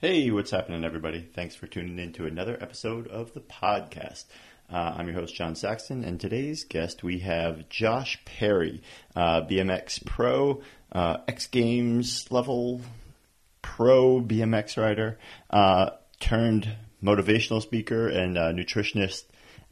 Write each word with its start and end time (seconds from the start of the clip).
Hey, 0.00 0.28
what's 0.32 0.50
happening, 0.50 0.84
everybody? 0.84 1.20
Thanks 1.20 1.54
for 1.54 1.68
tuning 1.68 2.00
in 2.00 2.12
to 2.14 2.26
another 2.26 2.58
episode 2.60 3.06
of 3.06 3.32
the 3.32 3.40
podcast. 3.40 4.24
Uh, 4.70 4.94
I'm 4.96 5.06
your 5.06 5.14
host, 5.14 5.36
John 5.36 5.54
Saxton, 5.54 6.02
and 6.04 6.20
today's 6.20 6.64
guest 6.64 7.04
we 7.04 7.20
have 7.20 7.68
Josh 7.68 8.20
Perry, 8.24 8.82
uh, 9.14 9.42
BMX 9.42 10.04
pro, 10.04 10.62
uh, 10.90 11.18
X 11.28 11.46
Games 11.46 12.30
level 12.32 12.80
pro 13.62 14.20
BMX 14.20 14.76
rider, 14.76 15.16
uh, 15.50 15.90
turned 16.18 16.68
motivational 17.02 17.62
speaker 17.62 18.08
and 18.08 18.36
uh, 18.36 18.52
nutritionist 18.52 19.24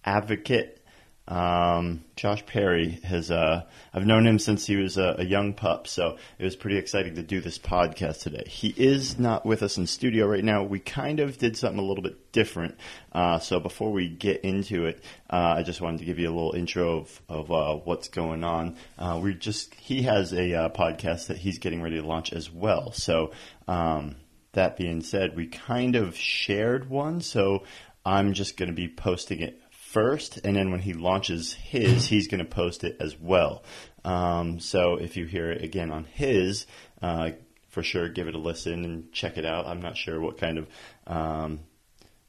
advocate. 0.04 0.82
Um, 1.29 2.04
Josh 2.16 2.45
Perry 2.46 3.00
has, 3.04 3.30
uh, 3.30 3.62
I've 3.95 4.04
known 4.04 4.27
him 4.27 4.41
since 4.41 4.66
he 4.66 4.75
was 4.77 4.98
a, 4.98 5.16
a, 5.18 5.25
young 5.25 5.54
pup, 5.54 5.86
so 5.86 6.18
it 6.36 6.45
was 6.45 6.57
pretty 6.57 6.79
exciting 6.79 7.14
to 7.14 7.22
do 7.22 7.41
this 7.41 7.59
podcast 7.59 8.22
today. 8.22 8.43
He 8.48 8.75
is 8.77 9.21
not 9.21 9.46
with 9.46 9.63
us 9.63 9.79
in 9.79 9.86
studio 9.86 10.27
right 10.27 10.43
now. 10.43 10.64
We 10.64 10.80
kind 10.80 11.21
of 11.21 11.39
did 11.39 11.57
something 11.57 11.79
a 11.79 11.86
little 11.86 12.03
bit 12.03 12.32
different. 12.32 12.77
Uh, 13.13 13.39
so 13.39 13.61
before 13.61 13.93
we 13.93 14.08
get 14.08 14.40
into 14.40 14.86
it, 14.86 15.03
uh, 15.30 15.54
I 15.58 15.63
just 15.63 15.80
wanted 15.80 15.99
to 15.99 16.07
give 16.07 16.18
you 16.18 16.29
a 16.29 16.35
little 16.35 16.54
intro 16.54 16.99
of, 16.99 17.22
of 17.29 17.52
uh, 17.52 17.77
what's 17.77 18.08
going 18.08 18.43
on. 18.43 18.77
Uh, 18.99 19.21
we 19.22 19.35
just, 19.35 19.72
he 19.75 20.02
has 20.02 20.32
a 20.32 20.54
uh, 20.54 20.68
podcast 20.71 21.29
that 21.29 21.39
he's 21.39 21.61
getting 21.61 21.82
ready 21.82 22.00
to 22.00 22.07
launch 22.07 22.32
as 22.32 22.50
well. 22.50 22.91
So, 22.91 23.30
um, 23.68 24.16
that 24.54 24.77
being 24.77 25.02
said, 25.02 25.35
we 25.35 25.46
kind 25.46 25.96
of 25.96 26.16
shared 26.16 26.91
one, 26.91 27.21
so 27.21 27.63
I'm 28.04 28.35
just 28.35 28.57
going 28.57 28.68
to 28.68 28.75
be 28.75 28.89
posting 28.89 29.41
it 29.41 29.61
first, 29.93 30.41
and 30.45 30.57
then 30.57 30.71
when 30.71 30.81
he 30.81 30.95
launches 30.95 31.53
his, 31.53 32.06
he's 32.06 32.28
going 32.28 32.45
to 32.45 32.50
post 32.50 32.84
it 32.84 32.97
as 33.00 33.17
well. 33.20 33.62
Um, 34.05 34.59
so 34.59 34.97
if 34.97 35.17
you 35.17 35.27
hear 35.27 35.50
it 35.53 35.62
again 35.62 35.91
on 35.91 36.05
his, 36.05 36.67
uh, 37.00 37.31
for 37.69 37.83
sure 37.83 38.09
give 38.09 38.28
it 38.28 38.34
a 38.34 38.39
listen 38.39 38.84
and 38.84 39.12
check 39.12 39.39
it 39.39 39.47
out. 39.47 39.67
I'm 39.67 39.81
not 39.81 39.97
sure 39.97 40.20
what 40.20 40.39
kind 40.39 40.59
of 40.59 40.67
um, 41.06 41.61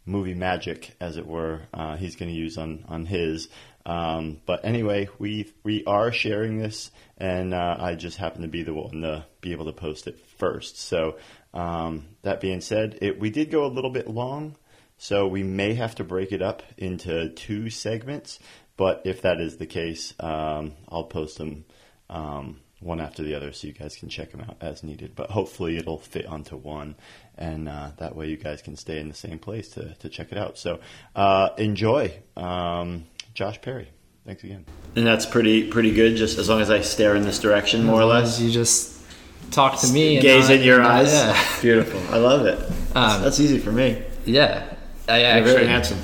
movie 0.05 0.33
magic, 0.33 0.95
as 0.99 1.17
it 1.17 1.25
were, 1.25 1.61
uh, 1.73 1.97
he's 1.97 2.15
going 2.15 2.31
to 2.31 2.37
use 2.37 2.57
on 2.57 2.85
on 2.87 3.05
his. 3.05 3.49
Um, 3.85 4.39
but 4.45 4.63
anyway, 4.63 5.09
we 5.19 5.51
we 5.63 5.83
are 5.85 6.11
sharing 6.11 6.57
this, 6.57 6.91
and 7.17 7.53
uh, 7.53 7.75
I 7.79 7.95
just 7.95 8.17
happen 8.17 8.43
to 8.43 8.47
be 8.47 8.63
the 8.63 8.73
one 8.73 9.01
to 9.01 9.25
be 9.41 9.51
able 9.51 9.65
to 9.65 9.73
post 9.73 10.07
it 10.07 10.19
first. 10.37 10.79
So 10.79 11.17
um, 11.53 12.05
that 12.21 12.39
being 12.39 12.61
said, 12.61 12.99
it, 13.01 13.19
we 13.19 13.29
did 13.29 13.51
go 13.51 13.65
a 13.65 13.67
little 13.67 13.91
bit 13.91 14.07
long. 14.07 14.55
So 15.03 15.27
we 15.27 15.43
may 15.43 15.73
have 15.73 15.95
to 15.95 16.05
break 16.05 16.31
it 16.31 16.41
up 16.41 16.63
into 16.77 17.27
two 17.27 17.69
segments, 17.69 18.39
but 18.77 19.01
if 19.03 19.23
that 19.23 19.41
is 19.41 19.57
the 19.57 19.65
case, 19.65 20.13
um, 20.21 20.75
I'll 20.87 21.03
post 21.03 21.37
them 21.37 21.65
um, 22.09 22.61
one 22.79 23.01
after 23.01 23.21
the 23.21 23.35
other 23.35 23.51
so 23.51 23.67
you 23.67 23.73
guys 23.73 23.97
can 23.97 24.07
check 24.07 24.31
them 24.31 24.39
out 24.39 24.55
as 24.61 24.81
needed. 24.81 25.11
But 25.13 25.29
hopefully 25.29 25.75
it'll 25.75 25.97
fit 25.99 26.25
onto 26.25 26.55
one, 26.55 26.95
and 27.37 27.67
uh, 27.67 27.91
that 27.97 28.15
way 28.15 28.29
you 28.29 28.37
guys 28.37 28.61
can 28.61 28.77
stay 28.77 28.97
in 28.97 29.09
the 29.09 29.13
same 29.13 29.39
place 29.39 29.67
to, 29.71 29.93
to 29.95 30.07
check 30.07 30.31
it 30.31 30.37
out. 30.37 30.57
So 30.57 30.79
uh, 31.17 31.49
enjoy. 31.57 32.13
Um, 32.37 33.03
Josh 33.33 33.61
Perry. 33.61 33.89
Thanks 34.25 34.45
again. 34.45 34.65
And 34.95 35.05
that's 35.05 35.25
pretty 35.25 35.69
pretty 35.69 35.93
good. 35.93 36.15
Just 36.15 36.37
as 36.37 36.47
long 36.47 36.61
as 36.61 36.69
I 36.69 36.79
stare 36.79 37.17
in 37.17 37.23
this 37.23 37.39
direction, 37.39 37.83
more 37.83 37.99
or 37.99 38.05
less. 38.05 38.39
You 38.39 38.49
just 38.49 39.03
talk 39.51 39.81
to 39.81 39.87
me, 39.91 40.21
gaze 40.21 40.49
in 40.49 40.61
your 40.61 40.81
eyes. 40.81 41.11
Yeah. 41.11 41.61
Beautiful. 41.61 41.99
I 42.15 42.19
love 42.19 42.45
it. 42.45 42.57
That's, 42.57 43.15
Um, 43.15 43.21
that's 43.21 43.41
easy 43.41 43.59
for 43.59 43.73
me. 43.73 44.01
Yeah, 44.25 44.63
I 45.07 45.19
You're 45.19 45.27
actually. 45.29 45.53
very 45.53 45.67
handsome. 45.67 45.97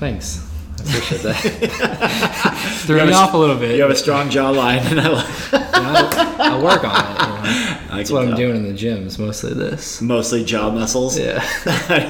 Thanks. 0.00 0.50
I 0.78 0.82
appreciate 0.82 1.22
that. 1.22 2.80
Threw 2.86 3.06
me 3.06 3.12
off 3.12 3.32
a 3.32 3.36
little 3.38 3.56
bit. 3.56 3.76
You 3.76 3.82
have 3.82 3.90
a 3.90 3.96
strong 3.96 4.28
jawline, 4.28 4.80
and 4.90 5.00
I. 5.00 5.06
You 5.10 6.44
I'll 6.44 6.62
work 6.62 6.84
on 6.84 6.90
it. 6.94 7.08
You 7.08 7.26
know. 7.26 7.78
That's 7.96 8.10
what 8.10 8.26
I'm 8.26 8.34
doing 8.36 8.56
in 8.56 8.64
the 8.64 8.72
gym. 8.74 9.06
Is 9.06 9.18
mostly 9.18 9.54
this. 9.54 10.02
Mostly 10.02 10.44
jaw 10.44 10.70
muscles. 10.70 11.16
Yeah, 11.18 11.42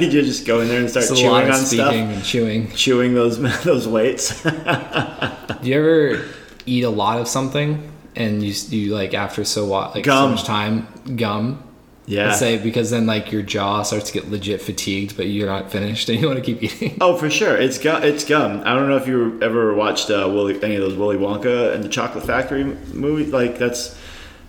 you 0.01 0.11
just 0.11 0.47
go 0.47 0.61
in 0.61 0.69
there 0.69 0.81
and 0.81 0.91
start 0.91 1.05
it's 1.11 1.21
chewing 1.21 1.51
on 1.51 1.55
speaking 1.59 1.85
stuff, 1.85 1.95
and 1.95 2.25
chewing. 2.25 2.71
chewing 2.73 3.15
those 3.15 3.39
those 3.63 3.87
weights. 3.87 4.43
Do 4.43 4.51
you 5.63 5.75
ever 5.79 6.25
eat 6.67 6.85
a 6.85 6.91
lot 6.91 7.21
of 7.21 7.29
something 7.29 7.93
and 8.17 8.43
you 8.43 8.55
you 8.71 8.95
like 8.95 9.13
after 9.13 9.45
so 9.45 9.67
what 9.67 9.95
like 9.95 10.05
Gum. 10.05 10.31
so 10.31 10.35
much 10.37 10.45
time 10.45 10.89
gum? 11.17 11.63
Yeah. 12.07 12.27
Let's 12.27 12.39
say 12.39 12.59
because 12.59 12.91
then 12.91 13.07
like 13.07 13.33
your 13.33 13.43
jaw 13.43 13.83
starts 13.83 14.11
to 14.11 14.13
get 14.13 14.31
legit 14.31 14.61
fatigued, 14.61 15.17
but 15.17 15.27
you're 15.27 15.47
not 15.47 15.71
finished 15.71 16.09
and 16.09 16.21
you 16.21 16.27
want 16.27 16.39
to 16.39 16.45
keep 16.45 16.63
eating. 16.63 16.99
Oh, 17.01 17.17
for 17.17 17.31
sure. 17.31 17.57
It's 17.57 17.79
gum. 17.79 18.03
It's 18.03 18.25
gum. 18.25 18.63
I 18.65 18.75
don't 18.75 18.89
know 18.89 18.97
if 18.97 19.07
you 19.07 19.41
ever 19.43 19.75
watched 19.75 20.11
uh, 20.11 20.29
Willy, 20.33 20.63
any 20.63 20.77
of 20.77 20.83
those 20.83 20.95
Willy 20.95 21.17
Wonka 21.17 21.75
and 21.75 21.83
the 21.83 21.89
Chocolate 21.89 22.25
Factory 22.25 22.65
movies. 22.65 23.33
Like 23.33 23.59
that's 23.59 23.99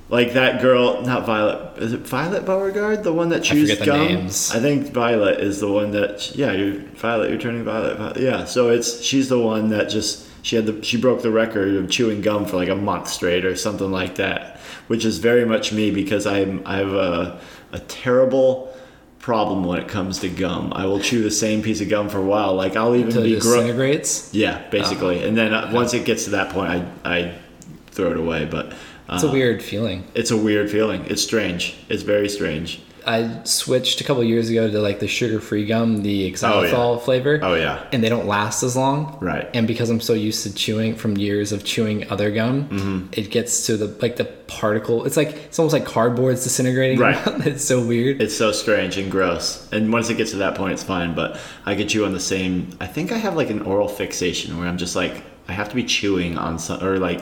like 0.10 0.34
that 0.34 0.62
girl, 0.62 1.02
not 1.02 1.26
Violet. 1.26 1.78
Is 1.82 1.94
it 1.94 2.02
Violet 2.02 2.46
Beauregarde, 2.46 3.04
the 3.04 3.14
one 3.14 3.30
that 3.30 3.44
chews 3.44 3.78
the 3.78 3.86
gum? 3.86 4.00
names. 4.00 4.52
I 4.54 4.60
think 4.60 4.92
Violet 4.92 5.40
is 5.40 5.60
the 5.60 5.72
one 5.72 5.92
that. 5.92 6.36
Yeah, 6.36 6.52
you're 6.52 6.80
Violet. 6.80 7.30
You're 7.30 7.40
turning 7.40 7.64
Violet. 7.64 7.98
Violet. 7.98 8.18
Yeah. 8.18 8.46
So 8.46 8.70
it's 8.70 9.02
she's 9.02 9.30
the 9.30 9.40
one 9.40 9.70
that 9.70 9.90
just 9.90 10.28
she 10.44 10.56
had 10.56 10.66
the 10.68 10.84
she 10.84 10.98
broke 10.98 11.22
the 11.24 11.32
record 11.32 11.74
of 11.76 11.90
chewing 11.90 12.22
gum 12.22 12.46
for 12.46 12.58
like 12.58 12.70
a 12.70 12.76
month 12.76 13.08
straight 13.08 13.46
or 13.46 13.56
something 13.56 13.92
like 13.92 14.16
that, 14.16 14.55
which 14.88 15.06
is 15.06 15.18
very 15.20 15.46
much 15.46 15.72
me 15.72 15.92
because 15.92 16.26
I'm 16.26 16.62
I 16.66 16.78
have 16.78 16.94
a 16.94 17.40
a 17.72 17.80
terrible 17.80 18.72
problem 19.20 19.64
when 19.64 19.80
it 19.80 19.88
comes 19.88 20.20
to 20.20 20.30
gum. 20.30 20.72
I 20.74 20.86
will 20.86 21.00
chew 21.00 21.24
the 21.24 21.32
same 21.32 21.62
piece 21.64 21.82
of 21.82 21.90
gum 21.90 22.10
for 22.10 22.20
a 22.20 22.24
while. 22.26 22.54
Like 22.54 22.76
I'll 22.76 22.96
even 22.96 23.08
Until 23.08 23.24
it 23.24 23.26
be 23.26 23.40
gro- 23.40 23.56
disintegrates. 23.56 24.30
yeah, 24.34 24.62
basically. 24.70 25.24
and 25.24 25.36
then 25.36 25.54
uh, 25.54 25.72
once 25.74 25.94
it 25.94 26.06
gets 26.06 26.26
to 26.26 26.30
that 26.32 26.52
point, 26.52 26.70
I 26.70 26.86
I 27.18 27.36
throw 27.92 28.12
it 28.12 28.18
away. 28.18 28.46
But 28.46 28.68
uh, 29.10 29.16
It's 29.16 29.24
a 29.24 29.32
weird 29.32 29.64
feeling. 29.64 30.04
it's 30.14 30.32
a 30.32 30.38
weird 30.38 30.70
feeling. 30.70 31.06
It's 31.08 31.24
strange. 31.24 31.76
It's 31.90 32.04
very 32.04 32.30
strange. 32.30 32.82
I 33.06 33.44
switched 33.44 34.02
a 34.02 34.04
couple 34.04 34.24
years 34.24 34.50
ago 34.50 34.70
to 34.70 34.80
like 34.80 35.00
the 35.00 35.08
sugar-free 35.08 35.66
gum, 35.68 36.02
the 36.02 36.24
Oh, 36.26 36.28
yeah. 36.28 36.34
xylitol 36.72 37.02
flavor. 37.02 37.40
Oh 37.42 37.54
yeah, 37.54 37.86
and 37.92 38.04
they 38.04 38.10
don't 38.10 38.26
last 38.28 38.64
as 38.64 38.76
long. 38.76 39.18
Right. 39.22 39.48
And 39.54 39.68
because 39.68 39.90
I'm 39.90 40.02
so 40.02 40.14
used 40.14 40.44
to 40.44 40.54
chewing 40.54 40.96
from 40.96 41.18
years 41.18 41.52
of 41.52 41.64
chewing 41.64 42.10
other 42.12 42.32
gum, 42.32 42.68
Mm-hmm. 42.70 43.08
it 43.14 43.30
gets 43.32 43.66
to 43.68 43.78
the 43.78 43.88
like 44.02 44.16
the 44.16 44.26
particle. 44.26 45.06
It's 45.06 45.18
like 45.18 45.30
it's 45.30 45.60
almost 45.60 45.74
like 45.74 45.86
cardboard's 45.86 46.44
disintegrating. 46.44 47.00
Right. 47.00 47.18
it's 47.48 47.64
so 47.66 47.86
weird. 47.86 48.22
it's 48.22 48.36
so 48.38 48.52
strange 48.52 48.98
and 48.98 49.12
gross. 49.12 49.68
And 49.72 49.92
once 49.94 50.10
it 50.10 50.18
gets 50.18 50.32
to 50.32 50.38
that 50.38 50.56
point, 50.56 50.74
it's 50.74 50.84
fine. 50.84 51.14
But 51.16 51.40
I 51.66 51.76
get 51.76 51.90
chew 51.90 52.06
on 52.06 52.14
the 52.14 52.20
same. 52.20 52.70
I 52.80 52.88
think 52.88 53.12
I 53.12 53.18
have 53.18 53.36
like 53.36 53.50
an 53.50 53.62
oral 53.62 53.88
fixation 53.88 54.58
where 54.58 54.68
I'm 54.68 54.78
just 54.78 54.96
like 54.96 55.24
I 55.48 55.54
have 55.54 55.70
to 55.70 55.76
be 55.76 55.84
chewing 55.84 56.38
on 56.40 56.58
some 56.58 56.84
or 56.84 56.98
like 56.98 57.22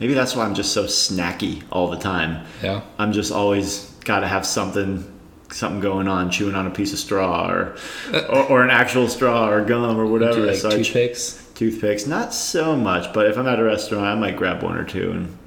maybe 0.00 0.12
that's 0.14 0.36
why 0.36 0.44
I'm 0.44 0.54
just 0.54 0.72
so 0.72 0.84
snacky 0.84 1.62
all 1.70 1.88
the 1.88 1.96
time. 1.98 2.44
yeah. 2.62 2.82
I'm 2.98 3.12
just 3.12 3.32
always 3.32 3.90
got 4.04 4.20
to 4.20 4.28
have 4.28 4.44
something 4.44 5.10
something 5.54 5.80
going 5.80 6.08
on, 6.08 6.30
chewing 6.30 6.54
on 6.54 6.66
a 6.66 6.70
piece 6.70 6.92
of 6.92 6.98
straw 6.98 7.48
or 7.50 7.76
or, 8.12 8.44
or 8.50 8.62
an 8.62 8.70
actual 8.70 9.08
straw 9.08 9.48
or 9.48 9.64
gum 9.64 9.98
or 9.98 10.06
whatever. 10.06 10.40
Do 10.40 10.46
like 10.46 10.56
So 10.56 10.70
toothpicks. 10.70 11.46
toothpicks, 11.54 12.06
not 12.06 12.34
so 12.34 12.76
much, 12.76 13.12
but 13.12 13.26
if 13.26 13.38
I'm 13.38 13.46
at 13.46 13.58
a 13.60 13.64
restaurant, 13.64 14.04
I 14.06 14.14
might 14.14 14.36
grab 14.36 14.62
one 14.62 14.76
or 14.76 14.84
two 14.84 15.10
and 15.12 15.38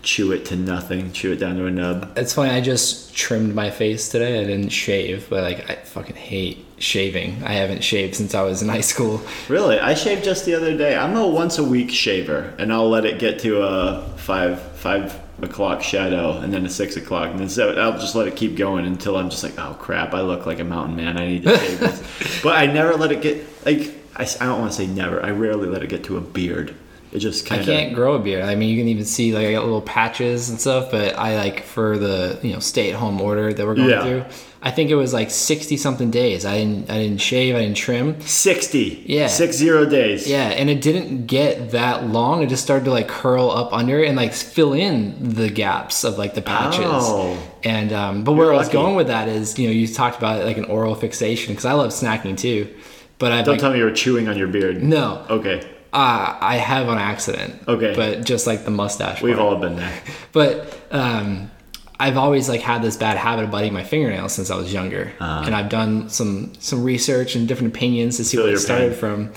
chew 0.00 0.30
it 0.32 0.44
to 0.46 0.56
nothing, 0.56 1.10
chew 1.12 1.32
it 1.32 1.36
down 1.40 1.56
to 1.56 1.66
a 1.66 1.70
nub. 1.70 2.16
It's 2.16 2.32
funny. 2.32 2.50
I 2.50 2.60
just 2.60 3.14
trimmed 3.16 3.54
my 3.54 3.68
face 3.68 4.08
today. 4.08 4.40
I 4.40 4.44
didn't 4.44 4.68
shave, 4.70 5.26
but 5.28 5.42
like 5.42 5.68
I 5.68 5.74
fucking 5.74 6.14
hate 6.16 6.64
shaving. 6.78 7.42
I 7.44 7.54
haven't 7.54 7.82
shaved 7.82 8.14
since 8.14 8.32
I 8.32 8.42
was 8.42 8.62
in 8.62 8.68
high 8.68 8.80
school. 8.80 9.20
Really, 9.48 9.78
I 9.80 9.94
shaved 9.94 10.22
just 10.22 10.44
the 10.44 10.54
other 10.54 10.76
day. 10.78 10.96
I'm 10.96 11.16
a 11.16 11.26
once 11.26 11.58
a 11.58 11.64
week 11.64 11.90
shaver, 11.90 12.54
and 12.58 12.72
I'll 12.72 12.88
let 12.88 13.04
it 13.04 13.18
get 13.18 13.40
to 13.40 13.62
a 13.62 14.08
five 14.16 14.60
five 14.78 15.20
o'clock 15.42 15.82
shadow, 15.82 16.38
and 16.38 16.52
then 16.52 16.64
a 16.66 16.70
six 16.70 16.96
o'clock, 16.96 17.30
and 17.30 17.38
then 17.40 17.48
so 17.48 17.72
I'll 17.74 17.98
just 17.98 18.14
let 18.14 18.26
it 18.28 18.36
keep 18.36 18.56
going 18.56 18.86
until 18.86 19.16
I'm 19.16 19.30
just 19.30 19.42
like, 19.44 19.58
oh 19.58 19.74
crap, 19.78 20.14
I 20.14 20.20
look 20.22 20.46
like 20.46 20.58
a 20.60 20.64
mountain 20.64 20.96
man. 20.96 21.16
I 21.18 21.26
need 21.26 21.42
to 21.44 21.56
shave 21.58 21.80
this. 21.80 22.40
but 22.42 22.56
I 22.56 22.66
never 22.66 22.94
let 22.96 23.12
it 23.12 23.20
get 23.22 23.44
like 23.66 23.92
I 24.16 24.24
don't 24.46 24.60
want 24.60 24.72
to 24.72 24.76
say 24.76 24.86
never. 24.86 25.22
I 25.24 25.30
rarely 25.30 25.68
let 25.68 25.82
it 25.82 25.88
get 25.88 26.04
to 26.04 26.16
a 26.16 26.20
beard. 26.20 26.74
It 27.10 27.20
just 27.20 27.50
I 27.50 27.62
can't 27.64 27.94
grow 27.94 28.14
a 28.14 28.18
beard. 28.18 28.44
I 28.44 28.54
mean, 28.54 28.68
you 28.68 28.78
can 28.78 28.88
even 28.88 29.04
see 29.06 29.32
like 29.32 29.46
I 29.46 29.52
got 29.52 29.64
little 29.64 29.80
patches 29.80 30.50
and 30.50 30.60
stuff. 30.60 30.90
But 30.90 31.16
I 31.18 31.36
like 31.36 31.62
for 31.62 31.96
the 31.98 32.38
you 32.42 32.52
know 32.52 32.58
stay 32.58 32.90
at 32.90 32.96
home 32.96 33.20
order 33.20 33.52
that 33.52 33.66
we're 33.66 33.74
going 33.76 33.88
Yeah. 33.90 34.02
through. 34.02 34.24
I 34.60 34.70
think 34.72 34.90
it 34.90 34.96
was 34.96 35.12
like 35.14 35.30
sixty 35.30 35.76
something 35.76 36.10
days. 36.10 36.44
I 36.44 36.58
didn't 36.58 36.90
I 36.90 36.98
didn't 36.98 37.18
shave. 37.20 37.54
I 37.54 37.60
didn't 37.60 37.76
trim. 37.76 38.20
sixty. 38.20 39.04
Yeah. 39.06 39.28
six 39.28 39.56
zero 39.56 39.84
days. 39.84 40.28
Yeah, 40.28 40.48
and 40.48 40.68
it 40.68 40.80
didn't 40.80 41.26
get 41.26 41.70
that 41.70 42.06
long. 42.08 42.42
It 42.42 42.48
just 42.48 42.64
started 42.64 42.84
to 42.86 42.90
like 42.90 43.06
curl 43.08 43.50
up 43.50 43.72
under 43.72 44.02
and 44.02 44.16
like 44.16 44.32
fill 44.32 44.72
in 44.72 45.34
the 45.34 45.48
gaps 45.48 46.02
of 46.04 46.18
like 46.18 46.34
the 46.34 46.42
patches. 46.42 46.80
Oh. 46.86 47.38
And 47.62 47.92
um, 47.92 48.24
but 48.24 48.32
where 48.32 48.52
I 48.52 48.56
was 48.56 48.68
going 48.68 48.96
with 48.96 49.06
that 49.06 49.28
is, 49.28 49.58
you 49.58 49.68
know, 49.68 49.72
you 49.72 49.86
talked 49.86 50.18
about 50.18 50.44
like 50.44 50.56
an 50.58 50.64
oral 50.64 50.94
fixation 50.96 51.52
because 51.52 51.64
I 51.64 51.72
love 51.74 51.90
snacking 51.90 52.36
too. 52.36 52.74
But 53.18 53.32
I 53.32 53.42
Don't 53.42 53.54
like 53.54 53.60
tell 53.60 53.72
me 53.72 53.78
you 53.78 53.84
were 53.84 53.90
chewing 53.92 54.28
on 54.28 54.38
your 54.38 54.46
beard. 54.48 54.80
no, 54.82 55.24
Okay, 55.28 55.60
uh, 55.92 56.36
I 56.40 56.56
have 56.56 56.88
on 56.88 56.98
accident. 56.98 57.60
Okay. 57.66 57.92
but 57.96 58.24
just 58.24 58.46
like 58.46 58.64
the 58.64 58.70
mustache. 58.70 59.22
we've 59.22 59.36
part. 59.36 59.54
all 59.54 59.60
been 59.60 59.76
there. 59.76 60.02
But 60.32 60.76
um, 60.92 61.50
I've 62.00 62.16
always 62.16 62.48
like 62.48 62.60
had 62.60 62.80
this 62.82 62.96
bad 62.96 63.16
habit 63.16 63.44
of 63.46 63.50
biting 63.50 63.72
my 63.72 63.82
fingernails 63.82 64.32
since 64.32 64.50
I 64.50 64.56
was 64.56 64.72
younger, 64.72 65.12
and 65.20 65.54
I've 65.54 65.68
done 65.68 66.08
some 66.08 66.52
some 66.60 66.84
research 66.84 67.34
and 67.34 67.48
different 67.48 67.74
opinions 67.74 68.16
to 68.18 68.24
see. 68.24 68.36
Where 68.38 68.48
it 68.54 68.58
started 68.58 68.90
pain. 68.92 68.98
from. 68.98 69.32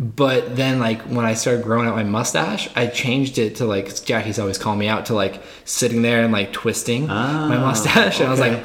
But 0.00 0.54
then, 0.54 0.78
like 0.78 1.02
when 1.02 1.24
I 1.26 1.34
started 1.34 1.64
growing 1.64 1.88
out 1.88 1.96
my 1.96 2.04
mustache, 2.04 2.68
I 2.76 2.86
changed 2.86 3.36
it 3.38 3.56
to 3.56 3.64
like 3.64 4.04
Jackie's 4.04 4.38
always 4.38 4.56
calling 4.56 4.78
me 4.78 4.86
out 4.88 5.06
to 5.06 5.14
like 5.14 5.42
sitting 5.64 6.02
there 6.02 6.22
and 6.22 6.32
like 6.32 6.52
twisting 6.52 7.08
my 7.08 7.14
Ah, 7.56 7.60
mustache, 7.60 8.20
and 8.20 8.28
I 8.28 8.30
was 8.30 8.38
like, 8.40 8.62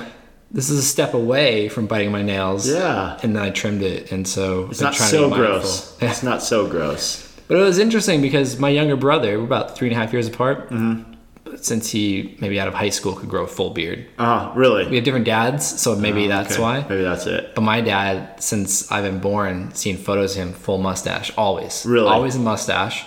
this 0.52 0.70
is 0.70 0.78
a 0.78 0.84
step 0.84 1.16
away 1.16 1.70
from 1.70 1.88
biting 1.88 2.12
my 2.12 2.22
nails. 2.22 2.70
Yeah. 2.70 3.20
And 3.24 3.36
then 3.36 3.42
I 3.42 3.50
trimmed 3.50 3.82
it, 3.82 4.12
and 4.12 4.28
so 4.28 4.68
It's 4.70 4.80
not 4.80 4.94
so 4.94 5.30
gross. 5.32 5.98
it's 6.02 6.22
not 6.24 6.42
so 6.44 6.68
gross. 6.68 7.30
But 7.50 7.58
it 7.58 7.64
was 7.64 7.78
interesting 7.78 8.22
because 8.22 8.58
my 8.58 8.70
younger 8.70 8.96
brother, 8.96 9.38
we're 9.38 9.44
about 9.44 9.76
three 9.76 9.90
and 9.90 9.98
a 9.98 10.00
half 10.00 10.14
years 10.14 10.28
apart. 10.30 10.70
Mm-hmm. 10.70 11.13
Since 11.62 11.92
he 11.92 12.36
maybe 12.40 12.60
out 12.60 12.68
of 12.68 12.74
high 12.74 12.90
school 12.90 13.14
could 13.14 13.30
grow 13.30 13.44
a 13.44 13.48
full 13.48 13.70
beard, 13.72 14.06
Ah, 14.20 14.52
really? 14.56 14.88
we 14.88 14.96
have 14.96 15.06
different 15.06 15.26
dads, 15.26 15.66
so 15.82 15.96
maybe 15.96 16.28
that's 16.28 16.54
Okay, 16.54 16.62
why. 16.62 16.86
Maybe 16.90 17.04
that's 17.04 17.26
it. 17.26 17.54
But 17.56 17.62
my 17.62 17.82
dad, 17.82 18.42
since 18.44 18.92
I've 18.92 19.04
been 19.04 19.20
born, 19.20 19.74
seen 19.74 19.98
photos 19.98 20.36
of 20.38 20.44
him 20.44 20.54
full 20.54 20.78
mustache, 20.78 21.32
always, 21.38 21.86
Really? 21.86 22.08
always 22.08 22.36
a 22.36 22.40
mustache. 22.40 23.06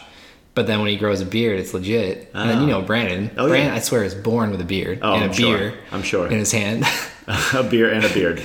But 0.54 0.66
then 0.66 0.78
when 0.80 0.88
he 0.88 0.96
grows 0.96 1.20
a 1.20 1.26
beard, 1.26 1.60
it's 1.60 1.74
legit. 1.74 2.30
And 2.32 2.48
then 2.48 2.62
you 2.62 2.66
know 2.68 2.80
Brandon. 2.80 3.30
Oh, 3.36 3.42
yeah. 3.44 3.50
Brandon, 3.50 3.74
I 3.74 3.80
swear, 3.80 4.04
is 4.04 4.14
born 4.14 4.50
with 4.50 4.60
a 4.62 4.64
beard 4.64 5.00
Oh, 5.02 5.12
and 5.12 5.22
a 5.22 5.26
I'm 5.26 5.32
sure. 5.34 5.58
beer. 5.58 5.74
I'm 5.92 6.02
sure. 6.02 6.26
in 6.28 6.38
his 6.38 6.50
hand. 6.52 6.84
a 7.54 7.62
beer 7.62 7.90
and 7.92 8.04
a 8.04 8.08
beard. 8.14 8.42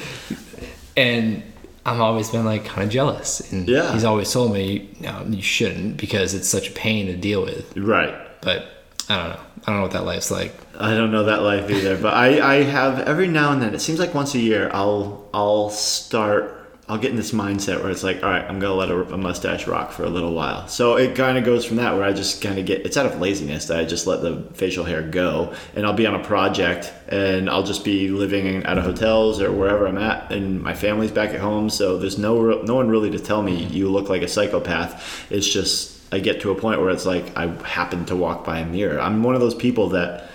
and 0.98 1.44
I've 1.86 2.00
always 2.02 2.30
been 2.30 2.46
like 2.46 2.66
kind 2.66 2.84
of 2.84 2.90
jealous. 2.90 3.52
And 3.52 3.68
Yeah. 3.68 3.94
he's 3.94 4.04
always 4.04 4.32
told 4.32 4.54
me, 4.54 4.90
no, 5.00 5.26
you 5.30 5.42
shouldn't 5.42 5.98
because 5.98 6.34
it's 6.34 6.48
such 6.48 6.70
a 6.70 6.72
pain 6.74 7.08
to 7.08 7.16
deal 7.16 7.44
with. 7.44 7.76
Right. 7.78 8.14
But 8.42 8.66
I 9.10 9.16
don't 9.18 9.30
know. 9.30 9.40
I 9.66 9.72
don't 9.72 9.76
know 9.76 9.82
what 9.84 9.92
that 9.92 10.06
life's 10.06 10.32
like. 10.32 10.56
I 10.80 10.96
don't 10.96 11.12
know 11.12 11.26
that 11.26 11.44
life 11.44 11.70
either, 11.70 11.96
but 11.98 12.14
I, 12.14 12.56
I 12.58 12.64
have 12.64 13.00
every 13.02 13.28
now 13.28 13.52
and 13.52 13.62
then. 13.62 13.76
It 13.76 13.82
seems 13.82 14.00
like 14.00 14.14
once 14.16 14.34
a 14.34 14.40
year, 14.40 14.72
I'll 14.74 15.30
I'll 15.34 15.70
start. 15.70 16.58
I'll 16.90 16.98
get 16.98 17.12
in 17.12 17.16
this 17.16 17.32
mindset 17.32 17.82
where 17.82 17.90
it's 17.90 18.04
like, 18.04 18.22
all 18.22 18.30
right, 18.30 18.44
I'm 18.44 18.60
gonna 18.60 18.74
let 18.74 18.90
a, 18.90 19.14
a 19.14 19.18
mustache 19.18 19.66
rock 19.66 19.92
for 19.92 20.04
a 20.04 20.10
little 20.10 20.34
while. 20.34 20.68
So 20.68 20.98
it 20.98 21.16
kind 21.16 21.38
of 21.38 21.46
goes 21.46 21.64
from 21.64 21.78
that 21.78 21.94
where 21.94 22.04
I 22.04 22.12
just 22.12 22.42
kind 22.42 22.58
of 22.58 22.66
get. 22.66 22.86
It's 22.86 22.98
out 22.98 23.06
of 23.06 23.22
laziness 23.22 23.68
that 23.68 23.80
I 23.80 23.86
just 23.86 24.08
let 24.08 24.22
the 24.24 24.44
facial 24.56 24.84
hair 24.84 25.04
go, 25.04 25.54
and 25.76 25.86
I'll 25.86 25.94
be 25.94 26.08
on 26.08 26.16
a 26.16 26.24
project, 26.24 26.92
and 27.08 27.50
I'll 27.50 27.64
just 27.64 27.86
be 27.86 28.10
living 28.10 28.48
in, 28.48 28.66
out 28.66 28.80
of 28.80 28.84
hotels 28.84 29.40
or 29.40 29.52
wherever 29.52 29.88
I'm 29.88 30.00
at, 30.00 30.32
and 30.32 30.62
my 30.62 30.74
family's 30.74 31.12
back 31.12 31.30
at 31.30 31.40
home. 31.40 31.70
So 31.70 31.98
there's 31.98 32.18
no 32.18 32.64
no 32.64 32.76
one 32.76 32.90
really 32.90 33.12
to 33.12 33.20
tell 33.20 33.44
me 33.44 33.64
you 33.66 33.88
look 33.90 34.10
like 34.10 34.24
a 34.24 34.28
psychopath. 34.28 35.32
It's 35.32 35.48
just 35.48 35.91
I 36.12 36.20
get 36.20 36.42
to 36.42 36.52
a 36.52 36.56
point 36.56 36.82
where 36.82 36.90
it's 36.90 37.06
like 37.06 37.38
I 37.38 37.48
happen 37.64 38.06
to 38.06 38.16
walk 38.16 38.44
by 38.46 38.60
a 38.60 38.66
mirror. 38.66 39.00
I'm 39.00 39.24
one 39.24 39.36
of 39.36 39.42
those 39.42 39.56
people 39.56 39.90
that. 39.90 40.30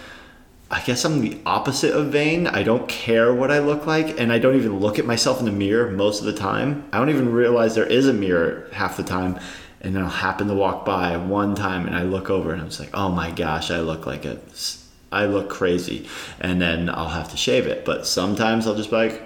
I 0.68 0.82
guess 0.82 1.04
I'm 1.04 1.20
the 1.20 1.38
opposite 1.46 1.94
of 1.94 2.06
vain. 2.08 2.48
I 2.48 2.64
don't 2.64 2.88
care 2.88 3.32
what 3.32 3.52
I 3.52 3.60
look 3.60 3.86
like, 3.86 4.18
and 4.18 4.32
I 4.32 4.40
don't 4.40 4.56
even 4.56 4.80
look 4.80 4.98
at 4.98 5.06
myself 5.06 5.38
in 5.38 5.44
the 5.44 5.52
mirror 5.52 5.92
most 5.92 6.18
of 6.18 6.26
the 6.26 6.32
time. 6.32 6.88
I 6.92 6.98
don't 6.98 7.08
even 7.08 7.30
realize 7.30 7.76
there 7.76 7.86
is 7.86 8.08
a 8.08 8.12
mirror 8.12 8.68
half 8.72 8.96
the 8.96 9.04
time, 9.04 9.38
and 9.80 9.94
then 9.94 10.02
I'll 10.02 10.08
happen 10.08 10.48
to 10.48 10.54
walk 10.54 10.84
by 10.84 11.16
one 11.18 11.54
time, 11.54 11.86
and 11.86 11.94
I 11.94 12.02
look 12.02 12.30
over, 12.30 12.50
and 12.52 12.60
I'm 12.60 12.66
just 12.66 12.80
like, 12.80 12.90
oh 12.94 13.10
my 13.10 13.30
gosh, 13.30 13.70
I 13.70 13.78
look 13.78 14.06
like 14.06 14.24
a, 14.24 14.40
I 15.12 15.26
look 15.26 15.48
crazy, 15.48 16.08
and 16.40 16.60
then 16.60 16.90
I'll 16.90 17.10
have 17.10 17.30
to 17.30 17.36
shave 17.36 17.68
it. 17.68 17.84
But 17.84 18.04
sometimes 18.04 18.66
I'll 18.66 18.74
just 18.74 18.90
be 18.90 18.96
like, 18.96 19.22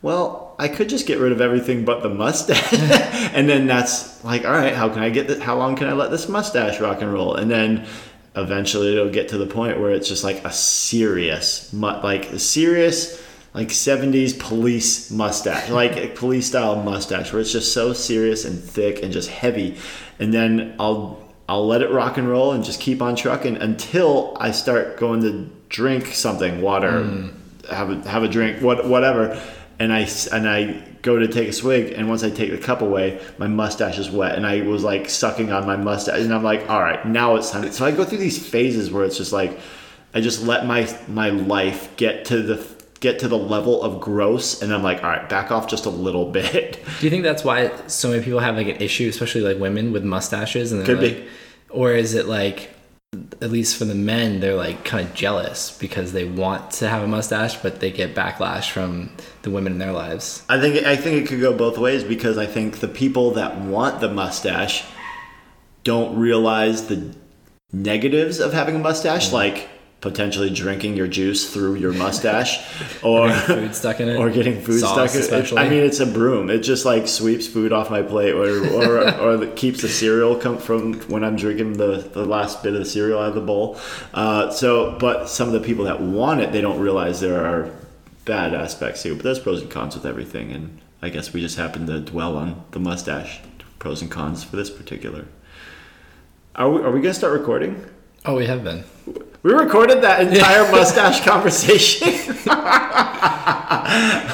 well, 0.00 0.47
I 0.58 0.68
could 0.68 0.88
just 0.88 1.06
get 1.06 1.18
rid 1.18 1.30
of 1.30 1.40
everything 1.40 1.84
but 1.84 2.02
the 2.02 2.08
mustache, 2.08 2.72
and 3.32 3.48
then 3.48 3.66
that's 3.66 4.24
like, 4.24 4.44
all 4.44 4.52
right, 4.52 4.74
how 4.74 4.88
can 4.88 5.02
I 5.02 5.10
get 5.10 5.28
this? 5.28 5.40
How 5.40 5.56
long 5.56 5.76
can 5.76 5.88
I 5.88 5.92
let 5.92 6.10
this 6.10 6.28
mustache 6.28 6.80
rock 6.80 7.00
and 7.00 7.12
roll? 7.12 7.36
And 7.36 7.50
then 7.50 7.86
eventually 8.34 8.92
it'll 8.92 9.10
get 9.10 9.28
to 9.28 9.38
the 9.38 9.46
point 9.46 9.80
where 9.80 9.92
it's 9.92 10.08
just 10.08 10.24
like 10.24 10.44
a 10.44 10.52
serious, 10.52 11.72
like 11.72 12.30
a 12.30 12.38
serious, 12.38 13.22
like 13.54 13.68
70s 13.68 14.38
police 14.38 15.10
mustache, 15.10 15.70
like 15.70 15.96
a 15.96 16.08
police 16.08 16.46
style 16.48 16.82
mustache, 16.82 17.32
where 17.32 17.40
it's 17.40 17.52
just 17.52 17.72
so 17.72 17.92
serious 17.92 18.44
and 18.44 18.58
thick 18.58 19.02
and 19.02 19.12
just 19.12 19.30
heavy. 19.30 19.76
And 20.18 20.34
then 20.34 20.74
I'll 20.80 21.24
I'll 21.48 21.66
let 21.66 21.82
it 21.82 21.90
rock 21.90 22.18
and 22.18 22.28
roll 22.28 22.52
and 22.52 22.62
just 22.62 22.80
keep 22.80 23.00
on 23.00 23.16
trucking 23.16 23.56
until 23.56 24.36
I 24.38 24.50
start 24.50 24.98
going 24.98 25.22
to 25.22 25.48
drink 25.68 26.06
something, 26.08 26.60
water, 26.60 27.04
hmm. 27.04 27.28
have 27.72 27.90
a 27.90 28.08
have 28.08 28.22
a 28.22 28.28
drink, 28.28 28.60
what 28.60 28.86
whatever, 28.86 29.40
and 29.78 29.92
I 29.92 30.08
and 30.32 30.48
I 30.48 30.82
go 31.02 31.18
to 31.18 31.28
take 31.28 31.48
a 31.48 31.52
swig, 31.52 31.92
and 31.92 32.08
once 32.08 32.24
I 32.24 32.30
take 32.30 32.50
the 32.50 32.58
cup 32.58 32.82
away, 32.82 33.20
my 33.38 33.46
mustache 33.46 33.98
is 33.98 34.10
wet, 34.10 34.34
and 34.34 34.46
I 34.46 34.62
was 34.62 34.82
like 34.82 35.08
sucking 35.08 35.52
on 35.52 35.66
my 35.66 35.76
mustache, 35.76 36.20
and 36.20 36.34
I'm 36.34 36.42
like, 36.42 36.68
all 36.68 36.80
right, 36.80 37.04
now 37.06 37.36
it's 37.36 37.50
time. 37.50 37.70
So 37.70 37.84
I 37.84 37.92
go 37.92 38.04
through 38.04 38.18
these 38.18 38.44
phases 38.44 38.90
where 38.90 39.04
it's 39.04 39.16
just 39.16 39.32
like, 39.32 39.58
I 40.14 40.20
just 40.20 40.42
let 40.42 40.66
my 40.66 40.88
my 41.06 41.30
life 41.30 41.96
get 41.96 42.24
to 42.26 42.42
the 42.42 42.66
get 43.00 43.20
to 43.20 43.28
the 43.28 43.38
level 43.38 43.82
of 43.82 44.00
gross, 44.00 44.62
and 44.62 44.74
I'm 44.74 44.82
like, 44.82 45.04
all 45.04 45.10
right, 45.10 45.28
back 45.28 45.50
off 45.52 45.68
just 45.68 45.86
a 45.86 45.90
little 45.90 46.30
bit. 46.32 46.84
Do 46.98 47.06
you 47.06 47.10
think 47.10 47.22
that's 47.22 47.44
why 47.44 47.70
so 47.86 48.10
many 48.10 48.22
people 48.22 48.40
have 48.40 48.56
like 48.56 48.68
an 48.68 48.82
issue, 48.82 49.08
especially 49.08 49.42
like 49.42 49.58
women 49.58 49.92
with 49.92 50.04
mustaches? 50.04 50.72
And 50.72 50.84
Could 50.84 51.00
be. 51.00 51.26
Or 51.70 51.92
is 51.92 52.14
it 52.14 52.26
like, 52.26 52.70
at 53.40 53.50
least 53.50 53.76
for 53.76 53.84
the 53.84 53.94
men, 53.94 54.40
they're 54.40 54.56
like 54.56 54.84
kind 54.84 55.06
of 55.06 55.14
jealous 55.14 55.76
because 55.78 56.12
they 56.12 56.24
want 56.24 56.70
to 56.72 56.88
have 56.88 57.02
a 57.02 57.06
mustache, 57.06 57.56
but 57.56 57.80
they 57.80 57.90
get 57.90 58.14
backlash 58.14 58.70
from 58.70 59.10
the 59.42 59.50
women 59.50 59.72
in 59.72 59.78
their 59.78 59.92
lives. 59.92 60.42
I 60.48 60.60
think 60.60 60.84
I 60.86 60.96
think 60.96 61.22
it 61.22 61.28
could 61.28 61.40
go 61.40 61.56
both 61.56 61.78
ways 61.78 62.04
because 62.04 62.38
I 62.38 62.46
think 62.46 62.80
the 62.80 62.88
people 62.88 63.32
that 63.32 63.58
want 63.60 64.00
the 64.00 64.08
mustache 64.08 64.84
don't 65.84 66.18
realize 66.18 66.88
the 66.88 67.14
negatives 67.72 68.40
of 68.40 68.52
having 68.52 68.76
a 68.76 68.78
mustache, 68.78 69.30
mm. 69.30 69.34
like 69.34 69.68
potentially 70.00 70.48
drinking 70.48 70.96
your 70.96 71.08
juice 71.08 71.52
through 71.52 71.74
your 71.74 71.92
mustache, 71.92 72.60
or 73.02 73.32
Food 73.32 73.74
stuck 73.74 74.00
in 74.00 74.08
it, 74.08 74.16
or 74.16 74.30
getting 74.30 74.60
food 74.60 74.80
Sauce 74.80 74.92
stuck. 74.92 75.10
in 75.10 75.16
it. 75.16 75.24
especially. 75.24 75.58
I 75.58 75.68
mean, 75.68 75.82
it's 75.82 75.98
a 76.00 76.06
broom. 76.06 76.50
It 76.50 76.60
just 76.60 76.84
like 76.84 77.08
sweeps 77.08 77.46
food 77.48 77.72
off 77.72 77.90
my 77.90 78.02
plate, 78.02 78.32
or 78.32 78.64
or, 78.74 79.14
or 79.20 79.46
keeps 79.48 79.82
the 79.82 79.88
cereal 79.88 80.36
come 80.36 80.58
from 80.58 80.94
when 81.08 81.24
I'm 81.24 81.36
drinking 81.36 81.74
the 81.74 82.08
the 82.12 82.24
last 82.24 82.62
bit 82.62 82.74
of 82.74 82.78
the 82.80 82.84
cereal 82.86 83.18
out 83.18 83.30
of 83.30 83.34
the 83.34 83.40
bowl. 83.40 83.78
Uh, 84.14 84.50
so, 84.50 84.96
but 84.98 85.28
some 85.28 85.48
of 85.48 85.54
the 85.54 85.60
people 85.60 85.84
that 85.86 86.00
want 86.00 86.40
it, 86.40 86.52
they 86.52 86.60
don't 86.60 86.78
realize 86.78 87.20
there 87.20 87.44
are 87.44 87.70
bad 88.24 88.54
aspects 88.54 89.02
too. 89.02 89.14
But 89.16 89.24
there's 89.24 89.40
pros 89.40 89.62
and 89.62 89.70
cons 89.70 89.94
with 89.96 90.06
everything, 90.06 90.52
and 90.52 90.78
I 91.02 91.08
guess 91.08 91.32
we 91.32 91.40
just 91.40 91.56
happen 91.56 91.86
to 91.86 92.00
dwell 92.00 92.36
on 92.36 92.62
the 92.70 92.78
mustache 92.78 93.40
pros 93.80 94.00
and 94.00 94.10
cons 94.10 94.44
for 94.44 94.54
this 94.56 94.70
particular. 94.70 95.26
Are 96.54 96.70
we, 96.70 96.82
are 96.82 96.90
we 96.90 97.00
gonna 97.00 97.14
start 97.14 97.32
recording? 97.32 97.84
oh, 98.24 98.34
we 98.36 98.46
have 98.46 98.62
been. 98.62 98.84
We 99.42 99.52
recorded 99.52 100.02
that 100.02 100.26
entire 100.26 100.70
mustache 100.72 101.24
conversation. 101.24 102.08
okay. 102.08 102.44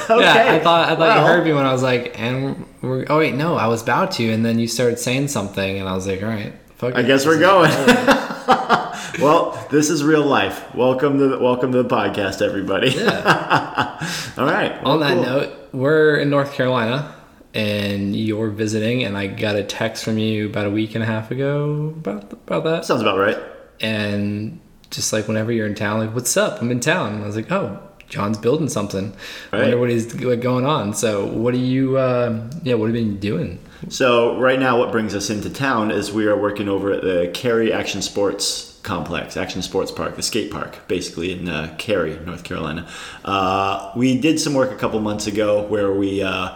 Yeah, 0.06 0.54
I 0.54 0.60
thought 0.60 0.88
I 0.88 0.96
thought 0.96 0.98
Well, 0.98 1.20
you 1.20 1.26
heard 1.26 1.44
me 1.44 1.52
when 1.52 1.64
I 1.64 1.72
was 1.72 1.82
like, 1.82 2.18
and 2.18 2.66
we're, 2.82 3.06
oh 3.08 3.18
wait, 3.18 3.34
no, 3.34 3.56
I 3.56 3.66
was 3.68 3.82
about 3.82 4.12
to, 4.12 4.30
and 4.30 4.44
then 4.44 4.58
you 4.58 4.68
started 4.68 4.98
saying 4.98 5.28
something, 5.28 5.78
and 5.78 5.88
I 5.88 5.94
was 5.94 6.06
like, 6.06 6.22
all 6.22 6.28
right, 6.28 6.52
fuck 6.76 6.94
I 6.94 7.00
it, 7.00 7.06
guess 7.06 7.24
we're 7.26 7.40
going. 7.40 7.70
well, 9.20 9.66
this 9.70 9.88
is 9.88 10.04
real 10.04 10.24
life. 10.24 10.74
Welcome 10.74 11.18
to 11.18 11.28
the, 11.28 11.38
welcome 11.38 11.72
to 11.72 11.82
the 11.82 11.88
podcast, 11.88 12.42
everybody. 12.42 12.90
Yeah. 12.90 14.10
All 14.38 14.46
right. 14.46 14.72
On 14.84 15.00
that 15.00 15.14
cool. 15.14 15.22
note, 15.22 15.68
we're 15.72 16.16
in 16.16 16.28
North 16.28 16.52
Carolina, 16.52 17.14
and 17.54 18.14
you're 18.14 18.50
visiting, 18.50 19.04
and 19.04 19.16
I 19.16 19.26
got 19.26 19.56
a 19.56 19.64
text 19.64 20.04
from 20.04 20.18
you 20.18 20.46
about 20.50 20.66
a 20.66 20.70
week 20.70 20.94
and 20.94 21.02
a 21.02 21.06
half 21.06 21.30
ago 21.30 21.94
about 21.96 22.32
about 22.32 22.64
that, 22.64 22.84
sounds 22.84 23.00
about 23.00 23.18
right. 23.18 23.38
and 23.80 24.60
just 24.94 25.12
like 25.12 25.26
whenever 25.28 25.52
you're 25.52 25.66
in 25.66 25.74
town, 25.74 25.98
like, 26.00 26.14
what's 26.14 26.36
up? 26.36 26.60
I'm 26.62 26.70
in 26.70 26.80
town. 26.80 27.14
And 27.14 27.22
I 27.24 27.26
was 27.26 27.36
like, 27.36 27.50
oh. 27.50 27.80
John's 28.06 28.36
building 28.36 28.68
something. 28.68 29.16
I 29.50 29.56
wonder 29.56 29.70
Right. 29.72 29.80
what 29.80 29.88
he's 29.90 30.14
like, 30.22 30.40
going 30.42 30.66
on. 30.66 30.92
So, 30.92 31.24
what 31.24 31.54
are 31.54 31.56
you? 31.56 31.96
Uh, 31.96 32.48
yeah, 32.62 32.74
what 32.74 32.86
have 32.86 32.94
you 32.94 33.02
been 33.02 33.18
doing? 33.18 33.58
So 33.88 34.38
right 34.38 34.60
now, 34.60 34.78
what 34.78 34.92
brings 34.92 35.14
us 35.14 35.30
into 35.30 35.48
town 35.50 35.90
is 35.90 36.12
we 36.12 36.26
are 36.26 36.36
working 36.38 36.68
over 36.68 36.92
at 36.92 37.00
the 37.02 37.30
Cary 37.32 37.72
Action 37.72 38.02
Sports 38.02 38.78
Complex, 38.82 39.38
Action 39.38 39.62
Sports 39.62 39.90
Park, 39.90 40.16
the 40.16 40.22
skate 40.22 40.50
park, 40.52 40.86
basically 40.86 41.32
in 41.32 41.48
uh, 41.48 41.74
Cary, 41.78 42.16
North 42.26 42.44
Carolina. 42.44 42.86
Uh, 43.24 43.90
we 43.96 44.20
did 44.20 44.38
some 44.38 44.52
work 44.54 44.70
a 44.70 44.76
couple 44.76 45.00
months 45.00 45.26
ago 45.26 45.62
where 45.62 45.90
we 45.90 46.22
uh, 46.22 46.50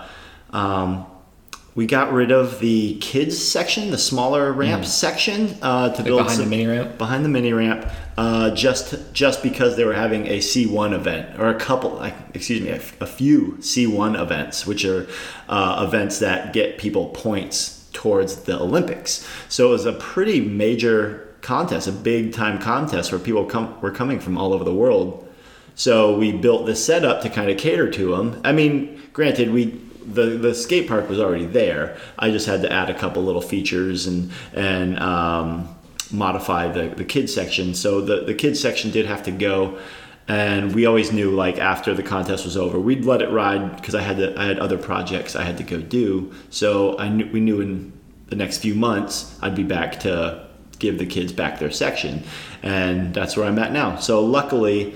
um, 0.51 1.07
we 1.75 1.87
got 1.87 2.13
rid 2.13 2.31
of 2.31 2.61
the 2.61 2.99
kids 2.99 3.37
section, 3.43 3.91
the 3.91 3.99
smaller 3.99 4.53
ramp 4.53 4.85
section, 4.85 5.57
uh, 5.63 5.89
to 5.95 6.03
build 6.03 6.19
behind 6.19 6.39
the 6.39 6.43
some, 6.43 6.51
mini 6.51 6.67
ramp? 6.67 6.99
behind 6.99 7.25
the 7.25 7.29
mini 7.31 7.53
ramp, 7.53 7.87
uh, 8.19 8.51
just 8.51 8.97
just 9.13 9.45
because 9.45 9.77
they 9.77 9.85
were 9.85 9.95
having 9.95 10.27
a 10.27 10.39
C1 10.39 10.93
event 10.93 11.39
or 11.39 11.51
a 11.51 11.55
couple, 11.55 12.03
excuse 12.35 12.61
me, 12.61 12.71
a, 12.71 12.81
a 13.01 13.07
few 13.07 13.53
C1 13.61 14.21
events, 14.21 14.67
which 14.67 14.85
are 14.85 15.07
uh, 15.49 15.85
events 15.87 16.19
that 16.19 16.53
get 16.53 16.79
people 16.79 17.11
points 17.11 17.89
towards 17.93 18.35
the 18.43 18.61
Olympics. 18.61 19.25
So 19.49 19.69
it 19.69 19.71
was 19.71 19.87
a 19.87 19.93
pretty 19.93 20.41
major 20.41 21.33
contest, 21.43 21.87
a 21.87 21.93
big 21.93 22.33
time 22.33 22.59
contest 22.59 23.13
where 23.13 23.21
people 23.21 23.45
come 23.45 23.81
were 23.81 23.93
coming 23.93 24.19
from 24.19 24.37
all 24.37 24.53
over 24.53 24.65
the 24.65 24.75
world. 24.75 25.25
So 25.77 26.19
we 26.19 26.33
built 26.33 26.67
this 26.67 26.85
setup 26.85 27.23
to 27.23 27.31
kind 27.31 27.53
of 27.53 27.57
cater 27.57 27.89
to 27.89 28.17
them. 28.17 28.41
I 28.43 28.51
mean, 28.51 29.01
granted, 29.13 29.53
we 29.53 29.81
the 30.05 30.25
the 30.25 30.57
skate 30.57 30.89
park 30.89 31.09
was 31.09 31.21
already 31.21 31.47
there. 31.47 31.97
I 32.19 32.33
just 32.33 32.47
had 32.49 32.63
to 32.63 32.73
add 32.73 32.91
a 32.91 32.95
couple 32.95 33.23
little 33.23 33.43
features 33.43 34.09
and 34.09 34.33
and 34.55 34.99
um, 34.99 35.78
modify 36.13 36.69
the 36.69 36.89
the 36.95 37.05
kids 37.05 37.33
section. 37.35 37.75
So 37.75 38.01
the 38.01 38.25
the 38.25 38.35
kids 38.35 38.61
section 38.61 38.91
did 38.91 39.07
have 39.07 39.23
to 39.25 39.31
go. 39.31 39.79
And 40.31 40.75
we 40.75 40.85
always 40.85 41.11
knew, 41.11 41.31
like 41.31 41.57
after 41.57 41.95
the 41.95 42.03
contest 42.03 42.45
was 42.45 42.55
over, 42.55 42.79
we'd 42.79 43.07
let 43.07 43.23
it 43.23 43.31
ride 43.31 43.77
because 43.77 43.95
I 43.95 44.03
had 44.03 44.19
to. 44.19 44.39
I 44.39 44.45
had 44.45 44.59
other 44.59 44.77
projects 44.77 45.35
I 45.35 45.43
had 45.43 45.57
to 45.57 45.65
go 45.65 45.81
do. 45.81 46.35
So 46.51 46.99
I 46.99 47.09
knew 47.09 47.31
we 47.33 47.41
knew 47.41 47.63
in 47.63 47.99
the 48.27 48.37
next 48.37 48.59
few 48.59 48.75
months 48.75 49.39
I'd 49.41 49.55
be 49.55 49.63
back 49.63 50.01
to 50.01 50.47
give 50.79 50.99
the 50.99 51.07
kids 51.07 51.33
back 51.33 51.59
their 51.59 51.71
section, 51.71 52.25
and 52.63 53.15
that's 53.15 53.39
where 53.39 53.47
I'm 53.47 53.59
at 53.59 53.73
now. 53.73 53.97
So 53.97 54.23
luckily, 54.23 54.95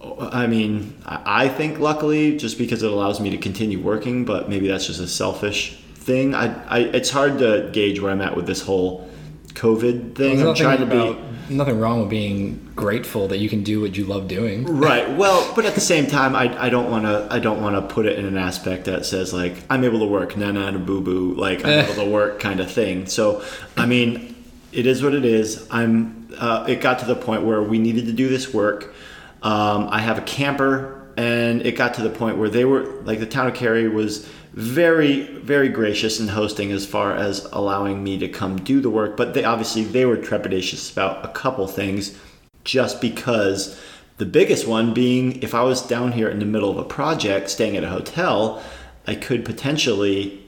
I 0.00 0.46
mean, 0.46 0.96
I 1.06 1.48
think 1.48 1.80
luckily, 1.80 2.36
just 2.36 2.56
because 2.56 2.84
it 2.84 2.90
allows 2.90 3.20
me 3.20 3.30
to 3.30 3.38
continue 3.38 3.80
working, 3.80 4.24
but 4.24 4.48
maybe 4.48 4.68
that's 4.68 4.86
just 4.86 5.00
a 5.00 5.08
selfish 5.08 5.76
thing. 5.94 6.34
I, 6.34 6.54
I 6.66 6.78
it's 6.80 7.10
hard 7.10 7.38
to 7.38 7.70
gauge 7.72 8.00
where 8.00 8.12
I'm 8.12 8.20
at 8.20 8.36
with 8.36 8.46
this 8.46 8.62
whole 8.62 9.08
COVID 9.54 10.14
thing. 10.14 10.36
There's 10.36 10.42
I'm 10.42 10.54
trying 10.54 10.78
to 10.78 10.86
nothing 10.86 11.32
be 11.48 11.54
nothing 11.54 11.78
wrong 11.78 12.00
with 12.00 12.10
being 12.10 12.70
grateful 12.74 13.28
that 13.28 13.38
you 13.38 13.48
can 13.48 13.62
do 13.62 13.80
what 13.80 13.96
you 13.96 14.04
love 14.04 14.28
doing. 14.28 14.64
right. 14.78 15.16
Well, 15.16 15.52
but 15.54 15.64
at 15.64 15.74
the 15.74 15.80
same 15.80 16.06
time, 16.06 16.34
I, 16.34 16.64
I 16.64 16.68
don't 16.68 16.90
want 16.90 17.04
to 17.04 17.28
I 17.30 17.38
don't 17.38 17.60
want 17.60 17.76
to 17.76 17.94
put 17.94 18.06
it 18.06 18.18
in 18.18 18.24
an 18.24 18.36
aspect 18.36 18.86
that 18.86 19.04
says 19.06 19.32
like 19.32 19.56
I'm 19.70 19.84
able 19.84 20.00
to 20.00 20.06
work 20.06 20.36
na 20.36 20.50
na 20.50 20.70
na 20.70 20.78
boo 20.78 21.00
boo 21.00 21.34
like 21.34 21.64
I'm 21.64 21.84
able 21.84 21.94
to 21.94 22.10
work 22.10 22.40
kind 22.40 22.60
of 22.60 22.70
thing. 22.70 23.06
So 23.06 23.44
I 23.76 23.86
mean, 23.86 24.34
it 24.72 24.86
is 24.86 25.02
what 25.02 25.14
it 25.14 25.24
is. 25.24 25.66
I'm. 25.70 26.20
Uh, 26.38 26.64
it 26.66 26.80
got 26.80 26.98
to 27.00 27.04
the 27.04 27.14
point 27.14 27.42
where 27.42 27.62
we 27.62 27.78
needed 27.78 28.06
to 28.06 28.12
do 28.12 28.28
this 28.28 28.54
work. 28.54 28.94
Um, 29.42 29.88
I 29.90 29.98
have 29.98 30.16
a 30.16 30.22
camper, 30.22 31.12
and 31.16 31.60
it 31.60 31.72
got 31.72 31.94
to 31.94 32.02
the 32.02 32.08
point 32.08 32.38
where 32.38 32.48
they 32.48 32.64
were 32.64 32.84
like 33.02 33.18
the 33.18 33.26
town 33.26 33.48
of 33.48 33.54
Cary 33.54 33.88
was 33.88 34.26
very 34.54 35.22
very 35.38 35.68
gracious 35.68 36.20
in 36.20 36.28
hosting 36.28 36.72
as 36.72 36.84
far 36.84 37.16
as 37.16 37.46
allowing 37.52 38.04
me 38.04 38.18
to 38.18 38.28
come 38.28 38.56
do 38.56 38.80
the 38.80 38.90
work. 38.90 39.16
But 39.16 39.34
they 39.34 39.44
obviously 39.44 39.84
they 39.84 40.04
were 40.04 40.16
trepidatious 40.16 40.92
about 40.92 41.24
a 41.24 41.28
couple 41.28 41.66
things, 41.66 42.18
just 42.64 43.00
because. 43.00 43.78
The 44.18 44.26
biggest 44.26 44.68
one 44.68 44.94
being 44.94 45.42
if 45.42 45.52
I 45.52 45.62
was 45.62 45.84
down 45.84 46.12
here 46.12 46.28
in 46.28 46.38
the 46.38 46.44
middle 46.44 46.70
of 46.70 46.76
a 46.76 46.84
project, 46.84 47.50
staying 47.50 47.76
at 47.76 47.82
a 47.82 47.88
hotel, 47.88 48.62
I 49.04 49.16
could 49.16 49.44
potentially 49.44 50.42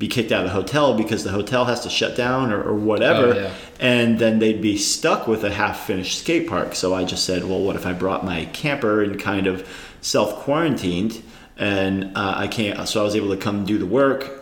be 0.00 0.08
kicked 0.08 0.32
out 0.32 0.46
of 0.46 0.50
the 0.50 0.54
hotel 0.54 0.96
because 0.96 1.24
the 1.24 1.30
hotel 1.30 1.66
has 1.66 1.82
to 1.82 1.90
shut 1.90 2.16
down 2.16 2.50
or, 2.52 2.62
or 2.62 2.74
whatever. 2.74 3.34
Oh, 3.34 3.36
yeah. 3.36 3.54
And 3.78 4.18
then 4.18 4.38
they'd 4.38 4.62
be 4.62 4.78
stuck 4.78 5.28
with 5.28 5.44
a 5.44 5.50
half 5.50 5.86
finished 5.86 6.18
skate 6.18 6.48
park. 6.48 6.74
So 6.74 6.94
I 6.94 7.04
just 7.04 7.24
said, 7.24 7.44
well, 7.44 7.60
what 7.60 7.76
if 7.76 7.86
I 7.86 7.92
brought 7.92 8.24
my 8.24 8.46
camper 8.46 9.02
and 9.02 9.20
kind 9.20 9.46
of 9.46 9.68
self 10.00 10.36
quarantined? 10.36 11.22
And 11.56 12.16
uh, 12.16 12.34
I 12.36 12.48
can't, 12.48 12.88
so 12.88 13.00
I 13.00 13.04
was 13.04 13.14
able 13.16 13.30
to 13.30 13.36
come 13.36 13.64
do 13.66 13.78
the 13.78 13.86
work. 13.86 14.36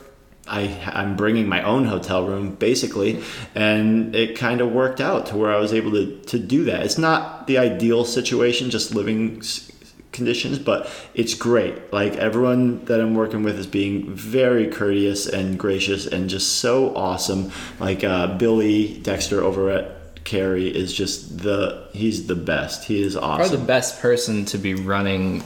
I, 0.46 0.62
I'm 0.94 1.14
bringing 1.16 1.46
my 1.46 1.62
own 1.62 1.84
hotel 1.84 2.26
room 2.26 2.54
basically, 2.54 3.22
and 3.54 4.14
it 4.16 4.36
kind 4.38 4.60
of 4.62 4.72
worked 4.72 5.00
out 5.00 5.26
to 5.26 5.36
where 5.36 5.52
I 5.52 5.58
was 5.58 5.74
able 5.74 5.90
to, 5.92 6.18
to 6.22 6.38
do 6.38 6.64
that. 6.64 6.82
It's 6.86 6.96
not 6.96 7.46
the 7.46 7.58
ideal 7.58 8.06
situation, 8.06 8.70
just 8.70 8.94
living 8.94 9.38
s- 9.40 9.70
conditions, 10.12 10.58
but 10.58 10.90
it's 11.12 11.34
great. 11.34 11.92
Like 11.92 12.14
everyone 12.16 12.82
that 12.86 12.98
I'm 12.98 13.14
working 13.14 13.42
with 13.42 13.58
is 13.58 13.66
being 13.66 14.14
very 14.14 14.68
courteous 14.68 15.26
and 15.26 15.58
gracious 15.58 16.06
and 16.06 16.30
just 16.30 16.60
so 16.60 16.96
awesome. 16.96 17.52
Like 17.78 18.02
uh, 18.02 18.38
Billy 18.38 19.00
Dexter 19.02 19.42
over 19.42 19.68
at 19.68 20.24
Cary 20.24 20.68
is 20.68 20.94
just 20.94 21.40
the 21.40 21.88
he's 21.92 22.26
the 22.26 22.34
best. 22.34 22.84
He 22.84 23.02
is 23.02 23.16
Probably 23.16 23.44
awesome. 23.44 23.60
the 23.60 23.66
best 23.66 24.00
person 24.00 24.44
to 24.46 24.56
be 24.56 24.72
running 24.74 25.42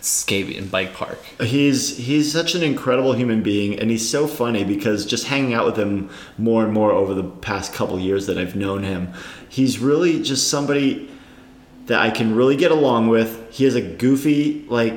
skate 0.00 0.56
and 0.56 0.70
bike 0.70 0.94
park. 0.94 1.18
He's 1.40 1.96
he's 1.96 2.32
such 2.32 2.54
an 2.54 2.62
incredible 2.62 3.12
human 3.12 3.42
being, 3.42 3.78
and 3.78 3.90
he's 3.90 4.08
so 4.08 4.26
funny 4.26 4.64
because 4.64 5.04
just 5.04 5.26
hanging 5.26 5.54
out 5.54 5.66
with 5.66 5.76
him 5.76 6.10
more 6.38 6.64
and 6.64 6.72
more 6.72 6.92
over 6.92 7.14
the 7.14 7.24
past 7.24 7.72
couple 7.72 7.98
years 7.98 8.26
that 8.26 8.38
I've 8.38 8.56
known 8.56 8.82
him, 8.82 9.12
he's 9.48 9.78
really 9.78 10.22
just 10.22 10.48
somebody 10.48 11.10
that 11.86 12.00
I 12.00 12.10
can 12.10 12.34
really 12.34 12.56
get 12.56 12.70
along 12.70 13.08
with. 13.08 13.52
He 13.52 13.64
has 13.64 13.74
a 13.74 13.82
goofy 13.82 14.64
like 14.68 14.94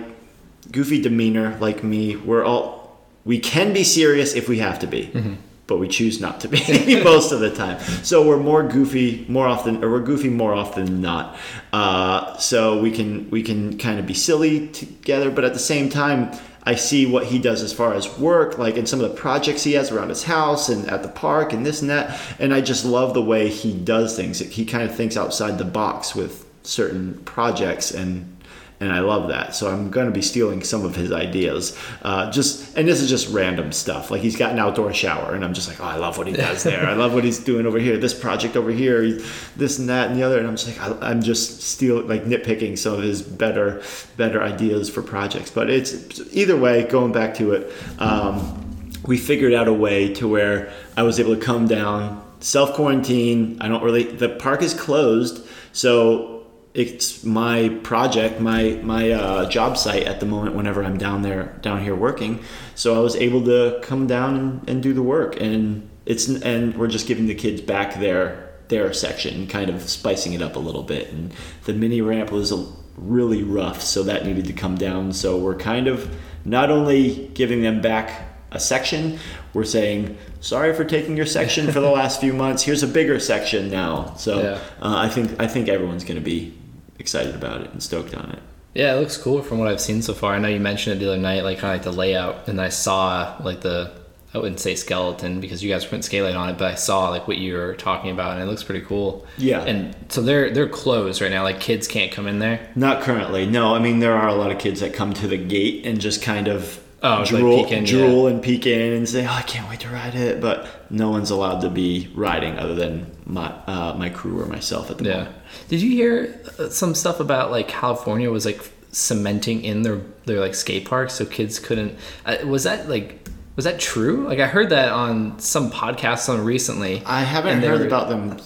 goofy 0.72 1.02
demeanor 1.02 1.58
like 1.60 1.84
me. 1.84 2.16
We're 2.16 2.44
all 2.44 2.98
we 3.26 3.40
can 3.40 3.74
be 3.74 3.84
serious 3.84 4.36
if 4.36 4.48
we 4.48 4.60
have 4.60 4.80
to 4.80 4.88
be. 4.88 5.08
Mm-hmm. 5.08 5.34
But 5.68 5.78
we 5.78 5.88
choose 5.88 6.22
not 6.22 6.40
to 6.42 6.48
be 6.48 7.04
most 7.04 7.32
of 7.32 7.42
the 7.42 7.54
time. 7.54 7.80
So 8.04 8.26
we're 8.26 8.38
more 8.38 8.64
goofy 8.64 9.26
more 9.28 9.48
often, 9.48 9.84
or 9.84 9.92
we're 9.92 10.00
goofy 10.00 10.30
more 10.30 10.54
often 10.54 10.86
than 10.86 11.02
not. 11.02 11.38
Uh, 11.74 12.38
so 12.38 12.80
we 12.80 12.92
can 12.92 13.30
we 13.30 13.44
can 13.44 13.78
kind 13.78 14.00
of 14.00 14.08
be 14.08 14.14
silly 14.14 14.70
together, 14.70 15.30
but 15.30 15.44
at 15.44 15.54
the 15.54 15.60
same 15.60 15.90
time, 15.90 16.32
I 16.68 16.76
see 16.76 17.06
what 17.06 17.28
he 17.28 17.40
does 17.40 17.64
as 17.64 17.72
far 17.72 17.94
as 17.94 18.20
work, 18.20 18.58
like 18.58 18.76
in 18.76 18.86
some 18.86 19.00
of 19.00 19.10
the 19.10 19.16
projects 19.16 19.64
he 19.64 19.72
has 19.74 19.90
around 19.90 20.10
his 20.10 20.24
house 20.24 20.68
and 20.68 20.86
at 20.90 21.02
the 21.02 21.08
park 21.08 21.54
and 21.54 21.66
this 21.66 21.80
and 21.80 21.90
that. 21.90 22.20
And 22.40 22.54
I 22.54 22.60
just 22.60 22.84
love 22.84 23.14
the 23.14 23.22
way 23.22 23.48
he 23.48 23.74
does 23.74 24.18
things. 24.18 24.40
He 24.40 24.66
kind 24.66 24.84
of 24.84 24.94
thinks 24.94 25.16
outside 25.16 25.60
the 25.60 25.64
box 25.64 26.14
with 26.14 26.46
certain 26.64 27.22
projects 27.24 27.92
and 27.92 28.37
and 28.80 28.92
I 28.92 29.00
love 29.00 29.30
that. 29.30 29.56
So 29.56 29.72
I'm 29.72 29.90
going 29.90 30.06
to 30.06 30.12
be 30.12 30.22
stealing 30.22 30.64
some 30.64 30.86
of 30.86 30.96
his 30.96 31.12
ideas. 31.12 31.78
Uh, 32.04 32.30
just 32.32 32.78
and 32.78 32.88
this 32.88 33.02
is 33.02 33.10
just 33.10 33.34
random 33.34 33.72
stuff. 33.72 34.12
Like 34.12 34.22
he's 34.22 34.36
got 34.36 34.52
an 34.52 34.60
outdoor 34.60 34.94
shower, 34.94 35.34
and 35.34 35.44
I'm 35.44 35.54
just 35.54 35.68
like, 35.68 35.80
oh, 35.80 35.86
I 35.86 35.96
love 35.96 36.18
what 36.18 36.28
he 36.28 36.34
does 36.34 36.64
there. 36.64 36.86
I 36.86 36.94
love 36.94 37.14
what 37.14 37.24
he's 37.24 37.40
doing 37.40 37.66
over 37.66 37.80
here. 37.80 37.98
This 37.98 38.14
project 38.14 38.56
over 38.56 38.70
here, 38.70 39.20
this 39.56 39.80
and 39.80 39.90
that 39.90 40.12
and 40.12 40.20
the 40.20 40.24
other. 40.24 40.38
And 40.38 40.48
I'm 40.48 40.56
just 40.56 40.68
like, 40.68 40.80
I, 40.80 41.10
I'm 41.10 41.22
just 41.22 41.62
stealing, 41.62 42.08
like 42.08 42.26
nitpicking 42.26 42.78
some 42.78 42.94
of 42.94 43.04
his 43.04 43.22
better, 43.22 43.82
better 44.16 44.42
ideas 44.44 44.90
for 44.90 45.02
projects. 45.02 45.50
But 45.50 45.70
it's 45.70 46.22
either 46.34 46.56
way. 46.56 46.86
Going 46.88 47.12
back 47.12 47.34
to 47.36 47.54
it, 47.54 47.74
um, 48.00 48.92
we 49.06 49.18
figured 49.18 49.54
out 49.54 49.68
a 49.68 49.74
way 49.74 50.14
to 50.14 50.28
where 50.28 50.72
I 50.96 51.04
was 51.04 51.20
able 51.20 51.36
to 51.36 51.42
come 51.42 51.68
down, 51.68 52.24
self 52.40 52.74
quarantine. 52.74 53.58
I 53.60 53.68
don't 53.68 53.84
really. 53.84 54.04
The 54.04 54.30
park 54.30 54.62
is 54.62 54.76
closed, 54.76 55.48
so 55.74 56.37
it's 56.78 57.24
my 57.24 57.70
project, 57.82 58.40
my 58.40 58.80
my 58.84 59.10
uh, 59.12 59.50
job 59.50 59.78
site 59.78 60.04
at 60.04 60.20
the 60.20 60.28
moment. 60.28 60.56
Whenever 60.56 60.84
I'm 60.84 60.98
down 60.98 61.24
there, 61.24 61.58
down 61.62 61.84
here 61.84 61.96
working, 61.96 62.44
so 62.76 62.96
I 62.96 63.00
was 63.00 63.16
able 63.16 63.44
to 63.46 63.80
come 63.82 64.06
down 64.06 64.36
and, 64.36 64.70
and 64.70 64.84
do 64.84 64.94
the 64.94 65.02
work, 65.02 65.42
and 65.42 65.90
it's 66.06 66.28
and 66.30 66.78
we're 66.78 66.88
just 66.88 67.08
giving 67.08 67.26
the 67.26 67.34
kids 67.36 67.62
back 67.62 67.96
their 68.00 68.54
their 68.68 68.94
section, 68.94 69.48
kind 69.48 69.72
of 69.72 69.82
spicing 69.90 70.34
it 70.34 70.42
up 70.44 70.56
a 70.56 70.60
little 70.60 70.84
bit. 70.84 71.12
And 71.12 71.34
the 71.66 71.74
mini 71.74 72.02
ramp 72.02 72.32
was 72.32 72.52
a, 72.52 72.64
really 72.96 73.44
rough, 73.44 73.82
so 73.82 74.04
that 74.04 74.26
needed 74.26 74.46
to 74.46 74.54
come 74.54 74.76
down. 74.76 75.14
So 75.14 75.38
we're 75.38 75.56
kind 75.58 75.88
of 75.88 76.16
not 76.46 76.70
only 76.70 77.28
giving 77.34 77.62
them 77.62 77.82
back 77.82 78.24
a 78.52 78.60
section, 78.60 79.20
we're 79.54 79.66
saying 79.66 80.18
sorry 80.42 80.74
for 80.74 80.84
taking 80.86 81.18
your 81.18 81.26
section 81.26 81.72
for 81.72 81.80
the 81.80 81.90
last 82.02 82.20
few 82.22 82.34
months. 82.34 82.64
Here's 82.64 82.84
a 82.84 82.88
bigger 82.88 83.20
section 83.20 83.70
now. 83.70 84.14
So 84.16 84.42
Yeah. 84.42 84.60
uh, 84.82 84.96
I 84.98 85.10
think 85.10 85.40
I 85.40 85.48
think 85.48 85.70
everyone's 85.70 86.04
going 86.04 86.20
to 86.20 86.24
be 86.26 86.57
excited 87.00 87.36
about 87.36 87.62
it 87.62 87.72
and 87.72 87.82
stoked 87.82 88.16
on 88.16 88.32
it. 88.32 88.40
Yeah, 88.74 88.96
it 88.96 89.00
looks 89.00 89.18
cool 89.18 89.42
from 89.42 89.58
what 89.58 89.68
I've 89.68 89.82
seen 89.82 90.02
so 90.02 90.14
far. 90.14 90.34
I 90.34 90.40
know 90.40 90.50
you 90.50 90.60
mentioned 90.60 90.98
it 90.98 91.06
the 91.06 91.12
other 91.12 91.22
night, 91.22 91.44
like 91.44 91.60
kind 91.60 91.74
of 91.74 91.86
like 91.86 91.94
the 91.94 91.98
layout, 91.98 92.48
and 92.48 92.62
I 92.62 92.70
saw 92.70 93.36
like 93.44 93.62
the 93.62 93.92
I 94.34 94.40
wouldn't 94.40 94.60
say 94.60 94.76
skeleton 94.76 95.40
because 95.40 95.64
you 95.64 95.72
guys 95.72 95.86
put 95.86 96.04
scaling 96.04 96.36
on 96.36 96.50
it, 96.50 96.58
but 96.58 96.72
I 96.72 96.76
saw 96.76 97.10
like 97.10 97.28
what 97.28 97.38
you 97.38 97.56
were 97.56 97.76
talking 97.76 98.12
about, 98.12 98.34
and 98.34 98.44
it 98.44 98.46
looks 98.46 98.64
pretty 98.64 98.86
cool. 98.86 99.26
Yeah. 99.38 99.64
And 99.64 99.96
so 100.10 100.22
they're 100.22 100.52
they're 100.52 100.70
closed 100.70 101.22
right 101.22 101.32
now. 101.32 101.44
Like 101.44 101.60
kids 101.60 101.88
can't 101.88 102.12
come 102.12 102.28
in 102.28 102.40
there. 102.40 102.70
Not 102.76 103.02
currently. 103.02 103.48
No, 103.48 103.74
I 103.74 103.80
mean 103.80 104.00
there 104.00 104.16
are 104.16 104.28
a 104.28 104.36
lot 104.36 104.52
of 104.52 104.60
kids 104.60 104.82
that 104.82 104.94
come 104.94 105.14
to 105.16 105.28
the 105.28 105.38
gate 105.38 105.86
and 105.86 106.00
just 106.00 106.22
kind 106.22 106.48
of 106.48 106.80
Oh, 107.04 107.20
like 107.20 107.28
drool, 107.28 107.64
peek 107.64 107.72
in, 107.74 107.84
drool 107.84 108.28
and 108.28 108.42
peek 108.42 108.66
in 108.66 108.94
and 108.94 109.08
say, 109.08 109.26
"Oh, 109.26 109.30
I 109.32 109.44
can't 109.44 109.70
wait 109.70 109.80
to 109.82 109.90
ride 109.90 110.16
it," 110.16 110.42
but 110.42 110.66
no 110.90 111.10
one's 111.12 111.30
allowed 111.30 111.62
to 111.62 111.70
be 111.70 112.10
riding 112.16 112.58
other 112.58 112.74
than 112.74 113.06
my 113.26 113.48
uh, 113.68 113.94
my 113.98 114.10
crew 114.10 114.42
or 114.42 114.48
myself 114.48 114.90
at 114.90 114.98
the 114.98 115.04
Yeah. 115.06 115.18
moment. 115.18 115.36
Did 115.70 115.82
you 115.84 115.92
hear 115.92 116.42
uh, 116.58 116.70
some 116.70 116.96
stuff 116.96 117.20
about 117.20 117.52
like 117.52 117.68
California 117.68 118.32
was 118.32 118.46
like 118.46 118.60
cementing 118.92 119.64
in 119.64 119.84
their 119.84 120.02
their 120.26 120.40
like 120.40 120.56
skate 120.56 120.86
parks 120.86 121.14
so 121.14 121.26
kids 121.26 121.60
couldn't? 121.60 121.98
Uh, 122.26 122.38
was 122.46 122.64
that 122.64 122.90
like 122.90 123.28
was 123.56 123.66
that 123.66 123.80
true? 123.80 124.28
Like 124.28 124.40
I 124.40 124.48
heard 124.48 124.70
that 124.72 124.92
on 124.92 125.38
some 125.40 125.70
podcast 125.70 126.30
on 126.30 126.44
recently. 126.44 127.04
I 127.06 127.22
haven't 127.22 127.62
heard 127.62 127.82
were- 127.82 127.86
about 127.88 128.10
them 128.10 128.38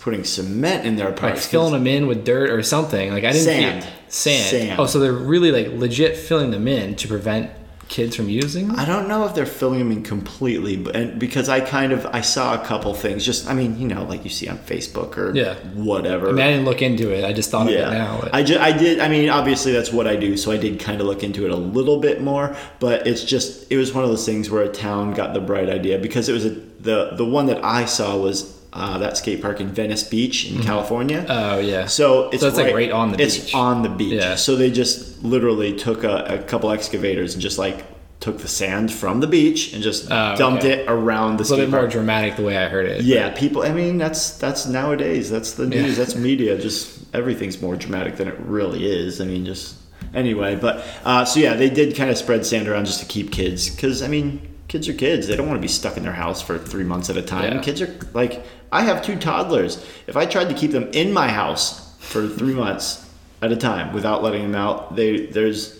putting 0.00 0.24
cement 0.24 0.84
in 0.84 0.96
their 0.96 1.10
like 1.10 1.16
parks. 1.16 1.46
filling 1.46 1.72
them 1.74 1.86
in 1.86 2.08
with 2.08 2.24
dirt 2.24 2.50
or 2.50 2.62
something. 2.64 3.10
Like 3.12 3.22
I 3.24 3.30
didn't 3.32 3.44
Sand. 3.44 3.86
sand. 4.08 4.50
Sand. 4.50 4.80
Oh, 4.80 4.86
so 4.86 4.98
they're 4.98 5.12
really 5.12 5.52
like 5.52 5.68
legit 5.78 6.16
filling 6.16 6.50
them 6.50 6.66
in 6.66 6.96
to 6.96 7.06
prevent 7.06 7.50
kids 7.90 8.16
from 8.16 8.28
using 8.30 8.68
them. 8.68 8.78
I 8.78 8.84
don't 8.86 9.08
know 9.08 9.26
if 9.26 9.34
they're 9.34 9.44
filling 9.44 9.80
them 9.80 9.90
in 9.92 10.02
completely, 10.02 10.76
but 10.76 10.96
and 10.96 11.18
because 11.18 11.48
I 11.50 11.60
kind 11.60 11.92
of 11.92 12.06
I 12.06 12.20
saw 12.22 12.54
a 12.54 12.64
couple 12.64 12.94
things. 12.94 13.26
Just 13.26 13.46
I 13.48 13.52
mean, 13.52 13.78
you 13.78 13.86
know, 13.88 14.04
like 14.04 14.24
you 14.24 14.30
see 14.30 14.48
on 14.48 14.58
Facebook 14.58 15.18
or 15.18 15.34
Yeah. 15.34 15.54
whatever. 15.74 16.28
I 16.28 16.32
mean, 16.32 16.40
I 16.46 16.50
didn't 16.52 16.64
look 16.64 16.80
into 16.82 17.12
it. 17.12 17.24
I 17.24 17.32
just 17.34 17.50
thought 17.50 17.66
of 17.66 17.74
it 17.74 17.80
now. 17.80 18.28
I, 18.32 18.42
ju- 18.42 18.58
I 18.58 18.72
did. 18.72 19.00
I 19.00 19.08
mean, 19.08 19.28
obviously 19.28 19.72
that's 19.72 19.92
what 19.92 20.06
I 20.06 20.16
do, 20.16 20.36
so 20.36 20.52
I 20.52 20.56
did 20.56 20.78
kind 20.80 21.00
of 21.00 21.06
look 21.08 21.22
into 21.24 21.44
it 21.44 21.50
a 21.50 21.56
little 21.56 21.98
bit 22.00 22.22
more. 22.22 22.56
But 22.78 23.06
it's 23.06 23.24
just 23.24 23.70
it 23.70 23.76
was 23.76 23.92
one 23.92 24.04
of 24.04 24.10
those 24.10 24.24
things 24.24 24.48
where 24.50 24.62
a 24.62 24.68
town 24.72 25.12
got 25.12 25.34
the 25.34 25.40
bright 25.40 25.68
idea 25.68 25.98
because 25.98 26.28
it 26.28 26.32
was 26.32 26.46
a, 26.46 26.50
the 26.50 27.10
the 27.16 27.24
one 27.26 27.46
that 27.46 27.62
I 27.64 27.84
saw 27.86 28.16
was 28.16 28.56
uh, 28.72 28.98
that 28.98 29.16
skate 29.16 29.42
park 29.42 29.60
in 29.60 29.68
Venice 29.68 30.04
Beach 30.04 30.50
in 30.50 30.62
California. 30.62 31.24
oh 31.28 31.58
yeah. 31.58 31.86
So 31.86 32.28
it's 32.30 32.42
So 32.42 32.48
it's, 32.48 32.56
like, 32.58 32.74
right 32.74 32.90
on 32.92 33.12
the 33.12 33.22
it's 33.22 33.36
beach. 33.36 33.44
It's 33.46 33.54
on 33.54 33.82
the 33.82 33.88
beach. 33.88 34.12
Yeah. 34.22 34.36
So 34.36 34.56
they 34.56 34.70
just 34.70 35.22
literally 35.24 35.76
took 35.76 36.04
a, 36.04 36.24
a 36.26 36.38
couple 36.42 36.70
excavators 36.70 37.34
and 37.34 37.42
just 37.42 37.58
like 37.58 37.84
took 38.20 38.38
the 38.38 38.48
sand 38.48 38.92
from 38.92 39.20
the 39.20 39.26
beach 39.26 39.72
and 39.72 39.82
just 39.82 40.10
Oh, 40.10 40.36
dumped 40.36 40.62
okay. 40.64 40.82
it 40.82 40.90
around 40.90 41.38
the 41.38 41.40
It's 41.40 41.50
a 41.50 41.54
little 41.54 41.66
skate 41.66 41.72
bit 41.72 41.80
more 41.80 41.88
dramatic 41.90 42.36
the 42.36 42.42
way 42.42 42.58
I 42.58 42.68
heard 42.68 42.86
it. 42.86 43.02
Yeah, 43.02 43.30
people. 43.30 43.62
I 43.62 43.72
mean, 43.72 43.96
that's 43.98 44.36
that's 44.38 44.66
nowadays. 44.66 45.30
That's 45.30 45.54
the 45.54 45.66
news. 45.66 45.96
Yeah. 45.96 46.04
That's 46.04 46.14
media. 46.28 46.58
Just 46.58 46.98
everything's 47.14 47.60
more 47.62 47.76
dramatic 47.76 48.16
than 48.16 48.28
it 48.28 48.38
really 48.40 48.86
is. 48.86 49.20
I 49.20 49.24
mean, 49.24 49.46
just 49.46 49.76
anyway. 50.14 50.54
But 50.54 50.84
uh, 51.04 51.24
so 51.24 51.40
yeah, 51.40 51.54
they 51.54 51.70
did 51.70 51.96
kind 51.96 52.10
of 52.10 52.18
spread 52.18 52.44
sand 52.46 52.68
around 52.68 52.84
just 52.84 53.00
to 53.00 53.06
keep 53.06 53.32
kids, 53.32 53.70
because 53.70 54.02
I 54.02 54.08
mean, 54.08 54.46
kids 54.70 54.88
are 54.88 54.94
kids. 54.94 55.26
They 55.26 55.36
don't 55.36 55.48
want 55.48 55.58
to 55.58 55.62
be 55.62 55.68
stuck 55.68 55.96
in 55.96 56.02
their 56.04 56.12
house 56.12 56.40
for 56.40 56.56
three 56.56 56.84
months 56.84 57.10
at 57.10 57.16
a 57.16 57.22
time. 57.22 57.54
Yeah. 57.56 57.60
Kids 57.60 57.82
are 57.82 57.94
like, 58.14 58.42
I 58.72 58.82
have 58.82 59.02
two 59.04 59.16
toddlers. 59.16 59.84
If 60.06 60.16
I 60.16 60.24
tried 60.26 60.48
to 60.48 60.54
keep 60.54 60.70
them 60.70 60.88
in 60.92 61.12
my 61.12 61.28
house 61.28 61.94
for 61.98 62.26
three 62.28 62.54
months, 62.54 63.04
at 63.42 63.52
a 63.52 63.56
time 63.56 63.92
without 63.92 64.22
letting 64.22 64.42
them 64.42 64.54
out. 64.54 64.96
They 64.96 65.26
there's 65.26 65.78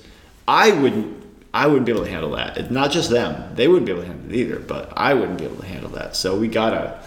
I 0.49 0.71
wouldn't 0.73 1.23
I 1.53 1.67
wouldn't 1.67 1.87
be 1.87 1.93
able 1.93 2.05
to 2.05 2.11
handle 2.11 2.31
that. 2.33 2.57
It- 2.57 2.71
Not 2.71 2.91
just 2.91 3.11
them; 3.11 3.55
they 3.55 3.69
wouldn't 3.69 3.87
be 3.87 3.93
able 3.93 4.03
to 4.03 4.09
handle 4.09 4.31
it 4.33 4.37
either. 4.37 4.59
But 4.61 4.93
I 4.97 5.15
wouldn't 5.15 5.39
be 5.39 5.45
able 5.45 5.57
to 5.57 5.67
handle 5.67 5.91
that. 5.91 6.17
So 6.17 6.39
we 6.39 6.49
gotta 6.49 6.99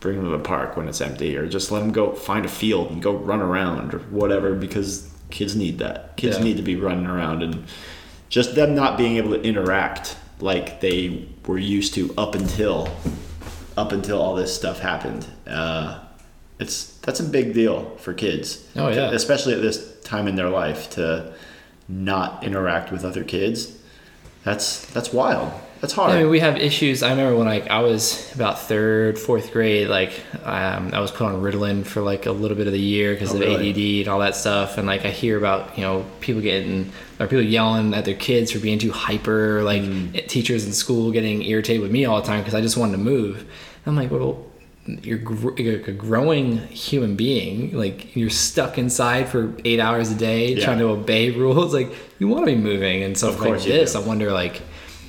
bring 0.00 0.16
them 0.16 0.24
to 0.26 0.30
the 0.36 0.42
park 0.42 0.76
when 0.76 0.88
it's 0.88 1.00
empty, 1.00 1.36
or 1.36 1.46
just 1.48 1.70
let 1.70 1.80
them 1.80 1.92
go 1.92 2.12
find 2.12 2.44
a 2.44 2.48
field 2.48 2.90
and 2.90 3.02
go 3.02 3.14
run 3.16 3.40
around 3.40 3.94
or 3.94 3.98
whatever. 4.10 4.52
Because 4.54 5.08
kids 5.30 5.56
need 5.56 5.78
that. 5.78 6.16
Kids 6.16 6.36
Yeah. 6.38 6.44
need 6.44 6.56
to 6.58 6.62
be 6.62 6.76
running 6.76 7.06
around, 7.06 7.42
and 7.42 7.64
just 8.28 8.54
them 8.54 8.74
not 8.74 8.98
being 8.98 9.16
able 9.16 9.30
to 9.30 9.40
interact 9.42 10.16
like 10.40 10.80
they 10.80 11.28
were 11.46 11.58
used 11.58 11.94
to 11.94 12.14
up 12.16 12.34
until 12.34 12.88
up 13.76 13.92
until 13.92 14.20
all 14.20 14.34
this 14.34 14.54
stuff 14.54 14.78
happened. 14.80 15.26
Uh, 15.46 16.00
it's 16.58 16.94
that's 16.98 17.20
a 17.20 17.24
big 17.24 17.54
deal 17.54 17.96
for 17.96 18.14
kids. 18.14 18.68
Oh, 18.76 18.88
yeah. 18.88 19.10
especially 19.10 19.54
at 19.54 19.62
this 19.62 20.00
time 20.02 20.28
in 20.28 20.36
their 20.36 20.48
life 20.48 20.90
to 20.90 21.34
not 21.88 22.44
interact 22.44 22.92
with 22.92 23.04
other 23.04 23.24
kids. 23.24 23.78
That's 24.44 24.84
that's 24.86 25.12
wild. 25.12 25.52
That's 25.84 25.92
hard. 25.92 26.12
I 26.12 26.20
mean, 26.22 26.30
we 26.30 26.40
have 26.40 26.56
issues. 26.56 27.02
I 27.02 27.10
remember 27.10 27.36
when 27.36 27.46
like 27.46 27.68
I 27.68 27.80
was 27.82 28.32
about 28.34 28.58
third, 28.58 29.18
fourth 29.18 29.52
grade, 29.52 29.88
like 29.88 30.12
um, 30.42 30.90
I 30.94 31.00
was 31.00 31.10
put 31.10 31.26
on 31.26 31.42
Ritalin 31.42 31.84
for 31.84 32.00
like 32.00 32.24
a 32.24 32.32
little 32.32 32.56
bit 32.56 32.66
of 32.66 32.72
the 32.72 32.80
year 32.80 33.12
because 33.12 33.32
Oh, 33.32 33.34
of 33.34 33.40
really? 33.40 33.68
ADD 33.70 34.06
and 34.06 34.08
all 34.08 34.20
that 34.20 34.34
stuff. 34.34 34.78
And 34.78 34.86
like 34.86 35.04
I 35.04 35.10
hear 35.10 35.36
about 35.36 35.76
you 35.76 35.84
know 35.84 36.06
people 36.20 36.40
getting 36.40 36.90
or 37.20 37.26
people 37.26 37.44
yelling 37.44 37.92
at 37.92 38.06
their 38.06 38.14
kids 38.14 38.50
for 38.50 38.60
being 38.60 38.78
too 38.78 38.92
hyper, 38.92 39.62
like 39.62 39.82
Mm. 39.82 40.26
teachers 40.26 40.64
in 40.64 40.72
school 40.72 41.12
getting 41.12 41.42
irritated 41.42 41.82
with 41.82 41.90
me 41.90 42.06
all 42.06 42.18
the 42.20 42.26
time 42.26 42.40
because 42.40 42.54
I 42.54 42.62
just 42.62 42.78
wanted 42.78 42.92
to 42.92 43.02
move. 43.02 43.44
I'm 43.84 43.94
like, 43.94 44.10
well, 44.10 44.42
you're, 44.86 45.18
gr- 45.18 45.60
you're 45.60 45.80
a 45.80 45.92
growing 45.92 46.58
human 46.68 47.14
being. 47.16 47.72
Like 47.76 48.16
you're 48.16 48.30
stuck 48.30 48.78
inside 48.78 49.28
for 49.28 49.52
eight 49.66 49.80
hours 49.80 50.10
a 50.10 50.14
day 50.14 50.54
Yeah. 50.54 50.64
trying 50.64 50.78
to 50.78 50.86
obey 50.86 51.30
rules. 51.42 51.74
Like 51.74 51.92
you 52.18 52.28
want 52.28 52.46
to 52.46 52.52
be 52.54 52.58
moving 52.58 53.02
and 53.02 53.18
stuff 53.18 53.34
Of 53.34 53.40
like 53.42 53.62
this. 53.62 53.92
do. 53.92 53.98
I 53.98 54.02
wonder 54.02 54.32
like 54.32 54.62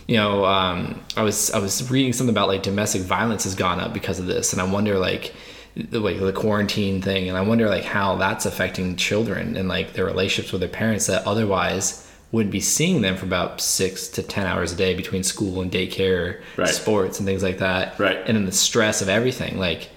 you 0.08 0.16
know 0.18 0.46
um, 0.46 1.02
i 1.18 1.24
was 1.24 1.52
i 1.52 1.60
was 1.60 1.90
reading 1.90 2.14
something 2.14 2.34
about 2.34 2.48
like 2.48 2.62
domestic 2.64 3.02
violence 3.02 3.44
has 3.44 3.56
gone 3.56 3.80
up 3.80 3.94
because 3.94 4.20
of 4.20 4.26
this 4.28 4.54
and 4.54 4.62
i 4.62 4.66
wonder 4.66 4.98
like 5.00 5.34
the 5.76 6.00
like 6.00 6.20
the 6.20 6.32
quarantine 6.32 7.02
thing 7.02 7.28
and 7.28 7.38
i 7.38 7.42
wonder 7.42 7.68
like 7.68 7.84
how 7.84 8.16
that's 8.16 8.46
affecting 8.46 8.96
children 8.96 9.58
and 9.58 9.68
like 9.68 9.94
their 9.94 10.06
relationships 10.06 10.52
with 10.52 10.62
their 10.62 10.70
parents 10.70 11.08
that 11.08 11.26
otherwise 11.26 12.02
wouldn't 12.32 12.52
be 12.52 12.60
seeing 12.60 13.02
them 13.02 13.16
for 13.16 13.26
about 13.26 13.62
six 13.62 14.08
to 14.10 14.22
ten 14.24 14.46
hours 14.46 14.72
a 14.74 14.76
day 14.76 14.94
between 14.94 15.24
school 15.24 15.62
and 15.62 15.72
daycare 15.72 16.42
Right. 16.58 16.68
sports 16.68 17.20
and 17.20 17.26
things 17.28 17.44
like 17.44 17.60
that 17.60 17.98
Right. 18.00 18.18
and 18.26 18.36
then 18.38 18.46
the 18.46 18.52
stress 18.52 19.02
of 19.02 19.10
everything 19.10 19.58
like 19.58 19.90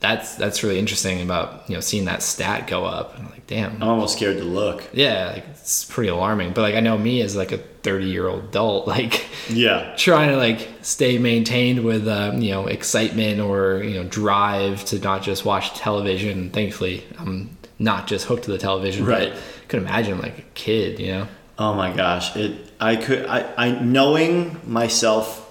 that's 0.00 0.36
that's 0.36 0.62
really 0.62 0.78
interesting 0.78 1.20
about 1.22 1.68
you 1.68 1.74
know 1.74 1.80
seeing 1.80 2.04
that 2.04 2.22
stat 2.22 2.66
go 2.68 2.84
up 2.84 3.14
and 3.16 3.24
I'm 3.26 3.30
like 3.32 3.46
damn 3.48 3.82
I'm 3.82 3.88
almost 3.88 4.16
scared 4.16 4.36
to 4.38 4.44
look. 4.44 4.84
yeah 4.92 5.32
like 5.34 5.44
it's 5.50 5.84
pretty 5.84 6.08
alarming 6.10 6.52
but 6.52 6.62
like 6.62 6.74
i 6.76 6.80
know 6.80 6.96
me 6.96 7.20
as 7.22 7.34
like 7.34 7.50
a 7.50 7.58
30 7.58 8.04
year 8.06 8.28
old 8.28 8.44
adult 8.44 8.86
like 8.96 9.26
Yeah, 9.50 9.94
trying 9.96 10.28
to 10.30 10.36
like 10.36 10.68
stay 10.82 11.18
maintained 11.18 11.84
with 11.84 12.06
um, 12.06 12.40
you 12.42 12.50
know 12.52 12.66
excitement 12.66 13.40
or 13.40 13.82
you 13.82 13.94
know 13.94 14.04
drive 14.08 14.84
to 14.86 14.98
not 15.00 15.22
just 15.22 15.44
watch 15.44 15.74
television 15.74 16.50
thankfully 16.50 17.02
i'm 17.18 17.56
not 17.80 18.06
just 18.06 18.26
hooked 18.26 18.44
to 18.44 18.50
the 18.50 18.58
television 18.58 19.04
Right. 19.04 19.30
but 19.32 19.38
I 19.38 19.66
could 19.68 19.82
imagine 19.82 20.20
like 20.20 20.38
a 20.38 20.42
kid 20.54 20.98
you 21.00 21.12
know 21.12 21.28
Oh 21.60 21.74
my 21.74 21.92
gosh, 21.92 22.36
it. 22.36 22.52
I 22.78 22.94
could. 22.94 23.26
I. 23.26 23.40
I 23.56 23.70
knowing 23.80 24.60
myself 24.64 25.44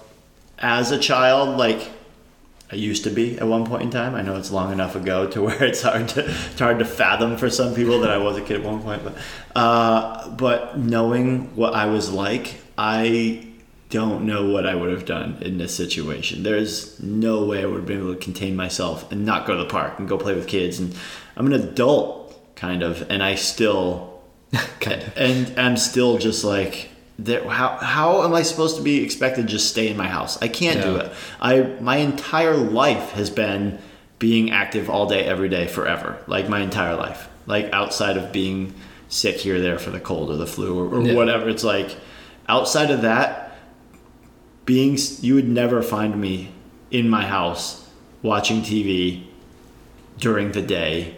as 0.57 0.91
a 0.91 0.97
child, 0.97 1.57
like 1.57 1.91
I 2.71 2.75
used 2.75 3.03
to 3.05 3.09
be 3.09 3.39
at 3.39 3.47
one 3.47 3.65
point 3.65 3.83
in 3.83 3.89
time. 3.89 4.13
I 4.13 4.21
know 4.21 4.35
it's 4.35 4.51
long 4.51 4.71
enough 4.71 4.95
ago 4.95 5.27
to 5.31 5.41
where 5.41 5.63
it's 5.63 5.81
hard 5.81 6.09
to 6.09 6.25
it's 6.25 6.59
hard 6.59 6.79
to 6.79 6.85
fathom 6.85 7.37
for 7.37 7.49
some 7.49 7.73
people 7.73 7.99
that 8.01 8.11
I 8.11 8.17
was 8.17 8.37
a 8.37 8.41
kid 8.41 8.61
at 8.61 8.65
one 8.65 8.81
point. 8.81 9.03
But 9.03 9.17
uh, 9.55 10.29
but 10.29 10.77
knowing 10.77 11.55
what 11.55 11.73
I 11.73 11.85
was 11.85 12.11
like, 12.11 12.55
I 12.77 13.47
don't 13.89 14.25
know 14.25 14.49
what 14.49 14.67
I 14.67 14.75
would 14.75 14.91
have 14.91 15.05
done 15.05 15.37
in 15.41 15.57
this 15.57 15.75
situation. 15.75 16.43
There's 16.43 17.01
no 17.01 17.45
way 17.45 17.63
I 17.63 17.65
would 17.65 17.77
have 17.77 17.85
been 17.85 17.99
able 17.99 18.13
to 18.13 18.19
contain 18.19 18.55
myself 18.55 19.09
and 19.11 19.25
not 19.25 19.47
go 19.47 19.55
to 19.55 19.63
the 19.63 19.69
park 19.69 19.97
and 19.97 20.09
go 20.09 20.17
play 20.17 20.35
with 20.35 20.47
kids. 20.47 20.77
And 20.77 20.93
I'm 21.37 21.47
an 21.47 21.53
adult, 21.53 22.55
kind 22.57 22.83
of, 22.83 23.09
and 23.09 23.23
I 23.23 23.35
still 23.35 24.21
kind 24.79 25.01
of 25.01 25.17
and 25.17 25.59
I'm 25.59 25.77
still 25.77 26.17
just 26.17 26.43
like 26.43 26.89
there 27.19 27.47
how 27.49 27.69
how 27.77 28.23
am 28.23 28.33
I 28.33 28.43
supposed 28.43 28.75
to 28.77 28.81
be 28.83 29.03
expected 29.03 29.43
to 29.43 29.47
just 29.47 29.69
stay 29.69 29.87
in 29.87 29.97
my 29.97 30.07
house? 30.07 30.41
I 30.41 30.47
can't 30.47 30.81
do 30.81 30.95
it. 30.97 31.11
I 31.41 31.61
my 31.81 31.97
entire 31.97 32.55
life 32.55 33.11
has 33.11 33.29
been 33.29 33.79
being 34.19 34.51
active 34.51 34.89
all 34.89 35.07
day 35.07 35.23
every 35.23 35.49
day 35.49 35.67
forever. 35.67 36.17
Like 36.27 36.47
my 36.49 36.59
entire 36.61 36.95
life. 36.95 37.27
Like 37.45 37.71
outside 37.73 38.17
of 38.17 38.31
being 38.31 38.73
sick 39.09 39.37
here 39.37 39.55
or 39.55 39.59
there 39.59 39.79
for 39.79 39.89
the 39.89 39.99
cold 39.99 40.29
or 40.29 40.35
the 40.35 40.47
flu 40.47 40.77
or, 40.77 40.95
or 40.99 41.01
Yeah. 41.01 41.13
whatever. 41.13 41.49
It's 41.49 41.63
like 41.63 41.95
outside 42.47 42.91
of 42.91 43.01
that 43.03 43.57
being 44.65 44.97
you 45.21 45.35
would 45.35 45.47
never 45.47 45.81
find 45.81 46.19
me 46.19 46.49
in 46.91 47.09
my 47.09 47.25
house 47.25 47.87
watching 48.21 48.61
TV 48.61 49.23
during 50.19 50.51
the 50.51 50.61
day 50.61 51.15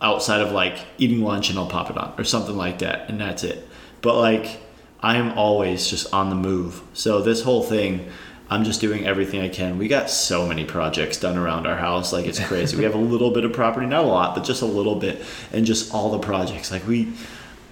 outside 0.00 0.40
of 0.40 0.50
like 0.52 0.76
eating 0.98 1.22
lunch 1.22 1.50
and 1.50 1.58
I'll 1.58 1.66
pop 1.66 1.88
it 1.90 1.96
on 1.96 2.14
or 2.18 2.24
something 2.24 2.56
like 2.56 2.80
that 2.80 3.08
and 3.08 3.20
that's 3.20 3.44
it. 3.44 3.66
But 4.00 4.16
like 4.16 4.58
I 5.02 5.16
am 5.16 5.36
always 5.36 5.88
just 5.88 6.12
on 6.14 6.30
the 6.30 6.36
move. 6.36 6.82
So 6.94 7.20
this 7.22 7.42
whole 7.42 7.62
thing 7.62 8.08
I'm 8.52 8.64
just 8.64 8.82
doing 8.82 9.06
everything 9.06 9.40
I 9.40 9.48
can. 9.48 9.78
We 9.78 9.88
got 9.88 10.10
so 10.10 10.46
many 10.46 10.66
projects 10.66 11.18
done 11.18 11.38
around 11.38 11.66
our 11.66 11.76
house 11.76 12.12
like 12.12 12.26
it's 12.26 12.38
crazy. 12.38 12.76
we 12.76 12.84
have 12.84 12.94
a 12.94 12.98
little 13.12 13.30
bit 13.30 13.44
of 13.44 13.52
property, 13.54 13.86
not 13.86 14.04
a 14.04 14.06
lot, 14.06 14.34
but 14.34 14.44
just 14.44 14.60
a 14.60 14.66
little 14.66 14.96
bit 14.96 15.24
and 15.52 15.64
just 15.64 15.94
all 15.94 16.10
the 16.10 16.18
projects. 16.18 16.70
Like 16.70 16.86
we 16.86 17.12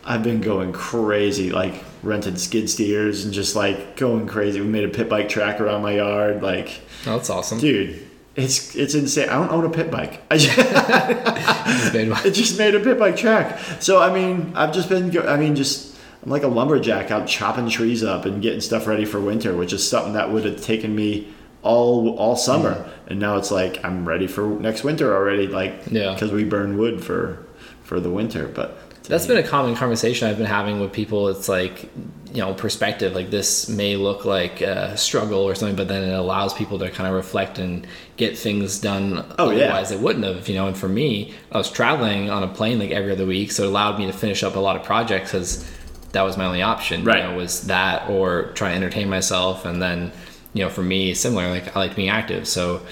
I've 0.05 0.23
been 0.23 0.41
going 0.41 0.73
crazy 0.73 1.51
like 1.53 1.85
rented 2.03 2.41
skid 2.41 2.71
steers 2.71 3.25
and 3.27 3.35
just 3.35 3.55
like 3.55 3.97
going 3.97 4.27
crazy. 4.27 4.61
We 4.61 4.67
made 4.67 4.85
a 4.85 4.89
pit 4.89 5.09
bike 5.09 5.29
track 5.29 5.61
around 5.61 5.83
my 5.83 5.97
yard 5.97 6.43
like 6.43 6.81
oh, 7.07 7.17
that's 7.17 7.29
awesome 7.31 7.59
dude 7.61 8.07
it's 8.37 8.75
it's 8.77 8.95
insane. 8.95 9.29
I 9.29 9.35
don't 9.35 9.51
own 9.51 9.65
a 9.65 9.71
pit 9.71 9.91
bike. 9.91 10.23
I 10.31 10.39
just, 10.39 10.57
Just 10.57 11.95
made 11.95 12.09
one. 12.09 12.27
it 12.27 12.31
just 12.31 12.59
made 12.59 12.75
a 12.75 12.81
pit 12.81 12.99
bike 12.99 13.17
track. 13.17 13.59
So 13.81 14.01
I 14.01 14.13
mean, 14.13 14.53
I've 14.55 14.73
just 14.73 14.89
been. 14.89 15.17
I 15.27 15.37
mean, 15.37 15.57
just 15.57 15.90
I'm 16.23 16.31
like 16.31 16.43
a 16.43 16.49
lumberjack 16.49 17.11
out 17.11 17.27
chopping 17.27 17.69
trees 17.69 18.05
up 18.05 18.25
and 18.27 18.43
getting 18.43 18.61
stuff 18.61 18.87
ready 18.87 19.05
for 19.05 19.21
winter, 19.21 19.57
which 19.57 19.73
is 19.73 19.89
something 19.89 20.13
that 20.13 20.31
would 20.31 20.45
have 20.45 20.61
taken 20.63 20.95
me 20.95 21.33
all 21.63 22.17
all 22.17 22.37
summer, 22.37 22.75
mm. 22.75 22.91
and 23.09 23.21
now 23.21 23.37
it's 23.37 23.51
like 23.51 23.85
I'm 23.85 24.07
ready 24.09 24.27
for 24.27 24.49
next 24.49 24.83
winter 24.85 25.15
already. 25.15 25.47
Like 25.47 25.83
Yeah. 25.91 26.13
because 26.15 26.33
we 26.33 26.45
burn 26.45 26.79
wood 26.79 27.03
for 27.03 27.47
for 27.83 28.01
the 28.01 28.11
winter, 28.11 28.47
but 28.49 28.79
That's 29.09 29.27
been 29.27 29.39
a 29.39 29.43
common 29.43 29.75
conversation 29.75 30.29
I've 30.29 30.39
been 30.39 30.47
having 30.47 30.79
with 30.79 30.93
people. 30.93 31.29
It's 31.29 31.49
like, 31.49 31.91
you 32.33 32.41
know, 32.41 32.55
perspective. 32.55 33.13
Like 33.15 33.31
this 33.31 33.69
may 33.69 33.97
look 33.97 34.25
like 34.25 34.61
a 34.61 34.97
struggle 34.97 35.41
or 35.41 35.55
something, 35.57 35.75
but 35.75 35.89
then 35.89 36.05
it 36.05 36.13
allows 36.13 36.55
people 36.55 36.79
to 36.79 36.91
kind 36.91 37.09
of 37.09 37.15
reflect 37.15 37.59
and 37.59 37.87
get 38.17 38.39
things 38.39 38.79
done. 38.79 39.25
Oh, 39.39 39.51
yeah. 39.51 39.65
otherwise 39.65 39.89
they 39.91 39.97
wouldn't 39.97 40.25
have. 40.25 40.49
You 40.49 40.55
know, 40.55 40.69
and 40.69 40.77
for 40.77 40.89
me, 40.89 41.35
I 41.51 41.59
was 41.59 41.71
traveling 41.71 42.31
on 42.31 42.43
a 42.45 42.49
plane 42.49 42.79
like 42.79 42.91
every 42.93 43.11
other 43.11 43.27
week, 43.27 43.51
so 43.51 43.65
it 43.65 43.69
allowed 43.69 43.99
me 43.99 44.07
to 44.07 44.13
finish 44.13 44.45
up 44.45 44.55
a 44.55 44.61
lot 44.61 44.77
of 44.77 44.85
projects 44.85 45.33
because 45.33 45.69
that 46.13 46.23
was 46.23 46.37
my 46.37 46.47
only 46.47 46.63
option. 46.63 47.05
Right. 47.05 47.25
You 47.25 47.31
know, 47.31 47.37
was 47.37 47.67
that 47.67 48.09
or 48.11 48.53
try 48.55 48.71
to 48.71 48.77
entertain 48.77 49.09
myself, 49.09 49.65
and 49.65 49.81
then, 49.81 50.13
you 50.55 50.65
know, 50.65 50.71
for 50.71 50.83
me, 50.83 51.15
similar. 51.15 51.49
Like 51.51 51.77
I 51.77 51.81
like 51.81 51.97
being 51.97 52.09
active, 52.09 52.47
so. 52.47 52.83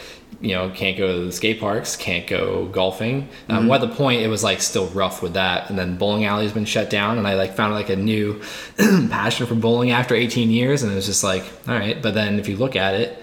You 0.41 0.55
know, 0.55 0.71
can't 0.71 0.97
go 0.97 1.19
to 1.19 1.25
the 1.25 1.33
skate 1.33 1.59
parks, 1.59 1.97
can't 1.97 2.25
go 2.29 2.67
golfing. 2.67 3.29
Um, 3.49 3.63
Mm-hmm. 3.63 3.73
At 3.73 3.81
the 3.81 3.89
point, 3.89 4.23
it 4.23 4.29
was 4.29 4.45
like 4.45 4.61
still 4.61 4.87
rough 4.89 5.21
with 5.21 5.33
that, 5.35 5.69
and 5.69 5.77
then 5.77 5.97
bowling 5.97 6.27
alley 6.27 6.45
has 6.45 6.53
been 6.53 6.65
shut 6.67 6.91
down, 6.91 7.19
and 7.19 7.27
I 7.27 7.35
like 7.35 7.57
found 7.57 7.75
like 7.75 7.89
a 7.89 7.97
new 7.97 8.41
passion 8.79 9.47
for 9.49 9.57
bowling 9.57 9.91
after 9.91 10.15
18 10.15 10.51
years, 10.53 10.85
and 10.85 10.93
it 10.93 10.95
was 10.95 11.07
just 11.07 11.25
like, 11.25 11.43
all 11.67 11.75
right. 11.75 12.01
But 12.01 12.15
then 12.15 12.39
if 12.39 12.49
you 12.49 12.57
look 12.57 12.77
at 12.77 12.95
it, 12.95 13.21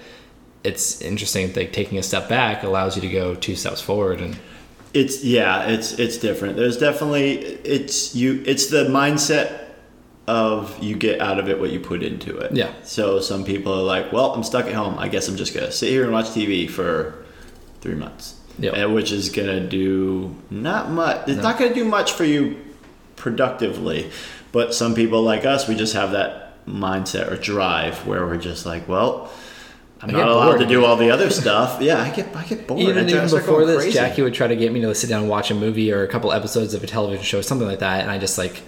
it's 0.66 1.00
interesting. 1.02 1.54
Like 1.54 1.72
taking 1.72 1.98
a 1.98 2.04
step 2.04 2.28
back 2.28 2.64
allows 2.64 2.98
you 2.98 3.02
to 3.04 3.10
go 3.10 3.34
two 3.36 3.56
steps 3.56 3.80
forward, 3.80 4.20
and 4.20 4.38
It's 4.94 5.24
yeah, 5.24 5.70
it's 5.70 5.94
it's 5.98 6.18
different. 6.18 6.58
There's 6.58 6.78
definitely 6.78 7.38
it's 7.64 8.14
you 8.14 8.44
it's 8.46 8.68
the 8.68 8.86
mindset 8.86 9.65
of 10.28 10.82
you 10.82 10.96
get 10.96 11.22
out 11.22 11.38
of 11.38 11.50
it 11.50 11.60
what 11.60 11.72
you 11.72 11.80
put 11.80 12.02
into 12.02 12.38
it. 12.38 12.52
Yeah. 12.54 12.74
So 12.84 13.20
some 13.20 13.44
people 13.44 13.74
are 13.74 13.84
like, 13.84 14.12
well, 14.12 14.34
I'm 14.34 14.44
stuck 14.44 14.66
at 14.66 14.74
home. 14.74 14.98
I 14.98 15.08
guess 15.08 15.28
I'm 15.28 15.36
just 15.36 15.54
gonna 15.54 15.72
sit 15.72 15.90
here 15.90 16.04
and 16.04 16.12
watch 16.12 16.28
TV 16.28 16.70
for 16.70 17.24
three 17.82 17.96
months. 17.96 18.40
Yep. 18.60 18.74
And 18.76 18.96
which 18.96 19.12
is 19.12 19.30
gonna 19.30 19.60
do 19.68 20.36
not 20.50 20.90
much. 20.90 21.28
It's 21.28 21.42
not 21.42 21.60
gonna 21.60 21.74
do 21.74 21.86
much 21.86 22.14
for 22.14 22.24
you 22.24 22.58
productively. 23.16 24.12
But 24.52 24.74
some 24.74 24.96
people 24.96 25.22
like 25.22 25.46
us, 25.46 25.68
we 25.68 25.76
just 25.76 25.94
have 25.94 26.12
that 26.14 26.66
mindset 26.66 27.30
or 27.32 27.36
drive 27.36 28.08
where 28.08 28.26
we're 28.26 28.38
just 28.38 28.66
like, 28.66 28.88
well. 28.88 29.32
I'm 30.02 30.12
not 30.12 30.28
allowed 30.28 30.46
bored. 30.46 30.60
to 30.60 30.66
do 30.68 30.86
all 30.86 30.98
the 30.98 31.10
other 31.10 31.30
stuff. 31.30 31.82
Yeah, 31.82 32.02
I 32.02 32.10
get 32.10 32.36
I 32.36 32.44
get 32.44 32.68
bored. 32.68 32.80
I 32.80 32.84
even 32.84 33.10
even 33.10 33.30
before 33.30 33.66
this, 33.66 33.78
crazy. 33.84 33.94
Jackie 33.94 34.22
would 34.22 34.34
try 34.34 34.48
to 34.48 34.56
get 34.56 34.72
me 34.72 34.82
to 34.82 34.94
sit 34.94 35.10
down 35.10 35.22
and 35.22 35.30
watch 35.30 35.52
a 35.52 35.56
movie 35.56 35.92
or 35.92 36.04
a 36.04 36.08
couple 36.08 36.32
episodes 36.32 36.74
of 36.74 36.84
a 36.84 36.88
television 36.88 37.24
show, 37.24 37.42
something 37.42 37.68
like 37.68 37.80
that, 37.80 38.02
and 38.02 38.12
I 38.12 38.18
just 38.18 38.38
like, 38.38 38.62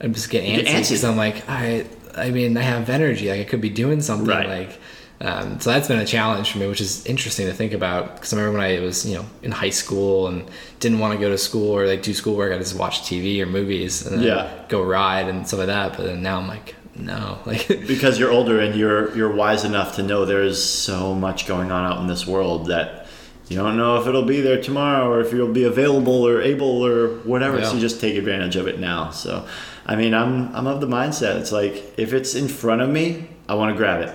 I'm 0.00 0.12
just 0.14 0.30
get 0.30 0.44
antsy 0.44 0.74
because 0.90 1.04
I'm 1.04 1.16
like, 1.16 1.48
I, 1.48 1.86
I 2.16 2.30
mean, 2.30 2.56
I 2.56 2.62
have 2.62 2.88
energy, 2.90 3.28
like 3.30 3.40
I 3.40 3.44
could 3.44 3.60
be 3.60 3.70
doing 3.70 4.00
something, 4.00 4.26
Right. 4.28 4.48
like, 4.48 4.78
Um, 5.20 5.58
so 5.60 5.70
that's 5.70 5.88
been 5.88 5.98
a 5.98 6.04
challenge 6.04 6.50
for 6.52 6.58
me, 6.58 6.66
which 6.66 6.82
is 6.82 7.06
interesting 7.06 7.46
to 7.46 7.54
think 7.54 7.72
about. 7.72 8.14
Because 8.16 8.34
I 8.34 8.36
remember 8.36 8.58
when 8.58 8.66
I 8.70 8.80
was, 8.80 9.06
you 9.06 9.14
know, 9.16 9.24
in 9.42 9.50
high 9.50 9.70
school 9.70 10.28
and 10.28 10.44
didn't 10.80 10.98
want 10.98 11.14
to 11.14 11.18
go 11.18 11.30
to 11.30 11.38
school 11.38 11.70
or 11.70 11.86
like 11.86 12.02
do 12.02 12.12
schoolwork, 12.12 12.52
I 12.52 12.58
just 12.58 12.76
watch 12.78 13.00
TV 13.02 13.40
or 13.40 13.46
movies 13.46 14.06
and 14.06 14.18
then 14.18 14.22
Yeah. 14.26 14.50
go 14.68 14.82
ride 14.82 15.28
and 15.28 15.46
stuff 15.46 15.60
like 15.60 15.68
that. 15.68 15.96
But 15.96 16.04
then 16.06 16.22
now 16.22 16.38
I'm 16.38 16.46
like, 16.46 16.74
no, 16.94 17.38
like 17.46 17.66
because 17.86 18.18
you're 18.18 18.30
older 18.30 18.60
and 18.60 18.74
you're 18.78 19.16
you're 19.16 19.32
wise 19.34 19.64
enough 19.64 19.96
to 19.96 20.02
know 20.02 20.26
there's 20.26 20.62
so 20.62 21.14
much 21.14 21.46
going 21.46 21.70
on 21.72 21.90
out 21.90 21.98
in 22.02 22.06
this 22.08 22.26
world 22.26 22.66
that 22.66 23.06
you 23.48 23.56
don't 23.56 23.76
know 23.78 23.98
if 24.00 24.06
it'll 24.06 24.24
be 24.24 24.40
there 24.42 24.60
tomorrow 24.60 25.08
or 25.10 25.20
if 25.20 25.32
you'll 25.32 25.52
be 25.52 25.64
available 25.64 26.26
or 26.28 26.42
able 26.42 26.84
or 26.84 27.16
whatever. 27.20 27.58
Yeah. 27.58 27.64
So 27.68 27.74
you 27.76 27.80
just 27.80 28.00
take 28.02 28.16
advantage 28.16 28.56
of 28.56 28.66
it 28.66 28.78
now. 28.80 29.10
So, 29.10 29.46
I 29.86 29.94
mean, 29.94 30.14
I'm 30.14 30.54
I'm 30.54 30.66
of 30.66 30.80
the 30.80 30.86
mindset. 30.86 31.36
It's 31.36 31.52
like 31.52 31.94
if 31.96 32.12
it's 32.12 32.34
in 32.34 32.48
front 32.48 32.82
of 32.82 32.90
me, 32.90 33.28
I 33.48 33.54
want 33.54 33.72
to 33.72 33.76
grab 33.76 34.02
it. 34.02 34.14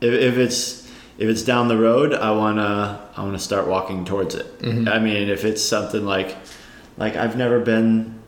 If, 0.00 0.14
if 0.14 0.38
it's 0.38 0.88
if 1.18 1.28
it's 1.28 1.42
down 1.42 1.66
the 1.66 1.76
road, 1.76 2.14
I 2.14 2.30
wanna 2.30 3.08
I 3.16 3.22
wanna 3.22 3.40
start 3.40 3.66
walking 3.66 4.04
towards 4.04 4.36
it. 4.36 4.60
Mm-hmm. 4.60 4.88
I 4.88 5.00
mean, 5.00 5.28
if 5.28 5.44
it's 5.44 5.62
something 5.62 6.06
like 6.06 6.36
like 6.96 7.16
I've 7.16 7.36
never 7.36 7.58
been 7.58 8.18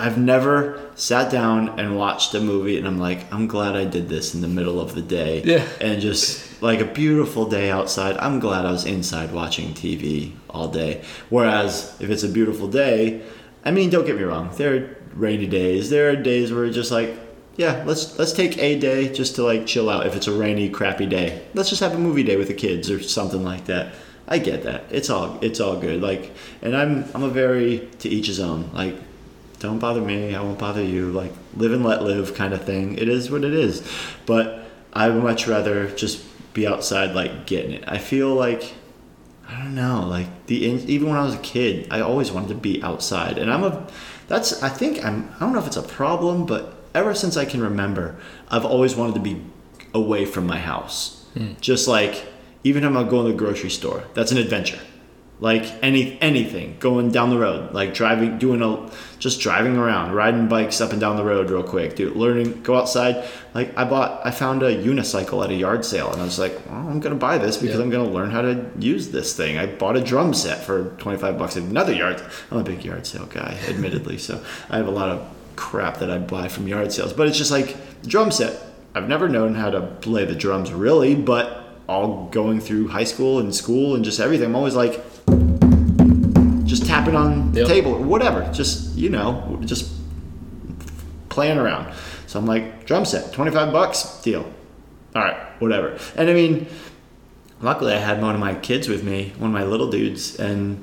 I've 0.00 0.18
never 0.18 0.90
sat 0.96 1.30
down 1.30 1.78
and 1.78 1.96
watched 1.96 2.34
a 2.34 2.40
movie 2.40 2.76
and 2.76 2.86
I'm 2.86 2.98
like, 2.98 3.32
I'm 3.32 3.46
glad 3.46 3.76
I 3.76 3.84
did 3.84 4.08
this 4.08 4.34
in 4.34 4.40
the 4.40 4.48
middle 4.48 4.80
of 4.80 4.94
the 4.94 5.02
day. 5.02 5.42
Yeah. 5.44 5.66
And 5.80 6.00
just 6.00 6.60
like 6.60 6.80
a 6.80 6.84
beautiful 6.84 7.46
day 7.46 7.70
outside, 7.70 8.16
I'm 8.18 8.40
glad 8.40 8.66
I 8.66 8.72
was 8.72 8.84
inside 8.84 9.32
watching 9.32 9.72
TV 9.72 10.32
all 10.50 10.68
day. 10.68 11.02
Whereas 11.30 11.96
if 12.00 12.10
it's 12.10 12.24
a 12.24 12.28
beautiful 12.28 12.66
day, 12.68 13.22
I 13.64 13.70
mean, 13.70 13.88
don't 13.88 14.04
get 14.04 14.16
me 14.16 14.22
wrong, 14.22 14.50
there 14.56 14.95
rainy 15.16 15.46
days. 15.46 15.90
There 15.90 16.10
are 16.10 16.16
days 16.16 16.52
where 16.52 16.64
it's 16.64 16.74
just 16.74 16.90
like, 16.90 17.16
yeah, 17.56 17.82
let's 17.86 18.18
let's 18.18 18.32
take 18.32 18.58
a 18.58 18.78
day 18.78 19.12
just 19.12 19.34
to 19.36 19.42
like 19.42 19.66
chill 19.66 19.88
out 19.88 20.06
if 20.06 20.14
it's 20.14 20.26
a 20.26 20.32
rainy, 20.32 20.68
crappy 20.68 21.06
day. 21.06 21.42
Let's 21.54 21.70
just 21.70 21.80
have 21.80 21.94
a 21.94 21.98
movie 21.98 22.22
day 22.22 22.36
with 22.36 22.48
the 22.48 22.54
kids 22.54 22.90
or 22.90 23.02
something 23.02 23.42
like 23.42 23.64
that. 23.66 23.94
I 24.28 24.38
get 24.38 24.64
that. 24.64 24.84
It's 24.90 25.08
all 25.08 25.38
it's 25.40 25.60
all 25.60 25.78
good. 25.80 26.02
Like 26.02 26.32
and 26.60 26.76
I'm 26.76 27.04
I'm 27.14 27.22
a 27.22 27.30
very 27.30 27.88
to 28.00 28.08
each 28.08 28.26
his 28.26 28.40
own. 28.40 28.70
Like 28.72 28.96
don't 29.58 29.78
bother 29.78 30.02
me, 30.02 30.34
I 30.34 30.42
won't 30.42 30.58
bother 30.58 30.82
you. 30.82 31.10
Like 31.12 31.32
live 31.56 31.72
and 31.72 31.84
let 31.84 32.02
live 32.02 32.34
kind 32.34 32.52
of 32.52 32.64
thing. 32.64 32.98
It 32.98 33.08
is 33.08 33.30
what 33.30 33.44
it 33.44 33.54
is. 33.54 33.86
But 34.26 34.64
I 34.92 35.08
would 35.08 35.22
much 35.22 35.46
rather 35.46 35.90
just 35.92 36.24
be 36.52 36.66
outside 36.66 37.14
like 37.14 37.46
getting 37.46 37.72
it. 37.72 37.84
I 37.86 37.98
feel 37.98 38.34
like 38.34 38.74
I 39.48 39.58
don't 39.58 39.74
know, 39.74 40.06
like 40.06 40.46
the 40.46 40.56
even 40.56 41.08
when 41.08 41.16
I 41.16 41.22
was 41.24 41.34
a 41.34 41.38
kid, 41.38 41.86
I 41.90 42.00
always 42.00 42.32
wanted 42.32 42.48
to 42.48 42.54
be 42.56 42.82
outside. 42.82 43.38
And 43.38 43.52
I'm 43.52 43.62
a 43.62 43.86
that's 44.28 44.62
I 44.62 44.68
think 44.68 45.04
I'm 45.04 45.30
I 45.36 45.40
don't 45.40 45.52
know 45.52 45.58
if 45.60 45.66
it's 45.66 45.76
a 45.76 45.82
problem, 45.82 46.46
but 46.46 46.74
ever 46.94 47.14
since 47.14 47.36
I 47.36 47.44
can 47.44 47.60
remember, 47.60 48.16
I've 48.48 48.64
always 48.64 48.96
wanted 48.96 49.14
to 49.14 49.20
be 49.20 49.42
away 49.94 50.24
from 50.24 50.46
my 50.46 50.58
house. 50.58 51.26
Hmm. 51.34 51.52
Just 51.60 51.88
like 51.88 52.26
even 52.64 52.84
if 52.84 52.96
I'm 52.96 53.08
going 53.08 53.26
to 53.26 53.32
the 53.32 53.38
grocery 53.38 53.70
store, 53.70 54.04
that's 54.14 54.32
an 54.32 54.38
adventure 54.38 54.80
like 55.38 55.64
any 55.82 56.18
anything. 56.22 56.76
Going 56.80 57.10
down 57.10 57.30
the 57.30 57.38
road. 57.38 57.74
Like 57.74 57.92
driving 57.92 58.38
doing 58.38 58.62
a 58.62 58.90
just 59.18 59.40
driving 59.40 59.76
around. 59.76 60.12
Riding 60.14 60.48
bikes 60.48 60.80
up 60.80 60.92
and 60.92 61.00
down 61.00 61.16
the 61.16 61.24
road 61.24 61.50
real 61.50 61.62
quick. 61.62 61.94
Dude 61.96 62.16
learning 62.16 62.62
go 62.62 62.76
outside. 62.76 63.24
Like 63.54 63.76
i 63.76 63.84
bought 63.84 64.24
i 64.24 64.30
found 64.30 64.62
a 64.62 64.74
unicycle 64.76 65.44
at 65.44 65.50
a 65.50 65.54
yard 65.54 65.84
sale 65.84 66.10
and 66.12 66.20
i 66.20 66.24
was 66.24 66.38
like 66.38 66.52
well, 66.66 66.88
i'm 66.88 67.00
gonna 67.00 67.14
buy 67.16 67.36
this 67.38 67.56
because 67.56 67.76
Yeah. 67.76 67.82
i'm 67.82 67.90
gonna 67.90 68.08
learn 68.10 68.30
how 68.30 68.42
to 68.42 68.66
use 68.78 69.10
this 69.10 69.36
thing. 69.36 69.58
I 69.58 69.66
bought 69.66 69.96
a 69.96 70.00
drum 70.00 70.32
set 70.34 70.62
for 70.64 70.90
25 70.98 71.38
bucks 71.38 71.56
at 71.56 71.62
another 71.64 71.92
yard 71.94 72.22
i'm 72.50 72.58
a 72.58 72.62
big 72.64 72.84
yard 72.84 73.06
sale 73.06 73.26
guy 73.26 73.58
admittedly 73.68 74.18
so 74.18 74.42
i 74.70 74.76
have 74.78 74.86
a 74.88 74.90
lot 74.90 75.08
of 75.10 75.26
crap 75.56 75.98
that 75.98 76.10
i 76.10 76.18
buy 76.18 76.48
from 76.48 76.66
yard 76.68 76.92
sales. 76.92 77.12
But 77.12 77.28
it's 77.28 77.38
just 77.38 77.50
like 77.50 77.76
drum 78.06 78.30
set. 78.30 78.62
I've 78.94 79.08
never 79.08 79.28
known 79.28 79.54
how 79.54 79.68
to 79.70 79.80
play 80.00 80.24
the 80.24 80.34
drums 80.34 80.72
really 80.72 81.14
but 81.14 81.64
all 81.88 82.26
going 82.30 82.60
through 82.60 82.88
high 82.88 83.04
school 83.04 83.38
and 83.38 83.54
school 83.54 83.94
and 83.94 84.04
just 84.04 84.18
everything 84.20 84.46
i'm 84.48 84.56
always 84.56 84.74
like 84.74 85.02
just 86.76 86.88
tapping 86.88 87.14
on 87.16 87.52
the 87.52 87.60
Yep. 87.60 87.68
table 87.68 87.92
or 87.92 88.02
whatever. 88.02 88.48
Just 88.52 88.94
you 88.96 89.08
know, 89.10 89.58
just 89.64 89.90
playing 91.28 91.58
around. 91.58 91.92
So 92.26 92.38
I'm 92.38 92.46
like, 92.46 92.86
drum 92.86 93.04
set, 93.04 93.32
twenty 93.32 93.50
five 93.50 93.72
bucks, 93.72 94.20
deal. 94.22 94.44
All 95.14 95.22
right, 95.22 95.36
whatever. 95.60 95.98
And 96.16 96.28
I 96.28 96.34
mean, 96.34 96.66
luckily 97.60 97.92
I 97.94 97.98
had 97.98 98.20
one 98.20 98.34
of 98.34 98.40
my 98.40 98.54
kids 98.54 98.88
with 98.88 99.02
me, 99.04 99.32
one 99.38 99.50
of 99.50 99.54
my 99.54 99.64
little 99.64 99.90
dudes, 99.90 100.36
and 100.38 100.82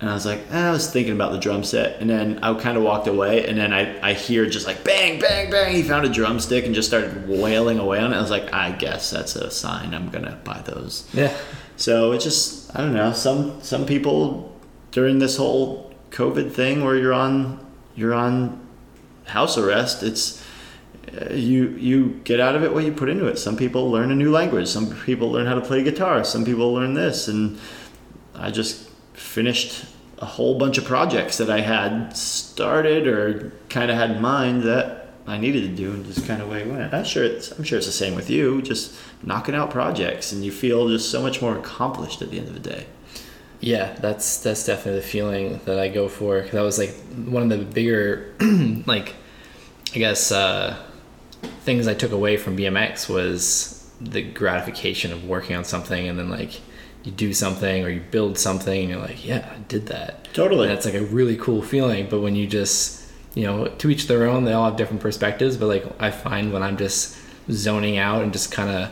and 0.00 0.08
I 0.08 0.14
was 0.14 0.24
like, 0.24 0.40
eh, 0.50 0.68
I 0.68 0.70
was 0.70 0.90
thinking 0.90 1.12
about 1.12 1.32
the 1.32 1.38
drum 1.38 1.62
set, 1.62 2.00
and 2.00 2.08
then 2.08 2.38
I 2.42 2.54
kind 2.54 2.78
of 2.78 2.82
walked 2.82 3.06
away, 3.06 3.46
and 3.46 3.58
then 3.58 3.70
I, 3.74 4.10
I 4.10 4.14
hear 4.14 4.46
just 4.46 4.66
like 4.66 4.82
bang, 4.82 5.20
bang, 5.20 5.50
bang. 5.50 5.74
He 5.74 5.82
found 5.82 6.06
a 6.06 6.08
drumstick 6.08 6.64
and 6.64 6.74
just 6.74 6.88
started 6.88 7.28
wailing 7.28 7.78
away 7.78 7.98
on 7.98 8.12
it. 8.14 8.16
I 8.16 8.20
was 8.22 8.30
like, 8.30 8.50
I 8.54 8.70
guess 8.72 9.10
that's 9.10 9.36
a 9.36 9.50
sign. 9.50 9.92
I'm 9.92 10.08
gonna 10.08 10.38
buy 10.42 10.62
those. 10.64 11.06
yeah, 11.12 11.34
So 11.76 12.12
it 12.12 12.20
just 12.20 12.74
I 12.74 12.80
don't 12.80 12.94
know. 12.94 13.12
Some 13.12 13.60
some 13.62 13.84
people 13.84 14.49
during 14.90 15.18
this 15.18 15.36
whole 15.36 15.92
COVID 16.10 16.52
thing 16.52 16.84
where 16.84 16.96
you're 16.96 17.12
on 17.12 17.66
you're 17.94 18.14
on 18.14 18.60
house 19.24 19.56
arrest, 19.58 20.02
it's 20.02 20.44
uh, 21.20 21.32
you 21.32 21.68
you 21.70 22.20
get 22.24 22.40
out 22.40 22.54
of 22.54 22.62
it 22.62 22.72
what 22.72 22.84
you 22.84 22.92
put 22.92 23.08
into 23.08 23.26
it. 23.26 23.38
Some 23.38 23.56
people 23.56 23.90
learn 23.90 24.10
a 24.10 24.14
new 24.14 24.30
language. 24.30 24.68
Some 24.68 24.94
people 25.04 25.30
learn 25.30 25.46
how 25.46 25.54
to 25.54 25.60
play 25.60 25.82
guitar. 25.82 26.24
Some 26.24 26.44
people 26.44 26.72
learn 26.72 26.94
this, 26.94 27.28
and 27.28 27.58
I 28.34 28.50
just 28.50 28.88
finished 29.14 29.84
a 30.18 30.26
whole 30.26 30.58
bunch 30.58 30.76
of 30.78 30.84
projects 30.84 31.38
that 31.38 31.50
I 31.50 31.60
had 31.60 32.16
started 32.16 33.06
or 33.06 33.52
kind 33.70 33.90
of 33.90 33.96
had 33.96 34.10
in 34.10 34.20
mind 34.20 34.62
that 34.64 35.08
I 35.26 35.38
needed 35.38 35.62
to 35.62 35.76
do, 35.76 35.92
and 35.92 36.04
just 36.04 36.26
kind 36.26 36.42
of 36.42 36.48
way 36.48 36.66
went. 36.66 36.92
I'm 36.92 37.04
sure 37.04 37.24
it's 37.24 37.50
I'm 37.52 37.64
sure 37.64 37.78
it's 37.78 37.86
the 37.86 37.92
same 37.92 38.14
with 38.14 38.28
you. 38.30 38.62
Just 38.62 38.94
knocking 39.22 39.54
out 39.54 39.70
projects, 39.70 40.32
and 40.32 40.44
you 40.44 40.52
feel 40.52 40.88
just 40.88 41.10
so 41.10 41.22
much 41.22 41.40
more 41.40 41.56
accomplished 41.56 42.20
at 42.22 42.30
the 42.30 42.38
end 42.38 42.48
of 42.48 42.54
the 42.54 42.60
day. 42.60 42.86
Yeah. 43.60 43.94
That's 43.94 44.42
that's 44.42 44.64
definitely 44.64 45.00
the 45.00 45.06
feeling 45.06 45.60
that 45.64 45.78
I 45.78 45.88
go 45.88 46.08
for. 46.08 46.42
That 46.42 46.62
was 46.62 46.78
like 46.78 46.94
one 47.26 47.50
of 47.50 47.58
the 47.58 47.64
bigger, 47.64 48.34
like, 48.86 49.14
I 49.94 49.98
guess 49.98 50.32
uh, 50.32 50.76
things 51.62 51.86
I 51.86 51.94
took 51.94 52.12
away 52.12 52.36
from 52.36 52.56
BMX 52.56 53.08
was 53.08 53.76
the 54.00 54.22
gratification 54.22 55.12
of 55.12 55.24
working 55.24 55.56
on 55.56 55.64
something 55.64 56.08
and 56.08 56.18
then 56.18 56.30
like 56.30 56.60
you 57.02 57.12
do 57.12 57.32
something 57.32 57.84
or 57.84 57.88
you 57.88 58.00
build 58.10 58.38
something 58.38 58.80
and 58.80 58.90
you're 58.90 59.00
like, 59.00 59.24
yeah, 59.24 59.50
I 59.54 59.58
did 59.68 59.86
that. 59.86 60.32
Totally. 60.32 60.68
And 60.68 60.76
it's 60.76 60.84
like 60.84 60.94
a 60.94 61.02
really 61.04 61.36
cool 61.36 61.62
feeling. 61.62 62.08
But 62.08 62.20
when 62.20 62.36
you 62.36 62.46
just, 62.46 63.06
you 63.34 63.44
know, 63.44 63.68
to 63.68 63.90
each 63.90 64.06
their 64.06 64.26
own, 64.26 64.44
they 64.44 64.52
all 64.52 64.66
have 64.66 64.76
different 64.76 65.00
perspectives. 65.02 65.56
But 65.56 65.66
like 65.66 65.84
I 65.98 66.10
find 66.10 66.52
when 66.52 66.62
I'm 66.62 66.76
just 66.76 67.16
zoning 67.50 67.98
out 67.98 68.22
and 68.22 68.32
just 68.32 68.52
kind 68.52 68.70
of 68.70 68.90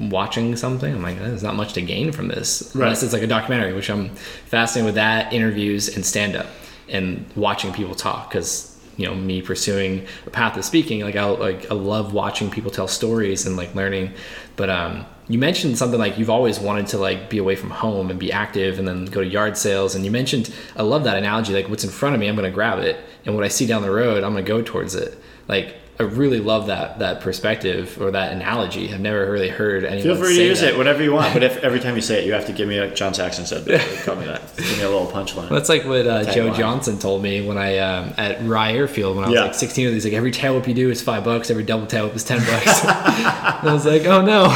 watching 0.00 0.56
something, 0.56 0.94
I'm 0.94 1.02
like, 1.02 1.18
there's 1.18 1.42
not 1.42 1.54
much 1.54 1.74
to 1.74 1.82
gain 1.82 2.12
from 2.12 2.28
this. 2.28 2.72
Right. 2.74 2.84
Unless 2.84 3.02
it's 3.02 3.12
like 3.12 3.22
a 3.22 3.26
documentary, 3.26 3.74
which 3.74 3.90
I'm 3.90 4.14
fascinated 4.46 4.86
with 4.86 4.94
that, 4.96 5.32
interviews 5.32 5.94
and 5.94 6.04
stand 6.04 6.36
up 6.36 6.46
and 6.88 7.24
watching 7.36 7.72
people 7.72 7.94
talk 7.94 8.28
because 8.28 8.66
you 8.96 9.06
know 9.06 9.14
me 9.14 9.40
pursuing 9.40 10.06
a 10.26 10.30
path 10.30 10.56
of 10.56 10.64
speaking 10.64 11.00
like 11.00 11.16
I 11.16 11.24
like 11.24 11.70
I 11.70 11.74
love 11.74 12.12
watching 12.12 12.50
people 12.50 12.70
tell 12.70 12.88
stories 12.88 13.46
and 13.46 13.56
like 13.56 13.74
learning 13.74 14.12
but 14.56 14.68
um 14.68 15.06
you 15.28 15.38
mentioned 15.38 15.78
something 15.78 15.98
like 15.98 16.18
you've 16.18 16.28
always 16.28 16.58
wanted 16.58 16.88
to 16.88 16.98
like 16.98 17.30
be 17.30 17.38
away 17.38 17.56
from 17.56 17.70
home 17.70 18.10
and 18.10 18.18
be 18.18 18.32
active 18.32 18.78
and 18.78 18.86
then 18.86 19.06
go 19.06 19.22
to 19.22 19.26
yard 19.26 19.56
sales 19.56 19.94
and 19.94 20.04
you 20.04 20.10
mentioned 20.10 20.52
I 20.76 20.82
love 20.82 21.04
that 21.04 21.16
analogy 21.16 21.54
like 21.54 21.68
what's 21.68 21.84
in 21.84 21.90
front 21.90 22.14
of 22.14 22.20
me 22.20 22.28
I'm 22.28 22.36
going 22.36 22.50
to 22.50 22.54
grab 22.54 22.80
it 22.80 22.98
and 23.24 23.34
what 23.34 23.44
I 23.44 23.48
see 23.48 23.66
down 23.66 23.82
the 23.82 23.90
road 23.90 24.22
I'm 24.24 24.32
going 24.32 24.44
to 24.44 24.48
go 24.48 24.60
towards 24.60 24.94
it 24.94 25.16
like 25.48 25.76
I 26.00 26.04
really 26.04 26.40
love 26.40 26.68
that 26.68 26.98
that 27.00 27.20
perspective 27.20 28.00
or 28.00 28.10
that 28.12 28.32
analogy 28.32 28.92
I've 28.92 29.00
never 29.00 29.30
really 29.30 29.50
heard 29.50 29.84
anyone 29.84 30.02
Feel 30.16 30.24
free 30.24 30.34
to 30.36 30.44
use 30.44 30.60
that. 30.62 30.72
it 30.72 30.78
whenever 30.78 31.02
you 31.02 31.12
want, 31.12 31.34
but 31.34 31.42
if 31.42 31.58
every 31.62 31.78
time 31.78 31.94
you 31.94 32.00
say 32.00 32.22
it, 32.22 32.26
you 32.26 32.32
have 32.32 32.46
to 32.46 32.54
give 32.54 32.66
me 32.68 32.80
like 32.80 32.94
John 32.94 33.12
Saxton 33.12 33.44
said. 33.44 33.66
Call 34.04 34.16
me 34.16 34.24
that. 34.24 34.40
Give 34.56 34.78
me 34.78 34.82
a 34.84 34.88
little 34.88 35.06
punchline. 35.06 35.50
That's 35.50 35.68
like 35.68 35.84
what 35.84 36.06
uh, 36.06 36.24
Joe 36.32 36.50
Tagline. 36.50 36.56
Johnson 36.56 36.98
told 36.98 37.22
me 37.22 37.46
when 37.46 37.58
I 37.58 37.76
um, 37.78 38.14
at 38.16 38.42
Rye 38.46 38.72
Airfield 38.72 39.16
when 39.16 39.26
I 39.26 39.28
was 39.28 39.34
Yeah. 39.36 39.44
like 39.44 39.54
16. 39.54 39.92
He's 39.92 40.04
like, 40.06 40.14
every 40.14 40.30
tail 40.30 40.54
whip 40.54 40.66
you 40.66 40.72
do 40.74 40.88
is 40.90 41.02
five 41.02 41.22
bucks. 41.22 41.50
Every 41.50 41.64
double 41.64 41.86
tail 41.86 42.06
whip 42.06 42.16
is 42.16 42.24
ten 42.24 42.38
bucks. 42.50 42.82
and 42.82 43.68
I 43.68 43.72
was 43.72 43.84
like, 43.84 44.06
oh 44.06 44.22
no. 44.22 44.46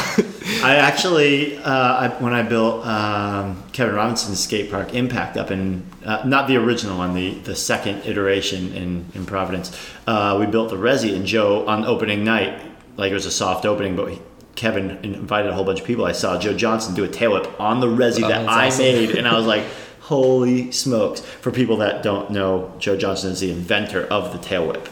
I 0.62 0.76
actually, 0.76 1.58
uh, 1.58 1.70
I, 1.70 2.08
when 2.22 2.32
I 2.32 2.42
built 2.42 2.86
um, 2.86 3.62
Kevin 3.72 3.94
Robinson's 3.94 4.40
skate 4.42 4.70
park 4.70 4.94
Impact 4.94 5.36
up 5.36 5.50
in, 5.50 5.82
uh, 6.04 6.22
not 6.26 6.48
the 6.48 6.56
original 6.56 6.98
one, 6.98 7.14
the, 7.14 7.34
the 7.40 7.54
second 7.56 8.02
iteration 8.04 8.72
in, 8.74 9.06
in 9.14 9.26
Providence, 9.26 9.76
uh, 10.06 10.36
we 10.38 10.46
built 10.46 10.70
the 10.70 10.76
Resi 10.76 11.14
and 11.16 11.26
Joe 11.26 11.66
on 11.66 11.84
opening 11.84 12.24
night, 12.24 12.60
like 12.96 13.10
it 13.10 13.14
was 13.14 13.26
a 13.26 13.30
soft 13.30 13.64
opening, 13.64 13.96
but 13.96 14.10
he, 14.12 14.20
Kevin 14.54 14.90
invited 15.02 15.50
a 15.50 15.54
whole 15.54 15.64
bunch 15.64 15.80
of 15.80 15.86
people. 15.86 16.04
I 16.04 16.12
saw 16.12 16.38
Joe 16.38 16.54
Johnson 16.56 16.94
do 16.94 17.02
a 17.04 17.08
tail 17.08 17.32
whip 17.32 17.58
on 17.60 17.80
the 17.80 17.86
Resi 17.88 18.22
Oh, 18.22 18.28
that 18.28 18.48
I 18.48 18.66
awesome. 18.68 18.84
made, 18.84 19.10
and 19.10 19.26
I 19.26 19.36
was 19.36 19.46
like, 19.54 19.64
holy 20.00 20.70
smokes. 20.70 21.20
For 21.20 21.50
people 21.50 21.78
that 21.78 22.02
don't 22.02 22.30
know, 22.30 22.72
Joe 22.78 22.96
Johnson 22.96 23.32
is 23.32 23.40
the 23.40 23.50
inventor 23.50 24.06
of 24.06 24.32
the 24.32 24.38
tail 24.38 24.66
whip. 24.68 24.88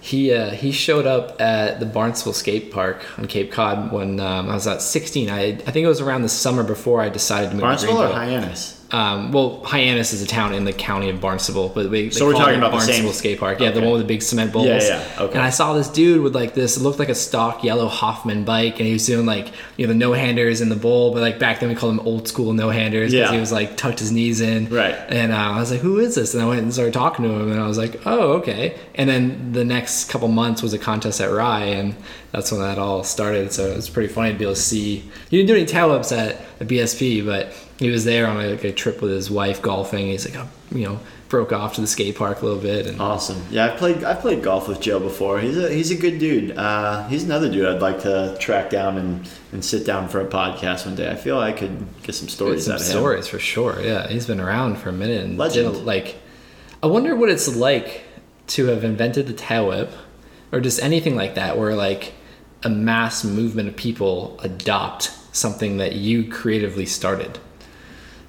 He 0.00 0.34
uh, 0.34 0.50
he 0.50 0.70
showed 0.70 1.06
up 1.06 1.40
at 1.40 1.80
the 1.80 1.86
Barnesville 1.86 2.34
Skate 2.34 2.70
Park 2.70 3.06
on 3.18 3.26
Cape 3.26 3.50
Cod 3.50 3.90
when 3.90 4.20
um, 4.20 4.50
I 4.50 4.54
was 4.54 4.66
at 4.66 4.82
16. 4.82 5.30
I 5.30 5.42
I 5.52 5.54
think 5.54 5.76
it 5.84 5.86
was 5.86 6.02
around 6.02 6.20
the 6.20 6.28
summer 6.28 6.62
before 6.62 7.00
I 7.00 7.08
decided 7.08 7.48
to 7.48 7.54
move 7.54 7.62
Barnesville 7.62 7.92
to 7.96 8.02
or 8.02 8.06
Greenville. 8.08 8.40
Hyannis? 8.40 8.83
Um, 8.94 9.32
well, 9.32 9.60
Hyannis 9.64 10.12
is 10.12 10.22
a 10.22 10.26
town 10.26 10.54
in 10.54 10.64
the 10.64 10.72
county 10.72 11.08
of 11.10 11.20
Barnstable, 11.20 11.68
but 11.74 11.90
they 11.90 12.10
So 12.10 12.26
we're 12.26 12.34
talking 12.34 12.54
about 12.58 12.70
the 12.70 12.76
Barnstable 12.76 13.08
same- 13.10 13.12
skate 13.12 13.40
park. 13.40 13.58
Yeah, 13.58 13.72
the 13.72 13.80
one 13.80 13.90
with 13.90 14.02
the 14.02 14.06
big 14.06 14.22
cement 14.22 14.52
bowls. 14.52 14.66
Yeah, 14.68 14.82
yeah, 14.84 15.22
okay. 15.24 15.32
And 15.34 15.42
I 15.42 15.50
saw 15.50 15.72
this 15.72 15.88
dude 15.88 16.20
with 16.20 16.32
like 16.34 16.54
this, 16.54 16.76
it 16.76 16.82
looked 16.84 17.00
like 17.00 17.08
a 17.08 17.14
stock 17.14 17.64
yellow 17.64 17.88
Hoffman 17.88 18.44
bike, 18.44 18.78
and 18.78 18.86
he 18.86 18.92
was 18.92 19.04
doing 19.04 19.26
like 19.26 19.48
you 19.76 19.84
know 19.86 19.92
the 19.92 19.98
no 19.98 20.12
handers 20.12 20.60
in 20.60 20.68
the 20.68 20.76
bowl, 20.76 21.12
but 21.12 21.22
like 21.22 21.40
back 21.40 21.58
then 21.58 21.70
we 21.70 21.74
called 21.74 21.98
them 21.98 22.06
old 22.06 22.28
school 22.28 22.52
no 22.52 22.70
handers 22.70 23.10
because 23.10 23.30
Yeah. 23.30 23.32
he 23.32 23.40
was 23.40 23.50
like 23.50 23.76
tucked 23.76 23.98
his 23.98 24.12
knees 24.12 24.40
in. 24.40 24.68
Right. 24.68 24.94
And 25.08 25.32
uh, 25.32 25.36
I 25.36 25.58
was 25.58 25.72
like, 25.72 25.80
who 25.80 25.98
is 25.98 26.14
this? 26.14 26.32
And 26.34 26.40
I 26.42 26.46
went 26.46 26.60
and 26.62 26.72
started 26.72 26.94
talking 26.94 27.24
to 27.24 27.30
him, 27.32 27.50
and 27.50 27.60
I 27.60 27.66
was 27.66 27.78
like, 27.78 28.00
oh, 28.06 28.34
okay. 28.34 28.76
And 28.94 29.10
then 29.10 29.50
the 29.52 29.64
next 29.64 30.08
couple 30.08 30.28
months 30.28 30.62
was 30.62 30.72
a 30.72 30.78
contest 30.78 31.20
at 31.20 31.32
Rye, 31.32 31.64
and 31.64 31.96
that's 32.30 32.52
when 32.52 32.60
that 32.60 32.78
all 32.78 33.02
started. 33.02 33.52
So 33.52 33.66
it 33.66 33.74
was 33.76 33.88
pretty 33.88 34.12
funny 34.12 34.32
to 34.32 34.38
be 34.38 34.44
able 34.44 34.54
to 34.54 34.60
see. 34.60 34.98
You 35.30 35.38
didn't 35.40 35.48
do 35.48 35.56
any 35.56 35.66
tail 35.66 35.90
whips 35.90 36.12
at 36.12 36.40
the 36.60 36.64
BSP, 36.64 37.24
but 37.26 37.52
he 37.78 37.90
was 37.90 38.04
there 38.04 38.26
on 38.26 38.36
a, 38.40 38.50
like 38.50 38.64
a 38.64 38.72
trip 38.72 39.02
with 39.02 39.10
his 39.10 39.30
wife 39.30 39.60
golfing. 39.60 40.06
He's 40.06 40.28
like, 40.28 40.46
you 40.70 40.84
know, 40.84 41.00
broke 41.28 41.52
off 41.52 41.74
to 41.74 41.80
the 41.80 41.86
skate 41.86 42.16
park 42.16 42.42
a 42.42 42.44
little 42.46 42.60
bit, 42.60 42.86
and 42.86 43.00
Awesome. 43.00 43.42
Yeah, 43.50 43.66
I've 43.66 43.78
played 43.78 44.04
I've 44.04 44.20
played 44.20 44.42
golf 44.42 44.68
with 44.68 44.80
Joe 44.80 45.00
before. 45.00 45.40
He's 45.40 45.56
a 45.56 45.68
he's 45.72 45.90
a 45.90 45.96
good 45.96 46.18
dude. 46.18 46.56
Uh, 46.56 47.06
he's 47.08 47.24
another 47.24 47.50
dude 47.50 47.66
I'd 47.66 47.82
like 47.82 48.00
to 48.02 48.36
track 48.38 48.70
down 48.70 48.96
and, 48.98 49.28
and 49.52 49.64
sit 49.64 49.84
down 49.84 50.08
for 50.08 50.20
a 50.20 50.26
podcast 50.26 50.86
one 50.86 50.94
day. 50.94 51.10
I 51.10 51.16
feel 51.16 51.38
I 51.38 51.52
could 51.52 51.84
get 52.02 52.14
some 52.14 52.28
stories 52.28 52.66
some 52.66 52.74
out 52.74 52.80
of 52.80 52.86
him. 52.86 52.92
stories 52.92 53.26
for 53.26 53.38
sure. 53.38 53.80
Yeah, 53.80 54.06
he's 54.08 54.26
been 54.26 54.40
around 54.40 54.78
for 54.78 54.90
a 54.90 54.92
minute 54.92 55.24
and 55.24 55.32
did 55.32 55.38
Legend. 55.38 55.84
like, 55.84 56.16
I 56.82 56.86
wonder 56.86 57.16
what 57.16 57.30
it's 57.30 57.54
like 57.56 58.04
to 58.48 58.66
have 58.66 58.84
invented 58.84 59.26
the 59.26 59.32
tail 59.32 59.68
whip, 59.68 59.90
or 60.52 60.60
just 60.60 60.80
anything 60.82 61.16
like 61.16 61.34
that, 61.34 61.58
where 61.58 61.74
like 61.74 62.12
a 62.62 62.68
mass 62.68 63.24
movement 63.24 63.68
of 63.68 63.76
people 63.76 64.38
adopt 64.42 65.10
something 65.32 65.78
that 65.78 65.94
you 65.96 66.30
creatively 66.30 66.86
started. 66.86 67.38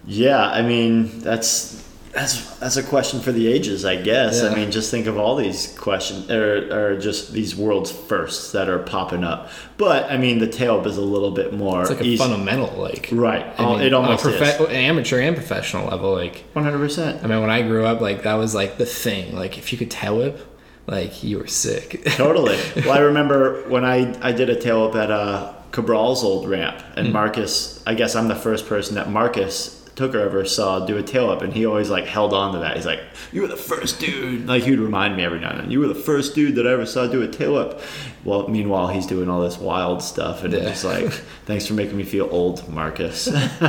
Yeah, 0.08 0.42
I 0.42 0.62
mean 0.62 1.20
that's 1.22 1.84
that's 2.12 2.58
that's 2.60 2.78
a 2.78 2.84
question 2.84 3.20
for 3.20 3.34
the 3.34 3.48
ages, 3.48 3.84
I 3.84 4.02
guess. 4.02 4.42
Yeah. 4.42 4.50
I 4.50 4.56
mean, 4.56 4.72
just 4.72 4.90
think 4.90 5.06
of 5.06 5.18
all 5.18 5.36
these 5.36 5.76
questions 5.78 6.32
or 6.32 6.94
or 6.94 6.98
just 6.98 7.34
these 7.34 7.56
world's 7.58 7.92
firsts 7.92 8.54
that 8.54 8.70
are 8.70 8.80
popping 8.80 9.24
up. 9.24 9.50
But 9.78 10.10
I 10.10 10.18
mean, 10.18 10.40
the 10.40 10.48
tail 10.48 10.78
whip 10.78 10.88
is 10.88 10.98
a 10.98 11.02
little 11.02 11.32
bit 11.32 11.54
more 11.54 11.82
It's 11.82 11.90
like 11.90 12.00
a 12.00 12.04
easy. 12.06 12.18
fundamental, 12.18 12.80
like 12.82 13.10
Right. 13.12 13.46
I 13.60 13.66
mean, 13.66 13.82
it 13.82 13.94
almost 13.94 14.26
on 14.26 14.32
a 14.34 14.36
is. 14.36 14.70
amateur 14.70 15.20
and 15.20 15.36
professional 15.36 15.90
level. 15.90 16.14
Like, 16.14 16.46
One 16.54 16.64
hundred 16.64 16.78
percent. 16.80 17.22
I 17.24 17.28
mean, 17.28 17.42
when 17.42 17.50
I 17.50 17.64
grew 17.64 17.86
up, 17.86 18.00
like 18.00 18.24
that 18.24 18.36
was 18.36 18.56
like 18.56 18.78
the 18.78 18.86
thing. 18.86 19.36
Like, 19.36 19.58
if 19.58 19.74
you 19.74 19.78
could 19.78 19.92
tail 19.92 20.18
whip, 20.18 20.40
like 20.88 21.22
you 21.22 21.40
were 21.40 21.48
sick. 21.48 22.02
Totally. 22.12 22.58
Well, 22.78 22.92
I 22.94 23.00
remember 23.00 23.64
when 23.68 23.84
I, 23.84 24.16
I 24.26 24.32
did 24.32 24.50
a 24.50 24.56
tail 24.58 24.86
whip 24.86 24.96
at 24.96 25.12
uh, 25.12 25.52
Cabral's 25.74 26.24
old 26.24 26.48
ramp, 26.48 26.82
and 26.96 27.12
Marcus, 27.12 27.84
I 27.86 27.94
guess 27.96 28.16
I'm 28.16 28.30
the 28.30 28.36
first 28.36 28.68
person 28.68 28.96
that 28.96 29.10
Marcus 29.10 29.75
Tooker 29.96 30.20
ever 30.20 30.44
saw 30.44 30.86
do 30.86 30.98
a 30.98 31.04
tail 31.04 31.30
whip, 31.30 31.42
and 31.42 31.54
he 31.54 31.66
always 31.66 31.90
like 31.90 32.06
held 32.06 32.34
on 32.34 32.52
to 32.54 32.60
that. 32.60 32.76
He's 32.76 32.86
like, 32.86 33.00
"You 33.32 33.42
were 33.44 33.48
the 33.48 33.56
first 33.56 34.00
dude." 34.00 34.46
Like 34.48 34.64
he 34.64 34.72
would 34.72 34.80
remind 34.80 35.16
me 35.16 35.24
every 35.24 35.40
now 35.40 35.52
and 35.52 35.60
then, 35.62 35.72
"You 35.72 35.80
were 35.80 35.88
the 35.88 35.96
first 35.96 36.36
dude 36.36 36.56
that 36.56 36.68
I 36.68 36.74
ever 36.74 36.86
saw 36.86 37.08
do 37.08 37.22
a 37.22 37.28
tail 37.28 37.54
whip." 37.54 37.80
Well, 38.26 38.48
meanwhile, 38.50 38.88
he's 38.90 39.06
doing 39.08 39.30
all 39.30 39.42
this 39.42 39.58
wild 39.58 40.04
stuff, 40.04 40.44
and 40.44 40.54
Yeah. 40.54 40.60
it's 40.70 40.84
like, 40.84 41.10
"Thanks 41.46 41.66
for 41.66 41.76
making 41.76 41.96
me 41.96 42.04
feel 42.04 42.28
old, 42.30 42.68
Marcus." 42.70 43.28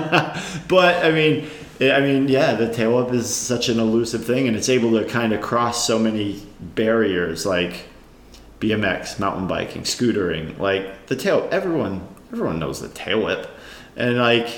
but 0.68 1.04
I 1.04 1.10
mean. 1.12 1.46
I 1.78 2.00
mean, 2.00 2.26
yeah, 2.28 2.54
the 2.54 2.72
tail 2.72 2.96
up 2.96 3.12
is 3.12 3.28
such 3.28 3.68
an 3.68 3.78
elusive 3.78 4.24
thing, 4.24 4.48
and 4.48 4.56
it's 4.56 4.70
able 4.70 4.92
to 4.98 5.04
kind 5.04 5.34
of 5.34 5.42
cross 5.42 5.86
so 5.86 5.98
many 5.98 6.40
barriers, 6.58 7.44
like 7.44 7.84
BMX, 8.60 9.18
mountain 9.20 9.46
biking, 9.46 9.82
scootering, 9.82 10.58
like 10.58 11.06
the 11.08 11.16
tail. 11.16 11.46
Everyone, 11.52 12.00
everyone 12.32 12.58
knows 12.58 12.80
the 12.80 12.88
tail 12.88 13.22
whip, 13.26 13.46
and 13.94 14.16
like 14.16 14.48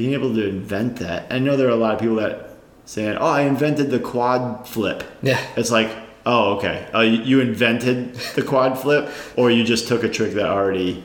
being 0.00 0.14
able 0.14 0.34
to 0.34 0.48
invent 0.48 0.96
that. 0.96 1.26
I 1.30 1.38
know 1.38 1.58
there 1.58 1.66
are 1.68 1.78
a 1.80 1.82
lot 1.86 1.92
of 1.94 2.00
people 2.00 2.16
that 2.16 2.48
saying, 2.86 3.18
"Oh, 3.20 3.26
I 3.26 3.42
invented 3.42 3.90
the 3.90 3.98
quad 3.98 4.66
flip." 4.66 5.04
Yeah. 5.22 5.38
it's 5.56 5.70
like, 5.70 5.90
oh, 6.24 6.54
okay, 6.56 6.86
uh, 6.94 7.00
you 7.00 7.40
invented 7.40 8.14
the 8.34 8.42
quad 8.42 8.78
flip, 8.78 9.10
or 9.36 9.50
you 9.50 9.62
just 9.62 9.88
took 9.88 10.02
a 10.02 10.08
trick 10.08 10.32
that 10.32 10.46
already. 10.46 11.04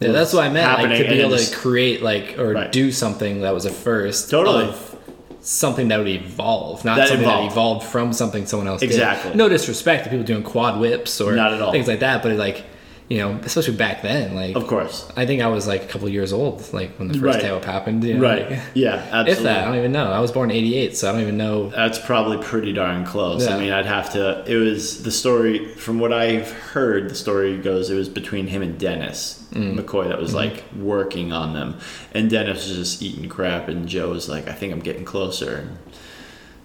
Yeah, 0.00 0.10
that's 0.10 0.32
what 0.32 0.44
I 0.44 0.48
meant. 0.50 0.66
Like 0.82 0.98
to 0.98 1.08
be 1.08 1.20
able 1.20 1.30
just- 1.36 1.52
to 1.52 1.58
create 1.58 2.02
like 2.02 2.36
or 2.36 2.52
Right. 2.52 2.72
do 2.72 2.90
something 2.90 3.42
that 3.42 3.54
was 3.54 3.64
a 3.64 3.70
first 3.70 4.28
Totally. 4.28 4.64
of 4.64 4.96
something 5.40 5.86
that 5.88 5.98
would 5.98 6.08
evolve, 6.08 6.84
not 6.84 6.96
That 6.96 7.06
something 7.08 7.24
evolved. 7.24 7.50
that 7.50 7.52
evolved 7.52 7.86
from 7.86 8.12
something 8.12 8.44
someone 8.46 8.66
else 8.66 8.82
Exactly. 8.82 8.98
did. 8.98 9.12
Exactly. 9.12 9.36
No 9.38 9.48
disrespect 9.48 10.02
to 10.04 10.10
people 10.10 10.26
doing 10.26 10.42
quad 10.42 10.80
whips 10.80 11.20
or 11.20 11.32
Not 11.36 11.52
at 11.54 11.62
all. 11.62 11.70
things 11.70 11.86
like 11.86 12.00
that, 12.00 12.22
but 12.24 12.32
like 12.32 12.64
you 13.08 13.18
know, 13.18 13.38
especially 13.44 13.76
back 13.76 14.02
then, 14.02 14.34
like 14.34 14.56
Of 14.56 14.66
course, 14.66 15.08
I 15.16 15.26
think 15.26 15.40
I 15.40 15.46
was 15.46 15.66
like 15.68 15.84
a 15.84 15.86
couple 15.86 16.08
years 16.08 16.32
old, 16.32 16.72
like 16.72 16.90
when 16.98 17.06
the 17.06 17.14
first 17.14 17.22
Right. 17.24 17.40
tail 17.40 17.60
happened. 17.62 18.02
You 18.02 18.14
know, 18.14 18.20
right? 18.22 18.50
like, 18.50 18.60
Yeah, 18.74 18.94
absolutely. 18.96 19.32
if 19.32 19.42
that, 19.44 19.62
I 19.62 19.64
don't 19.66 19.76
even 19.78 19.92
know. 19.92 20.10
I 20.10 20.18
was 20.18 20.32
born 20.32 20.50
in 20.50 20.56
'88, 20.56 20.96
so 20.96 21.08
I 21.08 21.12
don't 21.12 21.20
even 21.20 21.36
know. 21.36 21.70
That's 21.70 21.98
probably 22.00 22.38
pretty 22.38 22.72
darn 22.72 23.04
close. 23.04 23.46
Yeah. 23.46 23.54
I 23.56 23.60
mean, 23.60 23.72
I'd 23.72 23.86
have 23.86 24.12
to. 24.14 24.44
It 24.46 24.56
was 24.56 25.04
the 25.04 25.12
story 25.12 25.68
from 25.74 26.00
what 26.00 26.12
I've 26.12 26.50
heard. 26.50 27.08
The 27.10 27.14
story 27.14 27.58
goes 27.58 27.90
it 27.90 27.94
was 27.96 28.08
between 28.08 28.48
him 28.48 28.62
and 28.62 28.78
Dennis 28.78 29.44
Mm. 29.54 29.78
McCoy 29.78 30.08
that 30.08 30.18
was 30.20 30.30
Mm-hmm. 30.34 30.36
like 30.36 30.64
working 30.76 31.32
on 31.32 31.54
them, 31.54 31.78
and 32.12 32.28
Dennis 32.28 32.66
was 32.68 32.76
just 32.76 33.02
eating 33.02 33.28
crap, 33.28 33.68
and 33.68 33.88
Joe 33.88 34.10
was 34.10 34.28
like, 34.28 34.48
"I 34.48 34.52
think 34.52 34.72
I'm 34.72 34.80
getting 34.80 35.04
closer." 35.04 35.56
And, 35.58 35.78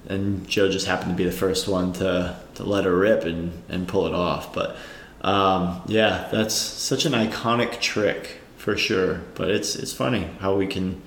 and 0.10 0.48
Joe 0.48 0.70
just 0.70 0.88
happened 0.88 1.12
to 1.12 1.16
be 1.16 1.24
the 1.24 1.32
first 1.32 1.68
one 1.68 1.94
to, 1.94 2.36
to 2.56 2.64
let 2.64 2.86
her 2.86 2.98
rip 2.98 3.24
and, 3.24 3.54
and 3.70 3.88
pull 3.88 4.08
it 4.08 4.14
off. 4.16 4.52
But 4.54 4.76
um, 5.22 5.82
yeah, 5.88 6.28
that's 6.32 6.56
such 6.56 7.06
an 7.06 7.14
iconic 7.14 7.80
trick 7.80 8.38
for 8.58 8.78
sure. 8.78 9.22
But 9.36 9.50
it's 9.52 9.76
it's 9.76 9.94
funny 9.94 10.28
how 10.40 10.56
we 10.56 10.68
can 10.68 11.02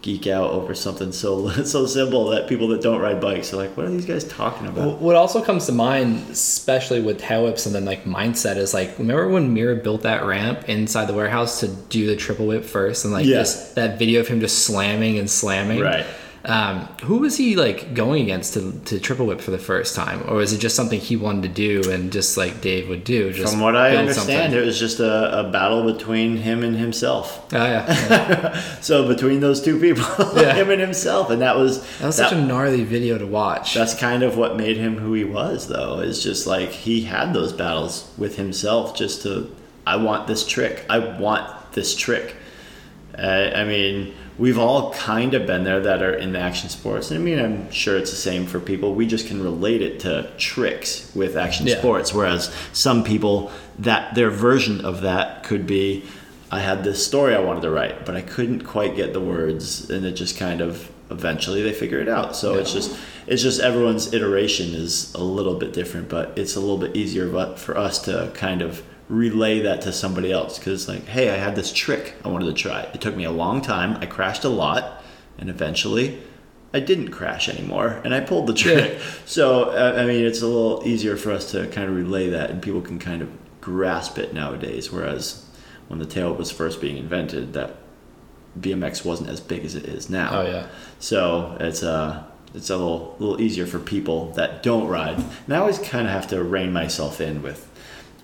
geek 0.00 0.28
out 0.28 0.50
over 0.52 0.76
something 0.76 1.10
so 1.10 1.48
so 1.64 1.84
simple 1.84 2.28
that 2.28 2.48
people 2.48 2.68
that 2.68 2.80
don't 2.80 3.00
ride 3.00 3.20
bikes 3.20 3.52
are 3.52 3.56
like, 3.56 3.76
what 3.76 3.86
are 3.86 3.90
these 3.90 4.06
guys 4.06 4.22
talking 4.24 4.68
about? 4.68 4.98
What 5.00 5.16
also 5.16 5.42
comes 5.42 5.66
to 5.66 5.72
mind, 5.72 6.30
especially 6.30 7.00
with 7.02 7.18
tail 7.18 7.44
whips 7.44 7.66
and 7.66 7.74
then 7.74 7.84
like 7.84 8.04
mindset, 8.04 8.56
is 8.56 8.72
like 8.74 8.96
remember 8.98 9.28
when 9.28 9.54
Mirra 9.54 9.82
built 9.82 10.02
that 10.02 10.24
ramp 10.24 10.68
inside 10.68 11.06
the 11.06 11.14
warehouse 11.14 11.60
to 11.60 11.68
do 11.68 12.06
the 12.06 12.14
triple 12.16 12.46
whip 12.46 12.64
first, 12.64 13.04
and 13.04 13.12
like 13.12 13.26
Yeah. 13.26 13.38
just 13.38 13.74
that 13.74 13.98
video 13.98 14.20
of 14.20 14.28
him 14.28 14.40
just 14.40 14.60
slamming 14.60 15.18
and 15.18 15.28
slamming. 15.28 15.80
Right. 15.80 16.06
Um, 16.44 16.82
who 17.02 17.18
was 17.18 17.36
he 17.36 17.56
like 17.56 17.94
going 17.94 18.22
against 18.22 18.54
to, 18.54 18.72
to 18.86 19.00
triple 19.00 19.26
whip 19.26 19.40
for 19.40 19.50
the 19.50 19.58
first 19.58 19.96
time, 19.96 20.22
or 20.28 20.36
was 20.36 20.52
it 20.52 20.58
just 20.58 20.76
something 20.76 21.00
he 21.00 21.16
wanted 21.16 21.42
to 21.42 21.48
do 21.82 21.90
and 21.90 22.12
just 22.12 22.36
like 22.36 22.60
Dave 22.60 22.88
would 22.88 23.02
do? 23.04 23.32
Just 23.32 23.52
From 23.52 23.60
what 23.60 23.76
I 23.76 23.96
understand, 23.96 24.52
something? 24.52 24.58
it 24.62 24.64
was 24.64 24.78
just 24.78 25.00
a, 25.00 25.40
a 25.40 25.50
battle 25.50 25.84
between 25.92 26.36
him 26.36 26.62
and 26.62 26.76
himself. 26.76 27.44
Oh 27.52 27.56
yeah, 27.56 27.86
yeah. 27.88 28.60
So 28.80 29.06
between 29.08 29.40
those 29.40 29.60
two 29.60 29.80
people, 29.80 30.04
Yeah. 30.40 30.54
him 30.54 30.70
and 30.70 30.80
himself, 30.80 31.28
and 31.30 31.42
that 31.42 31.56
was 31.56 31.82
that 31.98 32.06
was 32.06 32.16
such 32.16 32.32
a 32.32 32.40
gnarly 32.40 32.84
video 32.84 33.18
to 33.18 33.26
watch. 33.26 33.74
That's 33.74 33.94
kind 33.94 34.22
of 34.22 34.36
what 34.36 34.56
made 34.56 34.76
him 34.76 34.96
who 34.98 35.14
he 35.14 35.24
was, 35.24 35.66
though. 35.68 35.98
Is 36.00 36.22
just 36.22 36.46
like 36.46 36.70
he 36.70 37.02
had 37.02 37.34
those 37.34 37.52
battles 37.52 38.10
with 38.16 38.36
himself, 38.36 38.96
just 38.96 39.22
to, 39.22 39.54
I 39.86 39.96
want 39.96 40.28
this 40.28 40.46
trick. 40.46 40.84
I 40.88 40.98
want 41.00 41.72
this 41.72 41.96
trick. 41.96 42.36
Uh, 43.18 43.50
I 43.54 43.64
mean, 43.64 44.14
we've 44.38 44.58
all 44.58 44.92
kind 44.94 45.34
of 45.34 45.46
been 45.46 45.64
there 45.64 45.80
that 45.80 46.00
are 46.02 46.14
in 46.14 46.32
the 46.32 46.38
action 46.38 46.68
sports. 46.68 47.10
And 47.10 47.20
I 47.20 47.22
mean, 47.22 47.38
I'm 47.38 47.70
sure 47.72 47.96
it's 47.98 48.10
the 48.10 48.16
same 48.16 48.46
for 48.46 48.60
people. 48.60 48.94
We 48.94 49.06
just 49.06 49.26
can 49.26 49.42
relate 49.42 49.82
it 49.82 50.00
to 50.00 50.30
tricks 50.38 51.10
with 51.14 51.36
action 51.36 51.66
Yeah. 51.66 51.78
sports, 51.78 52.14
whereas 52.14 52.50
some 52.72 53.02
people 53.04 53.50
that 53.80 54.14
their 54.14 54.30
version 54.30 54.80
of 54.84 55.02
that 55.02 55.42
could 55.44 55.66
be. 55.66 56.04
I 56.50 56.60
had 56.60 56.82
this 56.82 57.04
story 57.04 57.34
I 57.34 57.40
wanted 57.40 57.60
to 57.62 57.70
write, 57.70 58.06
but 58.06 58.16
I 58.16 58.22
couldn't 58.22 58.60
quite 58.60 58.96
get 58.96 59.12
the 59.12 59.20
words, 59.20 59.90
and 59.90 60.06
it 60.06 60.12
just 60.12 60.38
kind 60.38 60.62
of 60.62 60.88
eventually 61.10 61.62
they 61.62 61.72
figure 61.74 61.98
it 62.00 62.08
out. 62.08 62.34
So 62.36 62.54
it's 62.54 62.72
just 62.72 62.96
it's 63.26 63.42
just 63.42 63.60
everyone's 63.60 64.14
iteration 64.14 64.74
is 64.74 65.12
a 65.14 65.22
little 65.22 65.54
bit 65.56 65.74
different, 65.74 66.08
but 66.08 66.32
it's 66.36 66.56
a 66.56 66.60
little 66.60 66.78
bit 66.78 66.96
easier 66.96 67.28
but 67.28 67.58
for 67.58 67.76
us 67.76 67.98
to 68.04 68.30
kind 68.34 68.62
of 68.62 68.82
relay 69.08 69.60
that 69.60 69.80
to 69.82 69.92
somebody 69.92 70.30
else 70.30 70.58
because 70.58 70.88
like, 70.88 71.06
hey, 71.06 71.30
I 71.30 71.36
had 71.36 71.56
this 71.56 71.72
trick 71.72 72.14
I 72.24 72.28
wanted 72.28 72.46
to 72.46 72.52
try. 72.52 72.82
It 72.82 73.00
took 73.00 73.16
me 73.16 73.24
a 73.24 73.30
long 73.30 73.60
time. 73.62 73.96
I 74.00 74.06
crashed 74.06 74.44
a 74.44 74.48
lot, 74.48 75.02
and 75.38 75.48
eventually. 75.50 76.22
I 76.74 76.80
didn't 76.80 77.12
crash 77.12 77.48
anymore, 77.48 78.02
and 78.04 78.14
I 78.14 78.20
pulled 78.20 78.46
the 78.46 78.52
trick. 78.52 78.98
So 79.24 79.70
uh, 79.70 79.94
I 79.96 80.04
mean, 80.04 80.24
it's 80.24 80.42
a 80.42 80.46
little 80.46 80.86
easier 80.86 81.16
for 81.16 81.32
us 81.32 81.50
to 81.52 81.66
kind 81.68 81.88
of 81.88 81.96
relay 81.96 82.28
that, 82.30 82.50
and 82.50 82.62
people 82.62 82.82
can 82.82 82.98
kind 82.98 83.22
of 83.22 83.30
grasp 83.62 84.18
it 84.18 84.34
nowadays. 84.34 84.92
Whereas 84.92 85.46
when 85.88 85.98
the 85.98 86.06
tail 86.06 86.34
was 86.34 86.50
first 86.50 86.80
being 86.80 86.98
invented, 86.98 87.54
that 87.54 87.76
BMX 88.58 89.04
wasn't 89.04 89.30
as 89.30 89.40
big 89.40 89.64
as 89.64 89.74
it 89.74 89.84
is 89.84 90.10
now. 90.10 90.40
oh 90.42 90.46
yeah. 90.46 90.66
So 90.98 91.56
it's 91.60 91.82
uh 91.82 92.24
it's 92.54 92.70
a 92.70 92.76
little 92.76 93.16
little 93.18 93.40
easier 93.40 93.66
for 93.66 93.78
people 93.78 94.32
that 94.32 94.62
don't 94.62 94.88
ride. 94.88 95.16
And 95.46 95.54
I 95.54 95.58
always 95.58 95.78
kind 95.78 96.06
of 96.06 96.12
have 96.12 96.26
to 96.28 96.42
rein 96.42 96.72
myself 96.72 97.20
in 97.20 97.42
with 97.42 97.67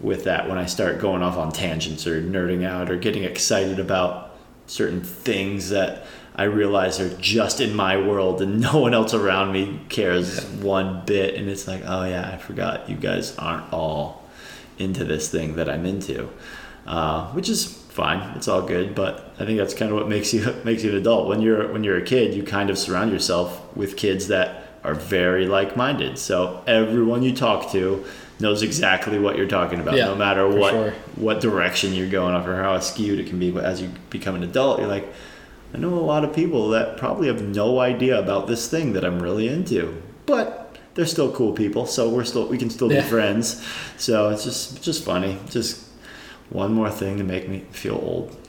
with 0.01 0.25
that 0.25 0.49
when 0.49 0.59
I 0.59 0.67
start 0.67 0.99
going 0.99 1.23
off 1.23 1.37
on 1.37 1.53
tangents 1.53 2.07
or 2.07 2.23
nerding 2.23 2.65
out 2.65 2.91
or 2.91 2.97
getting 2.97 3.25
excited 3.25 3.79
about 3.79 4.37
certain 4.67 5.03
things 5.03 5.71
that 5.71 6.05
I 6.37 6.45
realize 6.45 7.01
are 7.01 7.17
just 7.19 7.61
in 7.61 7.77
my 7.77 7.97
world 7.97 8.43
and 8.43 8.61
no 8.73 8.79
one 8.79 8.95
else 8.95 9.15
around 9.15 9.53
me 9.53 9.81
cares 9.89 10.45
one 10.47 11.05
bit 11.07 11.37
and 11.37 11.49
it's 11.49 11.69
like, 11.69 11.83
"Oh 11.85 12.05
yeah, 12.05 12.31
I 12.33 12.39
forgot 12.39 12.89
you 12.89 12.97
guys 12.97 13.37
aren't 13.37 13.73
all 13.73 14.29
into 14.79 15.05
this 15.05 15.31
thing 15.31 15.57
that 15.57 15.69
I'm 15.69 15.87
into." 15.87 16.29
uh, 16.87 17.31
which 17.33 17.49
is 17.49 17.67
fine. 17.67 18.21
It's 18.37 18.49
all 18.49 18.63
good, 18.63 18.95
but 18.95 19.35
I 19.39 19.47
think 19.47 19.59
that's 19.59 19.75
kind 19.75 19.91
of 19.91 19.97
what 19.97 20.09
makes 20.09 20.35
you 20.35 20.55
makes 20.65 20.85
you 20.85 20.91
an 20.91 20.97
adult. 20.97 21.29
When 21.29 21.41
you're 21.41 21.73
when 21.73 21.85
you're 21.85 21.99
a 21.99 22.05
kid, 22.05 22.35
you 22.35 22.43
kind 22.43 22.71
of 22.71 22.79
surround 22.79 23.13
yourself 23.13 23.75
with 23.77 23.97
kids 23.97 24.29
that 24.29 24.63
are 24.83 24.95
very 24.95 25.47
like-minded. 25.47 26.19
So 26.19 26.63
everyone 26.67 27.23
you 27.23 27.35
talk 27.35 27.73
to 27.73 28.05
knows 28.45 28.63
exactly 28.63 29.19
what 29.19 29.37
you're 29.37 29.49
talking 29.49 29.81
about, 29.81 29.97
Yeah, 29.97 30.05
no 30.07 30.15
matter 30.15 30.47
what 30.49 30.71
sure. 30.71 30.95
what 31.17 31.41
direction 31.41 31.93
you're 31.95 32.09
going 32.09 32.35
off 32.37 32.47
or 32.47 32.55
how 32.63 32.79
skewed 32.79 33.19
it 33.19 33.27
can 33.27 33.39
be. 33.41 33.51
But 33.51 33.65
as 33.65 33.83
you 33.83 33.89
become 34.11 34.37
an 34.37 34.45
adult, 34.45 34.79
you're 34.79 34.87
like, 34.89 35.07
I 35.75 35.79
know 35.79 35.95
a 35.95 36.07
lot 36.15 36.23
of 36.25 36.33
people 36.33 36.69
that 36.71 36.97
probably 36.97 37.27
have 37.27 37.43
no 37.43 37.81
idea 37.81 38.17
about 38.19 38.47
this 38.47 38.69
thing 38.69 38.93
that 38.93 39.05
I'm 39.05 39.21
really 39.21 39.49
into, 39.49 40.01
but 40.27 40.79
they're 40.95 41.07
still 41.07 41.33
cool 41.33 41.53
people, 41.53 41.87
so 41.87 42.09
we're 42.09 42.23
still 42.25 42.47
we 42.47 42.59
can 42.59 42.71
still 42.71 42.93
Yeah. 42.93 43.01
be 43.03 43.09
friends. 43.09 43.67
So 43.97 44.29
it's 44.31 44.45
just 44.45 44.81
just 44.85 45.03
funny, 45.05 45.37
just 45.51 45.81
one 46.51 46.73
more 46.73 46.91
thing 46.91 47.17
to 47.19 47.25
make 47.25 47.49
me 47.49 47.65
feel 47.73 47.95
old. 48.01 48.37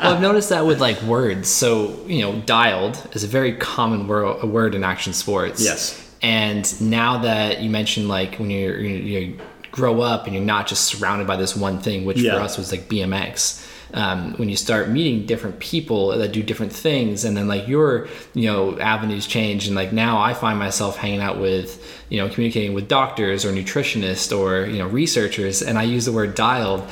Well, 0.00 0.14
I've 0.14 0.20
noticed 0.22 0.50
that 0.50 0.64
with 0.64 0.80
like 0.80 1.02
words. 1.02 1.48
So 1.48 1.98
you 2.06 2.20
know, 2.22 2.40
dialed 2.46 2.96
is 3.14 3.24
a 3.24 3.26
very 3.26 3.52
common 3.56 4.06
word, 4.06 4.38
a 4.42 4.46
word 4.46 4.74
in 4.76 4.84
action 4.84 5.12
sports. 5.12 5.60
Yes. 5.64 6.00
And 6.22 6.80
now 6.80 7.18
that 7.18 7.60
you 7.62 7.70
mentioned 7.70 8.08
like 8.08 8.36
when 8.36 8.50
you're 8.50 8.78
you, 8.80 8.88
you 8.96 9.38
grow 9.70 10.00
up 10.00 10.24
and 10.24 10.34
you're 10.34 10.44
not 10.44 10.66
just 10.66 10.84
surrounded 10.86 11.26
by 11.26 11.36
this 11.36 11.54
one 11.54 11.78
thing, 11.78 12.04
which 12.04 12.18
Yeah. 12.18 12.34
for 12.34 12.40
us 12.40 12.58
was 12.58 12.72
like 12.72 12.88
BMX. 12.88 13.64
Um, 13.94 14.34
when 14.34 14.50
you 14.50 14.56
start 14.56 14.90
meeting 14.90 15.24
different 15.24 15.60
people 15.60 16.08
that 16.18 16.30
do 16.30 16.42
different 16.42 16.72
things, 16.74 17.24
and 17.24 17.34
then 17.34 17.48
like 17.48 17.66
your 17.68 18.06
you 18.34 18.44
know 18.46 18.78
avenues 18.78 19.26
change, 19.26 19.66
and 19.66 19.74
like 19.74 19.92
now 19.94 20.18
I 20.20 20.34
find 20.34 20.58
myself 20.58 20.96
hanging 20.98 21.20
out 21.20 21.38
with 21.40 21.82
you 22.10 22.18
know 22.20 22.28
communicating 22.28 22.74
with 22.74 22.86
doctors 22.86 23.46
or 23.46 23.52
nutritionists 23.52 24.36
or 24.36 24.66
you 24.66 24.76
know 24.78 24.86
researchers, 24.88 25.62
and 25.62 25.78
I 25.78 25.84
use 25.84 26.04
the 26.04 26.12
word 26.12 26.34
dialed, 26.34 26.82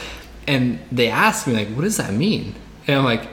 and 0.47 0.79
they 0.91 1.09
ask 1.09 1.47
me 1.47 1.53
like, 1.53 1.69
what 1.69 1.83
does 1.83 1.99
that 1.99 2.15
mean? 2.15 2.55
And 2.87 2.97
I'm 2.97 3.05
like, 3.05 3.29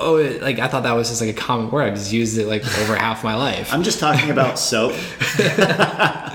oh, 0.00 0.16
it, 0.16 0.42
like 0.42 0.58
I 0.58 0.68
thought 0.68 0.82
that 0.84 0.92
was 0.92 1.08
just 1.08 1.20
like 1.20 1.30
a 1.30 1.38
common 1.38 1.70
word. 1.70 1.88
I've 1.88 1.94
just 1.94 2.12
used 2.12 2.38
it 2.38 2.46
like 2.46 2.62
over 2.80 2.96
half 2.96 3.22
my 3.22 3.34
life. 3.34 3.72
I'm 3.72 3.82
just 3.82 4.00
talking 4.00 4.30
about 4.30 4.58
soap. 4.58 4.94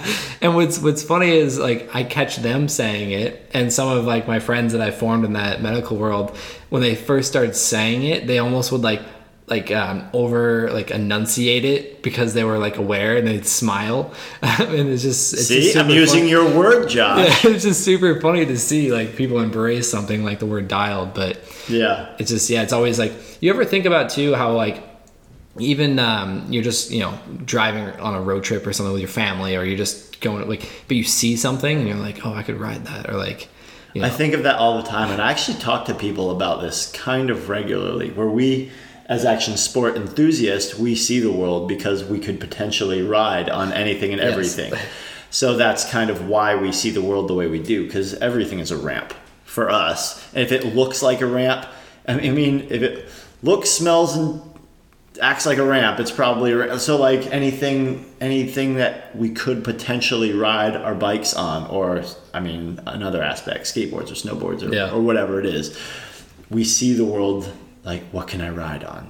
And 0.46 0.54
what's 0.54 0.78
what's 0.78 1.02
funny 1.02 1.32
is 1.32 1.58
like 1.58 1.90
I 1.96 2.04
catch 2.04 2.36
them 2.38 2.68
saying 2.68 3.10
it, 3.10 3.50
and 3.52 3.74
some 3.74 3.88
of 3.88 4.06
like 4.06 4.28
my 4.28 4.40
friends 4.40 4.74
that 4.74 4.82
I 4.82 4.92
formed 4.92 5.26
in 5.26 5.34
that 5.34 5.60
medical 5.60 5.98
world, 5.98 6.38
when 6.70 6.84
they 6.84 6.94
first 6.94 7.30
started 7.30 7.56
saying 7.56 8.04
it, 8.04 8.28
they 8.28 8.38
almost 8.38 8.72
would 8.72 8.82
like 8.82 9.02
like 9.48 9.70
um, 9.72 10.08
over 10.12 10.72
like 10.72 10.90
enunciate 10.90 11.66
it 11.66 12.02
because 12.02 12.34
they 12.34 12.44
were 12.44 12.58
like 12.58 12.78
aware, 12.78 13.16
and 13.18 13.28
they'd 13.28 13.46
smile, 13.46 14.12
and 14.42 14.90
it's 14.90 15.04
just 15.04 15.34
it's 15.34 15.48
See, 15.48 15.62
just 15.62 15.78
I'm 15.78 15.90
using 15.90 16.22
fun- 16.22 16.30
your 16.30 16.58
word, 16.58 16.90
Josh. 16.90 17.44
Yeah, 17.44 17.52
it's 17.52 17.64
just 17.64 17.84
super 17.84 18.20
funny 18.22 18.46
to 18.46 18.58
see 18.58 18.92
like 18.92 19.16
people 19.16 19.40
embrace 19.40 19.90
something 19.90 20.24
like 20.24 20.40
the 20.40 20.46
word 20.48 20.68
dialed, 20.68 21.14
but 21.14 21.38
Yeah. 21.70 22.16
it's 22.18 22.32
just 22.32 22.50
yeah, 22.50 22.64
it's 22.64 22.74
always 22.74 22.98
like 22.98 23.14
you 23.42 23.52
ever 23.52 23.66
think 23.66 23.86
about 23.86 24.10
too 24.10 24.34
how 24.34 24.54
like 24.54 24.84
even 25.60 26.00
um, 26.00 26.46
you're 26.52 26.64
just 26.64 26.92
you 26.92 27.00
know 27.00 27.18
driving 27.46 27.88
on 28.02 28.14
a 28.16 28.22
road 28.22 28.44
trip 28.44 28.66
or 28.68 28.74
something 28.74 28.94
with 28.94 29.02
your 29.02 29.10
family, 29.10 29.56
or 29.56 29.64
you're 29.64 29.78
just 29.78 30.20
going 30.22 30.48
like, 30.50 30.68
but 30.88 30.98
you 30.98 31.04
see 31.04 31.36
something 31.36 31.78
and 31.78 31.88
you're 31.88 31.98
like, 31.98 32.26
oh, 32.26 32.34
I 32.34 32.42
could 32.44 32.60
ride 32.60 32.86
that, 32.86 33.10
or 33.10 33.14
like, 33.14 33.48
you 33.94 34.02
know, 34.02 34.08
I 34.08 34.10
think 34.10 34.34
of 34.34 34.44
that 34.44 34.56
all 34.58 34.82
the 34.82 34.88
time, 34.90 35.12
and 35.12 35.22
I 35.22 35.30
actually 35.32 35.60
talk 35.60 35.86
to 35.86 35.94
people 35.94 36.32
about 36.32 36.62
this 36.62 36.92
kind 36.92 37.30
of 37.30 37.48
regularly. 37.48 38.10
Where 38.12 38.28
we, 38.28 38.72
as 39.08 39.24
action 39.26 39.56
sport 39.58 39.96
enthusiasts, 39.96 40.78
we 40.78 40.96
see 40.96 41.20
the 41.20 41.32
world 41.32 41.68
because 41.68 42.04
we 42.04 42.20
could 42.20 42.40
potentially 42.40 43.02
ride 43.02 43.50
on 43.50 43.72
anything 43.74 44.12
and 44.12 44.22
Yes. 44.22 44.32
everything. 44.32 44.74
So 45.30 45.56
that's 45.58 45.84
kind 45.90 46.10
of 46.10 46.28
why 46.28 46.56
we 46.56 46.72
see 46.72 46.90
the 46.92 47.02
world 47.02 47.28
the 47.28 47.34
way 47.34 47.48
we 47.48 47.60
do, 47.60 47.86
because 47.86 48.14
everything 48.16 48.60
is 48.60 48.72
a 48.72 48.78
ramp 48.78 49.14
for 49.44 49.70
us. 49.70 50.24
And 50.34 50.44
if 50.44 50.52
it 50.52 50.76
looks 50.76 51.04
like 51.04 51.22
a 51.22 51.26
ramp, 51.26 51.66
I 52.08 52.16
mean, 52.30 52.68
if 52.70 52.82
it 52.82 53.10
looks, 53.44 53.70
smells, 53.70 54.16
and 54.16 54.42
acts 55.22 55.46
like 55.46 55.58
a 55.58 55.64
ramp 55.64 55.98
it's 55.98 56.12
probably 56.12 56.52
a 56.52 56.58
ra- 56.58 56.78
so 56.78 56.98
like 56.98 57.26
anything 57.32 58.04
anything 58.20 58.76
that 58.76 59.16
we 59.16 59.30
could 59.30 59.64
potentially 59.64 60.34
ride 60.34 60.76
our 60.76 60.94
bikes 60.94 61.34
on 61.34 61.66
or 61.68 62.04
i 62.34 62.40
mean 62.42 62.78
another 62.86 63.24
aspect 63.24 63.64
skateboards 63.64 64.12
or 64.12 64.16
snowboards 64.16 64.62
or, 64.70 64.76
Yeah. 64.76 64.92
or 64.92 65.00
whatever 65.00 65.40
it 65.40 65.46
is 65.46 65.78
we 66.50 66.66
see 66.66 66.92
the 66.92 67.06
world 67.06 67.50
like 67.86 68.04
what 68.12 68.28
can 68.28 68.42
i 68.42 68.50
ride 68.50 68.84
on? 68.84 69.10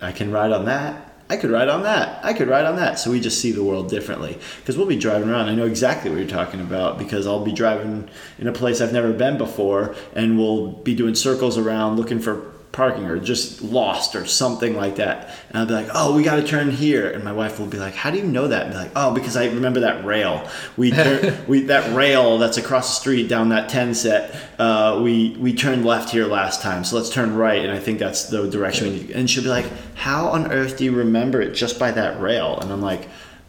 I 0.00 0.12
can 0.12 0.30
ride 0.30 0.52
on 0.52 0.66
that. 0.66 1.14
I 1.28 1.36
could 1.36 1.50
ride 1.50 1.68
on 1.68 1.82
that. 1.82 2.24
I 2.24 2.34
could 2.34 2.46
ride 2.48 2.66
on 2.66 2.76
that. 2.76 3.00
So 3.00 3.10
we 3.10 3.18
just 3.18 3.40
see 3.40 3.50
the 3.50 3.64
world 3.64 3.90
differently. 3.90 4.38
Because 4.58 4.76
we'll 4.76 4.86
be 4.86 4.96
driving 4.96 5.28
around. 5.28 5.48
I 5.48 5.56
know 5.56 5.64
exactly 5.64 6.08
what 6.08 6.20
you're 6.20 6.28
talking 6.28 6.60
about 6.60 6.98
because 6.98 7.26
i'll 7.26 7.44
be 7.44 7.52
driving 7.52 8.08
in 8.38 8.46
a 8.46 8.52
place 8.52 8.80
i've 8.80 8.92
never 8.92 9.12
been 9.12 9.38
before 9.38 9.96
and 10.14 10.38
we'll 10.38 10.68
be 10.68 10.94
doing 10.94 11.14
circles 11.14 11.58
around 11.58 11.96
looking 11.96 12.20
for 12.20 12.52
parking 12.76 13.06
or 13.06 13.18
just 13.18 13.62
lost 13.62 14.14
or 14.14 14.26
something 14.26 14.76
like 14.76 14.96
that. 14.96 15.30
And 15.48 15.58
I'll 15.58 15.66
be 15.66 15.72
like, 15.72 15.88
oh, 15.94 16.14
we 16.14 16.22
got 16.22 16.36
to 16.36 16.46
turn 16.46 16.70
here. 16.70 17.10
And 17.10 17.24
my 17.24 17.32
wife 17.32 17.58
will 17.58 17.66
be 17.66 17.78
like, 17.78 17.94
how 17.94 18.10
do 18.10 18.18
you 18.18 18.24
know 18.24 18.46
that? 18.46 18.64
And 18.64 18.72
be 18.72 18.78
like, 18.78 18.92
oh, 18.94 19.14
because 19.14 19.34
I 19.34 19.46
remember 19.46 19.80
that 19.80 20.04
rail. 20.04 20.46
We, 20.76 20.90
tur- 20.90 21.42
we 21.48 21.62
that 21.62 21.96
rail 21.96 22.36
that's 22.36 22.58
across 22.58 22.88
the 22.88 23.00
street 23.00 23.28
down 23.28 23.48
that 23.48 23.70
10 23.70 23.94
set. 23.94 24.36
Uh, 24.58 25.00
we 25.02 25.36
we 25.40 25.54
turned 25.54 25.84
left 25.84 26.10
here 26.10 26.26
last 26.26 26.60
time, 26.62 26.84
so 26.84 26.96
let's 26.96 27.10
turn 27.10 27.34
right. 27.34 27.62
And 27.62 27.72
I 27.72 27.78
think 27.78 27.98
that's 27.98 28.28
the 28.28 28.48
direction. 28.48 28.88
We 28.88 28.96
need. 28.98 29.10
And 29.10 29.28
she'll 29.28 29.42
be 29.42 29.48
like, 29.48 29.66
how 29.94 30.28
on 30.28 30.52
earth 30.52 30.76
do 30.76 30.84
you 30.84 30.92
remember 30.92 31.40
it 31.40 31.52
just 31.52 31.78
by 31.78 31.90
that 31.92 32.20
rail? 32.20 32.58
And 32.60 32.70
I'm 32.70 32.82
like. 32.82 33.08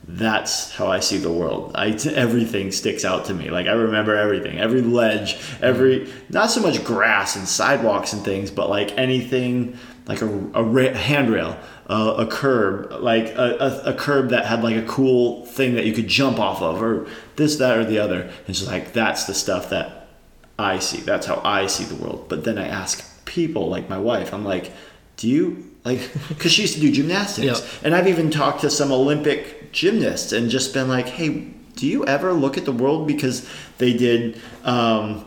That's 0.09 0.71
how 0.71 0.87
I 0.87 1.01
see 1.01 1.17
the 1.17 1.31
world. 1.31 1.73
I, 1.75 1.89
everything 2.15 2.71
sticks 2.71 3.03
out 3.03 3.25
to 3.25 3.33
me. 3.33 3.49
Like 3.49 3.67
I 3.67 3.73
remember 3.73 4.15
everything, 4.15 4.57
every 4.57 4.81
ledge, 4.81 5.37
every 5.61 6.09
not 6.29 6.49
so 6.49 6.61
much 6.61 6.81
grass 6.85 7.35
and 7.35 7.45
sidewalks 7.45 8.13
and 8.13 8.23
things, 8.23 8.49
but 8.49 8.69
like 8.69 8.97
anything, 8.97 9.77
like 10.05 10.21
a, 10.21 10.27
a 10.53 10.63
ra- 10.63 10.93
handrail, 10.93 11.59
uh, 11.87 12.15
a 12.19 12.25
curb, 12.25 12.93
like 13.01 13.27
a, 13.35 13.57
a, 13.59 13.91
a 13.91 13.93
curb 13.95 14.29
that 14.29 14.45
had 14.45 14.63
like 14.63 14.77
a 14.77 14.87
cool 14.87 15.45
thing 15.45 15.75
that 15.75 15.85
you 15.85 15.91
could 15.91 16.07
jump 16.07 16.39
off 16.39 16.61
of, 16.61 16.81
or 16.81 17.05
this, 17.35 17.57
that, 17.57 17.77
or 17.77 17.83
the 17.83 17.99
other. 17.99 18.21
And 18.21 18.47
it's 18.47 18.65
like 18.65 18.93
that's 18.93 19.25
the 19.25 19.33
stuff 19.33 19.69
that 19.71 20.07
I 20.57 20.79
see. 20.79 21.01
That's 21.01 21.27
how 21.27 21.41
I 21.43 21.67
see 21.67 21.83
the 21.83 21.95
world. 21.95 22.29
But 22.29 22.45
then 22.45 22.57
I 22.57 22.67
ask 22.67 23.25
people, 23.25 23.67
like 23.67 23.89
my 23.89 23.99
wife, 23.99 24.33
I'm 24.33 24.45
like, 24.45 24.71
do 25.17 25.27
you 25.27 25.66
like? 25.87 26.01
Because 26.29 26.51
she 26.51 26.61
used 26.63 26.75
to 26.75 26.81
do 26.81 26.91
gymnastics, 26.91 27.59
Yep. 27.61 27.69
and 27.83 27.95
I've 27.95 28.07
even 28.07 28.29
talked 28.29 28.61
to 28.61 28.69
some 28.69 28.91
Olympic 28.91 29.71
gymnasts 29.71 30.31
and 30.31 30.49
just 30.49 30.73
been 30.73 30.87
like, 30.87 31.07
hey, 31.07 31.29
do 31.75 31.85
you 31.87 32.05
ever 32.05 32.33
look 32.33 32.57
at 32.57 32.65
the 32.65 32.71
world 32.71 33.07
because 33.07 33.47
they 33.77 33.93
did 33.93 34.39
um, 34.63 35.25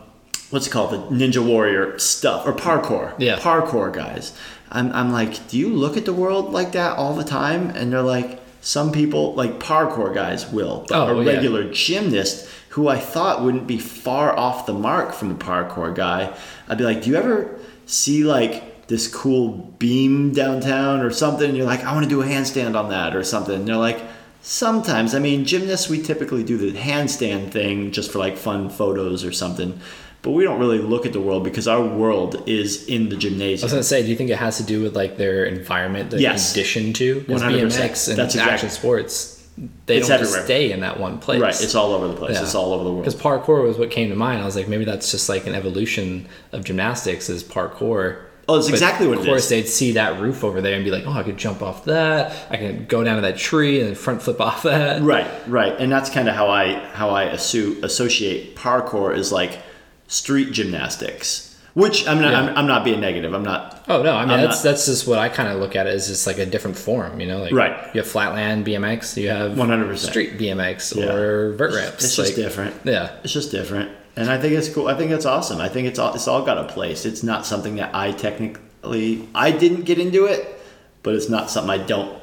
what's 0.49 0.67
it 0.67 0.71
called, 0.71 0.91
the 0.91 0.97
Ninja 1.15 1.45
Warrior 1.45 1.97
stuff 1.99 2.45
or 2.45 2.53
parkour? 2.53 3.13
Yeah. 3.17 3.37
parkour 3.39 3.91
guys. 3.93 4.33
I'm, 4.69 4.91
I'm 4.93 5.11
like, 5.11 5.47
do 5.49 5.57
you 5.57 5.69
look 5.69 5.95
at 5.97 6.05
the 6.05 6.13
world 6.13 6.51
like 6.51 6.71
that 6.73 6.97
all 6.97 7.13
the 7.15 7.23
time? 7.23 7.69
And 7.71 7.91
they're 7.91 8.01
like, 8.01 8.39
some 8.61 8.91
people, 8.91 9.33
like 9.35 9.59
parkour 9.59 10.13
guys, 10.13 10.49
will, 10.51 10.85
but 10.87 11.09
Oh, 11.09 11.19
a 11.19 11.23
yeah. 11.23 11.31
regular 11.33 11.71
gymnast 11.71 12.47
who 12.69 12.87
I 12.87 12.97
thought 12.99 13.41
wouldn't 13.43 13.65
be 13.67 13.77
far 13.79 14.37
off 14.37 14.65
the 14.65 14.73
mark 14.73 15.13
from 15.13 15.29
the 15.29 15.35
parkour 15.35 15.93
guy, 15.95 16.33
I'd 16.69 16.77
be 16.77 16.83
like, 16.85 17.01
do 17.01 17.09
you 17.09 17.15
ever 17.17 17.57
see 17.85 18.23
like 18.23 18.70
this 18.91 19.07
cool 19.07 19.49
beam 19.79 20.31
downtown 20.33 20.99
or 21.01 21.09
something? 21.11 21.47
And 21.47 21.57
you're 21.57 21.65
like, 21.65 21.83
I 21.83 21.93
want 21.93 22.03
to 22.03 22.09
do 22.09 22.21
a 22.21 22.25
handstand 22.25 22.77
on 22.77 22.89
that 22.89 23.15
or 23.15 23.23
something. 23.23 23.55
And 23.55 23.67
they're 23.67 23.75
like, 23.77 24.01
sometimes. 24.41 25.15
I 25.15 25.19
mean, 25.19 25.45
gymnasts, 25.45 25.89
we 25.89 26.01
typically 26.01 26.43
do 26.43 26.57
the 26.57 26.77
handstand 26.77 27.51
thing 27.51 27.91
just 27.91 28.11
for 28.11 28.19
like 28.19 28.37
fun 28.37 28.69
photos 28.69 29.23
or 29.23 29.31
something. 29.31 29.79
But 30.23 30.31
we 30.31 30.43
don't 30.43 30.59
really 30.59 30.77
look 30.79 31.05
at 31.07 31.13
the 31.13 31.21
world 31.21 31.43
because 31.43 31.67
our 31.67 31.81
world 31.83 32.43
is 32.47 32.85
in 32.87 33.09
the 33.09 33.15
gymnasium. 33.15 33.63
I 33.63 33.65
was 33.65 33.71
gonna 33.73 33.83
say, 33.83 34.03
do 34.03 34.09
you 34.09 34.15
think 34.15 34.29
it 34.29 34.37
has 34.37 34.57
to 34.57 34.63
do 34.63 34.83
with 34.83 34.95
like 34.95 35.17
their 35.17 35.45
environment, 35.45 36.11
they're 36.11 36.19
Yes. 36.19 36.51
conditioned 36.53 36.95
to? 36.97 37.21
'Cause 37.21 37.41
100%. 37.41 37.71
BMX 37.71 38.07
and 38.09 38.17
That's 38.19 38.35
exactly- 38.35 38.53
action 38.53 38.69
sports, 38.69 39.41
they 39.87 39.97
It's 39.97 40.07
don't 40.07 40.19
just 40.19 40.43
stay 40.45 40.71
in 40.71 40.81
that 40.81 40.99
one 40.99 41.17
place. 41.17 41.41
Right, 41.41 41.59
it's 41.59 41.73
all 41.75 41.93
over 41.93 42.07
the 42.07 42.13
place. 42.13 42.35
Yeah. 42.35 42.43
It's 42.43 42.53
all 42.55 42.71
over 42.73 42.83
the 42.83 42.91
world. 42.91 43.03
Because 43.05 43.19
parkour 43.19 43.63
was 43.67 43.77
what 43.79 43.89
came 43.89 44.09
to 44.09 44.15
mind. 44.15 44.41
I 44.41 44.45
was 44.45 44.55
like, 44.55 44.67
maybe 44.67 44.85
that's 44.85 45.09
just 45.11 45.27
like 45.27 45.47
an 45.47 45.55
evolution 45.55 46.27
of 46.51 46.63
gymnastics 46.63 47.27
is 47.29 47.43
parkour. 47.43 48.17
Oh, 48.49 48.57
it's 48.57 48.67
But 48.67 48.73
exactly 48.73 49.07
what 49.07 49.17
it 49.17 49.21
is. 49.21 49.25
Of 49.27 49.31
course, 49.31 49.49
they'd 49.49 49.67
see 49.67 49.93
that 49.93 50.19
roof 50.19 50.43
over 50.43 50.61
there 50.61 50.75
and 50.75 50.83
be 50.83 50.91
like, 50.91 51.03
"Oh, 51.05 51.11
I 51.13 51.23
could 51.23 51.37
jump 51.37 51.61
off 51.61 51.85
that. 51.85 52.33
I 52.49 52.57
can 52.57 52.85
go 52.85 53.03
down 53.03 53.15
to 53.17 53.21
that 53.21 53.37
tree 53.37 53.81
and 53.81 53.97
front 53.97 54.21
flip 54.21 54.41
off 54.47 54.63
that." 54.63 55.01
Right, 55.01 55.27
right, 55.47 55.73
and 55.79 55.91
that's 55.91 56.09
kind 56.09 56.27
of 56.27 56.35
how 56.35 56.49
I 56.49 56.73
how 56.93 57.11
I 57.11 57.25
assu- 57.27 57.81
associate 57.83 58.55
parkour 58.55 59.15
is 59.15 59.31
like 59.31 59.59
street 60.07 60.51
gymnastics. 60.51 61.47
Which 61.73 62.05
I'm 62.05 62.19
not. 62.19 62.33
Yeah. 62.33 62.41
I'm, 62.49 62.57
I'm 62.57 62.67
not 62.67 62.83
being 62.83 62.99
negative. 62.99 63.33
I'm 63.33 63.43
not. 63.43 63.85
Oh 63.87 64.03
no, 64.03 64.13
I 64.13 64.25
mean 64.25 64.31
I'm 64.33 64.41
that's 64.41 64.57
not- 64.65 64.71
that's 64.71 64.85
just 64.87 65.07
what 65.07 65.19
I 65.19 65.29
kind 65.29 65.47
of 65.47 65.59
look 65.61 65.77
at 65.77 65.87
it 65.87 65.93
as 65.93 66.07
just 66.07 66.27
like 66.27 66.37
a 66.37 66.45
different 66.45 66.77
form, 66.77 67.21
you 67.21 67.27
know, 67.27 67.39
like 67.39 67.53
Right. 67.53 67.71
You 67.95 68.01
have 68.01 68.07
flatland 68.11 68.65
BMX, 68.65 69.15
you 69.15 69.29
have 69.29 69.53
100%. 69.53 69.97
street 69.97 70.37
BMX 70.37 70.93
Yeah. 70.97 71.13
or 71.13 71.53
vert 71.53 71.73
ramps. 71.73 72.03
It's 72.03 72.15
just 72.17 72.29
like- 72.31 72.35
different. 72.35 72.75
Yeah, 72.83 73.11
It's 73.23 73.31
just 73.31 73.51
different, 73.51 73.89
and 74.15 74.29
I 74.29 74.37
think 74.39 74.53
it's 74.53 74.69
cool. 74.69 74.87
I 74.87 74.95
think 74.95 75.11
it's 75.11 75.25
awesome. 75.25 75.59
I 75.59 75.69
think 75.69 75.87
it's 75.87 75.99
all. 75.99 76.13
It's 76.13 76.27
all 76.27 76.43
got 76.43 76.57
a 76.57 76.65
place. 76.65 77.05
It's 77.05 77.23
not 77.23 77.45
something 77.45 77.75
that 77.77 77.93
I 77.95 78.11
technically. 78.11 79.27
I 79.33 79.51
didn't 79.51 79.83
get 79.83 79.99
into 79.99 80.25
it, 80.25 80.59
but 81.03 81.15
it's 81.15 81.29
not 81.29 81.49
something 81.49 81.69
I 81.69 81.77
don't 81.77 82.21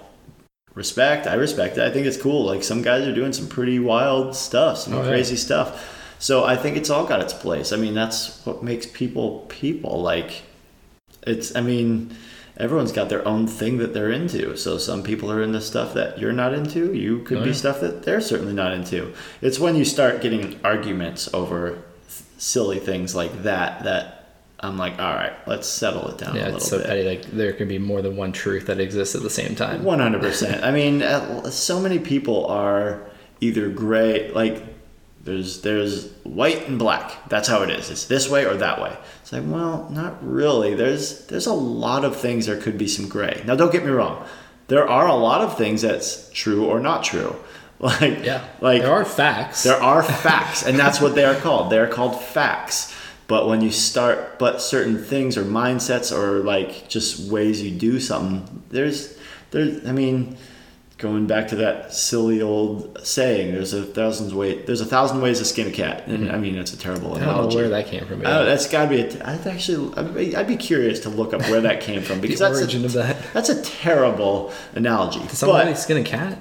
respect. 0.74 1.26
I 1.26 1.34
respect 1.34 1.76
it. 1.78 1.82
I 1.84 1.90
think 1.90 2.06
it's 2.06 2.20
cool. 2.20 2.44
Like 2.44 2.62
some 2.62 2.82
guys 2.82 3.06
are 3.06 3.14
doing 3.14 3.32
some 3.32 3.48
pretty 3.48 3.78
wild 3.78 4.34
stuff, 4.36 4.78
some 4.78 4.94
Oh, 4.94 5.02
yeah. 5.02 5.08
crazy 5.08 5.36
stuff. 5.36 5.94
So 6.20 6.44
I 6.44 6.56
think 6.56 6.76
it's 6.76 6.90
all 6.90 7.06
got 7.06 7.20
its 7.20 7.32
place. 7.32 7.72
I 7.72 7.76
mean, 7.76 7.94
that's 7.94 8.44
what 8.44 8.62
makes 8.62 8.86
people 8.86 9.46
people. 9.48 10.02
Like, 10.02 10.42
it's. 11.26 11.54
I 11.56 11.60
mean, 11.60 12.14
everyone's 12.58 12.92
got 12.92 13.08
their 13.08 13.26
own 13.26 13.46
thing 13.46 13.78
that 13.78 13.94
they're 13.94 14.10
into. 14.10 14.56
So 14.56 14.78
some 14.78 15.02
people 15.02 15.30
are 15.32 15.42
into 15.42 15.60
stuff 15.60 15.94
that 15.94 16.18
you're 16.18 16.32
not 16.32 16.52
into. 16.54 16.92
You 16.92 17.20
could 17.20 17.38
Oh, 17.38 17.42
be 17.44 17.50
yeah. 17.50 17.54
stuff 17.56 17.80
that 17.80 18.02
they're 18.02 18.20
certainly 18.20 18.52
not 18.52 18.72
into. 18.72 19.12
It's 19.40 19.58
when 19.58 19.76
you 19.76 19.84
start 19.84 20.20
getting 20.20 20.58
arguments 20.64 21.32
over 21.32 21.78
silly 22.36 22.78
things 22.78 23.14
like 23.14 23.42
that 23.44 23.84
that 23.84 24.14
I'm 24.60 24.76
like, 24.76 24.98
all 24.98 25.14
right, 25.14 25.32
let's 25.46 25.68
settle 25.68 26.08
it 26.08 26.18
down 26.18 26.34
a 26.34 26.38
Yeah, 26.38 26.44
little 26.46 26.56
it's 26.56 26.68
so 26.68 26.78
bit. 26.78 26.86
petty. 26.88 27.04
Like 27.04 27.22
there 27.30 27.52
can 27.52 27.68
be 27.68 27.78
more 27.78 28.02
than 28.02 28.16
one 28.16 28.32
truth 28.32 28.66
that 28.66 28.80
exists 28.80 29.14
at 29.14 29.22
the 29.22 29.30
same 29.30 29.54
time. 29.54 29.84
One 29.84 30.00
hundred 30.00 30.20
percent. 30.20 30.64
I 30.64 30.72
mean, 30.72 31.02
uh, 31.02 31.48
so 31.50 31.78
many 31.80 32.00
people 32.00 32.46
are 32.46 33.00
either 33.40 33.68
gray, 33.68 34.32
like 34.32 34.64
there's 35.28 35.60
there's 35.62 36.10
white 36.24 36.66
and 36.68 36.78
black. 36.78 37.28
That's 37.28 37.48
how 37.48 37.62
it 37.62 37.70
is. 37.70 37.90
It's 37.90 38.06
this 38.06 38.28
way 38.28 38.44
or 38.46 38.54
that 38.56 38.80
way. 38.82 38.96
It's 39.22 39.32
like, 39.32 39.44
well, 39.46 39.88
not 39.90 40.16
really. 40.26 40.74
There's 40.74 41.26
there's 41.26 41.46
a 41.46 41.52
lot 41.52 42.04
of 42.04 42.16
things 42.16 42.46
there 42.46 42.60
could 42.60 42.78
be 42.78 42.88
some 42.88 43.08
gray. 43.08 43.42
Now, 43.46 43.54
don't 43.54 43.72
get 43.72 43.84
me 43.84 43.90
wrong. 43.90 44.26
There 44.68 44.88
are 44.88 45.06
a 45.06 45.14
lot 45.14 45.40
of 45.40 45.56
things 45.56 45.82
that's 45.82 46.30
true 46.32 46.66
or 46.66 46.80
not 46.80 47.04
true. 47.04 47.36
Like 47.80 48.24
Yeah, 48.24 48.44
like 48.60 48.82
there 48.82 48.92
are 48.92 49.04
facts. 49.04 49.62
there 49.62 49.80
are 49.80 50.02
facts, 50.26 50.64
and 50.66 50.76
that's 50.76 51.00
what 51.00 51.14
they 51.14 51.24
are 51.24 51.36
called. 51.36 51.70
They 51.70 51.78
are 51.78 51.86
called 51.86 52.20
facts. 52.20 52.92
But 53.28 53.46
when 53.46 53.60
you 53.60 53.70
start, 53.70 54.38
but 54.40 54.60
certain 54.60 54.98
things 55.04 55.36
or 55.36 55.44
mindsets 55.44 56.10
or 56.10 56.40
like 56.40 56.88
just 56.88 57.30
ways 57.30 57.62
you 57.62 57.70
do 57.70 58.00
something, 58.00 58.64
there's, 58.70 59.16
there's, 59.52 59.86
I 59.86 59.92
mean, 59.92 60.36
going 60.98 61.26
back 61.28 61.46
to 61.48 61.56
that 61.56 61.94
silly 61.94 62.42
old 62.42 62.98
saying, 63.06 63.52
there's 63.52 63.72
a 63.72 63.84
thousand 63.84 64.34
way, 64.36 64.62
there's 64.62 64.80
a 64.80 64.84
thousand 64.84 65.20
ways 65.20 65.38
to 65.38 65.44
skin 65.44 65.68
a 65.68 65.70
cat, 65.70 66.06
and 66.08 66.30
I 66.30 66.36
mean 66.38 66.56
that's 66.56 66.72
a 66.72 66.76
terrible 66.78 67.12
I 67.14 67.18
don't 67.20 67.26
know 67.26 67.32
analogy. 67.34 67.56
where 67.56 67.68
that 67.70 67.86
came 67.86 68.04
from. 68.06 68.20
Uh, 68.26 68.42
that's 68.44 68.68
got 68.68 68.84
to 68.84 68.88
be. 68.90 69.00
A, 69.02 69.26
I'd 69.28 69.46
actually, 69.46 69.94
I'd 69.96 70.14
be, 70.14 70.36
I'd 70.36 70.48
be 70.48 70.56
curious 70.56 71.00
to 71.00 71.08
look 71.08 71.32
up 71.32 71.42
where 71.42 71.60
that 71.62 71.80
came 71.80 72.02
from 72.02 72.20
because 72.22 72.40
the 72.40 72.48
that's 72.48 72.58
origin 72.60 72.82
a, 72.82 72.86
of 72.86 72.92
that. 72.94 73.16
that's 73.32 73.48
a 73.48 73.62
terrible 73.62 74.52
analogy. 74.74 75.20
Did 75.20 75.30
someone 75.30 75.66
But- 75.66 75.78
skin 75.78 75.96
a 75.98 76.04
cat? 76.04 76.36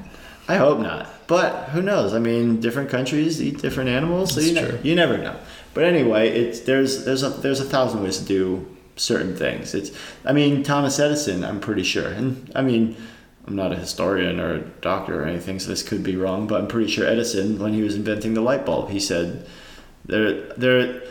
I 0.50 0.56
hope 0.56 0.80
not. 0.80 1.08
But 1.28 1.70
who 1.72 1.82
knows? 1.82 2.14
I 2.14 2.20
mean, 2.20 2.62
different 2.62 2.90
countries 2.90 3.42
eat 3.42 3.62
different 3.62 3.90
animals, 3.90 4.34
so 4.34 4.40
That's 4.40 4.54
you, 4.54 4.62
ne- 4.62 4.80
you 4.82 4.96
never 4.96 5.18
know. 5.18 5.36
But 5.74 5.84
anyway, 5.84 6.30
it's 6.30 6.62
there's 6.62 7.04
there's 7.04 7.22
a 7.22 7.30
there's 7.30 7.60
a 7.60 7.66
thousand 7.66 8.02
ways 8.02 8.18
to 8.20 8.24
do 8.26 8.66
certain 8.96 9.36
things. 9.36 9.76
It's 9.76 9.92
I 10.26 10.32
mean 10.32 10.64
Thomas 10.64 10.98
Edison, 11.00 11.44
I'm 11.44 11.60
pretty 11.60 11.84
sure, 11.84 12.08
and 12.08 12.50
I 12.56 12.62
mean 12.62 12.96
I'm 13.48 13.56
not 13.56 13.72
a 13.72 13.78
historian 13.78 14.40
or 14.40 14.56
a 14.56 14.60
doctor 14.60 15.24
or 15.24 15.26
anything, 15.26 15.60
so 15.60 15.70
this 15.70 15.82
could 15.82 16.04
be 16.04 16.18
wrong, 16.18 16.48
but 16.48 16.60
I'm 16.60 16.68
pretty 16.68 16.92
sure 16.92 17.08
Edison, 17.08 17.58
when 17.60 17.74
he 17.74 17.82
was 17.82 17.96
inventing 17.96 18.34
the 18.34 18.42
light 18.42 18.66
bulb, 18.66 18.90
he 18.90 19.00
said 19.00 19.48
there 20.06 20.54
there 20.58 21.04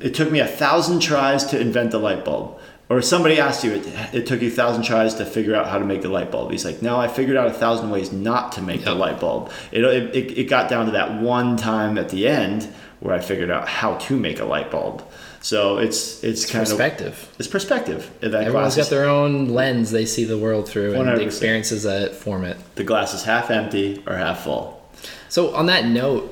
it 0.00 0.14
took 0.14 0.30
me 0.30 0.38
a 0.38 0.46
thousand 0.46 1.00
tries 1.00 1.44
to 1.46 1.60
invent 1.60 1.90
the 1.90 1.98
light 1.98 2.24
bulb. 2.24 2.58
Or 2.88 3.00
somebody 3.00 3.40
asked 3.40 3.64
you, 3.64 3.72
it, 3.72 3.86
it 4.14 4.26
took 4.26 4.42
you 4.42 4.48
a 4.48 4.50
thousand 4.50 4.84
tries 4.84 5.14
to 5.14 5.24
figure 5.24 5.54
out 5.54 5.68
how 5.68 5.78
to 5.78 5.84
make 5.84 6.02
the 6.02 6.08
light 6.08 6.30
bulb. 6.30 6.52
He's 6.52 6.64
like, 6.64 6.82
no, 6.82 7.00
I 7.00 7.08
figured 7.08 7.36
out 7.36 7.46
a 7.46 7.52
thousand 7.52 7.90
ways 7.90 8.12
not 8.12 8.52
to 8.52 8.62
make 8.62 8.84
the 8.84 8.94
light 8.94 9.18
bulb. 9.18 9.50
It, 9.72 9.82
it, 9.84 10.38
it 10.38 10.44
got 10.44 10.68
down 10.68 10.86
to 10.86 10.92
that 10.92 11.20
one 11.20 11.56
time 11.56 11.96
at 11.96 12.10
the 12.10 12.28
end 12.28 12.72
where 13.00 13.14
I 13.14 13.20
figured 13.20 13.50
out 13.50 13.68
how 13.68 13.96
to 13.96 14.16
make 14.16 14.38
a 14.38 14.44
light 14.44 14.70
bulb. 14.70 15.02
So 15.44 15.76
it's 15.76 16.24
it's 16.24 16.46
kind 16.50 16.62
of 16.62 16.68
Perspective. 16.70 17.28
it's 17.38 17.48
perspective. 17.48 18.10
That 18.20 18.32
Everyone's 18.34 18.76
got 18.76 18.88
their 18.88 19.04
own 19.04 19.50
lens 19.50 19.90
they 19.90 20.06
see 20.06 20.24
the 20.24 20.38
world 20.38 20.66
through 20.66 20.94
and 20.94 21.06
100%. 21.06 21.16
the 21.16 21.22
experiences 21.24 21.82
that 21.82 22.14
form 22.14 22.44
it. 22.44 22.56
the 22.76 22.82
glass 22.84 23.12
is 23.12 23.24
half 23.24 23.50
empty 23.50 24.02
or 24.06 24.16
half 24.16 24.44
full. 24.44 24.82
So 25.28 25.54
on 25.54 25.66
that 25.66 25.84
note, 25.84 26.30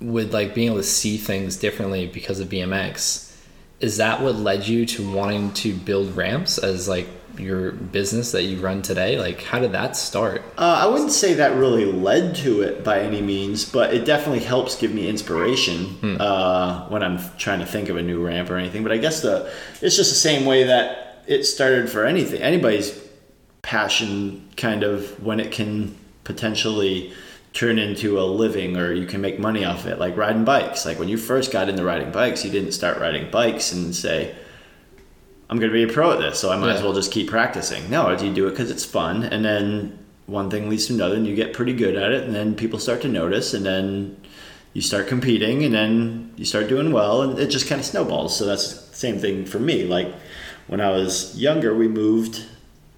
with 0.00 0.34
like 0.34 0.54
being 0.56 0.66
able 0.68 0.78
to 0.78 0.82
see 0.82 1.18
things 1.18 1.56
differently 1.56 2.06
because 2.08 2.40
of 2.40 2.48
BMX, 2.48 3.32
is 3.78 3.98
that 3.98 4.22
what 4.22 4.34
led 4.34 4.66
you 4.66 4.84
to 4.86 5.08
wanting 5.08 5.52
to 5.52 5.72
build 5.72 6.16
ramps 6.16 6.58
as 6.58 6.88
like 6.88 7.06
your 7.38 7.72
business 7.72 8.32
that 8.32 8.44
you 8.44 8.58
run 8.58 8.82
today? 8.82 9.18
Like 9.18 9.42
how 9.42 9.58
did 9.58 9.72
that 9.72 9.96
start? 9.96 10.42
Uh, 10.56 10.82
I 10.82 10.86
wouldn't 10.86 11.12
say 11.12 11.34
that 11.34 11.56
really 11.56 11.84
led 11.84 12.36
to 12.36 12.62
it 12.62 12.84
by 12.84 13.00
any 13.00 13.20
means, 13.20 13.64
but 13.64 13.94
it 13.94 14.04
definitely 14.04 14.44
helps 14.44 14.76
give 14.76 14.92
me 14.92 15.08
inspiration 15.08 16.20
uh, 16.20 16.88
when 16.88 17.02
I'm 17.02 17.18
trying 17.38 17.60
to 17.60 17.66
think 17.66 17.88
of 17.88 17.96
a 17.96 18.02
new 18.02 18.24
ramp 18.24 18.50
or 18.50 18.56
anything. 18.56 18.82
But 18.82 18.92
I 18.92 18.98
guess 18.98 19.22
the 19.22 19.52
it's 19.80 19.96
just 19.96 20.10
the 20.10 20.16
same 20.16 20.44
way 20.44 20.64
that 20.64 21.22
it 21.26 21.44
started 21.44 21.90
for 21.90 22.04
anything. 22.04 22.40
Anybody's 22.40 22.98
passion, 23.62 24.48
kind 24.56 24.82
of, 24.82 25.22
when 25.22 25.40
it 25.40 25.52
can 25.52 25.94
potentially 26.24 27.12
turn 27.52 27.78
into 27.78 28.20
a 28.20 28.22
living 28.22 28.76
or 28.76 28.92
you 28.92 29.06
can 29.06 29.20
make 29.20 29.38
money 29.38 29.64
off 29.64 29.86
it, 29.86 29.98
like 29.98 30.16
riding 30.16 30.44
bikes. 30.44 30.86
Like 30.86 30.98
when 30.98 31.08
you 31.08 31.16
first 31.16 31.52
got 31.52 31.68
into 31.68 31.84
riding 31.84 32.10
bikes, 32.10 32.44
you 32.44 32.50
didn't 32.50 32.72
start 32.72 32.98
riding 32.98 33.30
bikes 33.30 33.72
and 33.72 33.94
say, 33.94 34.34
I'm 35.50 35.58
going 35.58 35.70
to 35.70 35.74
be 35.74 35.82
a 35.82 35.92
pro 35.92 36.12
at 36.12 36.18
this, 36.18 36.38
so 36.38 36.50
I 36.50 36.56
might 36.56 36.76
as 36.76 36.82
well 36.82 36.92
just 36.92 37.10
keep 37.10 37.30
practicing. 37.30 37.88
No, 37.88 38.10
you 38.10 38.32
do 38.34 38.46
it 38.46 38.50
because 38.50 38.70
it's 38.70 38.84
fun, 38.84 39.24
and 39.24 39.44
then 39.44 39.98
one 40.26 40.50
thing 40.50 40.68
leads 40.68 40.86
to 40.88 40.94
another, 40.94 41.16
and 41.16 41.26
you 41.26 41.34
get 41.34 41.54
pretty 41.54 41.72
good 41.72 41.96
at 41.96 42.12
it, 42.12 42.24
and 42.24 42.34
then 42.34 42.54
people 42.54 42.78
start 42.78 43.00
to 43.02 43.08
notice, 43.08 43.54
and 43.54 43.64
then 43.64 44.20
you 44.74 44.82
start 44.82 45.08
competing, 45.08 45.64
and 45.64 45.72
then 45.72 46.34
you 46.36 46.44
start 46.44 46.68
doing 46.68 46.92
well, 46.92 47.22
and 47.22 47.38
it 47.38 47.46
just 47.48 47.66
kind 47.66 47.80
of 47.80 47.86
snowballs. 47.86 48.36
So 48.36 48.44
that's 48.44 48.88
the 48.88 48.96
same 48.96 49.18
thing 49.18 49.46
for 49.46 49.58
me. 49.58 49.84
Like 49.84 50.12
when 50.66 50.82
I 50.82 50.90
was 50.90 51.34
younger, 51.38 51.74
we 51.74 51.88
moved, 51.88 52.44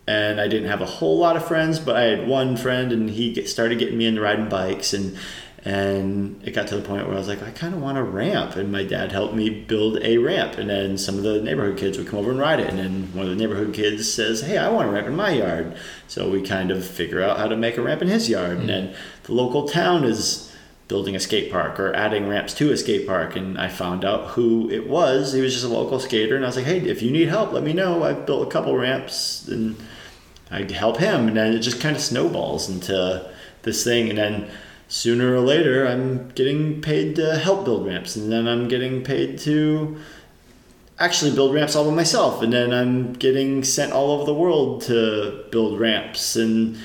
and 0.09 0.41
I 0.41 0.49
didn't 0.49 0.69
have 0.69 0.81
a 0.81 0.87
whole 0.87 1.19
lot 1.19 1.37
of 1.37 1.47
friends, 1.47 1.79
but 1.79 1.95
I 1.95 2.03
had 2.03 2.27
one 2.27 2.57
friend, 2.57 2.91
and 2.91 3.11
he 3.11 3.47
started 3.47 3.79
getting 3.79 3.97
me 3.97 4.07
into 4.07 4.23
riding 4.23 4.49
bikes, 4.49 4.93
and 4.93 5.17
and 5.65 6.41
it 6.43 6.53
got 6.53 6.69
to 6.69 6.77
the 6.77 6.83
point 6.83 7.07
where 7.07 7.15
I 7.15 7.19
was 7.19 7.29
like, 7.29 7.43
I 7.43 7.51
kind 7.51 7.75
of 7.75 7.83
want 7.83 7.99
a 7.99 8.03
ramp, 8.03 8.57
and 8.57 8.73
my 8.73 8.83
dad 8.83 9.13
helped 9.13 9.35
me 9.35 9.51
build 9.51 9.99
a 10.03 10.17
ramp, 10.19 10.57
and 10.57 10.71
then 10.71 10.97
some 10.97 11.19
of 11.19 11.23
the 11.23 11.43
neighborhood 11.43 11.77
kids 11.77 11.99
would 11.99 12.07
come 12.07 12.19
over 12.19 12.31
and 12.31 12.41
ride 12.41 12.61
it, 12.61 12.71
and 12.71 12.79
then 12.79 13.13
one 13.13 13.27
of 13.27 13.31
the 13.31 13.37
neighborhood 13.37 13.75
kids 13.75 14.11
says, 14.11 14.41
Hey, 14.41 14.57
I 14.57 14.71
want 14.71 14.89
a 14.89 14.93
ramp 14.93 15.07
in 15.07 15.17
my 15.17 15.31
yard, 15.31 15.77
so 16.09 16.31
we 16.31 16.43
kind 16.43 16.71
of 16.71 16.85
figure 16.85 17.23
out 17.23 17.39
how 17.39 17.47
to 17.47 17.57
make 17.57 17.77
a 17.77 17.83
ramp 17.83 18.01
in 18.01 18.09
his 18.09 18.29
yard, 18.29 18.53
and 18.53 18.63
mm. 18.63 18.69
then 18.69 18.95
the 19.25 19.35
local 19.35 19.69
town 19.69 20.05
is 20.05 20.51
building 20.91 21.15
a 21.15 21.21
skate 21.21 21.53
park 21.53 21.79
or 21.79 21.95
adding 21.95 22.27
ramps 22.27 22.53
to 22.53 22.73
a 22.73 22.77
skate 22.77 23.07
park. 23.07 23.37
And 23.37 23.57
I 23.57 23.69
found 23.69 24.05
out 24.05 24.31
who 24.31 24.69
it 24.71 24.89
was. 24.89 25.33
He 25.33 25.41
was 25.41 25.53
just 25.53 25.65
a 25.65 25.69
local 25.69 26.01
skater. 26.01 26.35
And 26.35 26.45
I 26.45 26.49
was 26.49 26.57
like, 26.57 26.67
Hey, 26.67 26.81
if 26.81 27.01
you 27.01 27.13
need 27.13 27.29
help, 27.29 27.53
let 27.53 27.63
me 27.63 27.73
know. 27.73 28.03
I've 28.03 28.27
built 28.27 28.47
a 28.47 28.51
couple 28.51 28.77
ramps. 28.77 29.47
And 29.47 29.77
I'd 30.51 30.73
help 30.73 30.97
him. 30.97 31.29
And 31.29 31.37
then 31.37 31.53
it 31.53 31.61
just 31.61 31.81
kind 31.81 31.95
of 31.95 32.03
snowballs 32.03 32.69
into 32.69 33.33
this 33.63 33.85
thing. 33.85 34.09
And 34.09 34.19
then 34.19 34.51
sooner 34.91 35.33
or 35.33 35.41
later 35.41 35.87
I'm 35.87 36.31
getting 36.31 36.83
paid 36.83 37.15
to 37.15 37.39
help 37.39 37.65
build 37.65 37.87
ramps 37.87 38.17
and 38.17 38.31
then 38.31 38.49
I'm 38.49 38.67
getting 38.67 39.05
paid 39.05 39.39
to 39.41 39.97
actually 40.99 41.33
build 41.33 41.55
ramps 41.55 41.77
all 41.77 41.89
by 41.89 41.95
myself 41.95 42.43
and 42.43 42.53
then 42.53 42.73
I'm 42.73 43.13
getting 43.13 43.63
sent 43.63 43.93
all 43.93 44.11
over 44.11 44.25
the 44.25 44.35
world 44.35 44.83
to 44.83 45.45
build 45.53 45.79
ramps 45.79 46.35
and 46.35 46.77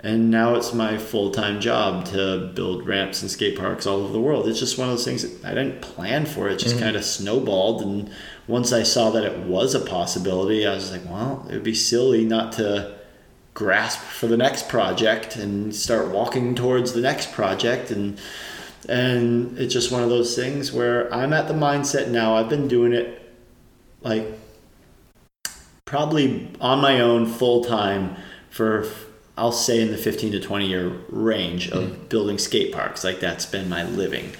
and 0.00 0.30
now 0.30 0.54
it's 0.54 0.74
my 0.74 0.98
full-time 0.98 1.62
job 1.62 2.04
to 2.08 2.52
build 2.54 2.86
ramps 2.86 3.22
and 3.22 3.30
skate 3.30 3.56
parks 3.56 3.86
all 3.86 4.00
over 4.00 4.12
the 4.12 4.20
world. 4.20 4.46
It's 4.46 4.58
just 4.60 4.76
one 4.76 4.90
of 4.90 4.92
those 4.92 5.06
things 5.06 5.22
that 5.22 5.50
I 5.50 5.54
didn't 5.54 5.80
plan 5.80 6.26
for. 6.26 6.50
It 6.50 6.58
just 6.58 6.74
mm-hmm. 6.74 6.84
kind 6.84 6.96
of 6.96 7.04
snowballed 7.06 7.80
and 7.80 8.10
once 8.46 8.74
I 8.74 8.82
saw 8.82 9.08
that 9.12 9.24
it 9.24 9.38
was 9.46 9.74
a 9.74 9.80
possibility, 9.80 10.66
I 10.66 10.74
was 10.74 10.92
like, 10.92 11.06
well, 11.06 11.46
it 11.48 11.54
would 11.54 11.62
be 11.62 11.74
silly 11.74 12.26
not 12.26 12.52
to 12.52 12.94
grasp 13.54 14.00
for 14.00 14.26
the 14.26 14.36
next 14.36 14.68
project 14.68 15.36
and 15.36 15.74
start 15.74 16.08
walking 16.08 16.54
towards 16.54 16.92
the 16.92 17.00
next 17.00 17.32
project 17.32 17.90
and 17.90 18.20
and 18.88 19.58
it's 19.58 19.72
just 19.72 19.90
one 19.90 20.02
of 20.02 20.10
those 20.10 20.36
things 20.36 20.72
where 20.72 21.12
I'm 21.12 21.32
at 21.32 21.48
the 21.48 21.54
mindset 21.54 22.08
now. 22.08 22.34
I've 22.34 22.50
been 22.50 22.68
doing 22.68 22.92
it 22.92 23.34
like 24.02 24.26
probably 25.86 26.50
on 26.60 26.80
my 26.80 27.00
own 27.00 27.24
full 27.24 27.64
time 27.64 28.16
for 28.50 28.86
I'll 29.36 29.52
say 29.52 29.80
in 29.80 29.90
the 29.90 29.96
15 29.96 30.32
to 30.32 30.40
20 30.40 30.66
year 30.66 30.88
range 31.08 31.68
of 31.70 31.84
mm-hmm. 31.84 32.04
building 32.08 32.38
skate 32.38 32.72
parks. 32.72 33.04
Like 33.04 33.20
that's 33.20 33.46
been 33.46 33.68
my 33.68 33.84
living. 33.84 34.32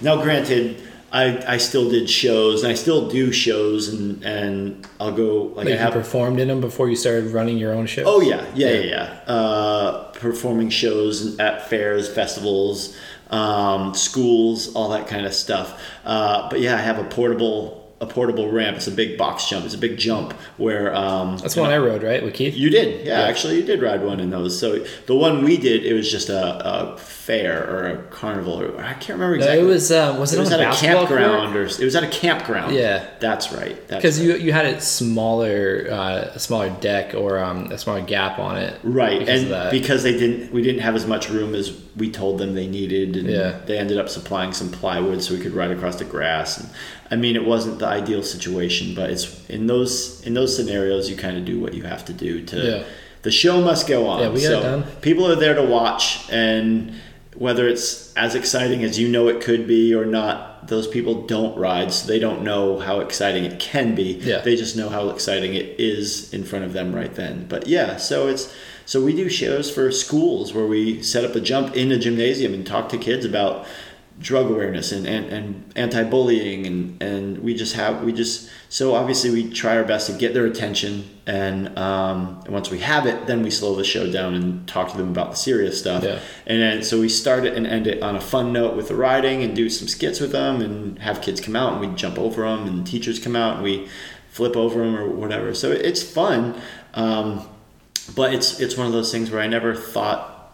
Now, 0.00 0.20
granted, 0.20 0.82
I, 1.12 1.54
I 1.54 1.56
still 1.58 1.90
did 1.90 2.08
shows 2.08 2.62
and 2.62 2.72
I 2.72 2.74
still 2.74 3.08
do 3.08 3.32
shows 3.32 3.88
and, 3.88 4.24
and 4.24 4.86
I'll 4.98 5.12
go 5.12 5.42
like, 5.42 5.56
Like 5.56 5.66
I 5.66 5.70
you 5.72 5.76
have 5.76 5.92
performed 5.92 6.40
in 6.40 6.48
them 6.48 6.60
before 6.62 6.88
you 6.88 6.96
started 6.96 7.26
running 7.32 7.58
your 7.58 7.74
own 7.74 7.86
show? 7.86 8.04
Oh 8.06 8.20
yeah, 8.22 8.46
yeah, 8.54 8.70
yeah, 8.70 8.80
yeah. 9.26 9.32
Uh, 9.32 10.10
performing 10.12 10.70
shows 10.70 11.38
at 11.38 11.68
fairs, 11.68 12.08
festivals, 12.08 12.96
um, 13.28 13.94
schools, 13.94 14.74
all 14.74 14.88
that 14.90 15.06
kind 15.06 15.26
of 15.26 15.34
stuff. 15.34 15.82
Uh, 16.04 16.48
but 16.48 16.60
yeah, 16.60 16.74
I 16.74 16.80
have 16.80 16.98
a 16.98 17.04
portable 17.04 17.81
a 18.02 18.06
portable 18.06 18.50
ramp. 18.50 18.76
It's 18.76 18.88
a 18.88 18.90
big 18.90 19.16
box 19.16 19.48
jump. 19.48 19.64
It's 19.64 19.74
a 19.74 19.78
big 19.78 19.96
jump 19.96 20.32
where 20.56 20.92
um, 20.94 21.38
That's 21.38 21.54
one 21.54 21.70
I 21.70 21.78
rode, 21.78 22.02
right? 22.02 22.20
With 22.22 22.34
Keith? 22.34 22.54
you 22.54 22.68
did, 22.68 23.06
yeah, 23.06 23.20
Yeah. 23.20 23.26
Actually, 23.26 23.56
you 23.56 23.62
did 23.62 23.80
ride 23.80 24.02
one 24.04 24.18
in 24.18 24.28
those. 24.30 24.58
So 24.58 24.84
the 25.06 25.14
one 25.14 25.44
we 25.44 25.56
did, 25.56 25.84
it 25.84 25.94
was 25.94 26.10
just 26.10 26.28
a, 26.28 26.66
a 26.66 26.98
fair 26.98 27.62
or 27.70 27.88
a 27.88 28.02
carnival. 28.10 28.60
Or, 28.60 28.80
I 28.80 28.94
can't 28.94 29.20
remember 29.20 29.36
exactly. 29.36 29.62
No, 29.62 29.64
it 29.64 29.68
was, 29.68 29.92
uh, 29.92 30.16
was 30.18 30.32
it, 30.34 30.38
It 30.38 30.40
was 30.40 30.50
at 30.52 30.60
a 30.60 30.70
a 30.70 30.74
campground, 30.74 31.52
court? 31.52 31.56
or 31.56 31.82
it 31.82 31.84
was 31.84 31.94
at 31.94 32.02
a 32.02 32.08
campground. 32.08 32.74
Yeah. 32.74 33.06
that's 33.20 33.52
right. 33.52 33.76
That's 33.86 34.02
Because 34.02 34.20
you 34.20 34.34
you 34.34 34.52
had 34.52 34.66
it 34.66 34.82
smaller, 34.82 35.86
uh, 35.88 36.32
a 36.34 36.38
smaller 36.40 36.70
deck 36.80 37.14
or 37.14 37.38
um, 37.38 37.70
a 37.70 37.78
smaller 37.78 38.00
gap 38.02 38.40
on 38.40 38.56
it. 38.56 38.80
Right, 38.82 39.20
because 39.20 39.44
and 39.44 39.70
because 39.70 40.02
they 40.02 40.18
didn't, 40.18 40.52
we 40.52 40.62
didn't 40.62 40.80
have 40.80 40.96
as 40.96 41.06
much 41.06 41.30
room 41.30 41.54
as 41.54 41.70
we 41.96 42.10
told 42.10 42.38
them 42.38 42.54
they 42.54 42.66
needed, 42.66 43.16
and 43.16 43.28
Yeah. 43.28 43.56
they 43.66 43.76
ended 43.78 43.98
up 43.98 44.08
supplying 44.08 44.52
some 44.52 44.70
plywood 44.70 45.22
so 45.22 45.34
we 45.34 45.40
could 45.40 45.52
ride 45.54 45.70
across 45.70 45.96
the 45.96 46.04
grass. 46.04 46.58
And 46.58 46.68
I 47.10 47.16
mean, 47.16 47.36
it 47.36 47.44
wasn't 47.44 47.78
the 47.80 47.86
ideal 47.86 48.22
situation, 48.22 48.94
but 48.94 49.10
it's 49.10 49.26
in 49.48 49.66
those 49.66 50.22
in 50.24 50.34
those 50.34 50.56
scenarios 50.56 51.10
you 51.10 51.16
kind 51.16 51.36
of 51.36 51.44
do 51.44 51.58
what 51.60 51.74
you 51.74 51.82
have 51.82 52.04
to 52.06 52.12
do 52.12 52.42
to. 52.46 52.56
Yeah. 52.56 52.82
The 53.22 53.30
show 53.30 53.60
must 53.60 53.86
go 53.86 54.06
on. 54.06 54.20
Yeah, 54.20 54.30
we 54.30 54.40
so 54.40 54.60
done. 54.62 54.84
people 55.00 55.30
are 55.30 55.36
there 55.36 55.54
to 55.54 55.62
watch, 55.62 56.20
and 56.30 56.92
whether 57.36 57.68
it's 57.68 58.12
as 58.14 58.34
exciting 58.34 58.82
as 58.84 58.98
you 58.98 59.08
know 59.08 59.28
it 59.28 59.40
could 59.40 59.66
be 59.66 59.94
or 59.94 60.04
not, 60.04 60.66
those 60.68 60.86
people 60.86 61.22
don't 61.26 61.56
ride, 61.58 61.92
so 61.92 62.06
they 62.06 62.18
don't 62.18 62.42
know 62.42 62.78
how 62.78 63.00
exciting 63.00 63.44
it 63.44 63.58
can 63.58 63.94
be. 63.94 64.20
Yeah. 64.22 64.40
They 64.40 64.54
just 64.56 64.76
know 64.76 64.88
how 64.88 65.08
exciting 65.10 65.54
it 65.54 65.76
is 65.78 66.32
in 66.34 66.44
front 66.44 66.64
of 66.64 66.72
them 66.72 66.94
right 66.94 67.14
then. 67.14 67.46
But 67.48 67.66
yeah, 67.66 67.96
so 67.96 68.28
it's 68.28 68.52
so 68.86 69.02
we 69.02 69.14
do 69.14 69.28
shows 69.28 69.70
for 69.70 69.90
schools 69.90 70.52
where 70.52 70.66
we 70.66 71.02
set 71.02 71.24
up 71.24 71.34
a 71.34 71.40
jump 71.40 71.76
in 71.76 71.92
a 71.92 71.98
gymnasium 71.98 72.54
and 72.54 72.66
talk 72.66 72.88
to 72.90 72.98
kids 72.98 73.24
about 73.24 73.66
drug 74.18 74.50
awareness 74.50 74.92
and, 74.92 75.06
and, 75.06 75.26
and 75.26 75.72
anti-bullying 75.74 76.66
and, 76.66 77.02
and 77.02 77.38
we 77.38 77.54
just 77.54 77.74
have 77.74 78.04
we 78.04 78.12
just 78.12 78.48
so 78.68 78.94
obviously 78.94 79.30
we 79.30 79.50
try 79.50 79.76
our 79.76 79.84
best 79.84 80.06
to 80.06 80.12
get 80.12 80.34
their 80.34 80.46
attention 80.46 81.08
and 81.26 81.76
um, 81.78 82.40
and 82.44 82.52
once 82.52 82.70
we 82.70 82.78
have 82.78 83.06
it 83.06 83.26
then 83.26 83.42
we 83.42 83.50
slow 83.50 83.74
the 83.74 83.84
show 83.84 84.10
down 84.10 84.34
and 84.34 84.68
talk 84.68 84.90
to 84.90 84.96
them 84.96 85.08
about 85.10 85.30
the 85.30 85.36
serious 85.36 85.78
stuff. 85.78 86.04
Yeah. 86.04 86.20
and 86.46 86.60
then 86.60 86.82
so 86.82 87.00
we 87.00 87.08
start 87.08 87.44
it 87.44 87.54
and 87.54 87.66
end 87.66 87.86
it 87.86 88.02
on 88.02 88.14
a 88.14 88.20
fun 88.20 88.52
note 88.52 88.76
with 88.76 88.88
the 88.88 88.94
riding 88.94 89.42
and 89.42 89.56
do 89.56 89.68
some 89.68 89.88
skits 89.88 90.20
with 90.20 90.32
them 90.32 90.60
and 90.60 90.98
have 90.98 91.22
kids 91.22 91.40
come 91.40 91.56
out 91.56 91.72
and 91.72 91.80
we 91.80 91.96
jump 91.96 92.18
over 92.18 92.42
them 92.42 92.66
and 92.66 92.86
teachers 92.86 93.18
come 93.18 93.34
out 93.34 93.56
and 93.56 93.64
we 93.64 93.88
flip 94.30 94.56
over 94.56 94.80
them 94.80 94.96
or 94.96 95.08
whatever. 95.08 95.52
So 95.54 95.70
it's 95.70 96.02
fun. 96.02 96.60
Um, 96.94 97.46
but 98.14 98.34
it's 98.34 98.60
it's 98.60 98.76
one 98.76 98.86
of 98.86 98.92
those 98.92 99.12
things 99.12 99.30
where 99.30 99.40
I 99.40 99.46
never 99.46 99.74
thought 99.74 100.52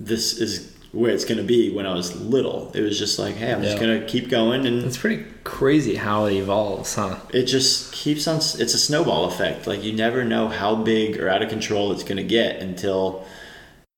this 0.00 0.38
is 0.40 0.74
where 0.92 1.10
it's 1.10 1.24
going 1.24 1.38
to 1.38 1.44
be 1.44 1.70
when 1.70 1.86
I 1.86 1.94
was 1.94 2.18
little. 2.18 2.72
It 2.74 2.80
was 2.80 2.98
just 2.98 3.18
like, 3.18 3.34
hey, 3.34 3.52
I'm 3.52 3.62
just 3.62 3.78
going 3.78 4.00
to 4.00 4.06
keep 4.06 4.30
going, 4.30 4.66
and 4.66 4.84
It's 4.84 4.96
pretty 4.96 5.24
crazy 5.44 5.96
how 5.96 6.24
it 6.24 6.34
evolves, 6.34 6.94
huh? 6.94 7.18
it 7.30 7.44
just 7.44 7.92
keeps 7.92 8.26
on. 8.26 8.36
It's 8.36 8.74
a 8.74 8.78
snowball 8.78 9.26
effect. 9.26 9.66
Like 9.66 9.82
you 9.82 9.92
never 9.92 10.24
know 10.24 10.48
how 10.48 10.74
big 10.76 11.20
or 11.20 11.28
out 11.28 11.42
of 11.42 11.50
control 11.50 11.92
it's 11.92 12.02
going 12.02 12.16
to 12.16 12.24
get 12.24 12.60
until 12.60 13.26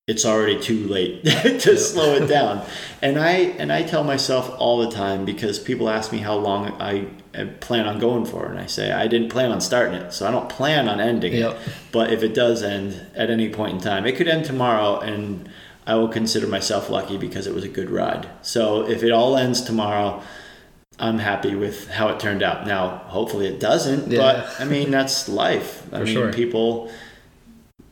it's 0.08 0.26
already 0.26 0.58
too 0.60 0.88
late 0.88 1.24
to 1.60 1.76
slow 1.76 2.14
it 2.14 2.26
down. 2.26 2.66
And 3.00 3.18
I 3.18 3.32
and 3.32 3.72
I 3.72 3.84
tell 3.84 4.02
myself 4.02 4.52
all 4.58 4.78
the 4.78 4.90
time 4.90 5.24
because 5.24 5.60
people 5.60 5.88
ask 5.88 6.10
me 6.10 6.18
how 6.18 6.34
long 6.34 6.72
I 6.80 7.06
I 7.32 7.44
plan 7.44 7.86
on 7.86 7.98
going 8.00 8.24
for, 8.24 8.46
and 8.46 8.58
I 8.58 8.66
say 8.66 8.90
I 8.90 9.06
didn't 9.06 9.28
plan 9.28 9.52
on 9.52 9.60
starting 9.60 9.94
it, 9.94 10.12
so 10.12 10.26
I 10.26 10.30
don't 10.32 10.48
plan 10.48 10.88
on 10.88 11.00
ending 11.00 11.32
Yep. 11.34 11.52
it. 11.52 11.58
But 11.92 12.12
if 12.12 12.22
it 12.22 12.34
does 12.34 12.62
end 12.62 13.00
at 13.14 13.30
any 13.30 13.48
point 13.50 13.74
in 13.74 13.80
time, 13.80 14.04
it 14.06 14.16
could 14.16 14.26
end 14.28 14.44
tomorrow, 14.44 14.98
and 14.98 15.48
I 15.86 15.94
will 15.94 16.08
consider 16.08 16.46
myself 16.48 16.90
lucky 16.90 17.16
because 17.16 17.46
it 17.46 17.54
was 17.54 17.62
a 17.64 17.68
good 17.68 17.88
ride. 17.90 18.28
So 18.42 18.88
if 18.88 19.02
it 19.02 19.10
all 19.12 19.36
ends 19.36 19.60
tomorrow, 19.60 20.22
I'm 20.98 21.18
happy 21.18 21.54
with 21.54 21.88
how 21.90 22.08
it 22.08 22.18
turned 22.20 22.42
out. 22.42 22.66
Now, 22.66 23.02
hopefully 23.06 23.46
it 23.46 23.58
doesn't, 23.60 24.10
Yeah. 24.10 24.18
but 24.18 24.60
I 24.60 24.64
mean 24.64 24.90
that's 24.90 25.28
life. 25.28 25.82
I 25.92 25.98
For 25.98 26.04
mean 26.04 26.14
sure. 26.14 26.32
people 26.32 26.90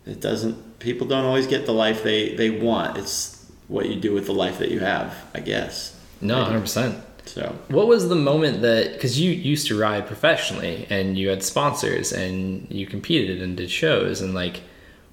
it 0.07 0.20
doesn't 0.20 0.78
people 0.78 1.07
don't 1.07 1.24
always 1.24 1.47
get 1.47 1.64
the 1.66 1.72
life 1.72 2.03
they 2.03 2.34
they 2.34 2.51
want. 2.51 2.99
It's 2.99 3.47
what 3.68 3.89
you 3.89 3.97
do 3.97 4.12
with 4.14 4.26
the 4.26 4.32
life 4.34 4.59
that 4.59 4.70
you 4.70 4.80
have, 4.80 5.14
I 5.34 5.41
guess. 5.41 5.95
No, 6.20 6.45
hundred 6.45 6.61
percent. 6.62 6.97
So, 7.29 7.55
What 7.68 7.87
was 7.87 8.09
the 8.09 8.14
moment 8.16 8.62
that 8.62 8.93
because 8.93 9.20
you 9.20 9.31
used 9.31 9.66
to 9.68 9.79
ride 9.79 10.07
professionally 10.07 10.87
and 10.91 11.18
you 11.18 11.29
had 11.29 11.43
sponsors 11.43 12.12
and 12.12 12.66
you 12.70 12.87
competed 12.87 13.43
and 13.43 13.57
did 13.57 13.70
shows 13.70 14.20
and 14.20 14.35
like 14.35 14.62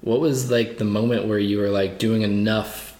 what 0.00 0.20
was 0.20 0.50
like 0.50 0.78
the 0.78 0.84
moment 0.84 1.26
where 1.26 1.38
you 1.38 1.58
were 1.58 1.68
like 1.70 1.98
doing 1.98 2.22
enough 2.22 2.96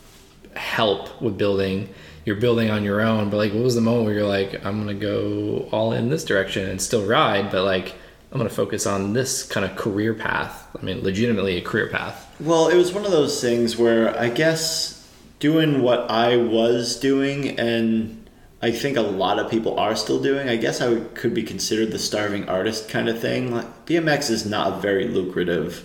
help 0.55 1.21
with 1.23 1.39
building? 1.39 1.89
You're 2.25 2.37
building 2.37 2.71
on 2.71 2.83
your 2.85 3.01
own 3.01 3.31
but 3.31 3.37
like 3.37 3.53
what 3.53 3.63
was 3.63 3.75
the 3.75 3.81
moment 3.81 4.05
where 4.07 4.15
you're 4.15 4.27
like 4.27 4.65
I'm 4.67 4.79
gonna 4.79 4.95
go 4.95 5.69
all 5.73 5.93
in 5.93 6.09
this 6.09 6.25
direction 6.25 6.69
and 6.69 6.81
still 6.81 7.07
ride 7.07 7.51
but 7.51 7.65
like 7.65 7.95
I'm 8.33 8.39
gonna 8.39 8.51
focus 8.51 8.87
on 8.87 9.13
this 9.13 9.45
kind 9.45 9.65
of 9.65 9.77
career 9.77 10.13
path 10.13 10.67
I 10.79 10.85
mean 10.85 11.03
legitimately 11.03 11.57
a 11.57 11.63
career 11.63 11.89
path? 11.89 12.25
Well, 12.41 12.69
it 12.69 12.77
was 12.77 12.93
one 12.93 13.07
of 13.07 13.13
those 13.13 13.41
things 13.41 13.79
where 13.79 14.19
I 14.19 14.29
guess 14.29 15.09
doing 15.39 15.83
what 15.83 16.11
I 16.11 16.37
was 16.37 16.97
doing 16.99 17.59
and 17.59 18.26
I 18.63 18.71
think 18.71 18.97
a 18.97 19.03
lot 19.03 19.39
of 19.39 19.51
people 19.51 19.79
are 19.79 19.95
still 19.95 20.23
doing, 20.23 20.49
I 20.49 20.57
guess 20.57 20.81
I 20.81 20.89
would, 20.89 21.15
could 21.15 21.35
be 21.35 21.43
considered 21.43 21.93
the 21.93 21.99
starving 21.99 22.49
artist 22.49 22.89
kind 22.89 23.09
of 23.09 23.21
thing. 23.21 23.55
Like 23.55 23.87
BMX 23.87 24.31
is 24.31 24.47
not 24.47 24.75
a 24.75 24.81
very 24.81 25.07
lucrative 25.07 25.85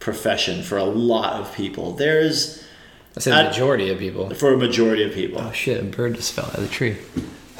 profession 0.00 0.62
for 0.62 0.76
a 0.76 0.84
lot 0.84 1.40
of 1.40 1.54
people. 1.54 1.92
There's 1.92 2.62
I 3.16 3.20
said 3.20 3.46
the 3.46 3.48
majority 3.48 3.90
of 3.90 3.98
people 3.98 4.30
for 4.34 4.52
a 4.52 4.56
majority 4.58 5.04
of 5.04 5.12
people. 5.14 5.40
oh 5.40 5.52
shit 5.52 5.80
a 5.80 5.84
bird 5.84 6.16
just 6.16 6.32
fell 6.32 6.46
out 6.46 6.56
of 6.56 6.62
the 6.62 6.68
tree 6.68 6.96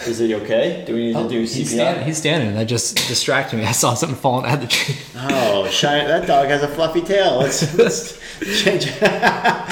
Is 0.06 0.20
it 0.20 0.32
okay? 0.42 0.84
Do 0.84 0.94
we 0.94 1.06
need 1.06 1.12
to 1.12 1.18
oh, 1.20 1.28
do 1.28 1.36
Oh, 1.36 1.40
he's, 1.40 1.70
standing, 1.70 2.04
he's 2.04 2.18
standing. 2.18 2.54
That 2.54 2.64
just 2.64 2.96
distracted 3.08 3.56
me. 3.56 3.64
I 3.64 3.72
saw 3.72 3.94
something 3.94 4.18
falling 4.18 4.44
out 4.44 4.54
of 4.54 4.60
the 4.62 4.66
tree. 4.66 4.96
Oh, 5.16 5.68
shine, 5.68 6.08
that 6.08 6.26
dog 6.26 6.48
has 6.48 6.64
a 6.64 6.68
fluffy 6.68 7.00
tail. 7.00 7.38
Let's, 7.38 7.72
let's 7.78 8.18
change. 8.44 8.90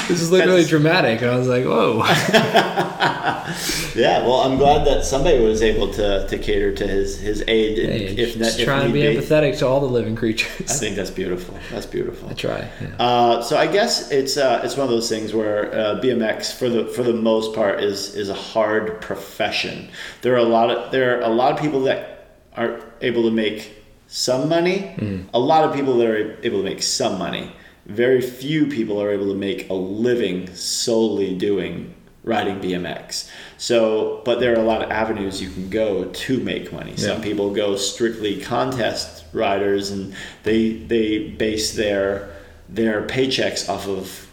This 0.08 0.20
is 0.20 0.32
like 0.32 0.44
really 0.44 0.64
dramatic, 0.64 1.22
and 1.22 1.30
I 1.30 1.36
was 1.38 1.46
like, 1.46 1.64
"Whoa!" 1.64 2.02
Yeah, 3.94 4.22
well, 4.22 4.40
I'm 4.40 4.56
glad 4.56 4.86
that 4.86 5.04
somebody 5.04 5.38
was 5.38 5.62
able 5.62 5.92
to, 5.92 6.26
to 6.26 6.38
cater 6.38 6.74
to 6.74 6.86
his, 6.86 7.20
his 7.20 7.44
aid. 7.46 7.78
if 7.78 8.36
just 8.38 8.58
if 8.58 8.64
trying 8.64 8.86
to 8.86 8.92
be 8.92 9.02
empathetic 9.02 9.58
to 9.58 9.66
all 9.66 9.80
the 9.80 9.86
living 9.86 10.16
creatures. 10.16 10.70
I 10.70 10.74
think 10.74 10.96
that's 10.96 11.10
beautiful. 11.10 11.58
That's 11.70 11.86
beautiful. 11.86 12.30
I 12.30 12.32
try. 12.34 12.68
Yeah. 12.80 12.88
Uh, 12.98 13.42
so 13.42 13.56
I 13.56 13.66
guess 13.66 14.10
it's 14.10 14.36
uh, 14.36 14.62
it's 14.64 14.76
one 14.76 14.84
of 14.84 14.90
those 14.90 15.08
things 15.08 15.34
where 15.34 15.72
uh, 15.72 16.00
BMX 16.00 16.56
for 16.56 16.68
the 16.68 16.86
for 16.86 17.02
the 17.02 17.12
most 17.12 17.54
part 17.54 17.82
is 17.82 18.14
is 18.14 18.28
a 18.28 18.34
hard 18.34 19.00
profession. 19.00 19.88
There 20.22 20.34
are 20.34 20.38
a 20.38 20.42
lot 20.44 20.70
of 20.70 20.90
there 20.90 21.18
are 21.18 21.22
a 21.22 21.28
lot 21.28 21.52
of 21.52 21.60
people 21.60 21.82
that 21.82 22.38
are 22.56 22.80
able 23.00 23.22
to 23.24 23.30
make 23.30 23.72
some 24.08 24.48
money. 24.48 25.26
A 25.34 25.38
lot 25.38 25.64
of 25.64 25.74
people 25.74 25.96
that 25.98 26.06
are 26.06 26.38
able 26.42 26.58
to 26.58 26.64
make 26.64 26.82
some 26.82 27.18
money. 27.18 27.52
Very 27.86 28.20
few 28.20 28.66
people 28.66 29.02
are 29.02 29.10
able 29.10 29.26
to 29.28 29.34
make 29.34 29.68
a 29.68 29.74
living 29.74 30.54
solely 30.54 31.36
doing 31.36 31.94
riding 32.24 32.60
BMX. 32.60 33.28
So, 33.58 34.22
but 34.24 34.38
there 34.38 34.52
are 34.52 34.60
a 34.60 34.64
lot 34.64 34.82
of 34.82 34.90
avenues 34.92 35.42
you 35.42 35.50
can 35.50 35.68
go 35.68 36.04
to 36.04 36.38
make 36.38 36.72
money. 36.72 36.96
Some 36.96 37.18
Yeah. 37.18 37.24
people 37.24 37.50
go 37.50 37.76
strictly 37.76 38.40
contest 38.40 39.24
riders, 39.32 39.90
and 39.90 40.14
they 40.44 40.72
they 40.74 41.28
base 41.30 41.72
their 41.74 42.28
their 42.68 43.02
paychecks 43.02 43.68
off 43.68 43.88
of 43.88 44.28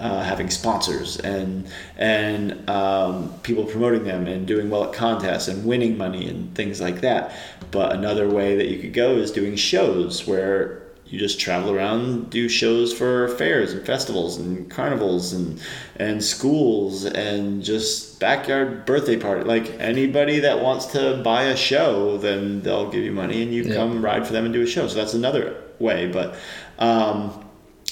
uh, 0.00 0.22
having 0.22 0.48
sponsors 0.48 1.18
and 1.18 1.66
and 1.98 2.68
um, 2.70 3.34
people 3.42 3.64
promoting 3.64 4.04
them 4.04 4.26
and 4.26 4.46
doing 4.46 4.70
well 4.70 4.84
at 4.84 4.92
contests 4.94 5.48
and 5.48 5.66
winning 5.66 5.98
money 5.98 6.26
and 6.28 6.54
things 6.54 6.80
like 6.80 7.02
that. 7.02 7.32
But 7.70 7.92
another 7.92 8.28
way 8.30 8.56
that 8.56 8.68
you 8.68 8.78
could 8.78 8.94
go 8.94 9.16
is 9.16 9.30
doing 9.30 9.56
shows 9.56 10.26
where 10.26 10.82
you 11.10 11.18
just 11.18 11.40
travel 11.40 11.74
around, 11.74 12.28
do 12.30 12.48
shows 12.48 12.92
for 12.92 13.28
fairs 13.28 13.72
and 13.72 13.84
festivals 13.86 14.36
and 14.36 14.70
carnivals 14.70 15.32
and 15.32 15.60
and 15.96 16.22
schools 16.22 17.04
and 17.04 17.62
just 17.64 18.20
backyard 18.20 18.84
birthday 18.84 19.16
party. 19.16 19.44
Like 19.44 19.70
anybody 19.80 20.40
that 20.40 20.60
wants 20.62 20.86
to 20.86 21.20
buy 21.24 21.44
a 21.44 21.56
show, 21.56 22.18
then 22.18 22.60
they'll 22.62 22.90
give 22.90 23.02
you 23.04 23.12
money 23.12 23.42
and 23.42 23.52
you 23.54 23.62
Yeah. 23.64 23.74
come 23.74 24.04
ride 24.04 24.26
for 24.26 24.32
them 24.32 24.44
and 24.44 24.52
do 24.52 24.62
a 24.62 24.66
show. 24.66 24.86
So 24.88 24.94
that's 24.96 25.14
another 25.14 25.56
way. 25.78 26.08
But 26.08 26.36
um, 26.78 27.44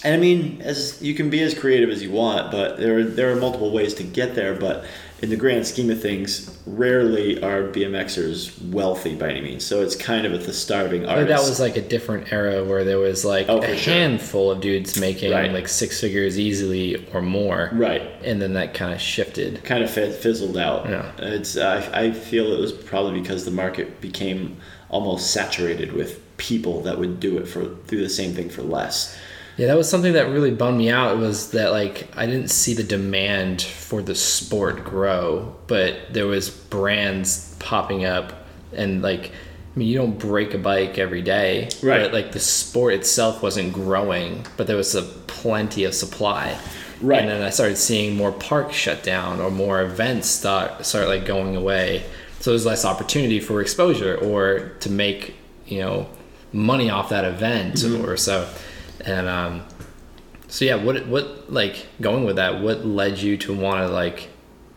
and 0.05 0.15
I 0.15 0.19
mean, 0.19 0.61
as 0.63 1.01
you 1.01 1.15
can 1.15 1.31
be 1.31 1.41
as 1.43 1.55
creative 1.59 1.89
as 1.91 2.03
you 2.03 2.11
want, 2.11 2.53
but 2.53 2.77
there 2.79 2.99
are, 2.99 3.05
there 3.05 3.33
are 3.33 3.37
multiple 3.37 3.73
ways 3.73 3.95
to 3.95 4.03
get 4.05 4.35
there. 4.35 4.55
But 4.55 4.85
in 5.23 5.31
the 5.31 5.37
grand 5.37 5.67
scheme 5.67 5.89
of 5.91 6.01
things, 6.01 6.59
rarely 6.67 7.43
are 7.43 7.63
BMXers 7.69 8.71
wealthy 8.71 9.15
by 9.15 9.31
any 9.31 9.41
means. 9.41 9.65
So 9.65 9.83
it's 9.83 9.97
kind 9.97 10.27
of 10.27 10.33
at 10.35 10.43
the 10.45 10.53
starving 10.53 11.03
But 11.03 11.11
artist. 11.11 11.29
that 11.29 11.49
was 11.49 11.59
like 11.61 11.77
a 11.77 11.81
different 11.81 12.33
era 12.33 12.63
where 12.65 12.85
there 12.85 12.99
was 12.99 13.25
like 13.25 13.47
Oh, 13.49 13.63
a 13.63 13.77
sure. 13.77 13.95
handful 13.95 14.51
of 14.51 14.61
dudes 14.61 15.01
making 15.01 15.33
Right. 15.33 15.51
like 15.53 15.69
six 15.69 16.01
figures 16.01 16.39
easily 16.39 17.07
or 17.15 17.23
more, 17.23 17.71
right. 17.73 18.03
and 18.25 18.43
then 18.43 18.53
that 18.55 18.75
kind 18.75 18.93
of 18.93 19.01
shifted. 19.01 19.65
Kind 19.65 19.83
of 19.83 19.91
fizzled 19.91 20.59
out. 20.59 20.87
Yeah. 20.89 21.11
It's 21.19 21.57
I 21.57 21.79
I 21.95 22.11
feel 22.13 22.53
it 22.53 22.61
was 22.61 22.73
probably 22.73 23.21
because 23.21 23.45
the 23.45 23.51
market 23.51 24.01
became 24.03 24.59
almost 24.91 25.31
saturated 25.31 25.93
with 25.93 26.21
people 26.37 26.83
that 26.83 26.99
would 26.99 27.19
do 27.19 27.39
it 27.39 27.49
for 27.49 27.65
do 27.89 28.01
the 28.03 28.11
same 28.11 28.35
thing 28.35 28.51
for 28.51 28.63
less. 28.63 29.17
Yeah, 29.57 29.69
that 29.69 29.77
was 29.77 29.89
something 29.89 30.13
that 30.15 30.29
really 30.29 30.51
bummed 30.51 30.79
me 30.79 30.91
out. 30.91 31.17
Was 31.19 31.51
that 31.53 31.73
like 31.73 32.09
I 32.17 32.27
didn't 32.27 32.49
see 32.51 32.75
the 32.75 32.83
demand 32.83 33.63
for 33.63 34.03
the 34.03 34.15
sport 34.15 34.85
grow, 34.85 35.57
but 35.67 36.13
there 36.13 36.27
was 36.27 36.51
brands 36.51 37.55
popping 37.59 38.05
up, 38.05 38.47
and 38.73 39.03
like 39.03 39.31
I 39.75 39.79
mean, 39.79 39.89
you 39.89 39.97
don't 39.99 40.19
break 40.19 40.55
a 40.55 40.59
bike 40.59 40.99
every 40.99 41.23
day, 41.23 41.69
Right. 41.83 42.01
But 42.03 42.13
like 42.13 42.33
the 42.33 42.41
sport 42.41 42.95
itself 42.95 43.43
wasn't 43.43 43.73
growing, 43.73 44.47
but 44.57 44.67
there 44.67 44.77
was 44.77 44.95
a 44.95 45.03
plenty 45.03 45.85
of 45.85 45.95
supply, 45.95 46.59
Right. 47.01 47.21
And 47.21 47.29
then 47.29 47.43
I 47.43 47.51
started 47.51 47.77
seeing 47.77 48.17
more 48.17 48.33
parks 48.33 48.75
shut 48.75 49.03
down 49.03 49.41
or 49.41 49.51
more 49.51 49.83
events 49.83 50.29
start 50.29 50.85
start 50.87 51.09
like 51.09 51.25
going 51.27 51.57
away. 51.57 52.05
So 52.41 52.51
there's 52.51 52.67
less 52.67 52.85
opportunity 52.85 53.41
for 53.41 53.61
exposure 53.63 54.17
or 54.17 54.73
to 54.81 54.91
make 54.91 55.35
you 55.67 55.81
know 55.81 56.09
money 56.53 56.91
off 56.91 57.09
that 57.09 57.25
event 57.25 57.75
Mm-hmm. 57.77 58.05
or 58.05 58.17
so. 58.19 58.49
And 59.05 59.29
um, 59.29 59.63
So 60.49 60.65
yeah, 60.65 60.77
what 60.77 61.07
what 61.07 61.53
like 61.53 61.87
going 62.01 62.25
with 62.25 62.37
that? 62.37 62.61
What 62.61 62.87
led 62.87 63.19
you 63.19 63.37
to 63.39 63.55
want 63.55 63.81
to 63.81 63.89
like 63.89 64.29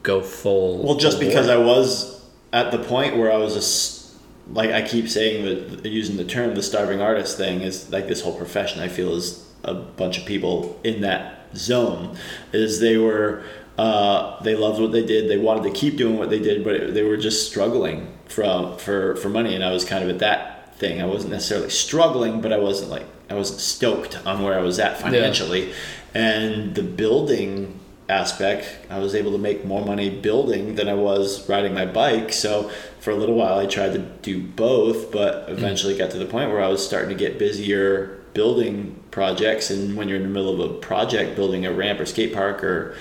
go 0.04 0.22
full? 0.22 0.84
Well, 0.84 0.98
just 0.98 1.20
because 1.20 1.48
I 1.48 1.58
was 1.58 2.26
at 2.52 2.72
the 2.72 2.80
point 2.80 3.18
where 3.18 3.32
I 3.32 3.38
was 3.38 3.54
just 3.54 4.16
like 4.52 4.72
I 4.72 4.82
keep 4.82 5.08
saying 5.08 5.46
that 5.46 5.86
using 5.86 6.18
the 6.18 6.26
term 6.26 6.56
the 6.56 6.64
starving 6.64 7.02
artist 7.02 7.38
thing 7.38 7.62
is 7.62 7.92
like 7.92 8.08
this 8.08 8.22
whole 8.22 8.36
profession. 8.36 8.82
I 8.82 8.88
feel 8.88 9.16
is 9.16 9.48
a 9.64 9.74
bunch 9.74 10.18
of 10.18 10.26
people 10.26 10.80
in 10.84 11.02
that 11.02 11.56
zone. 11.56 12.18
Is 12.52 12.80
they 12.80 12.98
were 12.98 13.44
uh, 13.78 14.42
they 14.42 14.56
loved 14.56 14.82
what 14.82 14.92
they 14.92 15.06
did. 15.06 15.30
They 15.30 15.38
wanted 15.38 15.64
to 15.64 15.72
keep 15.72 15.98
doing 15.98 16.18
what 16.18 16.30
they 16.30 16.40
did, 16.40 16.64
but 16.64 16.94
they 16.94 17.04
were 17.04 17.18
just 17.18 17.50
struggling 17.50 18.14
from 18.26 18.78
for 18.78 19.16
for 19.18 19.30
money. 19.30 19.54
And 19.56 19.64
I 19.64 19.72
was 19.72 19.86
kind 19.86 20.04
of 20.04 20.10
at 20.10 20.20
that 20.20 20.59
thing. 20.80 21.02
I 21.02 21.06
wasn't 21.06 21.34
necessarily 21.34 21.70
struggling, 21.70 22.42
but 22.42 22.52
I 22.52 22.58
wasn't 22.58 22.90
like 22.90 23.06
I 23.30 23.36
wasn't 23.36 23.60
stoked 23.60 24.26
on 24.26 24.42
where 24.42 24.58
I 24.58 24.62
was 24.62 24.80
at 24.80 25.00
financially. 25.00 25.74
And 26.14 26.74
the 26.74 26.82
building 26.82 27.80
aspect, 28.10 28.68
I 28.90 28.98
was 28.98 29.14
able 29.14 29.32
to 29.34 29.38
make 29.38 29.64
more 29.64 29.86
money 29.86 30.10
building 30.10 30.76
than 30.76 30.90
I 30.90 30.96
was 30.96 31.48
riding 31.48 31.76
my 31.76 31.86
bike. 31.86 32.34
So 32.34 32.72
for 33.00 33.12
a 33.12 33.16
little 33.16 33.36
while, 33.36 33.60
I 33.60 33.68
tried 33.68 33.94
to 33.94 34.00
do 34.00 34.42
both, 34.42 35.12
but 35.12 35.48
mm. 35.48 35.52
eventually 35.52 35.96
got 35.96 36.10
to 36.12 36.18
the 36.18 36.26
point 36.26 36.50
where 36.50 36.64
I 36.64 36.68
was 36.68 36.84
starting 36.86 37.10
to 37.10 37.16
get 37.16 37.38
busier 37.38 38.20
building 38.34 39.00
projects. 39.12 39.70
And 39.70 39.96
when 39.96 40.08
you're 40.08 40.18
in 40.18 40.24
the 40.24 40.30
middle 40.30 40.60
of 40.60 40.72
a 40.72 40.74
project, 40.80 41.36
building 41.36 41.66
a 41.66 41.72
ramp 41.72 42.00
or 42.00 42.06
skate 42.06 42.34
park 42.34 42.64
or 42.64 42.96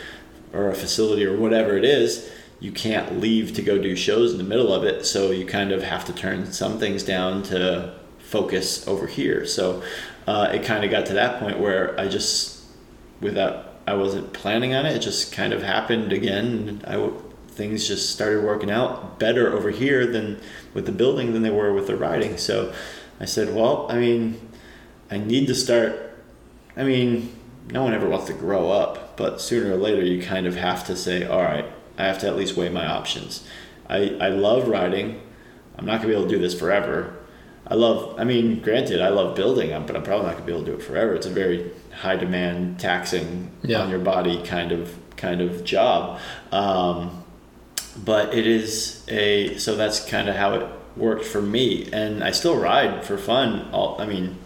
or 0.52 0.70
a 0.70 0.74
facility 0.74 1.26
or 1.26 1.36
whatever 1.36 1.76
it 1.76 1.84
is, 1.84 2.30
you 2.60 2.72
can't 2.72 3.20
leave 3.20 3.54
to 3.54 3.62
go 3.62 3.78
do 3.78 3.94
shows 3.94 4.32
in 4.32 4.38
the 4.38 4.44
middle 4.44 4.72
of 4.72 4.84
it. 4.84 5.06
So 5.06 5.30
you 5.30 5.46
kind 5.46 5.72
of 5.72 5.82
have 5.82 6.04
to 6.06 6.12
turn 6.12 6.52
some 6.52 6.78
things 6.78 7.02
down 7.02 7.42
to 7.44 7.94
focus 8.18 8.86
over 8.88 9.06
here. 9.06 9.46
So 9.46 9.82
uh, 10.26 10.50
it 10.52 10.64
kind 10.64 10.84
of 10.84 10.90
got 10.90 11.06
to 11.06 11.14
that 11.14 11.40
point 11.40 11.58
where 11.60 11.98
I 11.98 12.08
just, 12.08 12.62
without, 13.20 13.74
I 13.86 13.94
wasn't 13.94 14.32
planning 14.32 14.74
on 14.74 14.86
it. 14.86 14.96
It 14.96 15.00
just 15.00 15.32
kind 15.32 15.52
of 15.52 15.62
happened 15.62 16.12
again. 16.12 16.82
I 16.86 17.10
things 17.58 17.88
just 17.88 18.10
started 18.10 18.44
working 18.44 18.70
out 18.70 19.18
better 19.18 19.52
over 19.52 19.70
here 19.70 20.06
than 20.06 20.40
with 20.74 20.86
the 20.86 20.92
building 20.92 21.32
than 21.32 21.42
they 21.42 21.50
were 21.50 21.72
with 21.72 21.88
the 21.88 21.96
riding. 21.96 22.36
So 22.38 22.72
I 23.18 23.24
said, 23.24 23.52
well, 23.52 23.90
I 23.90 23.98
mean, 23.98 24.40
I 25.10 25.18
need 25.18 25.48
to 25.48 25.54
start. 25.56 26.16
I 26.76 26.84
mean, 26.84 27.34
no 27.72 27.82
one 27.82 27.94
ever 27.94 28.08
wants 28.08 28.28
to 28.28 28.32
grow 28.32 28.70
up, 28.70 29.16
but 29.16 29.40
sooner 29.40 29.74
or 29.74 29.76
later 29.76 30.02
you 30.02 30.22
kind 30.22 30.46
of 30.46 30.54
have 30.54 30.86
to 30.86 30.94
say, 30.94 31.26
all 31.26 31.42
right, 31.42 31.66
I 31.98 32.04
have 32.06 32.18
to 32.20 32.26
at 32.28 32.36
least 32.36 32.56
weigh 32.56 32.68
my 32.68 32.86
options. 32.86 33.46
I, 33.88 34.16
I 34.20 34.28
love 34.28 34.68
riding. 34.68 35.20
I'm 35.76 35.84
not 35.84 36.00
to 36.02 36.06
be 36.06 36.12
able 36.12 36.24
to 36.24 36.28
do 36.30 36.38
this 36.38 36.58
forever. 36.58 37.14
I 37.66 37.74
love, 37.74 38.18
I 38.18 38.24
mean, 38.24 38.60
granted, 38.60 39.02
I 39.02 39.08
love 39.10 39.36
building, 39.36 39.70
but 39.86 39.94
I'm 39.96 40.02
probably 40.02 40.26
not 40.28 40.36
to 40.38 40.42
be 40.42 40.52
able 40.52 40.64
to 40.64 40.70
do 40.72 40.76
it 40.78 40.82
forever. 40.82 41.14
It's 41.14 41.26
a 41.26 41.30
very 41.30 41.70
high 41.94 42.16
demand, 42.16 42.78
taxing 42.80 43.50
Yeah. 43.62 43.82
on 43.82 43.90
your 43.90 43.98
body 43.98 44.42
kind 44.42 44.72
of 44.72 44.96
kind 45.16 45.40
of 45.40 45.64
job. 45.64 46.20
Um, 46.52 47.24
but 48.04 48.32
it 48.32 48.46
is 48.46 49.04
a 49.08 49.56
so 49.58 49.74
that's 49.74 50.04
kind 50.08 50.28
of 50.28 50.36
how 50.36 50.54
it 50.54 50.66
worked 50.96 51.24
for 51.24 51.42
me 51.42 51.88
and 51.92 52.22
i 52.22 52.30
still 52.30 52.56
ride 52.56 53.04
for 53.04 53.18
fun 53.18 53.68
all 53.72 54.00
i 54.00 54.06
mean 54.06 54.36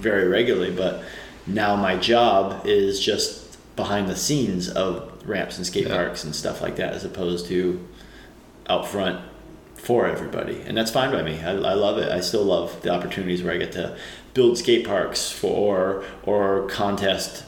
very 0.00 0.26
regularly 0.26 0.72
but 0.74 1.02
now 1.46 1.76
my 1.76 1.96
job 1.96 2.62
is 2.66 2.98
just 3.00 3.56
behind 3.76 4.08
the 4.08 4.16
scenes 4.16 4.68
of 4.68 5.15
ramps 5.26 5.56
and 5.56 5.66
skate 5.66 5.86
Yeah. 5.88 5.96
parks 5.96 6.24
and 6.24 6.34
stuff 6.34 6.60
like 6.62 6.76
that 6.76 6.92
as 6.94 7.04
opposed 7.04 7.46
to 7.46 7.86
out 8.68 8.86
front 8.88 9.20
for 9.74 10.06
everybody 10.06 10.62
and 10.66 10.76
that's 10.76 10.90
fine 10.90 11.12
by 11.12 11.22
me 11.22 11.38
I, 11.40 11.50
I 11.50 11.74
love 11.74 11.98
it 11.98 12.10
i 12.10 12.20
still 12.20 12.42
love 12.44 12.80
the 12.82 12.90
opportunities 12.90 13.42
where 13.42 13.52
i 13.54 13.58
get 13.58 13.72
to 13.72 13.96
build 14.34 14.58
skate 14.58 14.86
parks 14.86 15.30
for 15.30 16.02
or 16.24 16.66
contest 16.68 17.44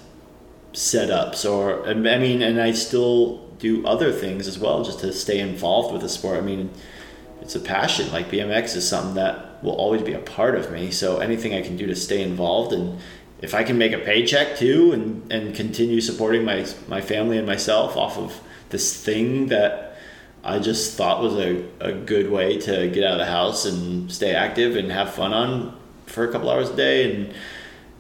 setups 0.73 1.49
or 1.51 1.87
I 1.89 1.95
mean 1.95 2.43
and 2.43 2.61
I 2.61 2.73
still 2.73 3.49
do 3.59 3.85
other 3.87 4.13
things 4.13 4.47
as 4.47 4.59
well 4.59 4.85
just 4.85 5.01
to 5.01 5.13
stay 5.13 5.41
involved 5.41 5.93
with 5.93 6.03
the 6.03 6.09
sport. 6.09 6.39
I 6.39 6.41
mean 6.43 6.71
it's 7.41 7.55
a 7.57 7.61
passion 7.61 8.13
like 8.13 8.31
BMX 8.31 8.77
is 8.77 8.89
something 8.89 9.15
that 9.15 9.63
will 9.65 9.73
always 9.75 10.03
be 10.03 10.13
a 10.13 10.19
part 10.19 10.55
of 10.55 10.71
me. 10.71 10.91
So 10.91 11.19
anything 11.19 11.55
I 11.55 11.63
can 11.63 11.77
do 11.77 11.87
to 11.87 11.97
stay 11.97 12.23
involved 12.23 12.73
and 12.73 12.99
if 13.41 13.55
I 13.55 13.63
can 13.63 13.79
make 13.79 13.93
a 13.93 13.99
paycheck 13.99 14.57
too 14.57 14.93
and 14.93 15.33
and 15.33 15.55
continue 15.55 16.01
supporting 16.01 16.45
my 16.45 16.67
my 16.89 17.01
family 17.01 17.39
and 17.39 17.47
myself 17.47 17.97
off 17.97 18.19
of 18.19 18.41
this 18.71 19.03
thing 19.03 19.47
that 19.49 19.97
I 20.45 20.59
just 20.59 20.97
thought 20.97 21.23
was 21.23 21.35
a, 21.35 21.65
a 21.81 21.93
good 21.93 22.31
way 22.31 22.59
to 22.59 22.89
get 22.89 23.05
out 23.05 23.15
of 23.15 23.19
the 23.19 23.27
house 23.27 23.65
and 23.65 24.11
stay 24.11 24.35
active 24.35 24.77
and 24.77 24.91
have 24.93 25.13
fun 25.13 25.33
on 25.33 25.77
for 26.07 26.25
a 26.25 26.33
couple 26.33 26.49
hours 26.51 26.71
a 26.71 26.77
day 26.77 27.15
and 27.15 27.35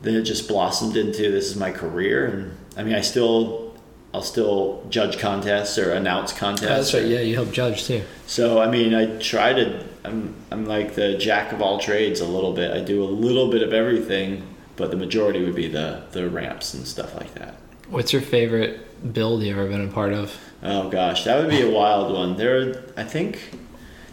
then 0.03 0.14
it 0.14 0.22
just 0.22 0.49
blossomed 0.49 0.97
into 0.97 1.30
this 1.30 1.47
is 1.51 1.57
my 1.57 1.70
career 1.72 2.26
and 2.26 2.57
i 2.76 2.82
mean 2.82 2.95
i 2.95 3.01
still 3.03 3.76
i'll 4.14 4.22
still 4.22 4.82
judge 4.89 5.18
contests 5.18 5.76
or 5.76 5.93
announce 5.93 6.32
contests 6.32 6.93
That's 6.93 6.95
right. 6.95 7.05
Yeah, 7.05 7.20
you 7.20 7.34
help 7.34 7.51
judge 7.53 7.84
too. 7.84 8.03
so 8.26 8.61
i 8.62 8.70
mean 8.70 8.95
i 8.95 9.18
try 9.18 9.53
to 9.53 9.84
i'm 10.05 10.34
i'm 10.51 10.64
like 10.64 10.95
the 10.95 11.18
jack 11.18 11.53
of 11.53 11.61
all 11.61 11.78
trades 11.78 12.20
a 12.20 12.26
little 12.26 12.53
bit 12.55 12.70
i 12.70 12.80
do 12.80 13.03
a 13.03 13.11
little 13.26 13.51
bit 13.51 13.62
of 13.62 13.72
everything 13.74 14.43
but 14.79 14.91
the 14.91 14.97
majority 14.97 15.45
would 15.45 15.55
be 15.55 15.68
the 15.68 16.03
the 16.12 16.31
ramps 16.31 16.72
and 16.72 16.87
stuff 16.87 17.14
like 17.14 17.35
that 17.35 17.55
What's 17.91 18.12
your 18.12 18.20
favorite 18.22 19.14
build 19.14 19.43
you've 19.43 19.57
ever 19.57 19.68
been 19.68 19.89
a 19.89 19.93
part 19.93 20.12
of? 20.12 20.39
Oh 20.62 20.91
gosh, 20.91 21.24
that 21.24 21.41
would 21.41 21.49
be 21.49 21.62
a 21.62 21.70
wild 21.70 22.12
one. 22.12 22.37
There, 22.37 22.85
I 22.97 23.05
think 23.05 23.55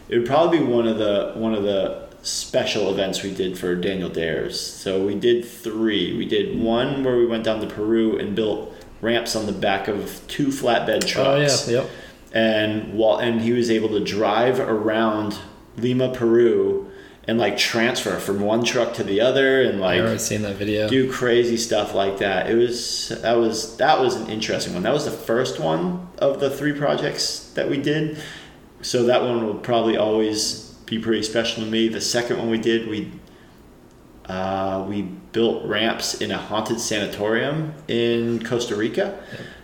it 0.08 0.16
would 0.18 0.26
probably 0.26 0.60
be 0.60 0.64
one 0.64 0.86
of 0.86 0.96
the 0.96 1.32
one 1.34 1.54
of 1.54 1.62
the 1.62 2.06
special 2.22 2.90
events 2.90 3.22
we 3.22 3.34
did 3.34 3.58
for 3.58 3.74
Daniel 3.74 4.08
Dhers. 4.08 4.54
So 4.54 5.04
we 5.04 5.14
did 5.14 5.44
three. 5.44 6.16
We 6.16 6.24
did 6.24 6.58
one 6.58 7.04
where 7.04 7.16
we 7.16 7.26
went 7.26 7.44
down 7.44 7.60
to 7.60 7.66
Peru 7.66 8.18
and 8.18 8.34
built 8.34 8.72
ramps 9.02 9.36
on 9.36 9.44
the 9.44 9.52
back 9.52 9.88
of 9.88 10.22
two 10.26 10.46
flatbed 10.46 11.04
oh, 11.04 11.06
trucks. 11.06 11.68
Oh 11.68 11.70
yeah, 11.70 11.80
yep. 11.82 11.90
And 12.32 12.94
while 12.94 13.18
and 13.18 13.42
he 13.42 13.52
was 13.52 13.70
able 13.70 13.90
to 13.90 14.00
drive 14.02 14.58
around 14.58 15.38
Lima, 15.76 16.14
Peru, 16.14 16.85
and 17.28 17.38
like 17.38 17.58
transfer 17.58 18.18
from 18.18 18.40
one 18.40 18.64
truck 18.64 18.94
to 18.94 19.04
the 19.04 19.20
other, 19.20 19.62
and 19.62 19.80
like 19.80 20.00
I've 20.00 20.20
seen 20.20 20.42
that 20.42 20.56
video. 20.56 20.88
do 20.88 21.10
crazy 21.10 21.56
stuff 21.56 21.94
like 21.94 22.18
that. 22.18 22.48
It 22.48 22.54
was 22.54 23.08
that 23.08 23.34
was 23.34 23.76
that 23.78 24.00
was 24.00 24.14
an 24.16 24.30
interesting 24.30 24.74
one. 24.74 24.82
That 24.82 24.92
was 24.92 25.04
the 25.04 25.10
first 25.10 25.58
one 25.58 26.08
of 26.18 26.40
the 26.40 26.50
three 26.50 26.72
projects 26.72 27.50
that 27.54 27.68
we 27.68 27.78
did. 27.78 28.18
So 28.82 29.04
that 29.04 29.22
one 29.22 29.44
will 29.44 29.54
probably 29.54 29.96
always 29.96 30.66
be 30.86 30.98
pretty 30.98 31.22
special 31.22 31.64
to 31.64 31.70
me. 31.70 31.88
The 31.88 32.00
second 32.00 32.38
one 32.38 32.48
we 32.48 32.58
did, 32.58 32.88
we 32.88 33.10
uh, 34.26 34.84
we 34.88 35.02
built 35.02 35.64
ramps 35.66 36.20
in 36.20 36.30
a 36.30 36.38
haunted 36.38 36.80
sanatorium 36.80 37.74
in 37.88 38.44
Costa 38.44 38.76
Rica, 38.76 39.20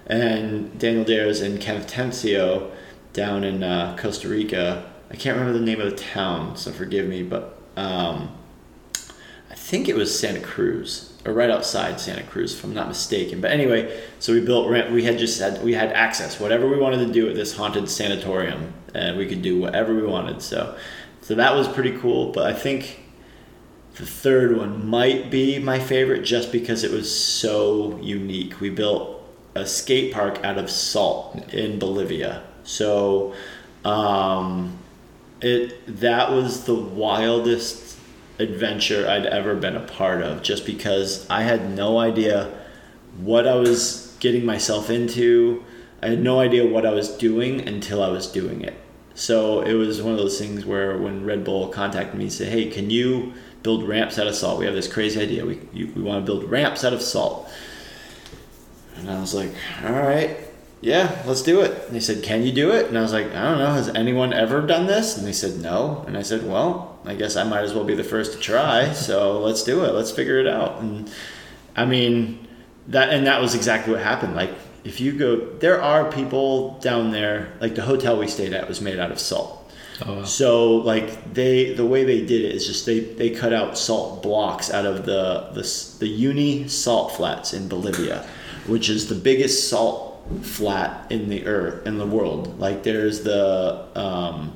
and 0.06 0.76
Daniel 0.78 1.04
Dhers 1.04 1.42
and 1.42 1.60
Kenneth 1.60 1.86
Tencio 1.86 2.70
down 3.12 3.44
in 3.44 3.62
uh, 3.62 3.96
Costa 3.98 4.28
Rica. 4.28 4.91
I 5.12 5.16
can't 5.16 5.36
remember 5.38 5.58
the 5.58 5.64
name 5.64 5.80
of 5.80 5.90
the 5.90 5.96
town, 5.96 6.56
so 6.56 6.72
forgive 6.72 7.06
me, 7.06 7.22
but 7.22 7.60
um, 7.76 8.34
I 9.50 9.54
think 9.54 9.88
it 9.88 9.94
was 9.94 10.18
Santa 10.18 10.40
Cruz 10.40 11.12
or 11.24 11.32
right 11.32 11.50
outside 11.50 12.00
Santa 12.00 12.22
Cruz, 12.22 12.54
if 12.54 12.64
I'm 12.64 12.74
not 12.74 12.88
mistaken. 12.88 13.40
But 13.40 13.52
anyway, 13.52 14.02
so 14.18 14.32
we 14.32 14.40
built. 14.40 14.68
We 14.90 15.04
had 15.04 15.18
just 15.18 15.38
had 15.38 15.62
we 15.62 15.74
had 15.74 15.92
access, 15.92 16.40
whatever 16.40 16.68
we 16.68 16.78
wanted 16.78 17.06
to 17.06 17.12
do 17.12 17.28
at 17.28 17.34
this 17.34 17.56
haunted 17.56 17.88
sanatorium, 17.88 18.72
and 18.94 19.16
we 19.16 19.26
could 19.26 19.42
do 19.42 19.60
whatever 19.60 19.94
we 19.94 20.02
wanted. 20.02 20.42
So, 20.42 20.76
so 21.20 21.34
that 21.34 21.54
was 21.54 21.68
pretty 21.68 21.96
cool. 21.98 22.32
But 22.32 22.46
I 22.46 22.54
think 22.54 23.00
the 23.94 24.06
third 24.06 24.56
one 24.56 24.88
might 24.88 25.30
be 25.30 25.58
my 25.58 25.78
favorite, 25.78 26.22
just 26.22 26.50
because 26.50 26.82
it 26.82 26.90
was 26.90 27.14
so 27.14 27.98
unique. 28.02 28.60
We 28.60 28.70
built 28.70 29.22
a 29.54 29.66
skate 29.66 30.12
park 30.12 30.42
out 30.42 30.58
of 30.58 30.70
salt 30.70 31.52
in 31.52 31.78
Bolivia. 31.78 32.42
So, 32.64 33.34
um, 33.84 34.78
it 35.42 36.00
that 36.00 36.30
was 36.30 36.64
the 36.64 36.74
wildest 36.74 37.98
adventure 38.38 39.08
I'd 39.08 39.26
ever 39.26 39.54
been 39.54 39.76
a 39.76 39.80
part 39.80 40.22
of 40.22 40.42
just 40.42 40.64
because 40.64 41.28
I 41.28 41.42
had 41.42 41.70
no 41.70 41.98
idea 41.98 42.52
what 43.18 43.46
I 43.46 43.56
was 43.56 44.16
getting 44.20 44.46
myself 44.46 44.88
into. 44.88 45.64
I 46.00 46.08
had 46.08 46.22
no 46.22 46.40
idea 46.40 46.66
what 46.66 46.86
I 46.86 46.92
was 46.92 47.08
doing 47.08 47.66
until 47.68 48.02
I 48.02 48.08
was 48.08 48.26
doing 48.26 48.62
it. 48.62 48.74
So 49.14 49.60
it 49.60 49.74
was 49.74 50.00
one 50.00 50.12
of 50.12 50.18
those 50.18 50.38
things 50.38 50.64
where 50.64 50.96
when 50.96 51.24
Red 51.26 51.44
Bull 51.44 51.68
contacted 51.68 52.16
me 52.16 52.24
and 52.24 52.32
said, 52.32 52.48
"Hey, 52.48 52.66
can 52.70 52.88
you 52.88 53.34
build 53.62 53.86
ramps 53.86 54.18
out 54.18 54.26
of 54.26 54.34
salt? 54.34 54.58
We 54.58 54.64
have 54.64 54.74
this 54.74 54.88
crazy 54.88 55.20
idea. 55.20 55.44
We 55.44 55.60
you, 55.72 55.92
we 55.94 56.02
want 56.02 56.24
to 56.24 56.32
build 56.32 56.50
ramps 56.50 56.84
out 56.84 56.92
of 56.92 57.02
salt." 57.02 57.50
And 58.96 59.10
I 59.10 59.20
was 59.20 59.34
like, 59.34 59.50
"All 59.84 59.92
right, 59.92 60.36
yeah, 60.82 61.22
let's 61.26 61.42
do 61.42 61.60
it." 61.62 61.86
And 61.86 61.96
they 61.96 62.00
said, 62.00 62.22
"Can 62.22 62.42
you 62.42 62.52
do 62.52 62.70
it?" 62.72 62.86
And 62.86 62.98
I 62.98 63.02
was 63.02 63.12
like, 63.12 63.34
"I 63.34 63.42
don't 63.42 63.58
know. 63.58 63.72
Has 63.72 63.88
anyone 63.88 64.32
ever 64.34 64.60
done 64.60 64.86
this?" 64.86 65.16
And 65.16 65.26
they 65.26 65.32
said, 65.32 65.60
"No." 65.60 66.04
And 66.06 66.18
I 66.18 66.22
said, 66.22 66.46
"Well, 66.46 66.98
I 67.06 67.14
guess 67.14 67.36
I 67.36 67.44
might 67.44 67.62
as 67.62 67.72
well 67.72 67.84
be 67.84 67.94
the 67.94 68.04
first 68.04 68.32
to 68.32 68.38
try. 68.38 68.92
So 68.92 69.40
let's 69.40 69.62
do 69.62 69.84
it. 69.84 69.94
Let's 69.94 70.10
figure 70.10 70.38
it 70.38 70.46
out." 70.46 70.80
And 70.80 71.10
I 71.74 71.86
mean, 71.86 72.46
that 72.88 73.10
and 73.10 73.26
that 73.26 73.40
was 73.40 73.54
exactly 73.54 73.94
what 73.94 74.02
happened. 74.02 74.34
Like 74.34 74.50
if 74.84 75.00
you 75.00 75.12
go, 75.12 75.36
there 75.58 75.80
are 75.80 76.10
people 76.10 76.78
down 76.80 77.12
there. 77.12 77.52
Like 77.60 77.74
the 77.74 77.82
hotel 77.82 78.18
we 78.18 78.26
stayed 78.26 78.52
at 78.52 78.68
was 78.68 78.80
made 78.80 78.98
out 78.98 79.12
of 79.12 79.20
salt. 79.20 79.70
Oh, 80.04 80.16
wow. 80.16 80.24
So 80.24 80.76
like 80.76 81.32
they 81.32 81.74
the 81.74 81.86
way 81.86 82.04
they 82.04 82.20
did 82.20 82.42
it 82.42 82.54
is 82.54 82.66
just 82.66 82.86
they 82.86 83.00
they 83.00 83.30
cut 83.30 83.52
out 83.52 83.78
salt 83.78 84.22
blocks 84.22 84.70
out 84.72 84.86
of 84.86 85.06
the 85.06 85.50
the 85.52 85.62
the 86.00 86.24
Uyuni 86.24 86.68
salt 86.68 87.12
flats 87.12 87.52
in 87.52 87.68
Bolivia, 87.68 88.26
which 88.66 88.88
is 88.88 89.08
the 89.08 89.14
biggest 89.14 89.68
salt 89.68 90.11
flat 90.40 91.10
in 91.10 91.28
the 91.28 91.46
earth 91.46 91.86
in 91.86 91.98
the 91.98 92.06
world. 92.06 92.58
Like 92.58 92.82
there's 92.82 93.22
the 93.22 93.86
um, 93.94 94.52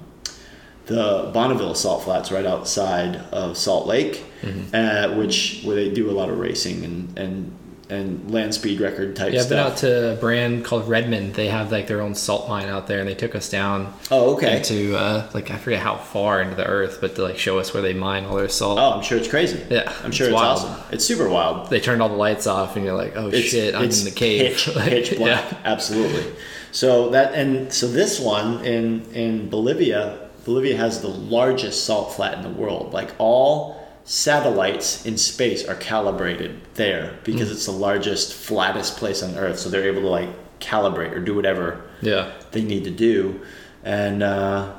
the 0.87 1.31
Bonneville 1.35 1.75
Salt 1.75 2.05
Flats 2.05 2.31
right 2.31 2.47
outside 2.47 3.17
of 3.33 3.57
Salt 3.57 3.87
Lake, 3.87 4.25
uh, 4.73 5.15
which 5.15 5.63
where 5.65 5.77
they 5.77 5.91
do 5.91 6.11
a 6.11 6.13
lot 6.13 6.29
of 6.29 6.39
racing 6.39 6.85
and 6.85 7.19
and 7.19 7.53
and 7.89 8.31
land 8.31 8.53
speed 8.53 8.81
record 8.81 9.15
type 9.15 9.33
Yeah, 9.33 9.43
I've 9.43 9.49
been 9.49 9.59
out 9.59 9.77
to 9.79 10.15
a 10.15 10.17
brand 10.17 10.65
called 10.65 10.89
Redmond. 10.89 11.35
They 11.35 11.49
have 11.49 11.71
like 11.71 11.87
their 11.87 12.01
own 12.01 12.15
salt 12.15 12.49
mine 12.49 12.69
out 12.69 12.87
there, 12.87 12.99
and 12.99 13.09
they 13.09 13.15
took 13.15 13.35
us 13.35 13.49
down 13.49 13.95
oh, 14.11 14.35
okay. 14.35 14.57
into 14.57 14.97
uh, 14.97 15.31
like 15.35 15.51
I 15.51 15.57
forget 15.57 15.81
how 15.81 15.97
far 15.97 16.43
into 16.43 16.57
the 16.57 16.67
earth, 16.67 16.99
but 17.01 17.15
to 17.17 17.23
like 17.23 17.39
show 17.39 17.59
us 17.59 17.73
where 17.73 17.83
they 17.83 17.95
mine 17.95 18.25
all 18.25 18.37
their 18.37 18.49
salt. 18.49 18.79
Oh, 18.79 18.93
I'm 18.93 19.03
sure 19.03 19.19
it's 19.19 19.29
crazy. 19.29 19.65
Yeah, 19.71 19.93
I'm 20.03 20.11
sure 20.11 20.27
it's 20.27 20.35
it's, 20.35 20.43
awesome. 20.43 20.83
It's 20.91 21.05
super 21.05 21.29
wild. 21.29 21.71
They 21.71 21.81
turned 21.81 22.03
all 22.03 22.09
the 22.09 22.17
lights 22.17 22.47
off, 22.47 22.77
and 22.77 22.85
you're 22.85 22.97
like, 22.97 23.17
oh 23.17 23.29
It's, 23.29 23.49
shit, 23.49 23.75
I'm 23.75 23.85
in 23.85 24.05
the 24.05 24.13
cave. 24.15 24.57
Pitch, 24.57 24.75
Like, 24.75 24.89
pitch 24.91 25.17
black. 25.17 25.53
yeah. 25.53 25.59
Absolutely. 25.65 26.33
So 26.73 27.11
that 27.11 27.35
and 27.35 27.73
so 27.73 27.87
this 27.87 28.19
one 28.19 28.65
in 28.65 29.03
in 29.13 29.49
Bolivia, 29.49 30.29
Bolivia 30.45 30.77
has 30.77 31.01
the 31.01 31.09
largest 31.09 31.85
salt 31.85 32.15
flat 32.15 32.35
in 32.35 32.43
the 32.43 32.51
world. 32.51 32.93
Like 32.93 33.15
all 33.19 33.86
satellites 34.07 35.05
in 35.05 35.19
space 35.19 35.67
are 35.67 35.75
calibrated 35.75 36.61
there 36.75 37.19
because 37.25 37.51
it's 37.51 37.67
the 37.67 37.73
largest, 37.73 38.33
flattest 38.33 38.97
place 38.97 39.23
on 39.23 39.35
Earth. 39.37 39.59
So 39.59 39.69
they're 39.69 39.89
able 39.89 40.03
to 40.03 40.09
like 40.09 40.29
calibrate 40.61 41.13
or 41.13 41.21
do 41.21 41.35
whatever 41.35 41.83
Yeah. 42.01 42.31
they 42.53 42.63
need 42.63 42.85
to 42.85 42.91
do. 42.91 43.41
And 43.83 44.23
uh, 44.23 44.73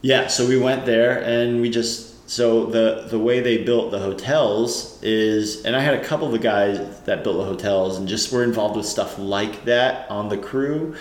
yeah, 0.00 0.26
so 0.28 0.48
we 0.48 0.58
went 0.58 0.86
there 0.86 1.22
and 1.22 1.60
we 1.60 1.70
just 1.70 2.12
so 2.28 2.64
the 2.64 3.06
the 3.10 3.18
way 3.18 3.40
they 3.40 3.58
built 3.64 3.90
the 3.90 3.98
hotels 3.98 4.98
is 5.02 5.62
and 5.66 5.76
I 5.76 5.80
had 5.80 5.92
a 5.92 6.02
couple 6.02 6.26
of 6.26 6.32
the 6.32 6.38
guys 6.38 6.78
that 7.02 7.22
built 7.22 7.36
the 7.36 7.44
hotels 7.44 7.98
and 7.98 8.08
just 8.08 8.32
were 8.32 8.42
involved 8.42 8.76
with 8.76 8.86
stuff 8.86 9.18
like 9.18 9.66
that 9.66 10.10
on 10.10 10.30
the 10.30 10.38
crew. 10.38 10.96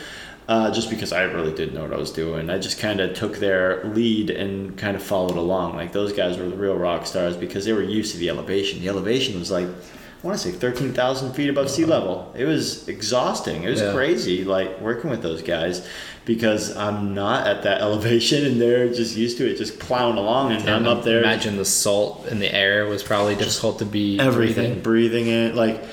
Uh, 0.48 0.70
just 0.72 0.90
because 0.90 1.14
I 1.14 1.24
really 1.24 1.54
didn't 1.54 1.74
know 1.74 1.84
what 1.84 1.94
I 1.94 1.98
was 1.98 2.12
doing, 2.12 2.50
I 2.50 2.60
just 2.60 2.78
kind 2.78 3.00
of 3.00 3.16
took 3.16 3.38
their 3.38 3.84
lead 3.86 4.30
and 4.30 4.78
kind 4.78 4.96
of 4.98 5.02
followed 5.02 5.38
along. 5.38 5.76
Like 5.78 5.94
those 5.94 6.12
guys 6.12 6.38
were 6.38 6.50
the 6.50 6.56
real 6.58 6.76
rock 6.76 7.06
stars 7.06 7.38
because 7.38 7.64
they 7.64 7.72
were 7.72 7.82
used 7.82 8.12
to 8.12 8.18
the 8.18 8.30
elevation. 8.30 8.82
The 8.82 8.90
elevation 8.90 9.40
was 9.40 9.50
like, 9.52 9.68
I 9.68 10.28
want 10.28 10.38
to 10.40 10.52
say 10.52 10.52
thirteen 10.58 10.94
thousand 10.94 11.34
feet 11.34 11.50
above 11.50 11.70
sea 11.70 11.86
level. 11.86 12.34
It 12.38 12.44
was 12.46 12.88
exhausting. 12.90 13.64
It 13.64 13.70
was 13.70 13.82
Yeah. 13.82 13.94
crazy, 13.94 14.44
like 14.44 14.80
working 14.82 15.10
with 15.10 15.22
those 15.22 15.42
guys 15.42 15.88
because 16.26 16.76
I'm 16.76 17.14
not 17.14 17.48
at 17.48 17.64
that 17.64 17.80
elevation 17.88 18.46
and 18.46 18.60
they're 18.60 18.88
just 18.90 19.16
used 19.16 19.38
to 19.38 19.50
it, 19.50 19.58
just 19.58 19.80
plowing 19.80 20.18
along, 20.18 20.52
and 20.54 20.70
I'm 20.70 20.88
up 20.88 21.04
there. 21.04 21.20
Imagine 21.20 21.56
the 21.58 21.66
salt 21.66 22.28
in 22.28 22.40
the 22.40 22.54
air 22.54 22.86
was 22.88 23.02
probably 23.02 23.36
difficult 23.36 23.80
to 23.80 23.86
be 23.86 24.20
everything, 24.20 24.82
breathing. 24.82 24.82
breathing 24.82 25.28
in 25.28 25.56
like 25.56 25.84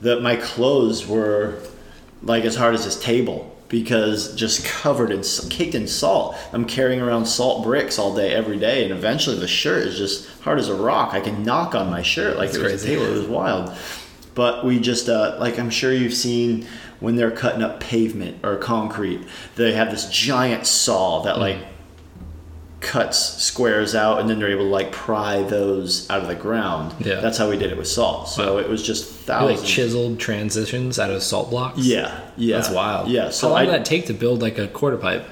the 0.00 0.18
my 0.20 0.34
clothes 0.36 1.06
were 1.06 1.60
like 2.22 2.44
as 2.44 2.56
hard 2.56 2.74
as 2.74 2.84
this 2.84 3.00
table 3.00 3.49
because 3.70 4.34
just 4.34 4.66
covered 4.66 5.10
in 5.10 5.22
caked 5.48 5.74
in 5.74 5.86
salt. 5.88 6.36
I'm 6.52 6.66
carrying 6.66 7.00
around 7.00 7.24
salt 7.24 7.64
bricks 7.64 7.98
all 7.98 8.14
day, 8.14 8.34
every 8.34 8.58
day, 8.58 8.84
and 8.84 8.92
eventually 8.92 9.38
the 9.38 9.48
shirt 9.48 9.86
is 9.86 9.96
just 9.96 10.28
hard 10.40 10.58
as 10.58 10.68
a 10.68 10.74
rock. 10.74 11.14
I 11.14 11.20
can 11.20 11.42
knock 11.42 11.74
on 11.74 11.88
my 11.88 12.02
shirt 12.02 12.36
like 12.36 12.50
That's 12.50 12.58
it 12.58 12.62
was 12.62 12.84
a 12.84 12.86
crazy. 12.86 12.88
table. 12.88 13.06
It 13.06 13.18
was 13.18 13.28
wild. 13.28 13.74
But 14.34 14.64
we 14.64 14.78
just 14.78 15.08
uh, 15.08 15.36
like 15.40 15.58
I'm 15.58 15.70
sure 15.70 15.92
you've 15.92 16.14
seen 16.14 16.66
when 16.98 17.16
they're 17.16 17.30
cutting 17.30 17.62
up 17.62 17.80
pavement 17.80 18.44
or 18.44 18.56
concrete, 18.56 19.22
they 19.56 19.72
have 19.72 19.90
this 19.90 20.10
giant 20.10 20.66
saw 20.66 21.22
that 21.22 21.38
like 21.38 21.58
cuts 22.80 23.18
squares 23.42 23.94
out 23.94 24.20
and 24.20 24.28
then 24.30 24.38
they're 24.38 24.50
able 24.50 24.64
to 24.64 24.70
like 24.70 24.90
pry 24.90 25.42
those 25.42 26.08
out 26.10 26.22
of 26.22 26.28
the 26.28 26.34
ground. 26.34 26.94
Yeah. 27.04 27.20
That's 27.20 27.36
how 27.38 27.48
we 27.50 27.58
did 27.58 27.70
it 27.70 27.76
with 27.78 27.88
salt. 27.88 28.28
So 28.28 28.54
Wow. 28.54 28.58
it 28.60 28.68
was 28.68 28.82
just 28.82 29.04
thousands. 29.10 29.60
like 29.60 29.68
chiseled 29.68 30.18
transitions 30.18 30.98
out 30.98 31.10
of 31.10 31.22
salt 31.22 31.50
blocks. 31.50 31.78
yeah, 31.78 32.20
yeah. 32.36 32.56
That's 32.56 32.70
wild. 32.70 33.08
Yeah. 33.08 33.30
So 33.30 33.48
how 33.48 33.52
long 33.54 33.62
I, 33.62 33.64
did 33.66 33.74
that 33.74 33.84
take 33.84 34.06
to 34.06 34.14
build 34.14 34.40
like 34.42 34.58
a 34.58 34.66
quarter 34.66 34.96
pipe? 34.96 35.24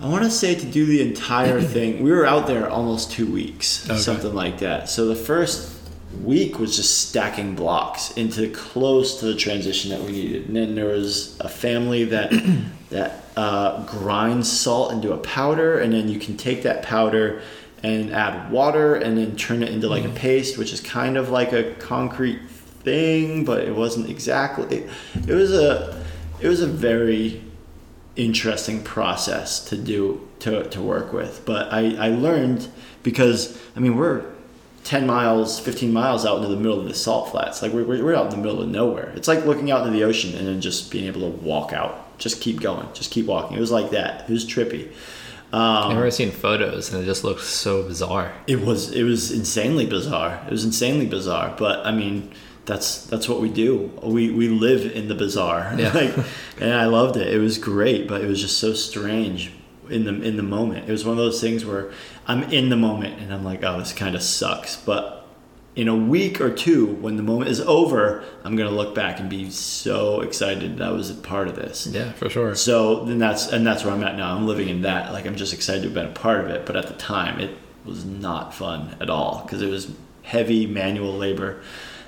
I 0.00 0.08
want 0.08 0.24
to 0.24 0.30
say 0.30 0.54
to 0.54 0.66
do 0.66 0.84
the 0.86 1.00
entire 1.02 1.60
thing, 1.74 2.02
we 2.02 2.10
were 2.10 2.26
out 2.26 2.46
there 2.46 2.68
almost 2.68 3.12
two 3.12 3.30
weeks, 3.30 3.88
Okay. 3.88 3.98
something 3.98 4.34
like 4.34 4.58
that. 4.58 4.88
So 4.88 5.06
the 5.06 5.14
first 5.16 5.76
week 6.24 6.58
was 6.58 6.74
just 6.74 7.08
stacking 7.08 7.54
blocks 7.54 8.10
into 8.12 8.50
close 8.50 9.20
to 9.20 9.26
the 9.26 9.34
transition 9.36 9.90
that 9.90 10.00
we 10.00 10.10
needed, 10.10 10.46
and 10.48 10.56
then 10.56 10.74
there 10.74 10.86
was 10.86 11.36
a 11.38 11.48
family 11.48 12.04
that 12.06 12.32
that 12.90 13.24
uh, 13.36 13.84
grinds 13.86 14.50
salt 14.50 14.92
into 14.92 15.12
a 15.12 15.18
powder, 15.18 15.78
and 15.78 15.92
then 15.92 16.08
you 16.08 16.18
can 16.18 16.36
take 16.36 16.62
that 16.64 16.82
powder 16.82 17.40
and 17.82 18.10
add 18.12 18.50
water, 18.50 18.94
and 18.94 19.16
then 19.16 19.36
turn 19.36 19.62
it 19.62 19.70
into 19.70 19.88
like 19.88 20.04
a 20.04 20.10
paste, 20.10 20.58
which 20.58 20.72
is 20.72 20.80
kind 20.80 21.16
of 21.16 21.30
like 21.30 21.52
a 21.52 21.74
concrete 21.76 22.40
thing, 22.82 23.44
but 23.44 23.64
it 23.64 23.74
wasn't 23.74 24.08
exactly. 24.10 24.88
It 25.26 25.34
was 25.34 25.52
a 25.52 26.04
it 26.40 26.48
was 26.48 26.60
a 26.60 26.66
very 26.66 27.42
interesting 28.16 28.82
process 28.82 29.64
to 29.66 29.76
do 29.76 30.28
to, 30.40 30.68
to 30.70 30.82
work 30.82 31.12
with. 31.12 31.42
But 31.44 31.72
I, 31.72 31.94
I 31.96 32.08
learned 32.08 32.68
because 33.02 33.58
i 33.76 33.80
mean 33.80 33.96
we're 33.96 34.24
10 34.84 35.06
miles 35.06 35.58
15 35.58 35.92
miles 35.92 36.26
out 36.26 36.36
into 36.36 36.48
the 36.48 36.56
middle 36.56 36.80
of 36.80 36.88
the 36.88 36.94
salt 36.94 37.30
flats. 37.30 37.62
Like 37.62 37.72
we're 37.72 37.84
we're 37.84 38.14
out 38.14 38.26
in 38.26 38.30
the 38.30 38.36
middle 38.36 38.62
of 38.62 38.68
nowhere. 38.68 39.12
It's 39.16 39.28
like 39.28 39.44
looking 39.44 39.70
out 39.70 39.86
into 39.86 39.98
the 39.98 40.04
ocean 40.04 40.34
and 40.36 40.46
then 40.46 40.60
just 40.60 40.90
being 40.90 41.06
able 41.06 41.20
to 41.20 41.28
walk 41.28 41.72
out 41.72 42.09
just 42.20 42.40
keep 42.40 42.60
going 42.60 42.86
just 42.94 43.10
keep 43.10 43.26
walking 43.26 43.56
it 43.56 43.60
was 43.60 43.72
like 43.72 43.90
that 43.90 44.28
it 44.28 44.32
was 44.32 44.46
trippy 44.46 44.92
I 45.52 45.82
um, 45.82 45.88
remember 45.88 46.10
seeing 46.12 46.30
photos 46.30 46.92
and 46.92 47.02
it 47.02 47.06
just 47.06 47.24
looked 47.24 47.42
so 47.42 47.82
bizarre. 47.82 48.32
it 48.46 48.60
was 48.60 48.92
it 48.92 49.02
was 49.02 49.32
insanely 49.32 49.84
bizarre. 49.84 50.40
It 50.46 50.50
was 50.52 50.64
insanely 50.64 51.06
bizarre, 51.06 51.54
but 51.58 51.84
I 51.84 51.90
mean 51.90 52.32
that's 52.66 53.04
that's 53.06 53.28
what 53.28 53.40
we 53.40 53.48
do. 53.50 53.90
We 54.02 54.30
we 54.30 54.48
live 54.48 54.94
in 54.94 55.08
the 55.08 55.14
bizarre. 55.14 55.74
Yeah. 55.76 55.92
like 55.94 56.14
and 56.60 56.72
I 56.72 56.84
loved 56.86 57.16
it. 57.16 57.32
It 57.34 57.38
was 57.38 57.58
great, 57.58 58.06
but 58.06 58.20
it 58.20 58.28
was 58.28 58.40
just 58.40 58.58
so 58.58 58.74
strange 58.74 59.52
in 59.88 60.04
the 60.04 60.22
in 60.22 60.36
the 60.36 60.44
moment. 60.44 60.88
It 60.88 60.92
was 60.92 61.04
one 61.04 61.18
of 61.18 61.18
those 61.18 61.40
things 61.40 61.64
where 61.64 61.90
I'm 62.28 62.44
in 62.44 62.68
the 62.68 62.76
moment 62.76 63.20
and 63.20 63.34
I'm 63.34 63.44
like, 63.44 63.64
"Oh, 63.64 63.78
this 63.78 63.92
kind 63.92 64.14
of 64.14 64.22
sucks." 64.22 64.76
But 64.76 65.19
in 65.80 65.88
a 65.88 65.96
week 65.96 66.42
or 66.42 66.52
two 66.52 66.86
when 66.86 67.16
the 67.16 67.22
moment 67.22 67.48
is 67.48 67.58
over, 67.62 68.22
I'm 68.44 68.54
going 68.54 68.68
to 68.68 68.74
look 68.74 68.94
back 68.94 69.18
and 69.18 69.30
be 69.30 69.48
so 69.48 70.20
excited 70.20 70.76
that 70.76 70.88
I 70.88 70.92
was 70.92 71.08
a 71.08 71.14
part 71.14 71.48
of 71.48 71.56
this. 71.56 71.86
Yeah, 71.86 72.12
for 72.12 72.28
sure. 72.28 72.54
So 72.54 73.06
then 73.06 73.18
that's 73.18 73.50
and 73.50 73.66
that's 73.66 73.82
where 73.82 73.94
I'm 73.94 74.04
at 74.04 74.14
now. 74.14 74.36
I'm 74.36 74.46
living 74.46 74.68
in 74.68 74.82
that. 74.82 75.10
Like 75.10 75.24
I'm 75.24 75.36
just 75.36 75.54
excited 75.54 75.80
to 75.80 75.88
have 75.88 75.94
been 75.94 76.08
a 76.08 76.10
part 76.10 76.44
of 76.44 76.50
it. 76.50 76.66
But 76.66 76.76
at 76.76 76.88
the 76.88 76.94
time, 76.94 77.40
it 77.40 77.56
was 77.86 78.04
not 78.04 78.52
fun 78.52 78.94
at 79.00 79.08
all 79.08 79.40
because 79.42 79.62
it 79.62 79.70
was 79.70 79.90
heavy 80.22 80.66
manual 80.66 81.14
labor. 81.14 81.62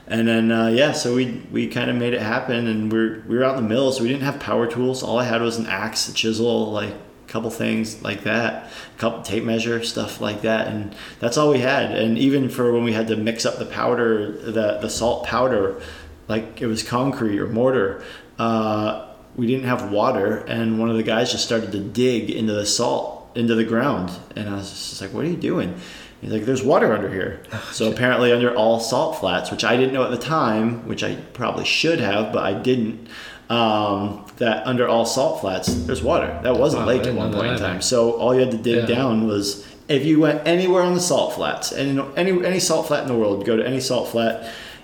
And 0.07 0.29
then 0.29 0.53
uh, 0.53 0.69
yeah, 0.69 0.93
so 0.93 1.15
we 1.15 1.43
we 1.51 1.67
kind 1.67 1.89
of 1.89 1.97
made 1.97 2.13
it 2.13 2.21
happen, 2.21 2.67
and 2.67 2.93
we're 2.93 3.25
we 3.27 3.39
were 3.39 3.45
out 3.45 3.57
in 3.57 3.63
the 3.63 3.69
mill, 3.71 3.91
so 3.91 4.03
we 4.03 4.09
didn't 4.11 4.25
have 4.25 4.39
power 4.39 4.67
tools. 4.67 5.03
All 5.03 5.19
I 5.19 5.25
had 5.25 5.41
was 5.41 5.57
an 5.57 5.65
axe, 5.67 6.09
a 6.11 6.13
chisel, 6.13 6.71
like 6.71 6.93
couple 7.33 7.51
things 7.51 8.03
like 8.03 8.25
that, 8.25 8.71
a 8.95 8.99
couple 8.99 9.23
tape 9.23 9.43
measure 9.43 9.83
stuff 9.83 10.21
like 10.21 10.43
that, 10.43 10.69
and 10.69 10.95
that's 11.19 11.39
all 11.39 11.51
we 11.51 11.59
had. 11.59 11.91
And 11.93 12.19
even 12.19 12.51
for 12.51 12.73
when 12.73 12.85
we 12.85 12.93
had 12.93 13.09
to 13.09 13.17
mix 13.17 13.47
up 13.47 13.59
the 13.59 13.65
powder, 13.65 14.31
the 14.33 14.79
the 14.81 14.91
salt 14.91 15.25
powder, 15.25 15.81
like 16.29 16.61
it 16.61 16.67
was 16.67 16.83
concrete 16.83 17.39
or 17.39 17.47
mortar. 17.47 18.05
Uh, 18.39 19.09
we 19.35 19.47
didn't 19.47 19.65
have 19.65 19.91
water, 19.91 20.39
and 20.47 20.79
one 20.79 20.91
of 20.91 20.97
the 20.97 21.03
guys 21.03 21.33
just 21.33 21.45
started 21.45 21.73
to 21.73 21.81
dig 21.81 22.31
into 22.31 22.53
the 22.53 22.67
salt 22.67 23.31
into 23.35 23.55
the 23.55 23.65
ground, 23.65 24.11
and 24.37 24.51
I 24.51 24.57
was 24.57 24.71
just 24.71 25.01
like, 25.01 25.15
"What 25.15 25.25
are 25.25 25.29
you 25.29 25.37
doing?" 25.37 25.75
He's 26.21 26.33
like, 26.33 26.45
"There's 26.45 26.63
water 26.63 26.93
under 26.93 27.09
here." 27.09 27.41
so 27.73 27.91
apparently, 27.91 28.31
under 28.31 28.55
all 28.55 28.79
salt 28.79 29.19
flats, 29.19 29.51
which 29.51 29.65
I 29.65 29.79
didn't 29.79 29.95
know 29.95 30.05
at 30.05 30.11
the 30.11 30.19
time, 30.19 30.87
which 30.87 31.03
I 31.03 31.15
probably 31.33 31.65
should 31.65 32.01
have, 32.01 32.31
but 32.31 32.45
I 32.45 32.53
didn't. 32.53 33.09
Um, 33.53 34.25
that 34.39 34.67
under 34.67 34.89
all 34.89 35.05
salt 35.05 35.41
flats, 35.43 35.67
there's 35.87 36.03
water. 36.03 36.31
That 36.43 36.57
was 36.57 36.73
a 36.75 36.79
Wow, 36.79 36.87
lake 36.87 37.05
at 37.07 37.15
one 37.15 37.33
point 37.35 37.53
in 37.53 37.59
time. 37.59 37.83
So 37.83 38.13
all 38.13 38.33
you 38.35 38.41
had 38.41 38.51
to 38.53 38.57
dig 38.57 38.77
Yeah. 38.89 38.97
down 38.97 39.27
was 39.27 39.65
if 39.89 40.07
you 40.07 40.21
went 40.21 40.41
anywhere 40.47 40.83
on 40.83 40.95
the 40.95 41.01
salt 41.01 41.35
flats, 41.35 41.71
and 41.71 42.03
any 42.17 42.33
any 42.47 42.59
salt 42.61 42.87
flat 42.87 43.03
in 43.03 43.09
the 43.09 43.15
world, 43.23 43.45
go 43.45 43.55
to 43.57 43.67
any 43.73 43.81
salt 43.81 44.09
flat. 44.09 44.35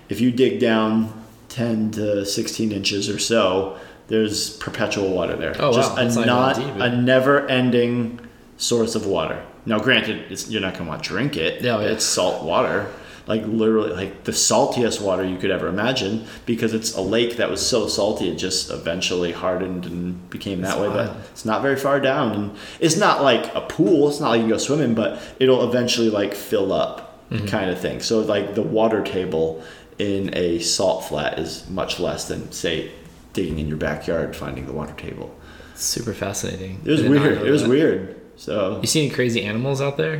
If 0.07 0.21
you 0.21 0.29
dig 0.31 0.59
down 0.59 1.11
ten 1.49 1.89
to 1.91 2.23
sixteen 2.25 2.71
inches 2.71 3.09
or 3.09 3.17
so, 3.17 3.75
there's 4.07 4.51
perpetual 4.57 5.09
water 5.09 5.35
there. 5.35 5.55
Oh, 5.59 5.69
wow. 5.71 5.75
Just 5.75 5.95
That's 5.95 6.15
a 6.15 6.25
not 6.25 6.57
not 6.59 6.81
a 6.81 6.89
never-ending 6.95 8.19
source 8.57 8.93
of 8.95 9.05
water. 9.07 9.41
Now, 9.65 9.79
granted, 9.79 10.25
it's, 10.31 10.49
you're 10.49 10.61
not 10.61 10.73
gonna 10.77 10.89
want 10.89 11.03
to 11.03 11.09
drink 11.09 11.37
it. 11.37 11.61
Yeah, 11.63 11.79
yeah. 11.79 11.87
It's 11.87 12.05
salt 12.05 12.43
water, 12.43 12.87
like 13.29 13.45
literally, 13.45 13.93
like 13.93 14.25
the 14.25 14.33
saltiest 14.33 14.99
water 15.01 15.23
you 15.23 15.37
could 15.37 15.51
ever 15.51 15.67
imagine, 15.69 16.25
because 16.45 16.73
it's 16.73 16.93
a 16.95 17.01
lake 17.01 17.37
that 17.37 17.49
was 17.49 17.65
so 17.65 17.87
salty 17.87 18.27
it 18.29 18.35
just 18.35 18.69
eventually 18.71 19.31
hardened 19.31 19.85
and 19.85 20.29
became 20.29 20.59
that 20.61 20.69
That's 20.75 20.81
way. 20.81 20.87
wild. 20.89 21.07
But 21.15 21.17
it's 21.31 21.45
not 21.45 21.61
very 21.61 21.77
far 21.77 22.01
down, 22.01 22.33
and 22.33 22.57
it's 22.81 22.97
not 22.97 23.21
like 23.23 23.53
a 23.55 23.61
pool. 23.61 24.09
It's 24.09 24.19
not 24.19 24.31
like 24.31 24.39
you 24.39 24.43
can 24.47 24.49
go 24.49 24.57
swimming, 24.57 24.95
but 24.95 25.21
it'll 25.39 25.63
eventually 25.69 26.09
like 26.09 26.33
fill 26.33 26.73
up, 26.73 27.05
Mm-hmm. 27.29 27.45
kind 27.45 27.69
of 27.69 27.79
thing. 27.79 28.01
So 28.01 28.21
like 28.21 28.55
the 28.55 28.63
water 28.63 29.03
table 29.03 29.63
in 29.99 30.35
a 30.35 30.57
salt 30.59 31.03
flat 31.05 31.37
is 31.37 31.69
much 31.69 31.99
less 31.99 32.27
than 32.27 32.51
say 32.51 32.89
digging 33.33 33.59
in 33.59 33.67
your 33.67 33.77
backyard 33.77 34.35
finding 34.35 34.65
the 34.65 34.73
water 34.73 34.95
table. 34.97 35.29
Super 35.75 36.13
fascinating. 36.15 36.81
It 36.83 36.89
was 36.89 37.01
I 37.01 37.03
did 37.03 37.11
not 37.11 37.21
weird. 37.21 37.41
It 37.47 37.51
was 37.51 37.61
that. 37.61 37.69
weird. 37.69 38.15
So 38.37 38.79
You 38.81 38.87
see 38.87 39.01
any 39.05 39.13
crazy 39.13 39.43
animals 39.43 39.79
out 39.79 39.95
there? 39.97 40.17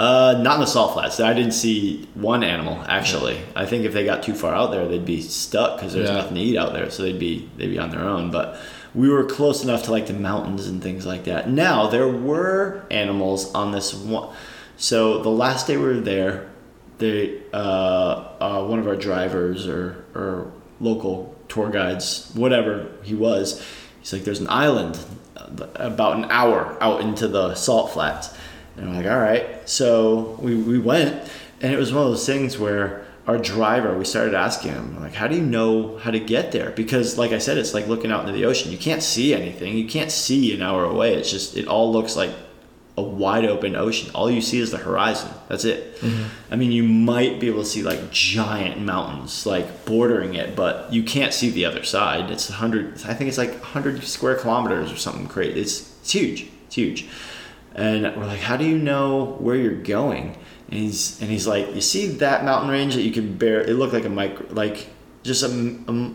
Uh, 0.00 0.40
not 0.40 0.54
in 0.54 0.60
the 0.60 0.66
salt 0.66 0.94
flats. 0.94 1.20
I 1.20 1.34
didn't 1.34 1.52
see 1.52 2.08
one 2.14 2.42
animal 2.42 2.82
actually. 2.88 3.38
I 3.54 3.66
think 3.66 3.84
if 3.84 3.92
they 3.92 4.02
got 4.06 4.22
too 4.22 4.34
far 4.34 4.54
out 4.54 4.70
there, 4.70 4.88
they'd 4.88 5.04
be 5.04 5.20
stuck 5.20 5.76
because 5.76 5.92
there's 5.92 6.08
Yeah. 6.08 6.16
nothing 6.16 6.36
to 6.36 6.40
eat 6.40 6.56
out 6.56 6.72
there. 6.72 6.88
So 6.90 7.02
they'd 7.02 7.18
be 7.18 7.48
they'd 7.58 7.68
be 7.68 7.78
on 7.78 7.90
their 7.90 8.00
own. 8.14 8.30
But 8.30 8.56
we 8.94 9.10
were 9.10 9.24
close 9.24 9.62
enough 9.62 9.82
to 9.84 9.90
like 9.90 10.06
the 10.06 10.14
mountains 10.14 10.66
and 10.66 10.82
things 10.82 11.04
like 11.04 11.24
that. 11.24 11.50
Now 11.50 11.86
there 11.86 12.08
were 12.08 12.80
animals 12.90 13.52
on 13.52 13.72
this 13.72 13.92
one. 13.92 14.28
So 14.78 15.18
the 15.22 15.28
last 15.28 15.66
day 15.66 15.76
we 15.76 15.84
were 15.84 16.00
there, 16.00 16.46
they 16.96 17.34
uh, 17.52 18.24
uh, 18.40 18.64
one 18.64 18.78
of 18.78 18.86
our 18.86 18.96
drivers 18.96 19.66
or 19.68 20.02
or 20.14 20.50
local 20.80 21.34
tour 21.48 21.68
guides, 21.68 22.30
whatever 22.34 22.86
he 23.02 23.14
was, 23.14 23.62
he's 24.00 24.14
like, 24.14 24.24
"There's 24.24 24.40
an 24.40 24.48
island 24.48 24.98
uh, 25.36 25.66
about 25.74 26.16
an 26.16 26.24
hour 26.30 26.78
out 26.80 27.02
into 27.02 27.28
the 27.28 27.54
salt 27.54 27.90
flats." 27.92 28.30
And 28.80 28.88
I'm 28.88 28.96
like, 28.96 29.06
"All 29.06 29.18
right." 29.18 29.68
So 29.68 30.38
we 30.40 30.56
we 30.56 30.78
went, 30.78 31.30
and 31.60 31.72
it 31.72 31.76
was 31.76 31.92
one 31.92 32.04
of 32.04 32.10
those 32.10 32.26
things 32.26 32.58
where 32.58 33.04
our 33.26 33.38
driver, 33.38 33.96
we 33.96 34.04
started 34.04 34.34
asking 34.34 34.72
him, 34.72 35.00
like, 35.00 35.14
"How 35.14 35.28
do 35.28 35.36
you 35.36 35.42
know 35.42 35.98
how 35.98 36.10
to 36.10 36.18
get 36.18 36.52
there?" 36.52 36.70
Because, 36.70 37.18
like 37.18 37.32
I 37.32 37.38
said, 37.38 37.58
it's 37.58 37.74
like 37.74 37.86
looking 37.86 38.10
out 38.10 38.20
into 38.20 38.32
the 38.32 38.46
ocean. 38.46 38.72
You 38.72 38.78
can't 38.78 39.02
see 39.02 39.34
anything. 39.34 39.76
You 39.76 39.86
can't 39.86 40.10
see 40.10 40.54
an 40.54 40.62
hour 40.62 40.84
away. 40.84 41.14
It's 41.14 41.30
just 41.30 41.56
it 41.56 41.68
all 41.68 41.92
looks 41.92 42.16
like 42.16 42.30
a 42.96 43.02
wide 43.02 43.44
open 43.44 43.76
ocean. 43.76 44.10
All 44.14 44.30
you 44.30 44.40
see 44.40 44.58
is 44.58 44.70
the 44.70 44.78
horizon. 44.78 45.30
That's 45.48 45.64
it. 45.64 45.96
Mm-hmm. 46.00 46.52
I 46.52 46.56
mean, 46.56 46.72
you 46.72 46.82
might 46.82 47.40
be 47.40 47.48
able 47.48 47.62
to 47.62 47.68
see 47.68 47.82
like 47.82 48.10
giant 48.10 48.80
mountains 48.80 49.46
like 49.46 49.84
bordering 49.84 50.34
it, 50.34 50.56
but 50.56 50.92
you 50.92 51.02
can't 51.02 51.32
see 51.32 51.50
the 51.50 51.64
other 51.64 51.84
side. 51.84 52.30
It's 52.30 52.48
100 52.48 53.02
I 53.06 53.14
think 53.14 53.28
it's 53.28 53.38
like 53.38 53.52
100 53.52 54.02
square 54.04 54.36
kilometers 54.36 54.90
or 54.90 54.96
something 54.96 55.28
crazy. 55.28 55.60
It's 55.60 55.90
it's 56.00 56.12
huge. 56.12 56.48
It's 56.66 56.74
huge. 56.74 57.08
And 57.74 58.02
we're 58.16 58.26
like, 58.26 58.40
"How 58.40 58.56
do 58.56 58.64
you 58.64 58.78
know 58.78 59.36
where 59.38 59.56
you're 59.56 59.82
going?" 59.82 60.36
And 60.68 60.80
he's 60.80 61.20
and 61.20 61.30
he's 61.30 61.46
like, 61.46 61.74
"You 61.74 61.80
see 61.80 62.08
that 62.08 62.44
mountain 62.44 62.70
range 62.70 62.94
that 62.94 63.02
you 63.02 63.12
can 63.12 63.36
bear 63.36 63.60
it 63.60 63.74
looked 63.74 63.92
like 63.92 64.04
a 64.04 64.10
micro 64.10 64.46
like 64.50 64.88
just 65.22 65.42
a, 65.42 65.48
a 65.88 66.14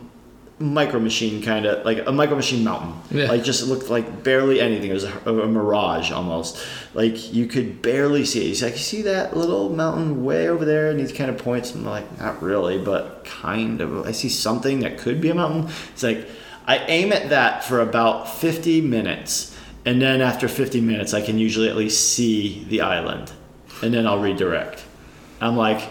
micro 0.57 0.99
machine 0.99 1.41
kind 1.41 1.65
of 1.65 1.85
like 1.85 2.05
a 2.07 2.11
micro 2.11 2.35
machine 2.35 2.63
mountain. 2.63 2.93
Yeah. 3.11 3.27
like 3.27 3.43
just 3.43 3.67
looked 3.67 3.89
like 3.89 4.23
barely 4.23 4.61
anything. 4.61 4.89
It 4.89 4.93
was 4.93 5.03
a, 5.03 5.17
a 5.25 5.47
mirage 5.47 6.11
almost. 6.11 6.65
Like 6.93 7.33
you 7.33 7.45
could 7.45 7.81
barely 7.81 8.25
see 8.25 8.41
it. 8.41 8.47
He's 8.47 8.63
like 8.63 8.73
you 8.73 8.79
see 8.79 9.01
that 9.03 9.35
little 9.35 9.69
mountain 9.69 10.23
way 10.23 10.47
over 10.47 10.63
there 10.63 10.89
and 10.89 10.99
he 10.99 11.13
kind 11.13 11.29
of 11.29 11.37
points? 11.37 11.73
And 11.73 11.85
I'm 11.85 11.91
like 11.91 12.19
not 12.19 12.41
really 12.41 12.77
but 12.77 13.25
kind 13.25 13.81
of 13.81 14.05
i 14.05 14.11
see 14.11 14.29
something 14.29 14.79
that 14.79 14.97
could 14.97 15.19
be 15.19 15.29
a 15.29 15.35
mountain. 15.35 15.71
It's 15.93 16.03
like 16.03 16.29
i 16.67 16.77
aim 16.77 17.11
at 17.11 17.29
that 17.29 17.63
for 17.63 17.81
about 17.81 18.29
50 18.29 18.81
minutes 18.81 19.54
and 19.85 20.01
then 20.01 20.21
after 20.21 20.47
50 20.47 20.81
minutes 20.81 21.13
i 21.13 21.21
can 21.21 21.37
usually 21.37 21.69
at 21.69 21.75
least 21.75 22.13
see 22.13 22.65
the 22.69 22.81
island. 22.81 23.31
And 23.81 23.93
then 23.93 24.07
i'll 24.07 24.19
redirect. 24.19 24.83
I'm 25.41 25.55
like 25.55 25.81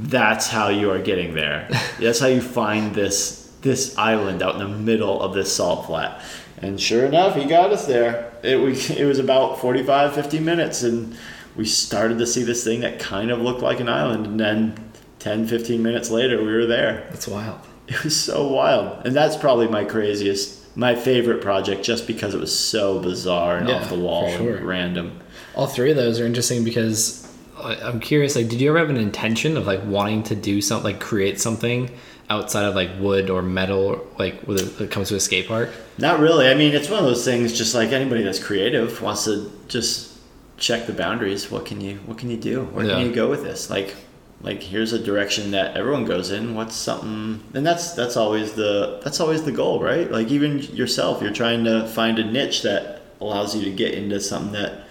that's 0.00 0.48
how 0.48 0.68
you 0.68 0.90
are 0.90 0.98
getting 0.98 1.34
there. 1.34 1.68
That's 2.00 2.20
how 2.20 2.26
you 2.26 2.40
find 2.40 2.94
this 2.94 3.38
this 3.60 3.96
island 3.98 4.42
out 4.42 4.54
in 4.54 4.60
the 4.60 4.78
middle 4.78 5.20
of 5.20 5.34
this 5.34 5.54
salt 5.54 5.86
flat. 5.86 6.22
And 6.56 6.80
sure 6.80 7.04
enough 7.04 7.36
he 7.36 7.44
got 7.44 7.70
us 7.70 7.86
there. 7.86 8.32
It, 8.42 8.58
we, 8.58 8.72
it 8.98 9.04
was 9.04 9.18
about 9.18 9.58
45 9.60 10.14
50 10.14 10.40
minutes 10.40 10.82
and 10.82 11.14
we 11.56 11.66
started 11.66 12.18
to 12.18 12.26
see 12.26 12.42
this 12.42 12.64
thing 12.64 12.80
that 12.80 12.98
kind 12.98 13.30
of 13.30 13.40
looked 13.40 13.60
like 13.60 13.80
an 13.80 13.88
island. 13.90 14.26
And 14.26 14.40
then 14.40 14.90
10 15.18 15.46
15 15.46 15.82
minutes 15.82 16.10
later 16.10 16.38
we 16.38 16.52
were 16.52 16.66
there. 16.66 17.06
That's 17.10 17.28
wild. 17.28 17.60
it 17.88 18.02
was 18.02 18.18
so 18.18 18.48
wild. 18.48 19.06
And 19.06 19.14
that's 19.14 19.36
probably 19.36 19.68
my 19.68 19.84
craziest 19.84 20.59
my 20.80 20.94
favorite 20.94 21.42
project 21.42 21.84
just 21.84 22.06
because 22.06 22.32
it 22.34 22.40
was 22.40 22.58
so 22.58 22.98
bizarre 23.00 23.58
and 23.58 23.68
Yeah, 23.68 23.76
off 23.76 23.88
the 23.90 23.98
wall 24.06 24.30
sure. 24.34 24.56
and 24.56 24.66
random 24.66 25.20
All 25.54 25.66
three 25.66 25.90
of 25.90 25.96
those 25.96 26.18
are 26.20 26.24
interesting 26.24 26.64
because 26.64 27.26
I- 27.62 27.76
I'm 27.88 28.00
curious. 28.00 28.34
Like, 28.36 28.48
did 28.48 28.60
you 28.62 28.70
ever 28.70 28.78
have 28.78 28.88
an 28.88 28.96
intention 28.96 29.56
of 29.58 29.66
like 29.66 29.82
wanting 29.84 30.22
to 30.24 30.34
do 30.34 30.62
something, 30.62 30.92
like 30.92 31.00
create 31.00 31.38
something 31.38 31.90
outside 32.30 32.64
of 32.64 32.74
like 32.74 32.88
wood 32.98 33.28
or 33.28 33.42
metal, 33.42 34.06
like 34.18 34.40
when 34.46 34.56
it- 34.58 34.80
it 34.80 34.90
comes 34.90 35.08
to 35.10 35.16
a 35.16 35.20
skate 35.20 35.46
park? 35.48 35.68
Not 35.98 36.18
really. 36.20 36.48
I 36.48 36.54
mean, 36.54 36.72
it's 36.74 36.88
one 36.88 37.00
of 37.00 37.04
those 37.04 37.24
things. 37.24 37.52
Just 37.58 37.74
like 37.74 37.92
anybody 37.92 38.22
that's 38.22 38.38
creative 38.38 39.02
wants 39.02 39.24
to 39.24 39.50
just 39.68 40.08
check 40.56 40.86
the 40.86 40.92
boundaries. 40.94 41.50
What 41.50 41.66
can 41.66 41.80
you 41.82 41.98
What 42.06 42.16
can 42.16 42.30
you 42.30 42.38
do? 42.38 42.62
Where 42.72 42.86
Yeah. 42.86 42.94
can 42.94 43.06
you 43.06 43.12
go 43.12 43.28
with 43.28 43.42
this? 43.42 43.68
Like, 43.68 43.94
like 44.42 44.62
here's 44.62 44.92
a 44.92 44.98
direction 44.98 45.50
that 45.50 45.76
everyone 45.76 46.04
goes 46.04 46.30
in. 46.30 46.54
What's 46.54 46.74
something? 46.74 47.42
And 47.54 47.66
that's 47.66 47.92
that's 47.92 48.16
always 48.16 48.54
the 48.54 49.00
that's 49.04 49.20
always 49.20 49.42
the 49.42 49.52
goal, 49.52 49.82
right? 49.82 50.10
Like 50.10 50.28
even 50.28 50.60
yourself, 50.60 51.20
you're 51.20 51.32
trying 51.32 51.64
to 51.64 51.86
find 51.88 52.18
a 52.18 52.24
niche 52.24 52.62
that 52.62 53.02
allows 53.20 53.54
you 53.54 53.64
to 53.64 53.70
get 53.70 53.92
into 53.94 54.18
something 54.20 54.52
that 54.52 54.84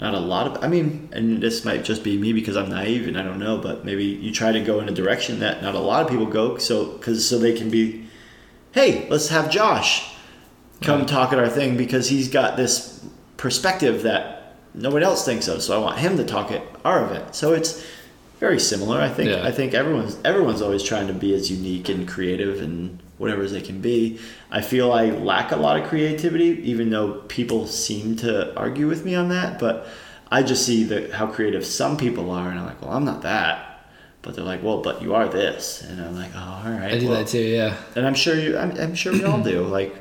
not 0.00 0.14
a 0.14 0.20
lot 0.20 0.46
of. 0.46 0.64
I 0.64 0.68
mean, 0.68 1.08
and 1.12 1.42
this 1.42 1.64
might 1.64 1.84
just 1.84 2.04
be 2.04 2.16
me 2.16 2.32
because 2.32 2.56
I'm 2.56 2.68
naive 2.68 3.08
and 3.08 3.18
I 3.18 3.22
don't 3.22 3.38
know, 3.38 3.58
but 3.58 3.84
maybe 3.84 4.04
you 4.04 4.32
try 4.32 4.52
to 4.52 4.60
go 4.60 4.80
in 4.80 4.88
a 4.88 4.92
direction 4.92 5.40
that 5.40 5.62
not 5.62 5.74
a 5.74 5.80
lot 5.80 6.04
of 6.04 6.08
people 6.08 6.26
go. 6.26 6.58
So 6.58 6.92
because 6.92 7.28
so 7.28 7.38
they 7.38 7.52
can 7.52 7.70
be, 7.70 8.06
hey, 8.72 9.08
let's 9.08 9.28
have 9.28 9.50
Josh 9.50 10.14
come 10.80 11.06
talk 11.06 11.32
at 11.32 11.38
our 11.38 11.48
thing 11.48 11.76
because 11.76 12.08
he's 12.08 12.28
got 12.28 12.56
this 12.56 13.04
perspective 13.36 14.02
that 14.02 14.56
nobody 14.74 15.04
else 15.04 15.24
thinks 15.24 15.48
of. 15.48 15.62
So 15.62 15.76
I 15.76 15.84
want 15.84 15.98
him 15.98 16.16
to 16.16 16.24
talk 16.24 16.52
at 16.52 16.62
our 16.84 17.04
event. 17.04 17.34
So 17.34 17.52
it's 17.52 17.84
very 18.42 18.58
similar. 18.58 19.00
I 19.00 19.08
think 19.08 19.30
Yeah. 19.30 19.46
I 19.46 19.52
think 19.52 19.72
everyone's 19.72 20.18
everyone's 20.24 20.60
always 20.66 20.82
trying 20.82 21.06
to 21.06 21.14
be 21.14 21.32
as 21.32 21.48
unique 21.48 21.88
and 21.88 22.08
creative 22.08 22.60
and 22.60 22.98
whatever 23.18 23.42
as 23.42 23.52
they 23.52 23.60
can 23.60 23.80
be. 23.80 24.18
I 24.50 24.60
feel 24.62 24.92
I 24.92 25.04
lack 25.10 25.52
a 25.52 25.56
lot 25.56 25.78
of 25.80 25.88
creativity, 25.88 26.50
even 26.72 26.90
though 26.90 27.08
people 27.38 27.68
seem 27.68 28.16
to 28.16 28.52
argue 28.56 28.88
with 28.88 29.04
me 29.04 29.14
on 29.14 29.28
that. 29.28 29.60
But 29.60 29.86
I 30.28 30.42
just 30.42 30.66
see 30.66 30.82
that 30.84 31.12
how 31.12 31.28
creative 31.28 31.64
some 31.64 31.96
people 31.96 32.32
are, 32.32 32.48
and 32.50 32.58
I'm 32.58 32.66
like, 32.66 32.82
well, 32.82 32.90
I'm 32.90 33.04
not 33.04 33.22
that. 33.22 33.68
But 34.22 34.34
they're 34.34 34.44
like, 34.44 34.62
well, 34.62 34.82
but 34.82 35.02
you 35.02 35.14
are 35.14 35.28
this, 35.28 35.82
and 35.82 36.00
I'm 36.00 36.16
like, 36.16 36.32
oh, 36.34 36.62
all 36.64 36.70
right. 36.72 36.92
I 36.94 36.98
do 36.98 37.08
well, 37.08 37.18
that 37.18 37.28
too. 37.28 37.42
Yeah. 37.42 37.76
and 37.94 38.04
I'm 38.04 38.14
sure 38.14 38.34
you. 38.36 38.58
I'm, 38.58 38.72
I'm 38.78 38.94
sure 38.96 39.12
we 39.12 39.22
all 39.24 39.40
do. 39.42 39.62
Like, 39.78 39.94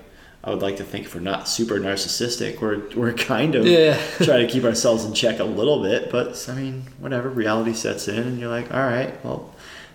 I 0.44 0.50
would 0.50 0.62
like 0.62 0.78
to 0.78 0.84
think 0.84 1.06
if 1.06 1.14
we're 1.14 1.22
not 1.22 1.48
super 1.48 1.76
narcissistic, 1.80 2.60
we're 2.62 2.82
we're 2.96 3.14
kind 3.14 3.54
of 3.56 3.66
Yeah. 3.66 3.96
try 4.18 4.38
to 4.38 4.48
keep 4.48 4.64
ourselves 4.64 5.06
in 5.06 5.14
check 5.14 5.40
a 5.40 5.44
little 5.44 5.82
bit. 5.84 6.10
But 6.12 6.48
I 6.50 6.56
mean, 6.56 6.84
whatever. 7.00 7.30
Reality 7.30 7.74
sets 7.74 8.08
in, 8.08 8.18
and 8.20 8.40
you're 8.40 8.50
like, 8.50 8.74
all 8.74 8.80
right, 8.82 9.24
well, 9.24 9.54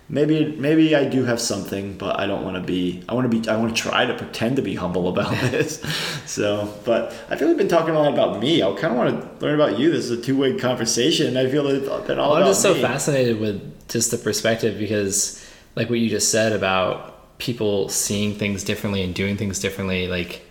maybe 0.09 0.55
maybe 0.55 0.95
I 0.95 1.03
do 1.03 1.25
have 1.25 1.41
something, 1.41 1.97
but 1.97 2.17
I 2.17 2.27
don't 2.27 2.45
want 2.45 2.55
to 2.55 2.61
be. 2.63 3.03
I 3.09 3.13
want 3.13 3.29
to 3.29 3.37
be. 3.41 3.49
I 3.49 3.57
want 3.57 3.75
to 3.75 3.81
try 3.81 4.05
to 4.05 4.13
pretend 4.13 4.55
to 4.55 4.61
be 4.61 4.75
humble 4.75 5.09
about 5.09 5.31
this. 5.51 5.81
so, 6.25 6.73
but 6.85 7.13
I 7.29 7.35
feel 7.35 7.49
we've 7.49 7.57
been 7.57 7.67
talking 7.67 7.93
a 7.93 7.99
lot 7.99 8.13
about 8.13 8.39
me. 8.39 8.63
I 8.63 8.71
kind 8.75 8.93
of 8.93 8.97
want 8.97 9.39
to 9.39 9.45
learn 9.45 9.55
about 9.55 9.77
you. 9.77 9.91
This 9.91 10.05
is 10.05 10.11
a 10.11 10.21
two 10.21 10.37
way 10.37 10.55
conversation. 10.57 11.35
I 11.35 11.49
feel 11.49 11.67
it's 11.67 11.89
been 12.07 12.19
all 12.19 12.31
Well, 12.31 12.43
I'm 12.43 12.47
just 12.47 12.61
so 12.61 12.73
me. 12.73 12.81
fascinated 12.81 13.39
with 13.41 13.89
just 13.89 14.11
the 14.11 14.17
perspective 14.17 14.79
because, 14.79 15.45
like 15.75 15.89
what 15.89 15.99
you 15.99 16.09
just 16.09 16.31
said 16.31 16.53
about 16.53 17.16
people 17.37 17.89
seeing 17.89 18.33
things 18.35 18.63
differently 18.63 19.03
and 19.03 19.13
doing 19.13 19.37
things 19.37 19.59
differently, 19.59 20.07
like 20.07 20.43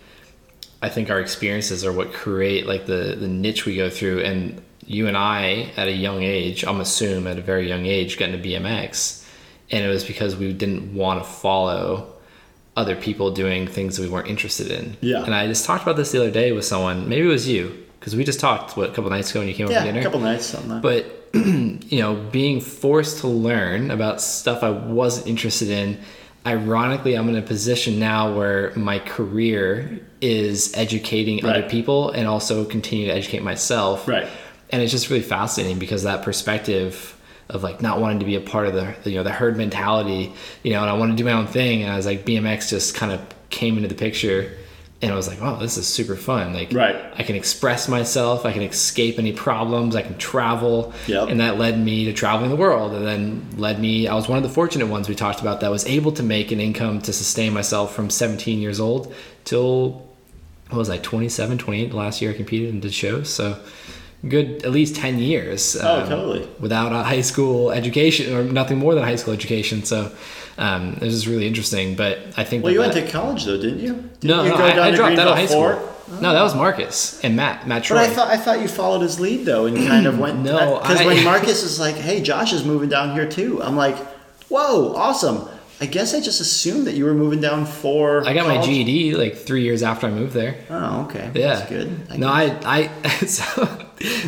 I 0.82 0.88
think 0.88 1.10
our 1.10 1.20
experiences 1.20 1.84
are 1.84 1.92
what 1.92 2.12
create 2.12 2.66
like 2.66 2.86
the 2.86 3.16
the 3.18 3.28
niche 3.28 3.66
we 3.66 3.76
go 3.76 3.90
through. 3.90 4.20
And 4.20 4.62
you 4.86 5.08
and 5.08 5.16
I, 5.16 5.72
at 5.76 5.88
a 5.88 5.92
young 5.92 6.22
age, 6.22 6.64
I'm 6.64 6.80
assume 6.80 7.26
at 7.26 7.38
a 7.38 7.42
very 7.42 7.68
young 7.68 7.86
age, 7.86 8.18
got 8.18 8.28
into 8.28 8.46
BMX, 8.48 9.26
and 9.70 9.84
it 9.84 9.88
was 9.88 10.04
because 10.04 10.36
we 10.36 10.52
didn't 10.52 10.94
want 10.94 11.22
to 11.22 11.28
follow 11.28 12.12
other 12.76 12.94
people 12.94 13.30
doing 13.32 13.66
things 13.66 13.96
that 13.96 14.02
we 14.02 14.08
weren't 14.08 14.28
interested 14.28 14.70
in. 14.70 14.96
Yeah. 15.00 15.24
And 15.24 15.34
I 15.34 15.46
just 15.46 15.64
talked 15.64 15.82
about 15.82 15.96
this 15.96 16.12
the 16.12 16.20
other 16.20 16.30
day 16.30 16.52
with 16.52 16.64
someone. 16.66 17.08
Maybe 17.08 17.22
it 17.26 17.30
was 17.30 17.48
you 17.48 17.84
because 17.98 18.14
we 18.14 18.22
just 18.22 18.38
talked 18.38 18.76
what 18.76 18.90
a 18.90 18.92
couple 18.92 19.10
nights 19.10 19.30
ago 19.30 19.40
when 19.40 19.48
you 19.48 19.54
came 19.54 19.64
over 19.66 19.72
Yeah, 19.72 19.80
for 19.80 19.86
dinner. 19.86 20.00
a 20.00 20.02
couple 20.02 20.20
nights, 20.20 20.46
something. 20.46 20.70
Like 20.70 20.82
But 20.82 21.28
you 21.34 21.98
know, 21.98 22.14
being 22.30 22.60
forced 22.60 23.18
to 23.20 23.28
learn 23.28 23.90
about 23.90 24.20
stuff 24.20 24.62
I 24.62 24.70
wasn't 24.70 25.26
interested 25.26 25.70
in, 25.70 25.98
ironically, 26.46 27.14
I'm 27.14 27.28
in 27.28 27.36
a 27.36 27.42
position 27.42 27.98
now 27.98 28.34
where 28.34 28.72
my 28.76 28.98
career 29.00 30.00
is 30.20 30.72
educating 30.74 31.44
other 31.44 31.68
people 31.68 32.10
and 32.10 32.28
also 32.28 32.64
continue 32.64 33.06
to 33.06 33.12
educate 33.12 33.42
myself. 33.42 34.06
Right. 34.06 34.28
And 34.70 34.82
it's 34.82 34.92
just 34.92 35.10
really 35.10 35.22
fascinating 35.22 35.78
because 35.78 36.04
that 36.04 36.22
perspective 36.22 37.12
of 37.48 37.62
like 37.62 37.80
not 37.80 38.00
wanting 38.00 38.20
to 38.20 38.24
be 38.24 38.34
a 38.34 38.40
part 38.40 38.66
of 38.66 38.74
the 38.74 39.10
you 39.10 39.16
know 39.16 39.22
the 39.22 39.32
herd 39.32 39.56
mentality, 39.56 40.32
you 40.62 40.72
know, 40.72 40.80
and 40.80 40.90
I 40.90 40.94
want 40.94 41.12
to 41.12 41.16
do 41.16 41.24
my 41.24 41.32
own 41.32 41.46
thing, 41.46 41.82
and 41.82 41.92
I 41.92 41.96
was 41.96 42.06
like 42.06 42.24
BMX 42.24 42.70
just 42.70 42.94
kind 42.94 43.12
of 43.12 43.20
came 43.50 43.76
into 43.76 43.88
the 43.88 43.94
picture. 43.94 44.52
And 45.02 45.12
I 45.12 45.14
was 45.14 45.28
like, 45.28 45.42
wow, 45.42 45.56
this 45.56 45.76
is 45.76 45.86
super 45.86 46.16
fun. 46.16 46.54
Like, 46.54 46.72
Right. 46.72 46.96
I 47.18 47.22
can 47.22 47.36
express 47.36 47.86
myself. 47.86 48.46
I 48.46 48.52
can 48.52 48.62
escape 48.62 49.18
any 49.18 49.32
problems. 49.32 49.94
I 49.94 50.00
can 50.00 50.16
travel. 50.16 50.94
Yep. 51.06 51.28
And 51.28 51.40
that 51.40 51.58
led 51.58 51.78
me 51.78 52.06
to 52.06 52.14
traveling 52.14 52.48
the 52.48 52.56
world 52.56 52.94
and 52.94 53.06
then 53.06 53.46
led 53.58 53.78
me, 53.78 54.08
I 54.08 54.14
was 54.14 54.26
one 54.26 54.38
of 54.38 54.42
the 54.42 54.48
fortunate 54.48 54.86
ones 54.86 55.06
we 55.06 55.14
talked 55.14 55.40
about 55.42 55.60
that 55.60 55.70
was 55.70 55.84
able 55.86 56.12
to 56.12 56.22
make 56.22 56.50
an 56.50 56.60
income 56.60 57.02
to 57.02 57.12
sustain 57.12 57.52
myself 57.52 57.94
from 57.94 58.08
17 58.08 58.58
years 58.58 58.80
old 58.80 59.14
till, 59.44 60.02
what 60.70 60.78
was 60.78 60.88
I, 60.88 60.96
27, 60.96 61.58
28 61.58 61.90
the 61.90 61.96
last 61.96 62.22
year 62.22 62.30
I 62.30 62.34
competed 62.34 62.70
and 62.72 62.80
did 62.80 62.94
shows. 62.94 63.28
So 63.28 63.58
good, 64.26 64.64
at 64.64 64.70
least 64.72 64.96
10 64.96 65.18
years. 65.18 65.76
um, 65.76 65.86
Oh, 65.86 66.08
totally. 66.08 66.48
Without 66.58 66.92
a 66.92 67.02
high 67.02 67.20
school 67.20 67.70
education 67.70 68.34
or 68.34 68.44
nothing 68.44 68.78
more 68.78 68.94
than 68.94 69.02
a 69.04 69.06
high 69.06 69.16
school 69.16 69.34
education. 69.34 69.84
So 69.84 70.10
um, 70.58 70.94
it 71.00 71.04
was 71.04 71.26
really 71.28 71.46
interesting. 71.46 71.94
But 71.96 72.18
I 72.36 72.44
think 72.44 72.62
Well, 72.64 72.70
that 72.70 72.74
you 72.74 72.80
went 72.80 72.92
to 72.94 73.06
college 73.10 73.44
though, 73.44 73.56
didn't 73.60 73.80
you? 73.80 73.94
Didn't 73.94 74.24
No, 74.24 74.42
you 74.44 74.50
no, 74.50 74.56
I- 74.56 74.88
I 74.88 74.90
dropped 74.94 75.18
out 75.18 75.28
of 75.28 75.34
high 75.34 75.46
school. 75.46 75.62
Fort? 75.72 76.20
No, 76.22 76.32
that 76.32 76.42
was 76.42 76.54
Marcus 76.54 77.18
and 77.24 77.34
Matt. 77.34 77.66
Matt 77.66 77.82
Troy. 77.82 77.96
But 77.96 78.10
I 78.10 78.14
thought 78.14 78.28
I 78.28 78.36
thought 78.36 78.60
you 78.60 78.68
followed 78.68 79.00
his 79.02 79.18
lead 79.18 79.44
though, 79.44 79.66
and 79.66 79.76
kind 79.88 80.06
of 80.06 80.18
went. 80.18 80.38
No, 80.44 80.78
because 80.80 81.04
when 81.04 81.24
Marcus 81.32 81.62
is 81.64 81.80
like, 81.80 81.96
"Hey, 81.96 82.22
Josh 82.22 82.52
is 82.52 82.64
moving 82.64 82.88
down 82.88 83.12
here 83.14 83.28
too," 83.28 83.60
I'm 83.62 83.76
like, 83.76 83.96
"Whoa, 84.48 84.94
awesome!" 84.94 85.48
I 85.80 85.86
guess 85.86 86.14
I 86.14 86.20
just 86.20 86.40
assumed 86.40 86.86
that 86.86 86.94
you 86.94 87.04
were 87.04 87.12
moving 87.12 87.40
down 87.40 87.66
for. 87.66 88.26
I 88.26 88.32
got 88.34 88.46
my. 88.46 88.62
GED 88.64 89.14
like 89.16 89.36
three 89.36 89.62
years 89.62 89.82
after 89.82 90.06
I 90.06 90.10
moved 90.10 90.32
there. 90.32 90.54
Oh, 90.70 91.02
okay. 91.06 91.28
Yeah, 91.34 91.56
That's 91.56 91.68
good. 91.68 92.18
no, 92.18 92.28
I, 92.28 92.56
I, 92.64 93.06
so, 93.26 93.66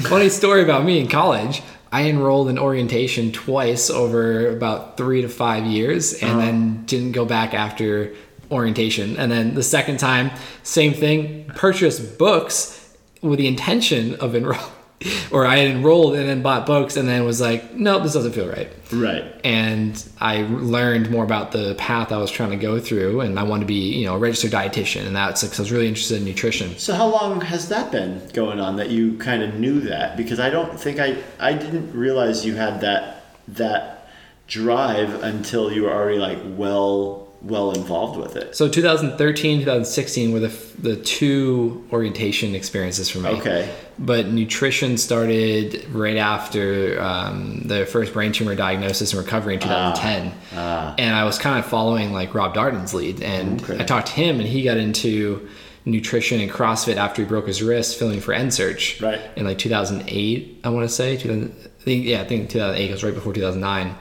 funny 0.02 0.28
story 0.28 0.62
about 0.62 0.84
me 0.84 0.98
in 0.98 1.08
college. 1.08 1.62
I 1.90 2.08
enrolled 2.08 2.48
in 2.48 2.58
orientation 2.58 3.32
twice 3.32 3.88
over 3.90 4.50
about 4.50 4.96
three 4.96 5.22
to 5.22 5.28
five 5.28 5.64
years, 5.64 6.12
and 6.14 6.32
Uh-huh. 6.32 6.40
then 6.40 6.82
didn't 6.86 7.12
go 7.12 7.24
back 7.24 7.54
after 7.54 8.12
orientation. 8.50 9.16
And 9.16 9.30
then 9.32 9.54
the 9.54 9.62
second 9.62 9.98
time, 9.98 10.30
same 10.62 10.92
thing. 10.94 11.44
Purchased 11.54 12.18
books 12.18 12.74
with 13.22 13.38
the 13.38 13.46
intention 13.46 14.14
of 14.16 14.34
enroll, 14.34 14.58
or 15.30 15.46
I 15.46 15.58
had 15.58 15.70
enrolled 15.70 16.14
and 16.14 16.28
then 16.28 16.42
bought 16.42 16.66
books, 16.66 16.96
and 16.96 17.08
then 17.08 17.24
was 17.24 17.40
like, 17.40 17.74
nope, 17.74 18.02
this 18.02 18.14
doesn't 18.14 18.32
feel 18.32 18.48
right. 18.48 18.70
right. 18.92 19.40
and 19.44 20.08
I 20.20 20.42
learned 20.42 21.10
more 21.10 21.24
about 21.24 21.52
the 21.52 21.74
path 21.76 22.10
I 22.10 22.18
was 22.18 22.30
trying 22.30 22.50
to 22.50 22.56
go 22.56 22.80
through, 22.80 23.20
and 23.20 23.38
I 23.38 23.44
wanted 23.44 23.60
to 23.60 23.66
be, 23.66 23.98
you 23.98 24.06
know, 24.06 24.16
a 24.16 24.18
registered 24.18 24.50
dietitian, 24.50 25.06
and 25.06 25.14
that's 25.14 25.42
because 25.42 25.60
I 25.60 25.62
was 25.62 25.72
really 25.72 25.88
interested 25.88 26.18
in 26.18 26.24
nutrition. 26.24 26.76
So 26.78 26.94
how 26.94 27.06
long 27.06 27.40
has 27.42 27.68
that 27.68 27.92
been 27.92 28.26
going 28.32 28.60
on 28.60 28.76
that 28.76 28.90
you 28.90 29.16
kind 29.18 29.42
of 29.42 29.54
knew 29.54 29.80
that? 29.82 30.16
Because 30.16 30.40
I 30.40 30.50
don't 30.50 30.78
think 30.78 30.98
I 30.98 31.22
I 31.38 31.52
didn't 31.52 31.92
realize 31.92 32.44
you 32.44 32.56
had 32.56 32.80
that 32.80 33.24
that 33.48 34.08
drive 34.46 35.22
until 35.22 35.70
you 35.70 35.84
were 35.84 35.92
already 35.92 36.18
like 36.18 36.38
well 36.56 37.27
well 37.40 37.70
involved 37.72 38.18
with 38.18 38.34
it. 38.36 38.56
So 38.56 38.68
2013, 38.68 39.60
2016 39.60 40.32
were 40.32 40.40
the 40.40 40.52
the 40.78 40.96
two 40.96 41.86
orientation 41.92 42.54
experiences 42.54 43.08
for 43.08 43.18
me. 43.18 43.30
Okay. 43.30 43.72
But 43.98 44.26
nutrition 44.28 44.96
started 44.96 45.84
right 45.90 46.16
after 46.16 47.00
um, 47.00 47.62
the 47.64 47.84
first 47.86 48.12
brain 48.12 48.32
tumor 48.32 48.54
diagnosis 48.54 49.12
and 49.12 49.22
recovery 49.22 49.54
in 49.54 49.60
2010. 49.60 50.32
ah. 50.54 50.94
and 50.98 51.14
I 51.16 51.24
was 51.24 51.38
kind 51.38 51.58
of 51.58 51.66
following 51.66 52.12
like 52.12 52.34
Rob 52.34 52.54
Darden's 52.54 52.94
lead. 52.94 53.22
And 53.22 53.62
Okay. 53.62 53.78
I 53.80 53.84
talked 53.84 54.08
to 54.08 54.12
him, 54.14 54.38
and 54.40 54.48
he 54.48 54.62
got 54.62 54.76
into 54.76 55.48
nutrition 55.84 56.38
and 56.40 56.50
CrossFit 56.50 56.96
after 56.96 57.22
he 57.22 57.28
broke 57.28 57.46
his 57.46 57.62
wrist 57.62 57.98
filming 57.98 58.20
for 58.20 58.32
NSearch 58.34 59.00
Right. 59.02 59.20
in 59.36 59.46
like 59.46 59.58
2008, 59.58 60.60
I 60.64 60.68
want 60.68 60.88
to 60.88 60.94
say. 60.94 61.16
2000, 61.16 61.52
I 61.64 61.82
think, 61.82 62.04
yeah, 62.04 62.20
I 62.20 62.24
think 62.24 62.50
2008 62.50 62.90
was 62.90 63.02
right 63.04 63.14
before 63.14 63.32
2009. 63.32 63.94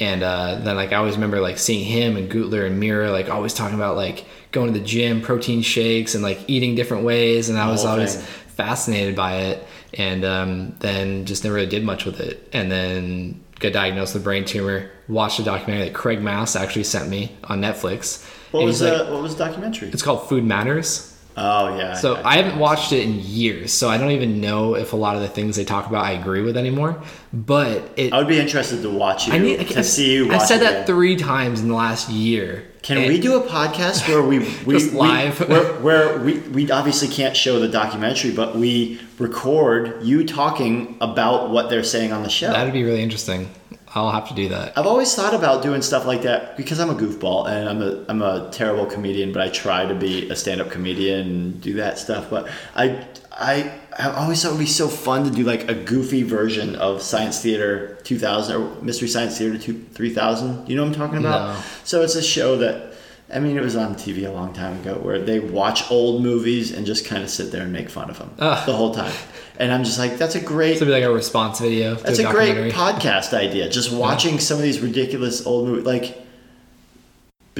And 0.00 0.22
uh, 0.22 0.56
then 0.62 0.76
like 0.76 0.92
I 0.92 0.96
always 0.96 1.14
remember 1.14 1.40
like 1.40 1.58
seeing 1.58 1.84
him 1.84 2.16
and 2.16 2.28
Gutler 2.30 2.64
and 2.64 2.82
Mirra 2.82 3.12
like 3.12 3.28
always 3.28 3.52
talking 3.54 3.74
about 3.76 3.96
like 3.96 4.24
going 4.50 4.72
to 4.72 4.78
the 4.78 4.84
gym, 4.84 5.20
protein 5.20 5.62
shakes, 5.62 6.14
and 6.14 6.22
like 6.24 6.40
eating 6.48 6.74
different 6.74 7.04
ways. 7.04 7.48
And 7.50 7.58
I 7.58 7.70
was 7.70 7.84
always 7.84 8.16
thing. 8.16 8.24
fascinated 8.48 9.14
by 9.14 9.36
it 9.36 9.66
and 9.94 10.24
um, 10.24 10.74
then 10.80 11.26
just 11.26 11.44
never 11.44 11.54
really 11.56 11.66
did 11.68 11.84
much 11.84 12.04
with 12.04 12.20
it 12.20 12.48
and 12.52 12.70
then 12.70 13.42
got 13.58 13.72
diagnosed 13.72 14.14
with 14.14 14.22
a 14.22 14.24
brain 14.24 14.44
tumor 14.44 14.88
watched 15.08 15.38
a 15.40 15.42
documentary 15.42 15.88
that 15.88 15.94
craig 15.94 16.22
mass 16.22 16.54
actually 16.54 16.84
sent 16.84 17.08
me 17.10 17.34
on 17.44 17.60
netflix 17.60 18.24
What 18.52 18.64
was 18.64 18.78
he's 18.78 18.88
like- 18.88 19.08
what 19.10 19.20
was 19.20 19.34
the 19.34 19.44
documentary? 19.44 19.88
it's 19.88 20.02
called 20.02 20.28
food 20.28 20.44
matters 20.44 21.09
Oh 21.36 21.76
yeah. 21.78 21.94
so 21.94 22.20
I 22.24 22.36
haven't 22.36 22.58
watched 22.58 22.92
it 22.92 23.02
in 23.04 23.20
years 23.20 23.72
so 23.72 23.88
i 23.88 23.96
don't 23.96 24.10
even 24.10 24.40
know 24.40 24.74
if 24.74 24.92
a 24.92 24.96
lot 24.96 25.14
of 25.16 25.22
the 25.22 25.28
things 25.28 25.56
they 25.56 25.64
talk 25.64 25.86
about 25.86 26.04
i 26.04 26.10
agree 26.12 26.42
with 26.42 26.56
anymore 26.56 27.00
but 27.32 27.92
it 27.96 28.12
I 28.12 28.18
would 28.18 28.28
be 28.28 28.38
interested 28.38 28.82
to 28.82 28.90
watch 28.90 29.26
you 29.28 29.32
I 29.34 29.38
need 29.38 29.66
to 29.68 29.84
see 29.84 30.12
you. 30.14 30.32
I 30.32 30.38
said 30.38 30.58
that 30.58 30.72
again. 30.72 30.86
three 30.86 31.16
times 31.16 31.60
in 31.60 31.68
the 31.68 31.74
last 31.74 32.08
year. 32.10 32.64
Can 32.82 32.98
And- 32.98 33.06
we 33.06 33.20
do 33.20 33.36
a 33.40 33.46
podcast 33.46 34.08
where 34.08 34.22
we, 34.22 34.38
we 34.66 34.74
Just 34.74 34.92
we- 34.92 34.98
live? 34.98 35.48
where, 35.48 35.72
where 35.74 36.18
we, 36.18 36.38
we 36.40 36.70
obviously 36.72 37.06
can't 37.08 37.36
show 37.36 37.60
the 37.60 37.68
documentary, 37.68 38.32
but 38.32 38.56
we 38.56 39.00
record 39.18 40.02
you 40.02 40.24
talking 40.26 40.96
about 41.00 41.50
what 41.50 41.70
they're 41.70 41.84
saying 41.84 42.12
on 42.12 42.22
the 42.24 42.30
show. 42.30 42.48
That'd 42.50 42.72
be 42.72 42.82
really 42.82 43.02
interesting. 43.02 43.48
I'll 43.92 44.12
have 44.12 44.28
to 44.28 44.34
do 44.34 44.48
that. 44.50 44.78
I've 44.78 44.86
always 44.86 45.12
thought 45.14 45.34
about 45.34 45.62
doing 45.62 45.82
stuff 45.82 46.06
like 46.06 46.22
that 46.22 46.56
because 46.56 46.78
I'm 46.78 46.90
a 46.90 46.94
goofball 46.94 47.48
and 47.48 47.68
I'm 47.68 47.82
a 47.82 48.04
I'm 48.08 48.22
a 48.22 48.48
terrible 48.52 48.86
comedian, 48.86 49.32
but 49.32 49.42
I 49.42 49.48
try 49.48 49.84
to 49.84 49.94
be 49.94 50.30
a 50.30 50.36
stand-up 50.36 50.70
comedian 50.70 51.20
and 51.20 51.60
do 51.60 51.74
that 51.74 51.98
stuff. 51.98 52.30
But 52.30 52.48
I 52.76 53.04
I 53.32 53.72
I 53.98 54.10
always 54.12 54.42
thought 54.42 54.50
it 54.50 54.52
would 54.52 54.60
be 54.60 54.66
so 54.66 54.86
fun 54.86 55.24
to 55.24 55.30
do 55.30 55.42
like 55.42 55.68
a 55.68 55.74
goofy 55.74 56.22
version 56.22 56.76
of 56.76 57.02
Science 57.02 57.42
Theater 57.42 57.98
2000 58.04 58.56
or 58.56 58.82
Mystery 58.82 59.08
Science 59.08 59.36
Theater 59.38 59.58
2, 59.58 59.86
3000. 59.92 60.68
You 60.68 60.76
know 60.76 60.84
what 60.84 60.92
I'm 60.92 60.94
talking 60.94 61.18
about? 61.18 61.56
No. 61.56 61.62
So 61.82 62.02
it's 62.02 62.14
a 62.14 62.22
show 62.22 62.56
that 62.58 62.89
I 63.32 63.38
mean, 63.38 63.56
it 63.56 63.62
was 63.62 63.76
on 63.76 63.94
TV 63.94 64.26
a 64.26 64.30
long 64.32 64.52
time 64.52 64.80
ago 64.80 64.94
where 64.94 65.20
they 65.20 65.38
watch 65.38 65.90
old 65.90 66.22
movies 66.22 66.72
and 66.72 66.84
just 66.84 67.04
kind 67.04 67.22
of 67.22 67.30
sit 67.30 67.52
there 67.52 67.62
and 67.62 67.72
make 67.72 67.88
fun 67.88 68.10
of 68.10 68.18
them 68.18 68.30
Ugh. 68.38 68.58
Ah. 68.58 68.64
the 68.66 68.74
whole 68.74 68.92
time. 68.92 69.12
And 69.58 69.72
I'm 69.72 69.84
just 69.84 69.98
like, 69.98 70.16
that's 70.18 70.34
a 70.34 70.40
great 70.40 70.78
So 70.78 70.86
be 70.86 70.90
like 70.92 71.04
a 71.04 71.12
response 71.12 71.60
video. 71.60 71.94
that's 71.94 72.18
a 72.18 72.22
documentary. 72.24 72.70
great 72.70 72.74
podcast 72.74 73.32
idea. 73.34 73.68
Just 73.68 73.92
watching 73.92 74.40
some 74.40 74.56
of 74.56 74.62
these 74.62 74.80
ridiculous 74.80 75.46
old 75.46 75.68
movies, 75.68 75.84
like 75.84 76.18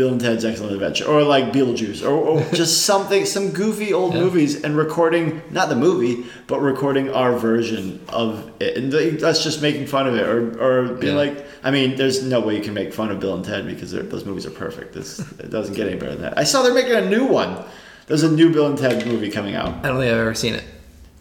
Bill 0.01 0.13
and 0.13 0.19
Ted's 0.19 0.47
Excellent 0.47 0.73
Adventure, 0.73 1.05
or 1.05 1.23
like 1.23 1.53
Beetlejuice, 1.53 2.03
or, 2.03 2.15
or 2.15 2.41
just 2.55 2.87
something, 2.87 3.27
some 3.27 3.51
goofy 3.51 3.93
old 3.93 4.15
Yeah. 4.15 4.21
movies, 4.21 4.63
and 4.65 4.75
recording 4.75 5.43
not 5.51 5.69
the 5.69 5.77
movie, 5.77 6.25
but 6.47 6.61
recording 6.61 7.11
our 7.11 7.37
version 7.37 8.01
of 8.09 8.51
it, 8.61 8.79
and 8.79 8.91
that's 9.21 9.45
just 9.45 9.61
making 9.61 9.89
fun 9.89 10.07
of 10.07 10.15
it, 10.15 10.27
or 10.27 10.39
or 10.59 10.95
be 10.95 11.09
Yeah. 11.09 11.17
like, 11.17 11.45
I 11.63 11.71
mean, 11.71 11.97
there's 11.97 12.23
no 12.25 12.41
way 12.41 12.57
you 12.57 12.63
can 12.63 12.73
make 12.73 12.95
fun 12.95 13.11
of 13.11 13.21
Bill 13.21 13.35
and 13.35 13.45
Ted 13.45 13.67
because 13.67 13.93
those 13.93 14.25
movies 14.25 14.47
are 14.47 14.51
perfect. 14.67 14.97
It's, 14.97 15.19
it 15.39 15.51
doesn't 15.51 15.75
get 15.75 15.87
any 15.87 15.97
better 15.99 16.13
than 16.13 16.23
that. 16.23 16.39
I 16.39 16.45
saw 16.45 16.63
they're 16.63 16.73
making 16.73 16.95
a 16.95 17.07
new 17.07 17.27
one. 17.27 17.63
There's 18.07 18.23
a 18.23 18.33
new 18.33 18.51
Bill 18.51 18.69
and 18.69 18.79
Ted 18.79 19.07
movie 19.07 19.31
coming 19.31 19.55
out. 19.55 19.69
I 19.85 19.89
don't 19.89 19.99
think 20.01 20.11
I've 20.11 20.19
ever 20.19 20.35
seen 20.35 20.55
it 20.55 20.65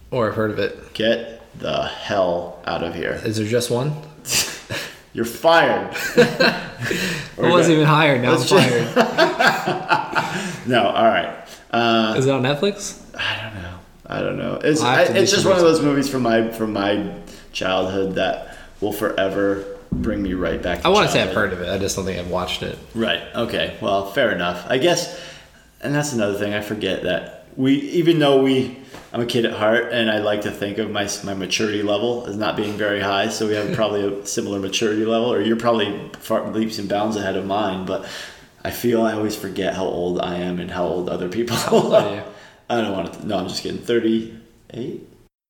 or 0.10 0.30
I've 0.30 0.36
heard 0.36 0.52
of 0.52 0.60
it. 0.60 0.94
Get 0.94 1.42
the 1.60 1.84
hell 1.84 2.62
out 2.66 2.82
of 2.82 2.96
here! 2.96 3.20
Is 3.26 3.36
there 3.36 3.46
just 3.46 3.70
one? 3.70 3.92
You're 5.14 5.26
fired. 5.26 5.94
I 6.82 7.50
wasn't 7.50 7.76
even 7.76 7.86
hired. 7.88 8.22
Now 8.22 8.34
I'm 8.34 8.38
just- 8.38 8.50
fired. 8.50 9.96
No, 10.66 10.88
all 10.88 11.06
right. 11.06 11.36
Uh, 11.72 12.14
Is 12.18 12.28
it 12.28 12.32
on 12.32 12.44
Netflix? 12.44 13.02
I 13.18 13.42
don't 13.42 13.62
know. 13.62 13.80
I 14.06 14.22
don't 14.22 14.38
know. 14.38 14.60
It's 14.64 14.82
I, 14.82 15.00
have 15.00 15.08
to 15.08 15.14
do 15.14 15.20
it's 15.20 15.32
just 15.32 15.46
one 15.46 15.56
of 15.56 15.62
those 15.64 15.82
movies 15.82 16.08
from 16.10 16.22
my 16.22 16.52
from 16.52 16.74
my 16.74 17.12
childhood 17.52 18.16
that 18.16 18.56
will 18.80 18.94
forever 18.94 19.66
bring 19.92 20.22
me 20.22 20.34
right 20.34 20.62
back. 20.62 20.82
To 20.82 20.88
I 20.88 20.90
want 20.90 21.08
to 21.08 21.12
say 21.12 21.22
I've 21.24 21.34
heard 21.34 21.54
of 21.54 21.62
it. 21.62 21.70
I 21.70 21.78
just 21.80 21.96
don't 21.96 22.06
think 22.06 22.20
I've 22.20 22.30
watched 22.30 22.62
it. 22.62 22.78
Right. 22.94 23.22
Okay. 23.36 23.78
Well, 23.82 24.12
fair 24.12 24.32
enough. 24.32 24.66
I 24.70 24.78
guess, 24.78 25.20
and 25.82 25.94
that's 25.96 26.14
another 26.14 26.38
thing. 26.38 26.54
I 26.54 26.62
forget 26.62 27.04
that 27.04 27.39
we, 27.60 27.74
even 28.02 28.20
though 28.20 28.42
we, 28.42 28.78
I'm 29.12 29.20
a 29.20 29.26
kid 29.26 29.44
at 29.46 29.52
heart, 29.52 29.92
and 29.92 30.10
I 30.10 30.20
like 30.20 30.42
to 30.44 30.52
think 30.52 30.78
of 30.78 30.90
my 30.92 31.10
my 31.26 31.34
maturity 31.34 31.84
level 31.84 32.26
as 32.26 32.38
not 32.38 32.56
being 32.56 32.78
very 32.78 33.02
high. 33.02 33.28
So 33.28 33.48
we 33.48 33.54
have 33.56 33.76
probably 33.82 34.04
a 34.08 34.26
similar 34.26 34.60
maturity 34.60 35.04
level, 35.06 35.32
or 35.34 35.42
you're 35.42 35.58
probably 35.58 36.10
far 36.20 36.50
leaps 36.52 36.80
and 36.80 36.88
bounds 36.88 37.18
ahead 37.18 37.36
of 37.36 37.46
mine. 37.46 37.86
But 37.86 38.08
I 38.64 38.72
feel 38.72 39.02
I 39.02 39.12
always 39.14 39.36
forget 39.36 39.74
how 39.76 39.84
old 39.86 40.22
I 40.22 40.36
am 40.38 40.60
and 40.60 40.72
how 40.72 40.86
old 40.86 41.10
other 41.10 41.28
people 41.28 41.58
old 41.72 41.94
are? 41.94 42.24
I 42.70 42.82
don't 42.82 42.94
want 42.94 43.14
to. 43.14 43.28
No, 43.28 43.38
I'm 43.40 43.48
just 43.50 43.62
kidding. 43.64 43.82
38, 43.82 45.02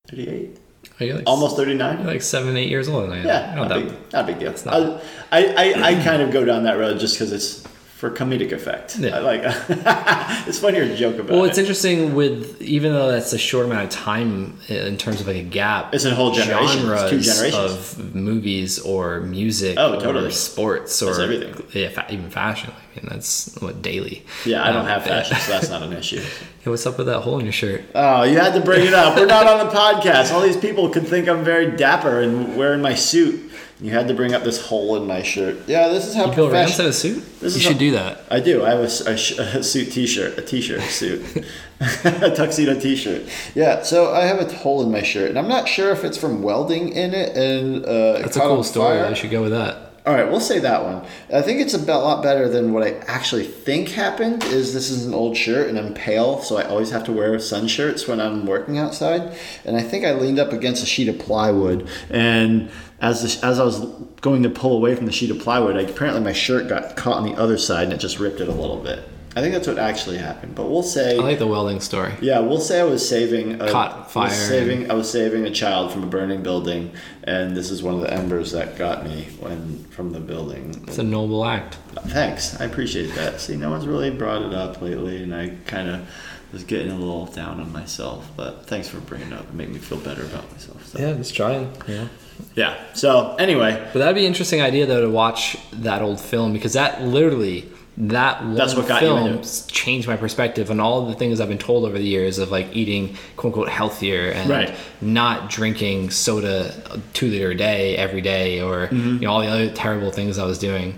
38, 0.09 0.57
like, 0.99 1.23
almost 1.27 1.57
You're 1.57 1.65
39. 1.65 2.05
like 2.07 2.21
seven, 2.21 2.57
eight 2.57 2.69
years 2.69 2.87
older 2.87 3.07
than 3.07 3.17
I 3.17 3.19
am. 3.19 3.25
Yeah, 3.27 3.55
Not 3.55 3.55
not, 3.55 3.69
that- 3.69 3.83
big, 3.85 4.13
not 4.13 4.23
a 4.23 4.27
big 4.27 4.39
deal. 4.39 4.53
not- 4.65 5.03
I, 5.31 5.45
I, 5.45 5.73
I, 5.73 5.83
I 5.89 6.03
kind 6.03 6.21
of 6.23 6.31
go 6.31 6.43
down 6.45 6.63
that 6.63 6.77
road 6.79 6.99
just 6.99 7.15
because 7.15 7.31
it's 7.33 7.63
for 7.99 8.09
comedic 8.09 8.53
effect. 8.53 8.97
Yeah. 8.97 9.17
I 9.17 9.19
like 9.19 9.41
it's 10.47 10.59
funnier 10.59 10.87
to 10.87 10.95
joke 10.95 11.17
about. 11.19 11.31
Well, 11.31 11.43
it. 11.43 11.49
it's 11.49 11.57
interesting 11.57 12.15
with 12.15 12.61
even 12.61 12.93
though 12.93 13.11
that's 13.11 13.33
a 13.33 13.37
short 13.37 13.65
amount 13.65 13.83
of 13.83 13.89
time 13.89 14.57
in 14.69 14.95
terms 14.97 15.19
of 15.19 15.27
like 15.27 15.35
a 15.35 15.43
gap. 15.43 15.93
It's 15.93 16.05
a 16.05 16.15
whole 16.15 16.31
generation. 16.31 16.89
It's 16.89 17.09
two 17.09 17.19
generations. 17.19 17.55
of 17.99 18.15
movies 18.15 18.79
or 18.79 19.19
music 19.21 19.77
Oh, 19.77 19.99
totally. 19.99 20.27
or 20.27 20.31
sports 20.31 21.01
or 21.01 21.19
everything. 21.21 21.53
Yeah, 21.73 21.89
fa- 21.89 22.05
even 22.09 22.29
fashion. 22.29 22.71
I 22.71 22.99
mean, 23.01 23.09
that's 23.11 23.55
what 23.61 23.81
daily. 23.81 24.25
yeah, 24.45 24.63
I 24.63 24.67
don't 24.71 24.81
Um, 24.81 24.87
have 24.87 25.03
fashion, 25.03 25.37
so 25.37 25.51
that's 25.51 25.69
not 25.69 25.83
an 25.83 25.93
issue. 25.93 26.21
Hey, 26.61 26.69
what's 26.71 26.85
up 26.85 26.97
with 26.97 27.07
that 27.07 27.21
hole 27.21 27.39
in 27.39 27.45
your 27.45 27.53
shirt? 27.53 27.83
Oh, 27.95 28.23
you 28.23 28.37
had 28.37 28.53
to 28.53 28.59
bring 28.59 28.85
it 28.85 28.93
up. 28.93 29.15
We're 29.17 29.25
not 29.37 29.47
on 29.47 29.65
the 29.65 29.71
podcast. 29.73 30.33
All 30.33 30.41
these 30.41 30.57
people 30.57 30.89
could 30.89 31.07
think 31.07 31.29
I'm 31.29 31.41
very 31.41 31.71
dapper 31.77 32.19
and 32.19 32.57
wearing 32.57 32.81
my 32.81 32.95
suit. 32.95 33.48
You 33.81 33.91
had 33.91 34.09
to 34.09 34.13
bring 34.13 34.33
up 34.33 34.43
this 34.43 34.59
hole 34.67 34.97
in 34.97 35.07
my 35.07 35.23
shirt. 35.23 35.55
Yeah, 35.67 35.87
this 35.87 36.05
is 36.05 36.13
how 36.13 36.25
You 36.25 36.33
feel 36.33 36.49
Rams 36.49 36.71
in 36.71 36.75
professional. 36.85 36.87
a 36.89 36.93
suit? 37.21 37.39
This 37.39 37.55
you 37.55 37.61
should 37.61 37.77
a- 37.77 37.79
do 37.79 37.91
that. 37.91 38.23
I 38.29 38.41
do. 38.41 38.65
I 38.65 38.71
have 38.71 38.79
a, 38.81 38.83
s- 38.83 38.99
a 39.01 39.15
sh- 39.15 39.37
a 39.39 39.63
suit 39.71 39.91
T-shirt, 39.93 40.37
a 40.37 40.41
T-shirt 40.41 40.81
suit, 40.81 41.45
a 42.03 42.31
tuxedo 42.35 42.77
T-shirt. 42.77 43.23
Yeah. 43.55 43.81
So 43.83 44.13
I 44.13 44.25
have 44.25 44.39
a 44.39 44.53
hole 44.53 44.83
in 44.83 44.91
my 44.91 45.01
shirt, 45.01 45.29
and 45.29 45.39
I'm 45.39 45.47
not 45.47 45.69
sure 45.69 45.91
if 45.91 46.03
it's 46.03 46.17
from 46.17 46.41
welding 46.43 46.89
in 46.89 47.13
it. 47.13 47.37
And 47.37 47.85
uh, 47.85 48.19
That's 48.19 48.35
a 48.35 48.41
cool 48.41 48.63
story. 48.63 48.99
fire. 48.99 49.09
You 49.09 49.15
should 49.15 49.31
go 49.31 49.43
with 49.43 49.51
that. 49.51 49.88
All 50.09 50.15
right, 50.15 50.27
we'll 50.27 50.39
say 50.39 50.57
that 50.57 50.83
one. 50.83 51.05
I 51.31 51.43
think 51.43 51.61
it's 51.61 51.75
a 51.75 51.77
lot 51.77 52.23
better 52.23 52.49
than 52.49 52.73
what 52.73 52.81
I 52.81 52.93
actually 53.05 53.43
think 53.43 53.89
happened. 53.89 54.43
Is 54.45 54.73
this 54.73 54.89
is 54.89 55.05
an 55.05 55.13
old 55.13 55.37
shirt 55.37 55.69
and 55.69 55.77
I'm 55.77 55.93
pale, 55.93 56.41
so 56.41 56.57
I 56.57 56.63
always 56.63 56.89
have 56.89 57.03
to 57.03 57.11
wear 57.11 57.37
sun 57.37 57.67
shirts 57.67 58.07
when 58.07 58.19
I'm 58.19 58.47
working 58.47 58.79
outside. 58.79 59.37
And 59.65 59.77
I 59.77 59.83
think 59.83 60.05
I 60.05 60.13
leaned 60.13 60.39
up 60.39 60.51
against 60.51 60.81
a 60.81 60.87
sheet 60.87 61.09
of 61.09 61.19
plywood, 61.19 61.87
and 62.09 62.71
as 62.99 63.21
the, 63.21 63.45
as 63.45 63.59
I 63.59 63.63
was 63.63 63.85
going 64.21 64.41
to 64.41 64.49
pull 64.49 64.75
away 64.75 64.95
from 64.95 65.05
the 65.05 65.11
sheet 65.11 65.29
of 65.29 65.37
plywood, 65.37 65.77
I, 65.77 65.81
apparently 65.81 66.23
my 66.23 66.33
shirt 66.33 66.67
got 66.67 66.97
caught 66.97 67.17
on 67.17 67.31
the 67.31 67.39
other 67.39 67.59
side 67.59 67.83
and 67.83 67.93
it 67.93 67.99
just 67.99 68.17
ripped 68.17 68.41
it 68.41 68.47
a 68.47 68.51
little 68.51 68.81
bit. 68.81 69.07
I 69.39 69.41
think 69.41 69.53
that's 69.53 69.67
what 69.67 69.79
actually 69.79 70.17
happened. 70.17 70.53
But 70.53 70.69
we'll 70.69 70.83
say 70.83 71.17
I 71.17 71.21
like 71.21 71.39
the 71.39 71.47
welding 71.47 71.79
story. 71.79 72.13
Yeah, 72.21 72.39
we'll 72.39 72.59
say 72.59 72.81
I 72.81 72.83
was 72.83 73.07
saving 73.07 73.61
a, 73.61 73.71
Caught 73.71 73.93
I 73.93 73.99
was 73.99 74.11
fire 74.11 74.29
saving 74.29 74.91
I 74.91 74.95
was 74.95 75.09
saving 75.09 75.45
a 75.45 75.51
child 75.51 75.93
from 75.93 76.03
a 76.03 76.07
burning 76.07 76.43
building, 76.43 76.91
and 77.23 77.55
this 77.55 77.71
is 77.71 77.81
one 77.81 77.95
of 77.95 78.01
the 78.01 78.13
embers 78.13 78.51
that 78.51 78.77
got 78.77 79.05
me 79.05 79.29
when 79.39 79.85
from 79.85 80.11
the 80.11 80.19
building. 80.19 80.83
It's 80.87 80.97
a 80.97 81.03
noble 81.03 81.45
act. 81.45 81.75
Thanks, 82.07 82.59
I 82.59 82.65
appreciate 82.65 83.15
that. 83.15 83.39
See, 83.39 83.55
no 83.55 83.69
one's 83.69 83.87
really 83.87 84.11
brought 84.11 84.41
it 84.41 84.53
up 84.53 84.81
lately, 84.81 85.23
and 85.23 85.33
I 85.33 85.55
kind 85.65 85.87
of 85.87 86.09
was 86.51 86.65
getting 86.65 86.91
a 86.91 86.95
little 86.97 87.25
down 87.27 87.61
on 87.61 87.71
myself. 87.71 88.29
But 88.35 88.65
thanks 88.65 88.89
for 88.89 88.99
bringing 88.99 89.31
it 89.31 89.33
up. 89.33 89.45
It 89.45 89.53
made 89.53 89.69
me 89.69 89.79
feel 89.79 89.99
better 89.99 90.23
about 90.23 90.51
myself. 90.51 90.85
So. 90.85 90.99
Yeah, 90.99 91.13
just 91.13 91.33
trying. 91.33 91.71
Yeah. 91.87 92.09
Yeah. 92.55 92.77
So 92.93 93.35
anyway, 93.35 93.89
But 93.93 93.99
that'd 93.99 94.15
be 94.15 94.21
an 94.21 94.27
interesting 94.27 94.61
idea 94.61 94.85
though 94.85 95.01
to 95.01 95.09
watch 95.09 95.57
that 95.71 96.01
old 96.01 96.19
film 96.19 96.53
because 96.53 96.73
that 96.73 97.03
literally 97.03 97.69
that 98.01 98.41
one 98.41 98.55
That's 98.55 98.75
what 98.75 98.87
got 98.87 99.01
you 99.01 99.09
film 99.09 99.27
into 99.27 99.39
it. 99.39 99.63
changed 99.67 100.07
my 100.07 100.15
perspective 100.15 100.71
on 100.71 100.79
all 100.79 101.05
the 101.05 101.15
things 101.15 101.41
I've 101.41 101.49
been 101.49 101.57
told 101.57 101.83
over 101.83 101.97
the 101.97 102.07
years 102.07 102.37
of 102.39 102.49
like 102.49 102.73
eating 102.73 103.15
quote 103.35 103.51
unquote 103.53 103.69
healthier 103.69 104.31
and 104.31 104.49
Right. 104.49 104.73
not 105.01 105.49
drinking 105.49 106.09
soda 106.11 106.73
two 107.13 107.27
liter 107.29 107.51
a 107.51 107.55
day 107.55 107.97
every 107.97 108.21
day 108.21 108.61
or 108.61 108.87
Mm-hmm. 108.87 109.15
you 109.15 109.19
know 109.21 109.31
all 109.31 109.41
the 109.41 109.47
other 109.47 109.69
terrible 109.69 110.11
things 110.11 110.37
I 110.39 110.45
was 110.45 110.57
doing. 110.59 110.97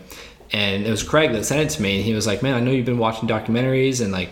And 0.53 0.85
it 0.85 0.91
was 0.91 1.01
Craig 1.01 1.31
that 1.31 1.43
sent 1.45 1.61
it 1.61 1.69
to 1.75 1.81
me 1.81 1.95
and 1.95 2.05
he 2.05 2.13
was 2.13 2.27
like, 2.27 2.43
Man, 2.43 2.53
I 2.55 2.59
know 2.59 2.71
you've 2.71 2.85
been 2.85 2.97
watching 2.99 3.27
documentaries 3.27 4.01
and 4.01 4.11
like 4.11 4.29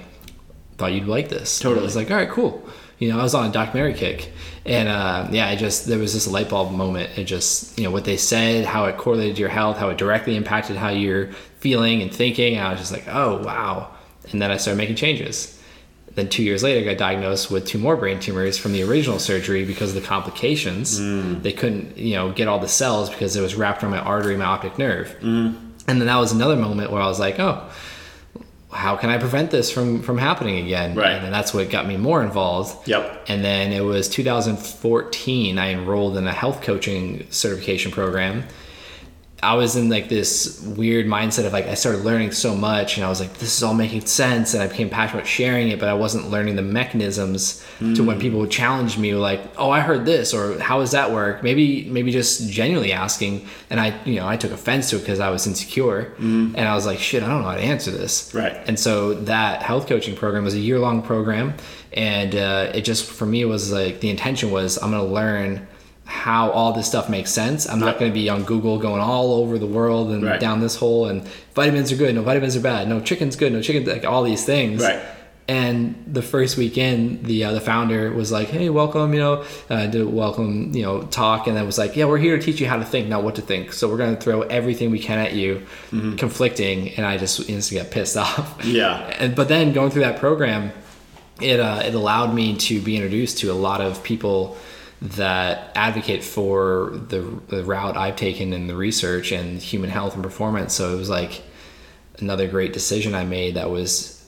thought 0.78 0.92
you'd 0.94 1.08
like 1.08 1.30
this. 1.30 1.60
Totally. 1.60 1.82
I 1.82 1.86
was 1.86 1.96
like, 1.96 2.10
all 2.12 2.18
right, 2.18 2.30
cool. 2.30 2.62
You 3.00 3.10
know, 3.10 3.20
I 3.20 3.24
was 3.24 3.34
on 3.34 3.50
a 3.50 3.52
documentary 3.52 3.94
kick, 3.94 4.32
and 4.66 4.90
uh, 4.90 5.28
yeah, 5.32 5.48
I 5.48 5.56
just 5.56 5.88
there 5.88 5.98
was 6.00 6.14
this 6.14 6.28
light 6.28 6.50
bulb 6.50 6.72
moment. 6.72 7.18
It 7.18 7.24
just 7.24 7.78
you 7.78 7.86
know 7.86 7.92
what 7.92 8.06
they 8.06 8.18
said, 8.18 8.66
how 8.66 8.86
it 8.86 8.98
correlated 8.98 9.38
to 9.38 9.40
your 9.40 9.50
health, 9.50 9.78
how 9.78 9.90
it 9.90 9.98
directly 9.98 10.36
impacted 10.36 10.76
how 10.76 10.90
you're 10.90 11.32
feeling 11.60 12.02
and 12.02 12.14
thinking. 12.14 12.56
And 12.56 12.68
I 12.68 12.72
was 12.72 12.80
just 12.80 12.92
like, 12.92 13.08
oh 13.08 13.42
wow. 13.44 13.92
And 14.32 14.42
then 14.42 14.52
I 14.52 14.58
started 14.58 14.78
making 14.78 14.98
changes. 14.98 15.56
Then 16.16 16.28
two 16.28 16.44
years 16.44 16.62
later, 16.64 16.82
I 16.82 16.94
got 16.94 17.00
diagnosed 17.00 17.50
with 17.50 17.66
two 17.66 17.78
more 17.78 17.96
brain 17.96 18.20
tumors 18.20 18.58
from 18.58 18.74
the 18.74 18.84
original 18.84 19.20
surgery 19.20 19.64
because 19.64 19.96
of 19.96 20.02
the 20.02 20.08
complications. 20.08 20.98
They 21.42 21.54
couldn't, 21.54 21.98
you 21.98 22.16
know, 22.16 22.32
get 22.34 22.48
all 22.48 22.60
the 22.60 22.68
cells 22.68 23.10
because 23.10 23.36
it 23.36 23.42
was 23.42 23.56
wrapped 23.56 23.82
around 23.84 23.92
my 23.92 24.00
artery, 24.00 24.36
my 24.36 24.46
optic 24.46 24.78
nerve. 24.78 25.16
And 25.88 26.02
then 26.02 26.08
that 26.08 26.18
was 26.18 26.32
another 26.34 26.56
moment 26.58 26.92
where 26.92 27.02
I 27.02 27.08
was 27.08 27.20
like, 27.20 27.40
oh, 27.40 27.64
how 28.72 28.96
can 28.96 29.10
I 29.10 29.18
prevent 29.18 29.50
this 29.52 29.72
from 29.72 30.02
from 30.02 30.18
happening 30.18 30.64
again? 30.64 30.96
Right. 30.96 31.14
And 31.14 31.34
that's 31.34 31.54
what 31.54 31.70
got 31.70 31.88
me 31.88 31.98
more 31.98 32.24
involved. 32.24 32.88
Yep. 32.88 33.26
And 33.28 33.44
then 33.44 33.72
it 33.72 33.82
was 33.82 34.08
2014. 34.10 35.58
I 35.58 35.72
enrolled 35.72 36.18
in 36.18 36.28
a 36.28 36.34
health 36.34 36.62
coaching 36.62 37.26
certification 37.32 37.92
program. 37.92 38.44
I 39.42 39.56
was 39.56 39.76
in 39.76 39.90
like 39.90 40.10
this 40.10 40.62
weird 40.62 41.06
mindset 41.06 41.46
of 41.46 41.54
like 41.54 41.66
I 41.68 41.74
started 41.76 42.04
learning 42.04 42.32
so 42.32 42.56
much 42.56 42.98
and 42.98 43.06
I 43.06 43.10
was 43.10 43.20
like 43.22 43.34
this 43.36 43.56
is 43.56 43.64
all 43.64 43.74
making 43.74 44.02
sense 44.06 44.54
and 44.54 44.62
I 44.62 44.68
became 44.68 44.90
passionate 44.90 45.20
about 45.22 45.28
sharing 45.28 45.70
it 45.70 45.80
but 45.80 45.88
I 45.88 45.94
wasn't 45.94 46.30
learning 46.30 46.58
the 46.58 46.62
mechanisms 46.62 47.64
to 47.80 48.04
when 48.04 48.20
people 48.20 48.40
would 48.40 48.52
challenge 48.52 48.98
me 48.98 49.14
like 49.16 49.42
oh 49.58 49.70
I 49.70 49.80
heard 49.80 50.06
this 50.06 50.34
or 50.34 50.60
how 50.60 50.80
does 50.80 50.92
that 50.92 51.12
work? 51.12 51.42
Maybe 51.44 51.90
maybe 51.90 52.12
just 52.12 52.50
genuinely 52.50 52.92
asking 52.92 53.48
and 53.70 53.80
I 53.80 53.98
you 54.04 54.16
know 54.16 54.28
I 54.28 54.36
took 54.36 54.52
offense 54.52 54.90
to 54.90 54.98
it 54.98 55.00
because 55.00 55.22
I 55.22 55.30
was 55.30 55.48
insecure 55.48 56.14
and 56.18 56.60
I 56.60 56.76
was 56.76 56.86
like 56.86 57.00
shit 57.00 57.24
I 57.24 57.28
don't 57.28 57.42
know 57.42 57.48
how 57.50 57.56
to 57.56 57.62
answer 57.62 57.92
this. 57.92 58.34
Right. 58.34 58.58
and 58.68 58.78
so 58.78 59.14
that 59.14 59.64
health 59.64 59.88
coaching 59.88 60.16
program 60.16 60.44
was 60.44 60.54
a 60.56 60.60
year 60.60 60.80
long 60.80 61.02
program 61.02 61.54
and 61.94 62.36
uh, 62.36 62.72
it 62.74 62.82
just 62.82 63.10
for 63.10 63.26
me 63.26 63.46
was 63.46 63.72
like 63.72 64.02
the 64.02 64.10
intention 64.10 64.52
was 64.52 64.78
I'm 64.78 64.92
gonna 64.92 65.06
learn 65.06 65.68
how 66.10 66.50
all 66.52 66.74
this 66.74 66.88
stuff 66.88 67.08
makes 67.08 67.32
sense. 67.32 67.70
I'm 67.70 67.80
not 67.80 68.00
going 68.00 68.12
to 68.12 68.14
be 68.14 68.30
on 68.30 68.44
Google 68.44 68.80
going 68.80 69.00
all 69.00 69.32
over 69.36 69.60
the 69.60 69.68
world 69.68 70.10
and 70.10 70.24
Right. 70.24 70.40
down 70.40 70.60
this 70.60 70.76
hole 70.76 71.06
and 71.06 71.22
vitamins 71.54 71.92
are 71.92 71.96
good, 71.98 72.16
no 72.16 72.24
vitamins 72.24 72.56
are 72.58 72.62
bad, 72.62 72.88
no 72.90 73.00
chicken's 73.00 73.36
good, 73.36 73.54
no 73.54 73.62
chicken, 73.62 73.86
like 73.86 74.06
all 74.06 74.24
these 74.24 74.44
things. 74.44 74.82
Right. 74.82 75.00
And 75.48 75.96
the 76.06 76.22
first 76.22 76.58
weekend, 76.58 77.26
the 77.26 77.44
uh, 77.46 77.54
the 77.54 77.60
founder 77.62 78.12
was 78.12 78.32
like, 78.32 78.50
"Hey, 78.50 78.70
welcome," 78.70 79.14
you 79.16 79.20
know, 79.20 79.44
uh, 79.72 79.88
did 79.88 80.02
a 80.02 80.08
welcome, 80.08 80.72
you 80.76 80.84
know, 80.84 81.02
talk, 81.04 81.48
and 81.48 81.58
then 81.58 81.66
was 81.66 81.80
like, 81.80 81.96
"Yeah, 81.96 82.06
we're 82.06 82.20
here 82.20 82.38
to 82.38 82.44
teach 82.44 82.62
you 82.62 82.68
how 82.68 82.78
to 82.78 82.86
think, 82.86 83.08
not 83.08 83.24
what 83.24 83.34
to 83.36 83.42
think. 83.42 83.74
So 83.74 83.90
we're 83.90 83.98
going 83.98 84.16
to 84.16 84.22
throw 84.22 84.44
everything 84.44 84.92
we 84.92 85.00
can 85.00 85.18
at 85.18 85.34
you, 85.34 85.64
conflicting." 86.18 86.90
And 86.96 87.06
I 87.06 87.18
just 87.18 87.50
instantly 87.50 87.84
got 87.84 87.92
pissed 87.92 88.16
off. 88.26 88.64
Yeah. 88.64 88.98
And 89.20 89.36
but 89.36 89.48
then 89.48 89.74
going 89.74 89.90
through 89.92 90.04
that 90.04 90.20
program, 90.20 90.72
it 91.42 91.60
uh, 91.60 91.82
it 91.84 91.96
allowed 91.96 92.34
me 92.34 92.56
to 92.58 92.80
be 92.82 92.96
introduced 92.96 93.40
to 93.40 93.52
a 93.52 93.54
lot 93.68 93.82
of 93.82 94.04
people 94.04 94.56
that 95.02 95.72
advocate 95.76 96.24
for 96.24 96.92
the, 97.08 97.22
the 97.48 97.64
route 97.64 97.96
I've 97.96 98.18
taken 98.18 98.52
in 98.52 98.68
the 98.68 98.76
research 98.76 99.32
and 99.32 99.62
human 99.62 99.90
health 99.90 100.14
and 100.14 100.24
performance. 100.24 100.74
So 100.74 100.94
it 100.94 100.98
was 100.98 101.10
like 101.10 101.42
another 102.20 102.48
great 102.48 102.74
decision 102.74 103.16
I 103.16 103.24
made 103.24 103.56
that 103.56 103.70
was 103.70 104.20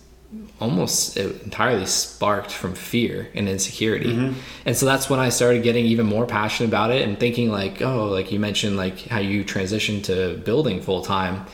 almost 0.62 1.18
entirely 1.18 1.86
sparked 1.86 2.52
from 2.52 2.74
fear 2.74 3.28
and 3.34 3.50
insecurity. 3.50 4.14
Mm-hmm. 4.14 4.40
And 4.66 4.78
so 4.78 4.86
that's 4.86 5.10
when 5.10 5.20
I 5.20 5.30
started 5.30 5.64
getting 5.64 5.86
even 5.86 6.06
more 6.06 6.26
passionate 6.26 6.70
about 6.70 6.92
it 6.92 7.08
and 7.08 7.20
thinking 7.20 7.52
like, 7.52 7.82
oh, 7.82 8.06
like 8.06 8.32
you 8.32 8.40
mentioned 8.40 8.78
like 8.78 9.00
how 9.08 9.20
you 9.20 9.44
transitioned 9.44 10.06
to 10.06 10.38
building 10.46 10.82
full 10.82 11.02
time. 11.02 11.46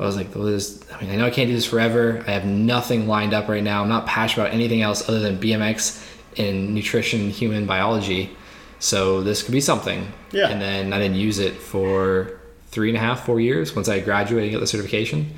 I 0.00 0.04
was 0.04 0.16
like, 0.16 0.34
well, 0.34 0.44
this, 0.44 0.84
I 0.92 1.00
mean, 1.02 1.10
I 1.10 1.16
know 1.16 1.26
I 1.26 1.30
can't 1.30 1.48
do 1.48 1.54
this 1.54 1.66
forever. 1.66 2.24
I 2.26 2.32
have 2.32 2.44
nothing 2.44 3.06
lined 3.06 3.32
up 3.32 3.48
right 3.48 3.62
now. 3.62 3.82
I'm 3.82 3.88
not 3.88 4.06
passionate 4.06 4.46
about 4.46 4.54
anything 4.54 4.82
else 4.82 5.08
other 5.08 5.20
than 5.20 5.38
BMX 5.38 6.04
and 6.36 6.74
nutrition, 6.74 7.30
human 7.30 7.66
biology. 7.66 8.36
So 8.84 9.22
this 9.22 9.42
could 9.42 9.52
be 9.52 9.62
something. 9.62 10.12
Yeah. 10.30 10.48
And 10.48 10.60
then 10.60 10.92
I 10.92 10.98
didn't 10.98 11.16
use 11.16 11.38
it 11.38 11.54
for 11.54 12.38
three 12.66 12.90
and 12.90 12.98
a 12.98 13.00
half, 13.00 13.24
four 13.24 13.40
years 13.40 13.74
once 13.74 13.88
I 13.88 13.98
graduated 14.00 14.50
and 14.50 14.52
got 14.52 14.60
the 14.60 14.66
certification 14.66 15.32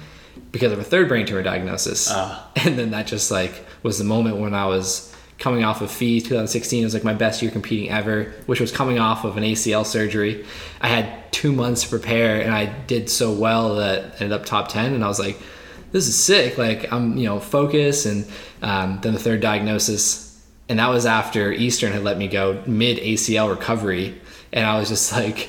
because 0.51 0.72
of 0.72 0.80
a 0.80 0.82
third 0.82 1.07
brain 1.07 1.26
tumor 1.26 1.44
diagnosis. 1.44 2.09
Ah. 2.11 2.51
And 2.57 2.76
then 2.76 2.90
that 2.90 3.07
just 3.07 3.30
like 3.30 3.64
was 3.84 3.99
the 3.99 4.05
moment 4.05 4.38
when 4.38 4.53
I 4.53 4.66
was 4.66 5.14
coming 5.38 5.62
off 5.62 5.80
of 5.80 5.92
FISE 5.92 6.24
2016. 6.24 6.82
It 6.82 6.86
was 6.86 6.94
like 6.94 7.05
my 7.05 7.14
best 7.14 7.40
year 7.40 7.53
competing 7.53 7.88
ever, 7.88 8.34
which 8.47 8.59
was 8.59 8.72
coming 8.72 8.99
off 8.99 9.24
of 9.24 9.36
an 9.36 9.44
ACL 9.44 9.86
surgery. 9.86 10.44
I 10.80 10.88
had 10.88 11.32
two 11.32 11.53
months 11.53 11.84
to 11.84 11.88
prepare 11.88 12.40
and 12.40 12.53
I 12.53 12.66
did 12.66 13.09
so 13.09 13.32
well 13.32 13.76
that 13.76 14.01
I 14.01 14.24
ended 14.24 14.32
up 14.32 14.44
top 14.44 14.66
10. 14.66 14.92
And 14.92 15.05
I 15.05 15.07
was 15.07 15.20
like, 15.20 15.38
this 15.92 16.09
is 16.09 16.16
sick. 16.18 16.59
Like 16.59 16.92
I'm, 16.92 17.16
you 17.16 17.26
know, 17.26 17.38
focused. 17.38 18.07
And 18.07 18.26
um, 18.61 18.99
then 19.03 19.12
the 19.12 19.20
third 19.20 19.40
diagnosis. 19.40 20.26
And 20.69 20.79
that 20.79 20.89
was 20.89 21.07
after 21.07 21.53
Eastern 21.53 21.93
had 21.93 22.03
let 22.03 22.19
me 22.19 22.27
go 22.29 22.62
mid 22.67 22.99
ACL 22.99 23.49
recovery. 23.51 24.21
And 24.53 24.67
I 24.67 24.79
was 24.79 24.89
just 24.89 25.12
like, 25.12 25.49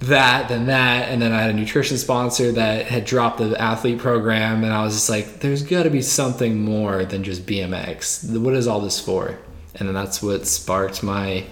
that, 0.00 0.48
then 0.48 0.66
that, 0.66 1.08
and 1.08 1.22
then 1.22 1.32
I 1.32 1.40
had 1.42 1.50
a 1.50 1.52
nutrition 1.54 1.96
sponsor 1.96 2.52
that 2.52 2.86
had 2.86 3.04
dropped 3.04 3.38
the 3.38 3.60
athlete 3.60 3.98
program, 3.98 4.64
and 4.64 4.72
I 4.72 4.82
was 4.82 4.94
just 4.94 5.08
like, 5.08 5.38
"There's 5.40 5.62
got 5.62 5.84
to 5.84 5.90
be 5.90 6.02
something 6.02 6.60
more 6.60 7.04
than 7.04 7.22
just 7.22 7.46
BMX. 7.46 8.36
What 8.38 8.54
is 8.54 8.66
all 8.66 8.80
this 8.80 8.98
for?" 8.98 9.38
And 9.76 9.86
then 9.88 9.94
that's 9.94 10.20
what 10.22 10.44
sparked 10.46 11.02
my 11.04 11.44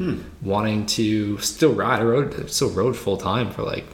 wanting 0.42 0.86
to 0.86 1.38
still 1.38 1.72
ride. 1.72 2.00
I 2.00 2.04
rode, 2.04 2.50
still 2.50 2.70
rode 2.70 2.96
full 2.96 3.16
time 3.16 3.50
for 3.52 3.62
like 3.62 3.86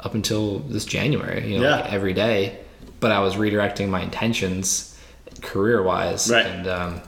up 0.00 0.14
until 0.14 0.58
this 0.58 0.84
January, 0.84 1.46
you 1.52 1.58
know, 1.60 1.68
Yeah. 1.68 1.76
like 1.76 1.92
every 1.92 2.12
day. 2.12 2.58
But 3.00 3.12
I 3.12 3.20
was 3.20 3.36
redirecting 3.36 3.88
my 3.88 4.02
intentions 4.02 4.96
career 5.42 5.80
wise, 5.82 6.28
Right. 6.30 6.44
and 6.44 6.66
um, 6.66 7.00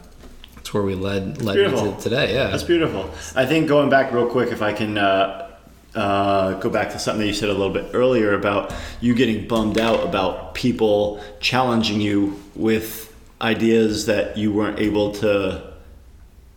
that's 0.65 0.73
where 0.73 0.83
we 0.83 0.95
led 0.95 1.43
led 1.43 1.57
to 1.57 1.97
today. 2.01 2.33
Yeah, 2.33 2.47
That's 2.47 2.63
beautiful. 2.63 3.11
I 3.37 3.45
think 3.45 3.69
going 3.69 3.91
back 3.91 4.15
real 4.15 4.27
quick, 4.27 4.51
if 4.51 4.63
I 4.63 4.73
can 4.73 4.97
uh, 4.97 5.55
uh, 5.95 6.55
go 6.55 6.71
back 6.71 6.93
to 6.93 6.99
something 6.99 7.21
that 7.21 7.27
you 7.27 7.35
said 7.35 7.51
a 7.51 7.53
little 7.53 7.73
bit 7.73 7.91
earlier 7.93 8.33
about 8.33 8.75
you 8.99 9.15
getting 9.15 9.47
bummed 9.47 9.79
out 9.79 10.03
about 10.03 10.55
people 10.55 11.23
challenging 11.39 12.01
you 12.01 12.43
with 12.55 13.15
ideas 13.43 14.07
that 14.07 14.39
you 14.39 14.55
weren't 14.55 14.79
able 14.79 15.13
to 15.13 15.71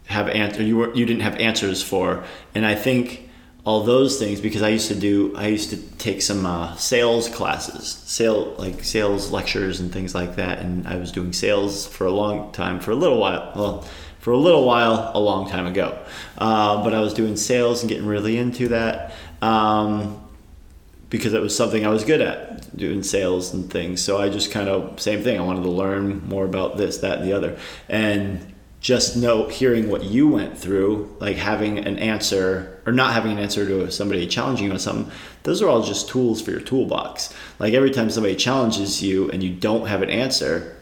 have 0.05 0.29
answer 0.29 0.63
you 0.63 0.77
were 0.77 0.95
you 0.95 1.05
didn't 1.05 1.23
have 1.23 1.35
answers 1.35 1.83
for, 1.83 2.23
and 2.55 2.65
I 2.65 2.75
think 2.75 3.26
all 3.67 3.83
those 3.83 4.17
things 4.17 4.39
because 4.39 4.61
I 4.61 4.69
used 4.69 4.87
to 4.87 4.95
do 4.95 5.35
I 5.35 5.47
used 5.47 5.71
to 5.71 5.77
take 5.97 6.21
some 6.21 6.45
uh, 6.45 6.77
sales 6.77 7.27
classes, 7.27 8.01
sale 8.05 8.55
like 8.57 8.81
sales 8.85 9.29
lectures 9.29 9.81
and 9.81 9.91
things 9.91 10.15
like 10.15 10.37
that, 10.37 10.59
and 10.59 10.87
I 10.87 10.95
was 10.95 11.11
doing 11.11 11.33
sales 11.33 11.85
for 11.85 12.05
a 12.07 12.11
long 12.11 12.53
time 12.53 12.79
for 12.79 12.91
a 12.91 12.95
little 12.95 13.19
while. 13.19 13.51
Well, 13.57 13.81
for 14.19 14.31
a 14.31 14.37
little 14.37 14.63
while, 14.63 15.11
a 15.13 15.19
long 15.19 15.49
time 15.49 15.67
ago, 15.67 15.99
uh, 16.37 16.81
but 16.81 16.93
I 16.93 17.01
was 17.01 17.13
doing 17.13 17.35
sales 17.35 17.81
and 17.81 17.89
getting 17.89 18.07
really 18.07 18.37
into 18.37 18.69
that. 18.69 19.11
Um, 19.41 20.23
because 21.09 21.33
it 21.33 21.41
was 21.41 21.55
something 21.55 21.85
I 21.85 21.89
was 21.89 22.03
good 22.03 22.21
at 22.21 22.75
doing 22.75 23.03
sales 23.03 23.53
and 23.53 23.69
things. 23.69 24.01
So 24.01 24.17
I 24.17 24.27
just 24.29 24.51
kind 24.51 24.67
of 24.69 24.99
same 24.99 25.23
thing. 25.23 25.37
I 25.37 25.43
wanted 25.43 25.63
to 25.63 25.69
learn 25.69 26.27
more 26.27 26.45
about 26.45 26.77
this, 26.77 26.99
that, 26.99 27.19
and 27.19 27.27
the 27.27 27.33
other, 27.33 27.57
and 27.89 28.53
just 28.79 29.17
know 29.17 29.47
hearing 29.49 29.89
what 29.89 30.03
you 30.03 30.29
went 30.29 30.57
through, 30.57 31.15
like 31.19 31.35
having 31.35 31.79
an 31.79 31.97
answer 31.97 32.76
or 32.87 32.93
not 32.93 33.13
having 33.13 33.33
an 33.33 33.39
answer 33.39 33.67
to 33.67 33.91
somebody 33.91 34.25
challenging 34.25 34.67
you 34.67 34.71
on 34.71 34.79
something. 34.79 35.11
Those 35.43 35.61
are 35.61 35.67
all 35.67 35.83
just 35.83 36.07
tools 36.07 36.41
for 36.41 36.51
your 36.51 36.61
toolbox. 36.61 37.33
Like 37.59 37.73
every 37.73 37.91
time 37.91 38.09
somebody 38.09 38.35
challenges 38.35 39.03
you 39.03 39.29
and 39.29 39.43
you 39.43 39.53
don't 39.53 39.87
have 39.87 40.01
an 40.01 40.09
answer, 40.09 40.77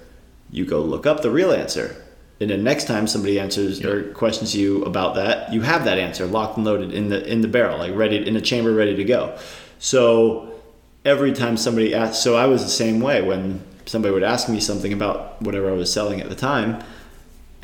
you 0.52 0.66
go 0.66 0.82
look 0.82 1.08
up 1.08 1.24
the 1.24 1.32
real 1.32 1.52
answer. 1.52 2.02
And 2.40 2.52
then 2.52 2.64
next 2.64 2.86
time 2.86 3.08
somebody 3.08 3.40
answers 3.40 3.84
or 3.84 4.14
questions 4.14 4.56
you 4.56 4.84
about 4.84 5.16
that, 5.16 5.52
you 5.52 5.62
have 5.62 5.86
that 5.86 5.98
answer 5.98 6.28
locked 6.28 6.58
and 6.58 6.66
loaded 6.66 6.94
in 6.94 7.10
the 7.10 7.26
in 7.26 7.42
the 7.42 7.48
barrel, 7.48 7.80
like 7.80 7.96
ready 7.96 8.18
in 8.26 8.36
the 8.36 8.42
chamber, 8.42 8.74
ready 8.74 8.96
to 8.96 9.04
go. 9.04 9.38
So 9.80 10.54
every 11.04 11.34
time 11.34 11.58
somebody 11.58 11.96
asks, 11.96 12.24
so 12.24 12.36
I 12.36 12.46
was 12.46 12.62
the 12.64 12.70
same 12.70 13.00
way 13.00 13.22
when 13.22 13.64
somebody 13.86 14.14
would 14.14 14.24
ask 14.24 14.48
me 14.48 14.60
something 14.60 14.94
about 14.94 15.42
whatever 15.42 15.70
I 15.70 15.74
was 15.74 15.92
selling 15.92 16.22
at 16.22 16.30
the 16.30 16.36
time, 16.36 16.84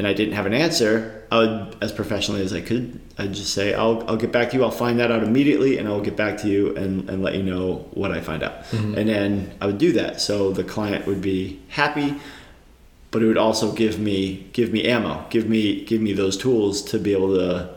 and 0.02 0.08
I 0.08 0.14
didn't 0.14 0.34
have 0.34 0.48
an 0.48 0.54
answer, 0.56 1.28
I 1.30 1.38
would, 1.38 1.78
as 1.80 1.92
professionally 1.92 2.42
as 2.42 2.54
I 2.54 2.62
could, 2.62 3.00
I'd 3.20 3.34
just 3.34 3.54
say, 3.54 3.76
I'll, 3.76 4.04
I'll 4.10 4.18
get 4.18 4.32
back 4.32 4.50
to 4.50 4.58
you. 4.58 4.64
I'll 4.64 4.72
find 4.72 4.98
that 4.98 5.12
out 5.12 5.22
immediately 5.22 5.78
and 5.78 5.88
I'll 5.88 6.02
get 6.02 6.18
back 6.18 6.40
to 6.40 6.48
you 6.48 6.76
and, 6.76 7.08
and 7.08 7.22
let 7.22 7.36
you 7.36 7.44
know 7.44 7.88
what 7.92 8.12
I 8.12 8.20
find 8.20 8.42
out. 8.42 8.64
Mm-hmm. 8.72 8.98
And 8.98 9.08
then 9.08 9.54
I 9.62 9.68
would 9.68 9.78
do 9.78 9.92
that. 9.92 10.20
So 10.20 10.54
the 10.54 10.64
client 10.64 11.06
would 11.06 11.22
be 11.22 11.60
happy, 11.70 12.16
but 13.12 13.22
it 13.22 13.28
would 13.28 13.38
also 13.38 13.74
give 13.74 14.00
me, 14.00 14.48
give 14.54 14.74
me 14.74 14.86
ammo, 14.86 15.24
give 15.30 15.48
me, 15.48 15.86
give 15.86 16.02
me 16.02 16.14
those 16.14 16.36
tools 16.36 16.82
to 16.86 16.98
be 16.98 17.14
able 17.14 17.36
to 17.36 17.70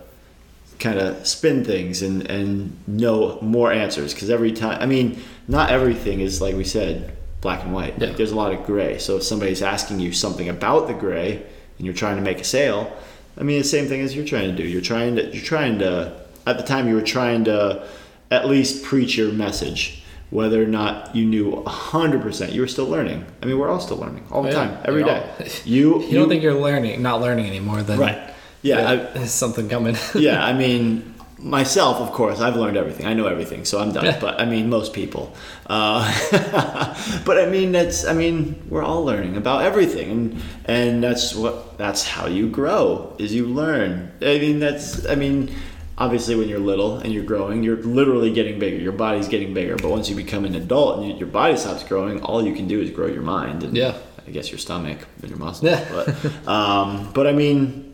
kind 0.78 0.98
of 0.98 1.26
spin 1.26 1.62
things 1.62 2.00
and, 2.00 2.26
and 2.30 2.74
know 2.86 3.38
more 3.42 3.70
answers. 3.70 4.14
Cause 4.14 4.30
every 4.30 4.52
time, 4.52 4.80
I 4.80 4.86
mean, 4.86 5.22
not 5.46 5.68
everything 5.68 6.20
is 6.20 6.40
like 6.40 6.56
we 6.56 6.64
said, 6.64 7.14
black 7.42 7.62
and 7.64 7.74
white. 7.74 7.98
Yeah. 7.98 8.06
Like 8.06 8.16
there's 8.16 8.32
a 8.32 8.36
lot 8.36 8.54
of 8.54 8.64
gray. 8.64 8.96
So 8.96 9.18
if 9.18 9.24
somebody's 9.24 9.60
asking 9.60 10.00
you 10.00 10.12
something 10.12 10.48
about 10.48 10.86
the 10.86 10.94
gray 10.94 11.44
and 11.78 11.86
you're 11.86 11.94
trying 11.94 12.16
to 12.16 12.22
make 12.22 12.40
a 12.40 12.44
sale, 12.44 12.92
I 13.38 13.42
mean, 13.42 13.58
the 13.58 13.64
same 13.64 13.86
thing 13.88 14.00
as 14.00 14.14
you're 14.14 14.24
trying 14.24 14.54
to 14.54 14.56
do. 14.62 14.68
You're 14.68 14.80
trying 14.82 15.16
to, 15.16 15.26
you're 15.34 15.44
trying 15.44 15.78
to, 15.80 16.20
at 16.46 16.56
the 16.56 16.62
time 16.62 16.88
you 16.88 16.94
were 16.94 17.02
trying 17.02 17.44
to 17.44 17.86
at 18.30 18.46
least 18.48 18.84
preach 18.84 19.16
your 19.16 19.32
message, 19.32 20.02
whether 20.30 20.62
or 20.62 20.66
not 20.66 21.14
you 21.14 21.24
knew 21.24 21.62
100%, 21.66 22.52
you 22.52 22.60
were 22.60 22.66
still 22.68 22.86
learning. 22.86 23.24
I 23.42 23.46
mean, 23.46 23.58
we're 23.58 23.68
all 23.68 23.80
still 23.80 23.96
learning 23.98 24.24
all 24.30 24.42
the 24.42 24.48
Yeah, 24.50 24.54
time, 24.54 24.78
every 24.84 25.04
day. 25.04 25.20
all- 25.40 25.46
You, 25.64 26.02
You 26.02 26.18
don't 26.18 26.28
think 26.28 26.42
you're 26.42 26.54
learning, 26.60 27.02
not 27.02 27.20
learning 27.20 27.46
anymore? 27.46 27.82
Then 27.82 27.98
right. 27.98 28.30
Yeah. 28.62 28.90
I, 28.90 28.96
there's 28.96 29.30
something 29.30 29.68
coming. 29.68 29.96
yeah, 30.14 30.44
I 30.44 30.52
mean, 30.62 31.13
myself, 31.44 31.98
of 31.98 32.10
course, 32.12 32.40
I've 32.40 32.56
learned 32.56 32.76
everything. 32.76 33.06
I 33.06 33.14
know 33.14 33.26
everything, 33.26 33.64
so 33.64 33.78
I'm 33.80 33.92
done. 33.92 34.06
Yeah. 34.06 34.18
But 34.18 34.40
I 34.40 34.46
mean, 34.46 34.68
most 34.70 34.92
people. 34.92 35.34
Uh, 35.66 36.02
but 37.24 37.38
I 37.38 37.46
mean, 37.46 37.72
that's. 37.72 38.04
I 38.04 38.14
mean, 38.14 38.60
we're 38.68 38.82
all 38.82 39.04
learning 39.04 39.36
about 39.36 39.62
everything, 39.62 40.10
and 40.10 40.42
and 40.64 41.02
that's 41.02 41.34
what. 41.34 41.78
That's 41.78 42.04
how 42.04 42.26
you 42.26 42.48
grow. 42.48 43.14
Is 43.18 43.34
you 43.34 43.46
learn. 43.46 44.12
I 44.22 44.38
mean, 44.38 44.58
that's. 44.58 45.06
I 45.06 45.14
mean. 45.14 45.54
Obviously, 45.96 46.34
when 46.34 46.48
you're 46.48 46.58
little 46.58 46.96
and 46.98 47.12
you're 47.12 47.22
growing, 47.22 47.62
you're 47.62 47.76
literally 47.76 48.32
getting 48.32 48.58
bigger. 48.58 48.78
Your 48.78 48.90
body's 48.90 49.28
getting 49.28 49.54
bigger. 49.54 49.76
But 49.76 49.90
once 49.92 50.10
you 50.10 50.16
become 50.16 50.44
an 50.44 50.56
adult 50.56 50.98
and 50.98 51.08
you, 51.08 51.14
your 51.14 51.28
body 51.28 51.56
stops 51.56 51.84
growing, 51.84 52.20
all 52.20 52.44
you 52.44 52.52
can 52.52 52.66
do 52.66 52.80
is 52.80 52.90
grow 52.90 53.06
your 53.06 53.22
mind 53.22 53.62
and 53.62 53.76
Yeah. 53.76 53.94
I 54.26 54.32
guess 54.32 54.50
your 54.50 54.58
stomach 54.58 54.98
and 55.22 55.30
your 55.30 55.38
muscles. 55.38 55.70
Yeah. 55.70 55.84
But, 55.92 56.48
um, 56.48 57.12
but 57.12 57.28
I 57.28 57.32
mean, 57.32 57.93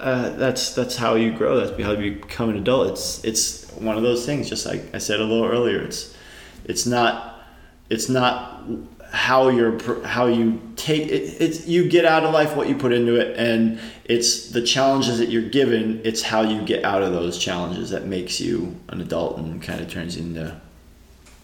uh, 0.00 0.30
that's 0.30 0.74
that's 0.74 0.96
how 0.96 1.14
you 1.14 1.32
grow. 1.32 1.56
That's 1.58 1.80
how 1.82 1.92
you 1.92 2.16
become 2.16 2.50
an 2.50 2.56
adult. 2.56 2.88
It's 2.90 3.24
it's 3.24 3.70
one 3.72 3.96
of 3.96 4.02
those 4.02 4.24
things. 4.24 4.48
Just 4.48 4.64
like 4.66 4.94
I 4.94 4.98
said 4.98 5.20
a 5.20 5.24
little 5.24 5.44
earlier, 5.44 5.80
it's 5.80 6.16
it's 6.64 6.86
not 6.86 7.42
it's 7.90 8.08
not 8.08 8.64
how 9.10 9.48
you're 9.48 10.04
how 10.04 10.26
you 10.26 10.60
take 10.76 11.08
it, 11.08 11.40
it's 11.40 11.66
you 11.66 11.88
get 11.88 12.04
out 12.04 12.24
of 12.24 12.32
life 12.32 12.54
what 12.54 12.68
you 12.68 12.76
put 12.76 12.92
into 12.92 13.16
it, 13.16 13.36
and 13.36 13.80
it's 14.04 14.50
the 14.50 14.62
challenges 14.62 15.18
that 15.18 15.30
you're 15.30 15.48
given. 15.48 16.00
It's 16.04 16.22
how 16.22 16.42
you 16.42 16.62
get 16.62 16.84
out 16.84 17.02
of 17.02 17.12
those 17.12 17.38
challenges 17.38 17.90
that 17.90 18.06
makes 18.06 18.40
you 18.40 18.76
an 18.88 19.00
adult 19.00 19.38
and 19.38 19.62
kind 19.62 19.80
of 19.80 19.90
turns 19.90 20.16
into 20.16 20.60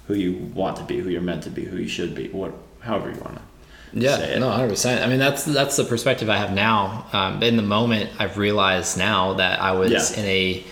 who 0.06 0.14
you 0.14 0.50
want 0.54 0.76
to 0.76 0.84
be, 0.84 0.98
who 0.98 1.08
you're 1.08 1.22
meant 1.22 1.42
to 1.44 1.50
be, 1.50 1.64
who 1.64 1.78
you 1.78 1.88
should 1.88 2.14
be, 2.14 2.28
what 2.28 2.52
however 2.80 3.10
you 3.10 3.18
want 3.20 3.36
to. 3.36 3.42
Yeah, 3.96 4.38
no, 4.40 4.50
hundred 4.50 4.70
percent. 4.70 5.02
I 5.02 5.06
mean, 5.06 5.18
that's 5.20 5.44
that's 5.44 5.76
the 5.76 5.84
perspective 5.84 6.28
I 6.28 6.36
have 6.36 6.52
now. 6.52 7.06
Um, 7.12 7.42
in 7.42 7.56
the 7.56 7.62
moment, 7.62 8.10
I've 8.18 8.36
realized 8.38 8.98
now 8.98 9.34
that 9.34 9.60
I 9.62 9.72
was 9.72 9.92
Yeah. 9.92 10.20
in 10.22 10.26
a, 10.28 10.64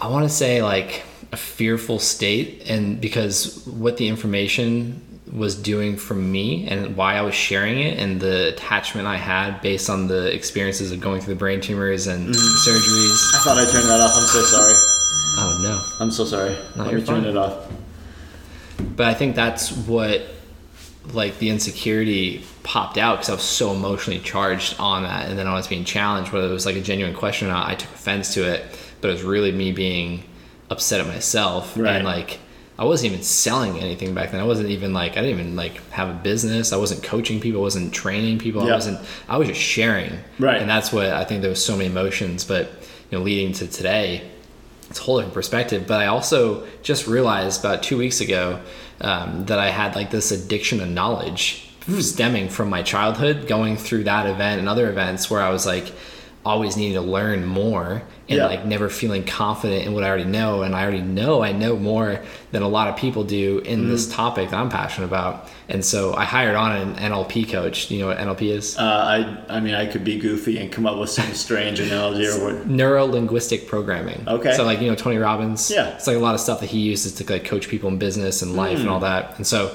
I 0.00 0.08
want 0.08 0.24
to 0.24 0.34
say 0.34 0.62
like 0.62 1.02
a 1.30 1.36
fearful 1.36 1.98
state, 1.98 2.62
and 2.68 3.00
because 3.00 3.66
what 3.66 3.96
the 3.98 4.08
information 4.08 5.00
was 5.32 5.54
doing 5.54 5.96
for 5.96 6.12
me 6.14 6.66
and 6.68 6.94
why 6.94 7.14
I 7.16 7.22
was 7.22 7.34
sharing 7.34 7.78
it 7.78 7.98
and 7.98 8.20
the 8.20 8.48
attachment 8.48 9.06
I 9.06 9.16
had 9.16 9.62
based 9.62 9.88
on 9.88 10.06
the 10.06 10.26
experiences 10.34 10.92
of 10.92 11.00
going 11.00 11.22
through 11.22 11.32
the 11.34 11.38
brain 11.38 11.60
tumors 11.62 12.06
and 12.06 12.28
Mm-hmm. 12.28 12.70
surgeries. 12.70 13.34
I 13.34 13.38
thought 13.44 13.56
I 13.58 13.64
turned 13.70 13.88
that 13.88 14.00
off. 14.02 14.10
I'm 14.14 14.26
so 14.26 14.42
sorry. 14.42 14.74
Oh 15.38 15.60
no. 15.62 15.80
I'm 16.04 16.10
so 16.10 16.24
sorry. 16.26 16.54
No, 16.76 16.82
Let 16.84 16.90
you're 16.92 17.00
me 17.00 17.06
turn 17.06 17.24
it 17.24 17.36
off. 17.36 17.66
but 18.96 19.06
I 19.06 19.14
think 19.14 19.34
that's 19.34 19.72
what 19.72 20.20
like 21.12 21.38
the 21.38 21.50
insecurity 21.50 22.44
popped 22.62 22.96
out 22.96 23.16
because 23.16 23.28
I 23.30 23.34
was 23.34 23.42
so 23.42 23.72
emotionally 23.72 24.20
charged 24.20 24.78
on 24.78 25.02
that, 25.02 25.28
and 25.28 25.38
then 25.38 25.46
I 25.46 25.54
was 25.54 25.66
being 25.66 25.84
challenged 25.84 26.32
whether 26.32 26.48
it 26.48 26.52
was 26.52 26.66
like 26.66 26.76
a 26.76 26.80
genuine 26.80 27.14
question 27.14 27.48
or 27.48 27.52
not. 27.52 27.68
I 27.68 27.74
took 27.74 27.90
offense 27.90 28.34
to 28.34 28.42
it, 28.48 28.64
but 29.00 29.08
it 29.10 29.12
was 29.14 29.22
really 29.22 29.52
me 29.52 29.72
being 29.72 30.22
upset 30.70 31.00
at 31.00 31.06
myself 31.06 31.76
Right. 31.76 31.96
and 31.96 32.04
like 32.04 32.38
I 32.78 32.84
wasn't 32.84 33.12
even 33.12 33.22
selling 33.22 33.78
anything 33.78 34.14
back 34.14 34.30
then. 34.30 34.40
I 34.40 34.44
wasn't 34.44 34.70
even 34.70 34.92
like 34.94 35.12
I 35.12 35.22
didn't 35.22 35.38
even 35.40 35.56
like 35.56 35.76
have 35.90 36.08
a 36.08 36.14
business. 36.14 36.72
I 36.72 36.76
wasn't 36.78 37.02
coaching 37.02 37.38
people. 37.40 37.60
I 37.60 37.64
wasn't 37.64 37.92
training 37.92 38.38
people. 38.38 38.64
Yeah. 38.64 38.70
I 38.72 38.74
wasn't. 38.74 39.00
I 39.28 39.36
was 39.36 39.48
just 39.48 39.60
sharing. 39.60 40.12
Right. 40.38 40.60
And 40.60 40.68
that's 40.70 40.92
what 40.92 41.06
I 41.10 41.24
think 41.24 41.42
there 41.42 41.50
was 41.50 41.62
so 41.64 41.76
many 41.76 41.90
emotions, 41.90 42.44
but 42.44 42.70
you 43.10 43.18
know, 43.18 43.24
leading 43.24 43.52
to 43.54 43.66
today, 43.66 44.22
it's 44.92 45.00
a 45.00 45.04
whole 45.04 45.16
different 45.16 45.32
perspective. 45.32 45.86
But 45.86 46.02
I 46.02 46.06
also 46.06 46.66
just 46.82 47.06
realized 47.06 47.60
about 47.60 47.82
two 47.82 47.96
weeks 47.96 48.20
ago 48.20 48.60
um, 49.00 49.46
that 49.46 49.58
I 49.58 49.70
had 49.70 49.96
like 49.96 50.10
this 50.10 50.30
addiction 50.30 50.80
to 50.80 50.86
knowledge 50.86 51.70
stemming 52.00 52.50
from 52.50 52.68
my 52.68 52.82
childhood, 52.82 53.48
going 53.48 53.78
through 53.78 54.04
that 54.04 54.26
event 54.26 54.60
and 54.60 54.68
other 54.68 54.90
events 54.90 55.30
where 55.30 55.40
I 55.40 55.48
was 55.48 55.64
like 55.64 55.92
always 56.44 56.76
needing 56.76 56.94
to 56.94 57.00
learn 57.00 57.46
more 57.46 58.02
and 58.28 58.38
Yeah. 58.38 58.46
like 58.46 58.64
never 58.66 58.88
feeling 58.88 59.22
confident 59.22 59.86
in 59.86 59.94
what 59.94 60.02
I 60.02 60.08
already 60.08 60.24
know. 60.24 60.62
And 60.62 60.74
I 60.74 60.82
already 60.82 61.00
know 61.00 61.40
I 61.42 61.52
know 61.52 61.76
more 61.76 62.20
than 62.50 62.62
a 62.62 62.68
lot 62.68 62.88
of 62.88 62.96
people 62.96 63.22
do 63.22 63.60
in 63.64 63.88
this 63.88 64.12
topic 64.12 64.50
that 64.50 64.56
I'm 64.56 64.68
passionate 64.68 65.06
about. 65.06 65.48
And 65.68 65.84
so 65.84 66.14
I 66.16 66.24
hired 66.24 66.56
on 66.56 66.72
an 66.72 66.94
NLP 66.96 67.48
coach. 67.48 67.86
Do 67.86 67.94
you 67.94 68.00
know 68.00 68.08
what 68.08 68.18
NLP 68.18 68.50
is? 68.50 68.76
Uh, 68.76 68.82
I 68.82 69.56
I 69.56 69.60
mean 69.60 69.74
I 69.74 69.86
could 69.86 70.02
be 70.02 70.18
goofy 70.18 70.58
and 70.58 70.72
come 70.72 70.84
up 70.84 70.98
with 70.98 71.10
some 71.10 71.32
strange 71.32 71.78
analogy 71.78 72.26
or 72.26 72.42
what. 72.44 72.66
neuro 72.66 73.04
linguistic 73.06 73.68
programming. 73.68 74.24
Okay. 74.26 74.52
So 74.56 74.64
like 74.64 74.80
you 74.80 74.88
know 74.88 74.96
Tony 74.96 75.18
Robbins. 75.18 75.70
Yeah. 75.70 75.94
It's 75.94 76.08
like 76.08 76.16
a 76.16 76.20
lot 76.20 76.34
of 76.34 76.40
stuff 76.40 76.58
that 76.58 76.70
he 76.70 76.80
uses 76.80 77.12
to 77.14 77.32
like 77.32 77.44
coach 77.44 77.68
people 77.68 77.88
in 77.88 77.98
business 77.98 78.42
and 78.42 78.56
life 78.56 78.78
and 78.78 78.88
Hmm. 78.88 78.92
all 78.94 79.00
that. 79.00 79.34
And 79.36 79.46
so 79.46 79.72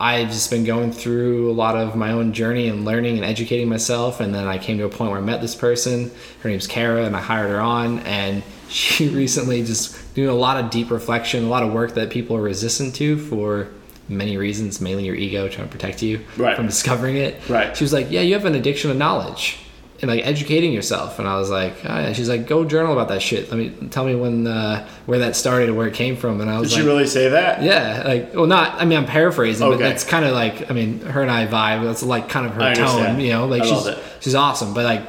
I've 0.00 0.28
just 0.28 0.50
been 0.50 0.64
going 0.64 0.90
through 0.92 1.50
a 1.50 1.54
lot 1.54 1.76
of 1.76 1.94
my 1.94 2.10
own 2.12 2.32
journey 2.32 2.68
and 2.68 2.84
learning 2.84 3.16
and 3.16 3.24
educating 3.24 3.68
myself. 3.68 4.20
And 4.20 4.34
then 4.34 4.46
I 4.46 4.58
came 4.58 4.78
to 4.78 4.84
a 4.84 4.88
point 4.88 5.10
where 5.12 5.20
I 5.20 5.22
met 5.24 5.40
this 5.40 5.54
person. 5.54 6.10
Her 6.42 6.48
name's 6.48 6.66
Kara, 6.66 7.04
and 7.04 7.16
I 7.16 7.20
hired 7.20 7.50
her 7.50 7.60
on. 7.60 8.00
And 8.00 8.42
she 8.68 9.08
recently 9.08 9.62
just 9.64 10.14
doing 10.14 10.28
a 10.28 10.34
lot 10.34 10.62
of 10.62 10.70
deep 10.70 10.90
reflection, 10.90 11.44
a 11.44 11.48
lot 11.48 11.62
of 11.62 11.72
work 11.72 11.94
that 11.94 12.10
people 12.10 12.36
are 12.36 12.42
resistant 12.42 12.94
to 12.96 13.16
for 13.18 13.68
many 14.08 14.36
reasons, 14.36 14.80
mainly 14.80 15.04
your 15.06 15.14
ego 15.14 15.48
trying 15.48 15.66
to 15.68 15.72
protect 15.72 16.02
you 16.02 16.20
Right. 16.36 16.56
from 16.56 16.66
discovering 16.66 17.16
it. 17.16 17.40
Right. 17.48 17.74
She 17.76 17.84
was 17.84 17.92
like, 17.92 18.10
"Yeah, 18.10 18.20
you 18.20 18.34
have 18.34 18.44
an 18.44 18.54
addiction 18.54 18.90
to 18.90 18.96
knowledge." 18.96 19.58
And 20.04 20.10
like 20.10 20.26
educating 20.26 20.74
yourself, 20.74 21.18
and 21.18 21.26
I 21.26 21.38
was 21.38 21.48
like, 21.48 21.72
oh, 21.82 21.88
yeah. 21.88 22.12
she's 22.12 22.28
like, 22.28 22.46
go 22.46 22.62
journal 22.66 22.92
about 22.92 23.08
that 23.08 23.22
shit. 23.22 23.50
Let 23.50 23.56
me 23.58 23.70
tell 23.88 24.04
me 24.04 24.14
when, 24.14 24.46
uh, 24.46 24.86
where 25.06 25.20
that 25.20 25.34
started 25.34 25.70
or 25.70 25.74
where 25.74 25.88
it 25.88 25.94
came 25.94 26.14
from. 26.14 26.42
And 26.42 26.50
I 26.50 26.60
was 26.60 26.68
Did 26.68 26.74
like, 26.76 26.84
you 26.84 26.90
really 26.90 27.06
say 27.06 27.30
that? 27.30 27.62
yeah, 27.62 28.02
like, 28.06 28.34
well, 28.34 28.46
not. 28.46 28.78
I 28.78 28.84
mean, 28.84 28.98
I'm 28.98 29.06
paraphrasing, 29.06 29.66
but 29.66 29.76
Okay. 29.76 29.82
that's 29.84 30.04
kind 30.04 30.26
of 30.26 30.32
like. 30.34 30.70
I 30.70 30.74
mean, 30.74 31.00
her 31.00 31.22
and 31.22 31.30
I 31.30 31.46
vibe. 31.46 31.84
That's 31.84 32.02
like 32.02 32.28
kind 32.28 32.44
of 32.44 32.52
her 32.52 32.74
tone, 32.74 33.18
you 33.18 33.30
know. 33.30 33.46
Like 33.46 33.62
I 33.62 33.66
she's 33.66 33.88
she's 34.20 34.34
awesome, 34.34 34.74
but 34.74 34.84
like, 34.84 35.00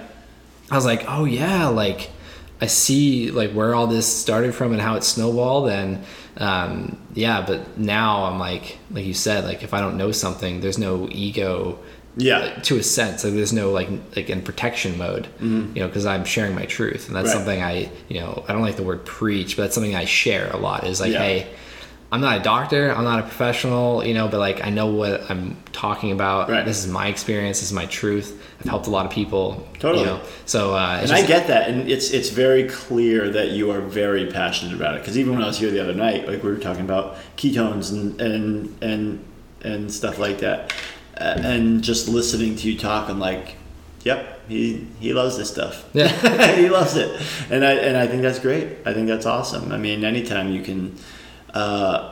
I 0.72 0.76
was 0.76 0.86
like, 0.86 1.04
oh 1.10 1.26
yeah, 1.26 1.68
like 1.68 2.10
I 2.62 2.68
see 2.68 3.32
like 3.32 3.52
where 3.52 3.76
all 3.76 3.88
this 3.88 4.08
started 4.08 4.56
from 4.56 4.72
and 4.72 4.82
how 4.82 4.96
it 4.96 5.04
snowballed, 5.04 5.68
and 5.70 6.06
um, 6.38 6.98
yeah. 7.14 7.44
But 7.46 7.78
now 7.78 8.24
I'm 8.26 8.40
like, 8.40 8.78
like 8.92 9.04
you 9.06 9.14
said, 9.14 9.44
like 9.44 9.62
if 9.62 9.74
I 9.74 9.82
don't 9.82 9.98
know 9.98 10.14
something, 10.14 10.62
there's 10.62 10.78
no 10.78 11.10
ego 11.12 11.80
Yeah. 12.18 12.56
to 12.62 12.78
a 12.78 12.84
sense 12.84 13.24
like 13.26 13.34
there's 13.34 13.52
no 13.54 13.72
like 13.72 13.90
like 14.16 14.30
in 14.30 14.42
protection 14.42 14.98
mode 14.98 15.28
you 15.42 15.48
know 15.82 15.88
because 15.88 16.06
i'm 16.06 16.24
sharing 16.24 16.56
my 16.56 16.66
truth 16.66 17.08
and 17.08 17.16
that's 17.16 17.30
Mm-hmm. 17.30 17.48
Right. 17.50 17.60
something 17.60 17.62
i 17.62 17.90
you 18.08 18.22
know 18.22 18.46
i 18.48 18.54
don't 18.54 18.62
like 18.62 18.78
the 18.78 18.84
word 18.84 19.06
preach 19.06 19.56
but 19.58 19.64
that's 19.64 19.76
something 19.76 19.96
i 19.96 20.06
share 20.06 20.50
a 20.52 20.58
lot 20.58 20.86
is 20.86 21.02
like 21.02 21.12
Yeah. 21.12 21.20
hey 21.20 21.48
i'm 22.14 22.22
not 22.22 22.40
a 22.40 22.44
doctor 22.44 22.92
i'm 22.96 23.04
not 23.04 23.20
a 23.20 23.24
professional 23.24 24.06
you 24.06 24.14
know 24.14 24.28
but 24.30 24.40
like 24.40 24.64
i 24.64 24.70
know 24.70 24.88
what 24.88 25.30
i'm 25.30 25.58
talking 25.74 26.12
about 26.14 26.50
Right. 26.50 26.64
this 26.64 26.78
is 26.86 26.88
my 26.90 27.08
experience 27.08 27.60
this 27.60 27.68
is 27.70 27.74
my 27.74 27.86
truth 27.88 28.42
i've 28.62 28.70
helped 28.70 28.88
a 28.88 28.92
lot 28.92 29.06
of 29.06 29.12
people 29.12 29.68
Totally. 29.80 30.04
you 30.04 30.10
know 30.10 30.22
so 30.46 30.74
uh 30.74 31.02
And 31.04 31.12
I 31.12 31.26
get 31.26 31.48
that, 31.48 31.68
and 31.70 31.90
it's 31.92 32.12
it's 32.12 32.30
very 32.30 32.70
clear 32.70 33.30
that 33.30 33.50
you 33.52 33.72
are 33.72 33.82
very 33.82 34.28
passionate 34.32 34.74
about 34.76 34.96
it. 34.96 35.02
Because 35.02 35.18
even 35.18 35.34
when 35.34 35.44
I 35.44 35.48
was 35.48 35.58
here 35.60 35.70
the 35.72 35.82
other 35.82 35.94
night, 35.94 36.28
like 36.30 36.42
we 36.44 36.50
were 36.50 36.58
talking 36.70 36.86
about 36.86 37.18
ketones 37.36 37.92
and 37.92 38.22
and 38.22 38.78
and 38.82 39.20
and 39.64 39.92
stuff 39.92 40.18
like 40.20 40.38
that, 40.40 40.72
and 41.18 41.84
just 41.84 42.08
listening 42.08 42.56
to 42.58 42.72
you 42.72 42.78
talk, 42.78 43.10
I'm 43.10 43.20
like, 43.20 43.56
yep, 44.04 44.48
he 44.48 44.88
he 45.00 45.14
loves 45.14 45.38
this 45.38 45.50
stuff. 45.52 45.86
Yeah. 45.94 46.08
he 46.56 46.70
loves 46.70 46.96
it, 46.96 47.22
and 47.50 47.64
I 47.66 47.74
and 47.74 47.98
I 47.98 48.08
think 48.08 48.22
that's 48.22 48.40
great. 48.40 48.78
I 48.86 48.94
think 48.94 49.08
that's 49.08 49.26
awesome. 49.26 49.72
I 49.72 49.78
mean, 49.78 50.04
anytime 50.04 50.52
you 50.52 50.62
can. 50.62 50.96
Uh, 51.54 52.12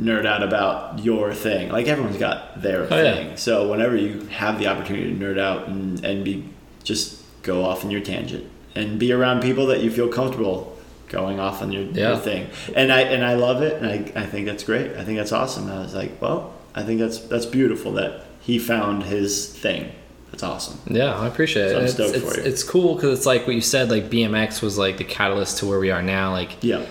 nerd 0.00 0.24
out 0.24 0.42
about 0.42 1.00
your 1.04 1.34
thing 1.34 1.68
like 1.68 1.86
everyone's 1.88 2.16
got 2.16 2.62
their 2.62 2.86
Oh, 2.90 2.96
yeah. 3.02 3.14
thing 3.14 3.36
so 3.36 3.68
whenever 3.70 3.96
you 3.96 4.20
have 4.28 4.58
the 4.60 4.68
opportunity 4.68 5.12
to 5.12 5.18
nerd 5.18 5.38
out 5.38 5.66
and, 5.66 6.02
and 6.04 6.24
be 6.24 6.48
just 6.84 7.22
go 7.42 7.64
off 7.64 7.82
in 7.84 7.90
your 7.90 8.00
tangent 8.00 8.46
and 8.76 8.98
be 9.00 9.12
around 9.12 9.42
people 9.42 9.66
that 9.66 9.82
you 9.82 9.90
feel 9.90 10.08
comfortable 10.08 10.78
going 11.08 11.40
off 11.40 11.60
on 11.60 11.72
your, 11.72 11.82
Yeah. 11.82 12.10
your 12.10 12.18
thing. 12.18 12.48
And 12.74 12.92
I 12.92 13.00
and 13.02 13.24
I 13.24 13.34
love 13.34 13.62
it, 13.62 13.82
and 13.82 13.86
I, 13.86 14.22
I 14.22 14.26
think 14.26 14.46
that's 14.46 14.62
great. 14.62 14.92
I 14.96 15.02
think 15.04 15.18
that's 15.18 15.32
awesome. 15.32 15.64
And 15.68 15.78
I 15.80 15.82
was 15.82 15.94
like, 15.94 16.22
well, 16.22 16.54
I 16.74 16.82
think 16.84 17.00
that's 17.00 17.18
that's 17.18 17.46
beautiful 17.46 17.92
that 17.94 18.22
he 18.40 18.58
found 18.58 19.04
his 19.04 19.46
thing. 19.46 19.92
That's 20.30 20.42
awesome. 20.42 20.78
Yeah, 20.86 21.14
I 21.18 21.26
appreciate 21.26 21.66
it. 21.66 21.70
So 21.70 21.74
I'm 21.74 21.78
And 21.80 21.84
it's, 21.86 21.94
stoked 21.94 22.16
it's, 22.16 22.34
for 22.34 22.40
you. 22.40 22.46
it's 22.46 22.62
cool 22.62 22.94
because 22.94 23.18
it's 23.18 23.26
like 23.26 23.46
what 23.46 23.54
you 23.56 23.60
said. 23.60 23.90
Like 23.90 24.10
BMX 24.10 24.62
was 24.62 24.78
like 24.78 24.96
the 24.98 25.04
catalyst 25.04 25.58
to 25.58 25.66
where 25.66 25.80
we 25.80 25.90
are 25.90 26.02
now. 26.02 26.30
Like 26.32 26.62
Yeah. 26.62 26.84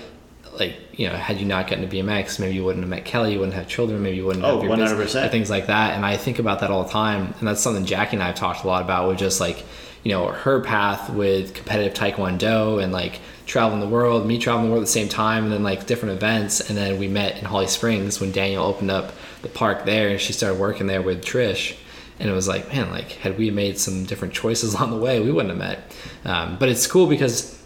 like 0.59 0.75
you 0.91 1.07
know, 1.07 1.15
had 1.15 1.39
you 1.39 1.45
not 1.45 1.67
gotten 1.69 1.87
to 1.87 1.95
BMX, 1.95 2.37
maybe 2.39 2.53
you 2.55 2.65
wouldn't 2.65 2.83
have 2.83 2.89
met 2.89 3.05
Kelly, 3.05 3.31
you 3.33 3.39
wouldn't 3.39 3.55
have 3.55 3.67
children, 3.69 4.03
maybe 4.03 4.17
you 4.17 4.25
wouldn't 4.25 4.43
Oh, 4.43 4.55
have 4.59 4.63
your 4.63 4.75
100%. 4.75 5.21
and 5.21 5.31
things 5.31 5.49
like 5.49 5.67
that. 5.67 5.95
And 5.95 6.05
I 6.05 6.17
think 6.17 6.37
about 6.39 6.59
that 6.59 6.69
all 6.69 6.83
the 6.83 6.89
time, 6.89 7.33
and 7.39 7.47
that's 7.47 7.61
something 7.61 7.85
Jackie 7.85 8.17
and 8.17 8.23
I 8.23 8.27
have 8.27 8.35
talked 8.35 8.65
a 8.65 8.67
lot 8.67 8.81
about. 8.81 9.07
With 9.07 9.17
just 9.17 9.39
like 9.39 9.63
you 10.03 10.11
know 10.11 10.27
her 10.27 10.59
path 10.59 11.09
with 11.09 11.53
competitive 11.53 11.93
taekwondo 11.93 12.83
and 12.83 12.91
like 12.91 13.21
traveling 13.45 13.79
the 13.79 13.87
world, 13.87 14.27
me 14.27 14.37
traveling 14.37 14.65
the 14.65 14.71
world 14.71 14.81
at 14.83 14.87
the 14.87 14.91
same 14.91 15.07
time, 15.07 15.45
and 15.45 15.53
then 15.53 15.63
like 15.63 15.85
different 15.87 16.15
events. 16.15 16.59
And 16.69 16.77
then 16.77 16.99
we 16.99 17.07
met 17.07 17.37
in 17.37 17.45
Holly 17.45 17.67
Springs 17.67 18.19
when 18.19 18.33
Daniel 18.33 18.65
opened 18.65 18.91
up 18.91 19.13
the 19.41 19.49
park 19.49 19.85
there, 19.85 20.09
and 20.09 20.19
she 20.19 20.33
started 20.33 20.59
working 20.59 20.87
there 20.87 21.01
with 21.01 21.23
Trish. 21.23 21.77
And 22.19 22.29
it 22.29 22.33
was 22.33 22.47
like, 22.47 22.67
man, 22.67 22.91
like 22.91 23.11
had 23.13 23.37
we 23.37 23.49
made 23.49 23.77
some 23.77 24.03
different 24.03 24.33
choices 24.33 24.73
along 24.75 24.91
the 24.91 24.97
way, 24.97 25.19
we 25.19 25.31
wouldn't 25.31 25.49
have 25.49 25.57
met. 25.57 25.95
Um, 26.25 26.57
but 26.57 26.69
it's 26.69 26.85
cool 26.85 27.07
because 27.07 27.59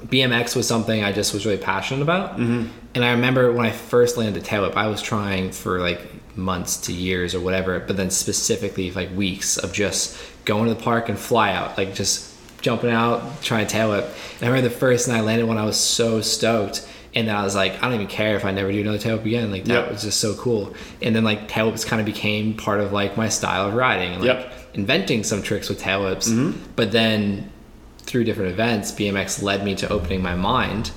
BMX 0.00 0.54
was 0.54 0.66
something 0.66 1.02
I 1.02 1.12
just 1.12 1.32
was 1.32 1.46
really 1.46 1.58
passionate 1.58 2.02
about. 2.02 2.32
Mm-hmm. 2.32 2.68
And 2.94 3.04
I 3.04 3.12
remember 3.12 3.52
when 3.52 3.66
I 3.66 3.70
first 3.70 4.16
landed 4.16 4.44
tail 4.44 4.62
whip, 4.62 4.76
I 4.76 4.88
was 4.88 5.00
trying 5.00 5.50
for 5.50 5.80
like 5.80 6.00
months 6.36 6.76
to 6.78 6.92
years 6.92 7.34
or 7.34 7.40
whatever, 7.40 7.80
but 7.80 7.96
then 7.96 8.10
specifically 8.10 8.90
like 8.90 9.14
weeks 9.14 9.56
of 9.56 9.72
just 9.72 10.18
going 10.44 10.68
to 10.68 10.74
the 10.74 10.82
park 10.82 11.08
and 11.08 11.18
fly 11.18 11.52
out, 11.52 11.78
like 11.78 11.94
just 11.94 12.32
jumping 12.60 12.90
out, 12.90 13.42
trying 13.42 13.66
to 13.66 13.72
tail 13.72 13.90
whip. 13.90 14.04
And 14.04 14.44
I 14.44 14.46
remember 14.46 14.68
the 14.68 14.74
first 14.74 15.08
night 15.08 15.18
I 15.18 15.20
landed 15.20 15.46
when 15.46 15.58
I 15.58 15.64
was 15.64 15.78
so 15.78 16.20
stoked. 16.20 16.88
And 17.14 17.28
then 17.28 17.36
I 17.36 17.44
was 17.44 17.54
like, 17.54 17.74
I 17.80 17.86
don't 17.86 17.94
even 17.94 18.06
care 18.08 18.34
if 18.36 18.44
I 18.44 18.50
never 18.50 18.72
do 18.72 18.80
another 18.80 18.98
tail 18.98 19.16
whip 19.16 19.26
again. 19.26 19.50
Like 19.52 19.64
that 19.66 19.82
Yep. 19.84 19.90
was 19.92 20.02
just 20.02 20.18
so 20.20 20.34
cool. 20.34 20.74
And 21.00 21.14
then 21.14 21.22
like 21.24 21.46
tail 21.48 21.66
whips 21.66 21.84
kind 21.84 22.00
of 22.00 22.06
became 22.06 22.54
part 22.54 22.80
of 22.80 22.92
like 22.92 23.16
my 23.16 23.28
style 23.28 23.68
of 23.68 23.74
riding 23.74 24.12
and 24.14 24.22
like 24.24 24.36
Yep. 24.38 24.52
inventing 24.74 25.22
some 25.24 25.40
tricks 25.42 25.68
with 25.68 25.78
tail 25.78 26.02
whips. 26.04 26.28
Mm-hmm. 26.28 26.58
But 26.74 26.90
then 26.92 27.50
through 27.98 28.24
different 28.24 28.50
events, 28.50 28.90
BMX 28.92 29.42
led 29.42 29.64
me 29.64 29.74
to 29.76 29.88
opening 29.88 30.22
my 30.22 30.34
mind 30.34 30.90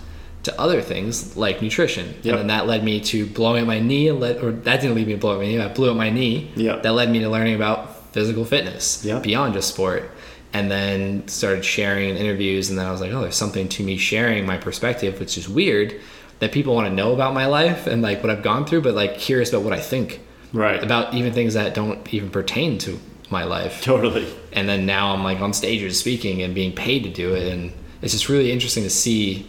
to 0.43 0.59
other 0.59 0.81
things 0.81 1.37
like 1.37 1.61
nutrition. 1.61 2.15
Yep. 2.23 2.25
And 2.25 2.39
then 2.39 2.47
that 2.47 2.67
led 2.67 2.83
me 2.83 2.99
to 3.01 3.25
blowing 3.27 3.61
out 3.61 3.67
my 3.67 3.79
knee 3.79 4.07
and 4.07 4.19
let 4.19 4.43
or 4.43 4.51
that 4.51 4.81
didn't 4.81 4.95
lead 4.95 5.05
me 5.07 5.13
to 5.13 5.19
blowing 5.19 5.37
up 5.37 5.41
my 5.43 5.47
knee, 5.47 5.59
I 5.59 5.67
blew 5.73 5.89
out 5.91 5.97
my 5.97 6.09
knee. 6.09 6.49
Yep. 6.55 6.83
That 6.83 6.93
led 6.93 7.11
me 7.11 7.19
to 7.19 7.29
learning 7.29 7.55
about 7.55 8.11
physical 8.13 8.43
fitness 8.45 9.03
Yep. 9.05 9.21
beyond 9.23 9.53
just 9.53 9.69
sport. 9.69 10.09
And 10.57 10.71
then 10.71 11.27
started 11.27 11.63
sharing 11.63 12.09
in 12.09 12.17
interviews 12.17 12.69
and 12.69 12.79
then 12.79 12.85
I 12.87 12.91
was 12.91 12.99
like, 13.01 13.11
oh, 13.11 13.21
there's 13.21 13.35
something 13.35 13.69
to 13.69 13.83
me 13.83 13.97
sharing 13.97 14.45
my 14.45 14.57
perspective, 14.57 15.19
which 15.19 15.37
is 15.37 15.47
weird 15.47 15.99
that 16.39 16.51
people 16.51 16.73
want 16.73 16.87
to 16.87 16.93
know 16.93 17.13
about 17.13 17.33
my 17.33 17.45
life 17.45 17.85
and 17.85 18.01
like 18.01 18.23
what 18.23 18.29
I've 18.31 18.41
gone 18.43 18.65
through, 18.65 18.81
but 18.81 18.95
like 18.95 19.17
curious 19.19 19.49
about 19.49 19.61
what 19.63 19.73
I 19.73 19.79
think 19.79 20.19
Right. 20.53 20.81
about 20.83 21.13
even 21.13 21.31
things 21.33 21.53
that 21.53 21.73
don't 21.75 22.11
even 22.13 22.29
pertain 22.31 22.77
to 22.79 22.99
my 23.29 23.43
life 23.43 23.83
Totally. 23.83 24.25
and 24.53 24.67
then 24.69 24.85
now 24.85 25.13
I'm 25.13 25.23
like 25.23 25.41
on 25.41 25.51
stages 25.53 25.99
speaking 25.99 26.41
and 26.41 26.55
being 26.55 26.71
paid 26.73 27.03
to 27.03 27.09
do 27.09 27.35
it, 27.35 27.51
and 27.53 27.71
it's 28.01 28.13
just 28.13 28.29
really 28.29 28.51
interesting 28.51 28.83
to 28.83 28.89
see. 28.89 29.45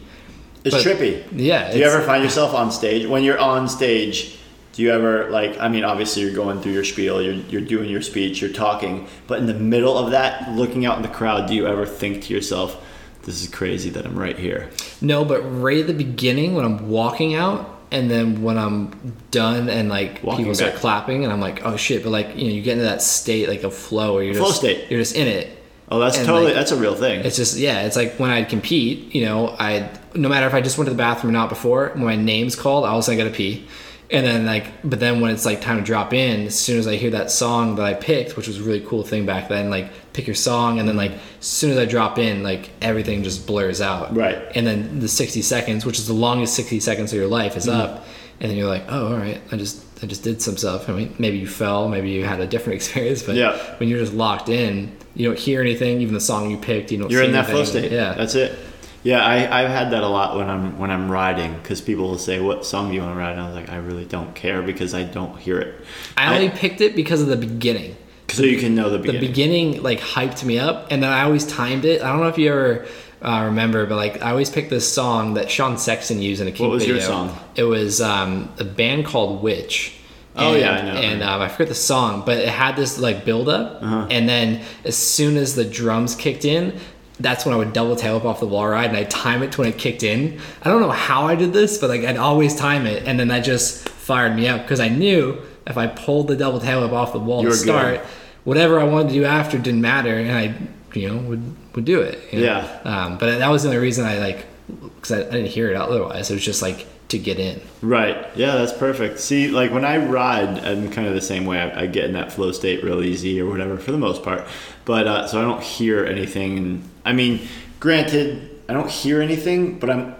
It's 0.64 0.74
But- 0.74 0.84
trippy. 0.84 1.22
Yeah, 1.32 1.70
Do 1.72 1.78
you 1.78 1.84
ever 1.84 2.02
find 2.02 2.22
yourself 2.24 2.52
on 2.54 2.70
stage? 2.72 3.06
When 3.06 3.22
you're 3.22 3.38
on 3.38 3.68
stage, 3.68 4.36
do 4.78 4.84
you 4.84 4.92
ever 4.92 5.28
like? 5.28 5.58
I 5.58 5.66
mean, 5.66 5.82
obviously 5.82 6.22
you're 6.22 6.32
going 6.32 6.60
through 6.60 6.70
your 6.70 6.84
spiel, 6.84 7.20
you're 7.20 7.34
you're 7.34 7.60
doing 7.60 7.90
your 7.90 8.00
speech, 8.00 8.40
you're 8.40 8.52
talking, 8.52 9.08
but 9.26 9.40
in 9.40 9.46
the 9.46 9.54
middle 9.54 9.98
of 9.98 10.12
that, 10.12 10.52
looking 10.52 10.86
out 10.86 10.96
in 10.96 11.02
the 11.02 11.08
crowd, 11.08 11.48
do 11.48 11.54
you 11.56 11.66
ever 11.66 11.84
think 11.84 12.22
to 12.22 12.32
yourself, 12.32 12.80
"This 13.24 13.42
is 13.42 13.48
crazy 13.48 13.90
that 13.90 14.06
I'm 14.06 14.16
right 14.16 14.38
here"? 14.38 14.70
No, 15.00 15.24
but 15.24 15.40
right 15.42 15.78
at 15.80 15.88
the 15.88 15.94
beginning 15.94 16.54
when 16.54 16.64
I'm 16.64 16.88
walking 16.88 17.34
out, 17.34 17.68
and 17.90 18.08
then 18.08 18.40
when 18.44 18.56
I'm 18.56 19.16
done 19.32 19.68
and 19.68 19.88
like 19.88 20.22
Walking 20.22 20.44
people 20.44 20.54
start 20.54 20.74
back. 20.74 20.80
clapping, 20.80 21.24
and 21.24 21.32
I'm 21.32 21.40
like, 21.40 21.66
oh 21.66 21.76
shit! 21.76 22.04
But 22.04 22.10
like 22.10 22.36
you 22.36 22.44
know, 22.44 22.52
you 22.52 22.62
get 22.62 22.74
into 22.74 22.84
that 22.84 23.02
state 23.02 23.48
like 23.48 23.64
a 23.64 23.72
flow 23.72 24.14
where 24.14 24.22
you're 24.22 24.34
Flow 24.34 24.46
just 24.46 24.60
state. 24.60 24.88
you're 24.90 25.00
just 25.00 25.16
in 25.16 25.26
it. 25.26 25.56
Oh, 25.90 25.98
that's 25.98 26.18
And, 26.18 26.24
totally 26.26 26.52
like, 26.52 26.54
that's 26.54 26.70
a 26.70 26.76
real 26.76 26.94
thing. 26.94 27.24
It's 27.24 27.34
just 27.36 27.56
yeah, 27.56 27.80
it's 27.82 27.96
like 27.96 28.12
when 28.20 28.30
I'd 28.30 28.48
compete, 28.48 29.12
you 29.12 29.24
know, 29.24 29.56
I 29.58 29.90
no 30.14 30.28
matter 30.28 30.46
if 30.46 30.54
I 30.54 30.60
just 30.60 30.78
went 30.78 30.86
to 30.86 30.92
the 30.92 30.98
bathroom 30.98 31.30
or 31.30 31.36
not 31.36 31.48
before, 31.48 31.88
when 31.94 32.04
my 32.04 32.14
name's 32.14 32.54
called, 32.54 32.84
all 32.84 32.94
of 32.98 33.00
a 33.00 33.02
sudden 33.02 33.20
I 33.20 33.24
gotta 33.24 33.34
pee. 33.36 33.66
And 34.10 34.24
then 34.26 34.46
like 34.46 34.66
but 34.82 35.00
then 35.00 35.20
when 35.20 35.30
it's 35.30 35.44
like 35.44 35.60
time 35.60 35.76
to 35.78 35.82
drop 35.84 36.14
in, 36.14 36.46
as 36.46 36.58
soon 36.58 36.78
as 36.78 36.86
I 36.86 36.96
hear 36.96 37.10
that 37.10 37.30
song 37.30 37.76
that 37.76 37.84
I 37.84 37.92
picked, 37.92 38.36
which 38.38 38.46
was 38.48 38.58
a 38.58 38.62
really 38.62 38.80
cool 38.80 39.02
thing 39.02 39.26
back 39.26 39.48
then, 39.48 39.68
like 39.68 39.90
pick 40.14 40.26
your 40.26 40.34
song 40.34 40.78
and 40.78 40.88
then 40.88 40.96
like 40.96 41.12
as 41.12 41.46
soon 41.46 41.70
as 41.72 41.76
I 41.78 41.84
drop 41.84 42.18
in, 42.18 42.42
like 42.42 42.70
everything 42.80 43.22
just 43.22 43.46
blurs 43.46 43.80
out. 43.82 44.16
Right. 44.16 44.38
And 44.54 44.66
then 44.66 45.00
the 45.00 45.08
sixty 45.08 45.42
seconds, 45.42 45.84
which 45.84 45.98
is 45.98 46.06
the 46.06 46.14
longest 46.14 46.54
sixty 46.54 46.80
seconds 46.80 47.12
of 47.12 47.18
your 47.18 47.28
life, 47.28 47.56
is 47.56 47.66
Mm-hmm. 47.66 47.80
up. 47.80 48.06
And 48.40 48.48
then 48.50 48.56
you're 48.56 48.68
like, 48.68 48.84
oh, 48.88 49.08
all 49.08 49.18
right, 49.18 49.40
I 49.52 49.56
just 49.56 49.84
I 50.02 50.06
just 50.06 50.22
did 50.22 50.40
some 50.40 50.56
stuff. 50.56 50.88
I 50.88 50.92
mean, 50.92 51.14
maybe 51.18 51.38
you 51.38 51.48
fell, 51.48 51.88
maybe 51.88 52.08
you 52.10 52.24
had 52.24 52.40
a 52.40 52.46
different 52.46 52.76
experience, 52.80 53.22
but 53.22 53.34
Yeah. 53.34 53.58
when 53.78 53.88
you're 53.90 53.98
just 53.98 54.14
locked 54.14 54.48
in, 54.48 54.96
you 55.16 55.26
don't 55.28 55.38
hear 55.38 55.60
anything. 55.60 56.00
Even 56.00 56.14
the 56.14 56.20
song 56.20 56.48
you 56.50 56.56
picked, 56.56 56.92
you 56.92 56.98
don't. 56.98 57.10
You're 57.10 57.24
in 57.24 57.32
that 57.32 57.46
flow 57.46 57.64
state. 57.64 57.90
Yeah, 57.92 58.14
that's 58.14 58.34
it. 58.36 58.56
Yeah, 59.04 59.24
I, 59.24 59.62
I've 59.62 59.68
had 59.70 59.92
that 59.92 60.02
a 60.02 60.08
lot 60.08 60.36
when 60.36 60.50
I'm 60.50 60.78
when 60.78 60.90
I'm 60.90 61.10
riding 61.10 61.54
because 61.54 61.80
people 61.80 62.08
will 62.08 62.18
say, 62.18 62.40
"What 62.40 62.64
song 62.64 62.88
do 62.88 62.94
you 62.94 63.00
want 63.02 63.14
to 63.14 63.18
ride?" 63.18 63.32
And 63.32 63.40
I 63.40 63.46
was 63.46 63.54
like, 63.56 63.68
"I 63.70 63.76
really 63.76 64.04
don't 64.04 64.34
care 64.34 64.60
because 64.62 64.92
I 64.94 65.04
don't 65.04 65.38
hear 65.38 65.58
it." 65.60 65.74
I 66.16 66.34
only 66.34 66.50
picked 66.50 66.80
it 66.80 66.96
because 66.96 67.22
of 67.22 67.28
the 67.28 67.36
beginning. 67.36 67.96
so 68.30 68.42
you 68.42 68.58
can 68.58 68.74
know 68.74 68.90
the 68.90 68.98
The 68.98 69.02
beginning. 69.12 69.20
beginning 69.28 69.82
like 69.82 70.00
hyped 70.00 70.44
me 70.44 70.58
up, 70.58 70.88
and 70.90 71.02
then 71.02 71.10
I 71.10 71.22
always 71.22 71.46
timed 71.46 71.84
it. 71.84 72.02
I 72.02 72.10
don't 72.10 72.20
know 72.20 72.28
if 72.28 72.38
you 72.38 72.50
ever 72.50 72.86
uh, 73.22 73.44
remember, 73.46 73.86
but 73.86 73.96
like 73.96 74.20
I 74.20 74.30
always 74.30 74.50
picked 74.50 74.70
this 74.70 74.92
song 74.92 75.34
that 75.34 75.48
Sean 75.50 75.78
Sexton 75.78 76.20
used 76.20 76.40
in 76.40 76.48
a 76.48 76.52
Keep 76.52 76.68
was 76.70 76.86
your 76.86 77.00
song? 77.00 77.36
It 77.54 77.64
was 77.64 78.00
um, 78.00 78.52
a 78.58 78.64
band 78.64 79.06
called 79.06 79.42
Witch. 79.42 79.94
Oh, 80.40 80.54
yeah, 80.54 80.70
I 80.72 80.82
know. 80.82 80.92
And 81.00 81.22
um, 81.24 81.40
I 81.40 81.48
forget 81.48 81.66
the 81.68 81.74
song, 81.74 82.22
but 82.24 82.36
it 82.38 82.48
had 82.48 82.76
this 82.76 82.96
like 82.98 83.24
build 83.24 83.48
up, 83.48 83.82
Uh-huh. 83.82 84.06
and 84.10 84.28
then 84.28 84.60
as 84.84 84.96
soon 84.96 85.36
as 85.36 85.54
the 85.56 85.64
drums 85.64 86.14
kicked 86.14 86.44
in, 86.44 86.78
that's 87.20 87.44
when 87.44 87.54
I 87.54 87.58
would 87.58 87.72
double 87.72 87.96
tail 87.96 88.14
whip 88.14 88.24
off 88.24 88.40
the 88.40 88.46
wall 88.46 88.68
ride, 88.68 88.88
and 88.90 88.96
I'd 88.96 89.10
time 89.10 89.42
it 89.42 89.52
to 89.52 89.60
when 89.62 89.70
it 89.70 89.78
kicked 89.78 90.02
in. 90.02 90.40
I 90.62 90.68
don't 90.70 90.80
know 90.80 90.90
how 90.90 91.26
I 91.26 91.34
did 91.34 91.52
this, 91.52 91.78
but 91.78 91.90
like 91.90 92.02
I'd 92.04 92.16
always 92.16 92.54
time 92.54 92.86
it, 92.86 93.04
and 93.06 93.18
then 93.18 93.28
that 93.28 93.40
just 93.40 93.88
fired 93.88 94.36
me 94.36 94.48
up 94.48 94.62
because 94.62 94.80
I 94.80 94.88
knew 94.88 95.40
if 95.66 95.76
I 95.76 95.86
pulled 95.86 96.28
the 96.28 96.36
double 96.36 96.60
tail 96.60 96.80
whip 96.82 96.92
off 96.92 97.12
the 97.12 97.18
wall 97.18 97.42
You 97.42 97.50
to 97.50 97.50
were 97.50 97.56
good. 97.56 97.62
start, 97.62 98.00
whatever 98.44 98.80
I 98.80 98.84
wanted 98.84 99.08
to 99.08 99.14
do 99.14 99.24
after 99.24 99.58
didn't 99.58 99.82
matter, 99.82 100.14
and 100.14 100.32
I, 100.32 100.54
you 100.94 101.08
know, 101.08 101.18
would 101.28 101.56
would 101.74 101.84
do 101.84 102.00
it. 102.00 102.20
you 102.32 102.40
know? 102.40 102.46
Yeah. 102.46 102.80
Um, 102.84 103.18
but 103.18 103.38
that 103.38 103.48
was 103.48 103.62
the 103.62 103.68
only 103.68 103.80
reason 103.80 104.04
I 104.04 104.18
like, 104.18 104.46
because 104.94 105.12
I, 105.12 105.20
I 105.20 105.30
didn't 105.30 105.48
hear 105.48 105.70
it 105.70 105.76
otherwise. 105.76 106.30
It 106.30 106.34
was 106.34 106.44
just 106.44 106.62
like 106.62 106.86
to 107.08 107.18
get 107.18 107.38
in. 107.38 107.60
Right. 107.80 108.26
Yeah, 108.36 108.56
that's 108.56 108.72
perfect. 108.72 109.18
See, 109.18 109.48
like 109.48 109.70
when 109.70 109.84
I 109.84 109.96
ride, 109.96 110.58
I'm 110.64 110.90
kind 110.90 111.06
of 111.08 111.14
the 111.14 111.20
same 111.22 111.46
way. 111.46 111.58
I, 111.60 111.82
I 111.82 111.86
get 111.86 112.04
in 112.04 112.12
that 112.12 112.32
flow 112.32 112.52
state 112.52 112.84
real 112.84 113.02
easy 113.02 113.40
or 113.40 113.48
whatever 113.48 113.78
for 113.78 113.92
the 113.92 113.98
most 113.98 114.22
part. 114.22 114.46
But 114.84 115.06
uh, 115.06 115.26
so 115.26 115.38
I 115.38 115.42
don't 115.42 115.62
hear 115.62 116.04
anything. 116.04 116.82
I 117.08 117.12
mean, 117.14 117.40
granted, 117.80 118.60
I 118.68 118.74
don't 118.74 118.90
hear 118.90 119.22
anything, 119.22 119.78
but 119.78 119.88
I'm 119.88 120.14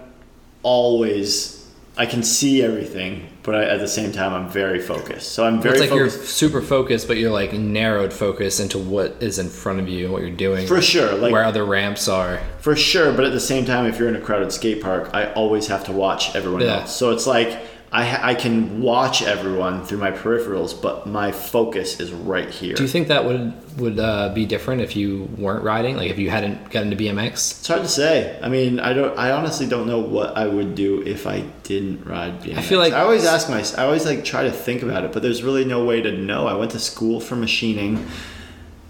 always. 0.63 1.55
I 1.97 2.05
can 2.05 2.23
see 2.23 2.63
everything, 2.63 3.27
but 3.43 3.55
I, 3.55 3.63
at 3.65 3.79
the 3.79 3.87
same 3.87 4.13
time, 4.13 4.33
I'm 4.33 4.47
very 4.49 4.79
focused. 4.79 5.33
So 5.33 5.45
I'm 5.45 5.61
very 5.61 5.73
it's 5.73 5.81
like 5.81 5.89
focused. 5.89 6.17
you're 6.17 6.25
super 6.25 6.61
focused, 6.61 7.09
but 7.09 7.17
you're 7.17 7.29
like 7.31 7.51
narrowed 7.51 8.13
focus 8.13 8.61
into 8.61 8.79
what 8.79 9.17
is 9.19 9.37
in 9.37 9.49
front 9.49 9.81
of 9.81 9.89
you 9.89 10.05
and 10.05 10.13
what 10.13 10.21
you're 10.21 10.31
doing. 10.31 10.65
For 10.65 10.81
sure, 10.81 11.13
like- 11.15 11.33
where 11.33 11.43
other 11.43 11.65
ramps 11.65 12.07
are. 12.07 12.39
For 12.59 12.75
sure, 12.77 13.11
but 13.11 13.25
at 13.25 13.33
the 13.33 13.39
same 13.41 13.65
time, 13.65 13.85
if 13.85 13.99
you're 13.99 14.07
in 14.07 14.15
a 14.15 14.21
crowded 14.21 14.53
skate 14.53 14.81
park, 14.81 15.09
I 15.13 15.33
always 15.33 15.67
have 15.67 15.83
to 15.85 15.91
watch 15.91 16.33
everyone 16.37 16.61
Yeah. 16.61 16.81
else. 16.81 16.95
So 16.95 17.11
it's 17.11 17.27
like 17.27 17.59
I, 17.91 18.31
I 18.31 18.35
can 18.35 18.81
watch 18.81 19.23
everyone 19.23 19.83
through 19.83 19.97
my 19.97 20.11
peripherals, 20.11 20.79
but 20.79 21.07
my 21.07 21.31
focus 21.31 21.99
is 21.99 22.11
right 22.11 22.49
here. 22.49 22.75
Do 22.75 22.83
you 22.83 22.89
think 22.89 23.07
that 23.07 23.25
would 23.25 23.53
would 23.79 23.99
uh, 23.99 24.29
be 24.33 24.45
different 24.45 24.81
if 24.81 24.95
you 24.95 25.27
weren't 25.37 25.63
riding? 25.63 25.95
Like 25.97 26.11
if 26.11 26.19
you 26.19 26.29
hadn't 26.29 26.69
gotten 26.69 26.91
to 26.91 26.95
BMX? 26.95 27.31
it's 27.59 27.67
hard 27.67 27.81
to 27.81 27.87
say. 27.87 28.39
I 28.43 28.49
mean, 28.49 28.79
I 28.79 28.93
don't. 28.93 29.17
I 29.17 29.31
honestly 29.31 29.65
don't 29.65 29.87
know 29.87 29.99
what 29.99 30.37
I 30.37 30.45
would 30.47 30.75
do 30.75 31.01
if 31.01 31.25
I 31.25 31.41
didn't 31.63 32.05
ride 32.05 32.41
BMX. 32.41 32.57
I 32.57 32.61
feel 32.61 32.79
like- 32.79 32.93
I 32.93 33.01
always 33.01 33.25
ask 33.25 33.49
my. 33.49 33.63
I 33.81 33.85
always 33.85 34.05
like 34.05 34.23
try 34.23 34.43
to 34.43 34.51
think 34.51 34.83
about 34.83 35.03
it, 35.03 35.11
but 35.11 35.23
there's 35.23 35.41
really 35.41 35.65
no 35.65 35.83
way 35.83 36.01
to 36.01 36.11
know. 36.11 36.45
I 36.47 36.53
went 36.53 36.71
to 36.71 36.79
school 36.79 37.19
for 37.19 37.35
machining, 37.35 38.05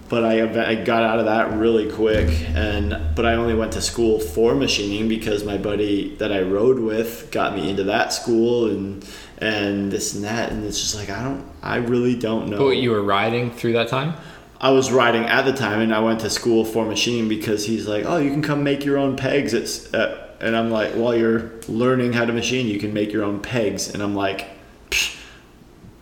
but 0.10 0.26
I 0.26 0.72
I 0.72 0.76
got 0.76 1.03
out 1.03 1.19
of 1.19 1.26
that 1.26 1.53
really 1.53 1.90
quick, 1.91 2.27
and 2.56 3.15
but 3.15 3.26
I 3.26 3.36
only 3.36 3.56
went 3.56 3.73
to 3.73 3.81
school 3.81 4.19
for 4.19 4.56
machining 4.56 5.07
because 5.07 5.44
my 5.44 5.57
buddy 5.57 6.15
that 6.15 6.34
I 6.34 6.41
rode 6.41 6.80
with 6.80 7.30
got 7.31 7.56
me 7.56 7.69
into 7.69 7.84
that 7.84 8.11
school 8.11 8.69
and 8.69 9.07
and 9.38 9.91
this 9.91 10.15
and 10.15 10.23
that, 10.23 10.52
and 10.52 10.65
it's 10.65 10.80
just 10.80 10.95
like 10.95 11.10
I 11.10 11.23
don't. 11.23 11.45
I 11.61 11.77
really 11.77 12.15
don't 12.15 12.49
know. 12.49 12.57
But 12.57 12.77
you 12.77 12.91
were 12.91 13.03
riding 13.03 13.52
through 13.52 13.73
that 13.73 13.88
time. 13.88 14.15
I 14.61 14.72
was 14.72 14.91
riding 14.91 15.23
at 15.23 15.44
the 15.44 15.53
time, 15.53 15.80
and 15.80 15.94
I 15.94 15.99
went 15.99 16.19
to 16.22 16.30
school 16.30 16.65
for 16.65 16.86
machining 16.86 17.30
because 17.30 17.65
he's 17.65 17.88
like, 17.88 18.06
"Oh, 18.06 18.18
you 18.18 18.31
can 18.31 18.41
come 18.41 18.64
make 18.64 18.84
your 18.84 18.98
own 18.98 19.15
pegs." 19.15 19.53
It's 19.53 19.94
uh, 19.94 20.27
and 20.41 20.56
I'm 20.56 20.69
like, 20.69 20.94
"While 20.94 21.15
you're 21.15 21.52
learning 21.68 22.14
how 22.14 22.26
to 22.26 22.34
machine, 22.34 22.68
you 22.68 22.80
can 22.80 22.94
make 22.94 23.14
your 23.14 23.23
own 23.23 23.40
pegs." 23.40 23.94
And 23.94 24.03
I'm 24.03 24.15
like, 24.15 24.48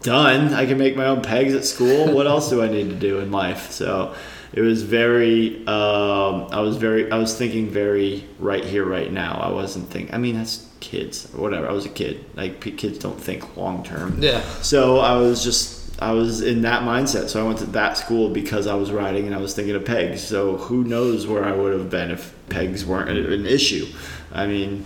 "Done. 0.04 0.54
I 0.54 0.66
can 0.66 0.78
make 0.78 0.96
my 0.96 1.06
own 1.06 1.22
pegs 1.22 1.54
at 1.54 1.66
school. 1.66 2.14
What 2.14 2.28
else 2.34 2.50
do 2.50 2.62
I 2.62 2.68
need 2.68 2.90
to 2.90 2.96
do 2.96 3.20
in 3.20 3.32
life?" 3.32 3.72
So, 3.72 4.14
It 4.54 4.62
was 4.62 4.84
very. 4.84 5.58
Um, 5.68 6.48
I 6.52 6.62
was 6.62 6.78
very. 6.78 7.12
I 7.12 7.18
was 7.18 7.38
thinking 7.38 7.70
very 7.70 8.24
right 8.40 8.64
here, 8.64 8.86
right 8.86 9.12
now. 9.12 9.40
I 9.42 9.52
wasn't 9.52 9.90
thinking. 9.90 10.14
I 10.16 10.18
mean, 10.18 10.36
that's 10.38 10.66
kids 10.80 11.28
or 11.36 11.42
whatever. 11.42 11.68
I 11.68 11.74
was 11.74 11.86
a 11.86 11.90
kid. 11.90 12.24
Like 12.36 12.62
kids 12.62 12.98
don't 12.98 13.20
think 13.20 13.58
long 13.58 13.84
term. 13.84 14.22
Yeah. 14.22 14.42
So 14.62 15.00
I 15.00 15.18
was 15.18 15.44
just. 15.44 15.76
I 16.00 16.12
was 16.12 16.42
in 16.42 16.62
that 16.62 16.84
mindset. 16.84 17.28
So 17.28 17.44
I 17.44 17.48
went 17.48 17.58
to 17.60 17.66
that 17.72 17.98
school 17.98 18.30
because 18.30 18.68
I 18.68 18.76
was 18.76 18.92
riding 18.92 19.26
and 19.26 19.34
I 19.36 19.40
was 19.40 19.56
thinking 19.56 19.76
of 19.76 19.84
pegs. 19.84 20.22
So 20.22 20.58
who 20.58 20.84
knows 20.84 21.26
where 21.26 21.44
I 21.44 21.52
would 21.52 21.74
have 21.74 21.90
been 21.90 22.12
if 22.12 22.34
pegs 22.50 22.86
weren't 22.86 23.10
an 23.10 23.46
issue. 23.48 23.88
I 24.32 24.46
mean, 24.46 24.86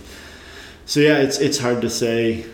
so 0.86 1.00
yeah, 1.00 1.18
it's 1.18 1.38
it's 1.38 1.58
hard 1.58 1.82
to 1.82 1.90
say 1.90 2.46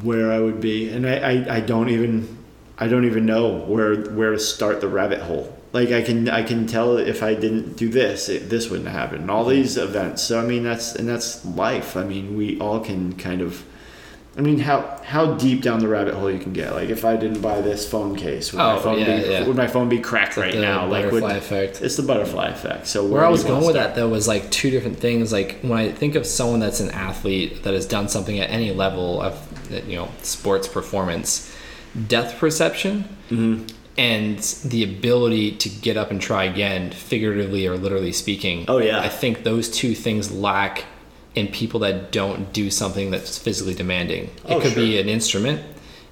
where 0.00 0.32
I 0.32 0.40
would 0.40 0.60
be, 0.60 0.88
and 0.88 1.06
I, 1.06 1.16
I, 1.16 1.56
I 1.56 1.60
don't 1.60 1.90
even 1.90 2.38
I 2.78 2.88
don't 2.88 3.04
even 3.04 3.26
know 3.26 3.58
where 3.58 4.02
where 4.10 4.32
to 4.32 4.38
start 4.38 4.80
the 4.80 4.88
rabbit 4.88 5.20
hole. 5.20 5.56
Like 5.72 5.90
I 5.90 6.02
can 6.02 6.28
I 6.28 6.42
can 6.42 6.66
tell 6.66 6.96
if 6.96 7.22
I 7.22 7.34
didn't 7.34 7.76
do 7.76 7.88
this, 7.88 8.28
it, 8.28 8.50
this 8.50 8.70
wouldn't 8.70 8.88
happen. 8.88 9.22
And 9.22 9.30
all 9.30 9.44
these 9.44 9.76
events. 9.76 10.22
So 10.22 10.40
I 10.40 10.44
mean 10.44 10.64
that's 10.64 10.94
and 10.94 11.08
that's 11.08 11.44
life. 11.44 11.96
I 11.96 12.04
mean 12.04 12.36
we 12.36 12.58
all 12.58 12.80
can 12.80 13.14
kind 13.14 13.40
of. 13.40 13.64
I 14.36 14.40
mean 14.40 14.58
how 14.60 14.98
how 15.04 15.34
deep 15.34 15.60
down 15.60 15.80
the 15.80 15.88
rabbit 15.88 16.14
hole 16.14 16.30
you 16.30 16.38
can 16.38 16.52
get. 16.54 16.72
Like 16.72 16.88
if 16.88 17.04
I 17.04 17.16
didn't 17.16 17.42
buy 17.42 17.60
this 17.60 17.86
phone 17.88 18.16
case, 18.16 18.52
would 18.52 18.58
my 18.58 18.76
Oh, 18.76 18.80
phone 18.80 18.98
yeah, 18.98 19.20
be 19.22 19.28
yeah. 19.30 19.46
would 19.46 19.56
my 19.56 19.66
phone 19.66 19.88
be 19.90 20.00
cracked 20.00 20.36
right 20.38 20.54
the 20.54 20.60
now? 20.60 20.86
Like 20.86 21.10
would, 21.12 21.20
butterfly 21.20 21.36
effect. 21.36 21.82
it's 21.82 21.96
the 21.96 22.02
butterfly 22.02 22.48
effect. 22.48 22.86
So 22.86 23.04
Where 23.06 23.20
do 23.20 23.26
I 23.26 23.30
was 23.30 23.44
going 23.44 23.66
with 23.66 23.74
that 23.74 23.94
though 23.94 24.08
was 24.08 24.26
like 24.26 24.50
two 24.50 24.70
different 24.70 24.98
things. 24.98 25.32
Like 25.32 25.58
when 25.60 25.72
I 25.78 25.92
think 25.92 26.14
of 26.14 26.24
someone 26.26 26.60
that's 26.60 26.80
an 26.80 26.90
athlete 26.92 27.62
that 27.64 27.74
has 27.74 27.84
done 27.86 28.08
something 28.08 28.38
at 28.38 28.48
any 28.48 28.72
level 28.72 29.20
of 29.20 29.38
you 29.86 29.96
know 29.96 30.08
sports 30.22 30.66
performance, 30.66 31.54
depth 32.08 32.38
perception, 32.38 33.04
Mm-hmm. 33.30 33.66
and 33.98 34.38
the 34.64 34.82
ability 34.84 35.52
to 35.56 35.68
get 35.70 35.96
up 35.96 36.10
and 36.10 36.20
try 36.20 36.44
again, 36.44 36.90
figuratively 36.90 37.66
or 37.66 37.76
literally 37.78 38.12
speaking. 38.12 38.64
Oh, 38.68 38.76
yeah. 38.78 39.00
I 39.00 39.08
think 39.08 39.42
those 39.42 39.70
two 39.70 39.94
things 39.94 40.30
lack 40.30 40.84
in 41.34 41.48
people 41.48 41.80
that 41.80 42.12
don't 42.12 42.52
do 42.52 42.70
something 42.70 43.10
that's 43.10 43.38
physically 43.38 43.74
demanding. 43.74 44.24
It 44.24 44.30
Oh, 44.46 44.60
could 44.60 44.74
be 44.74 44.98
an 45.00 45.08
instrument, 45.08 45.62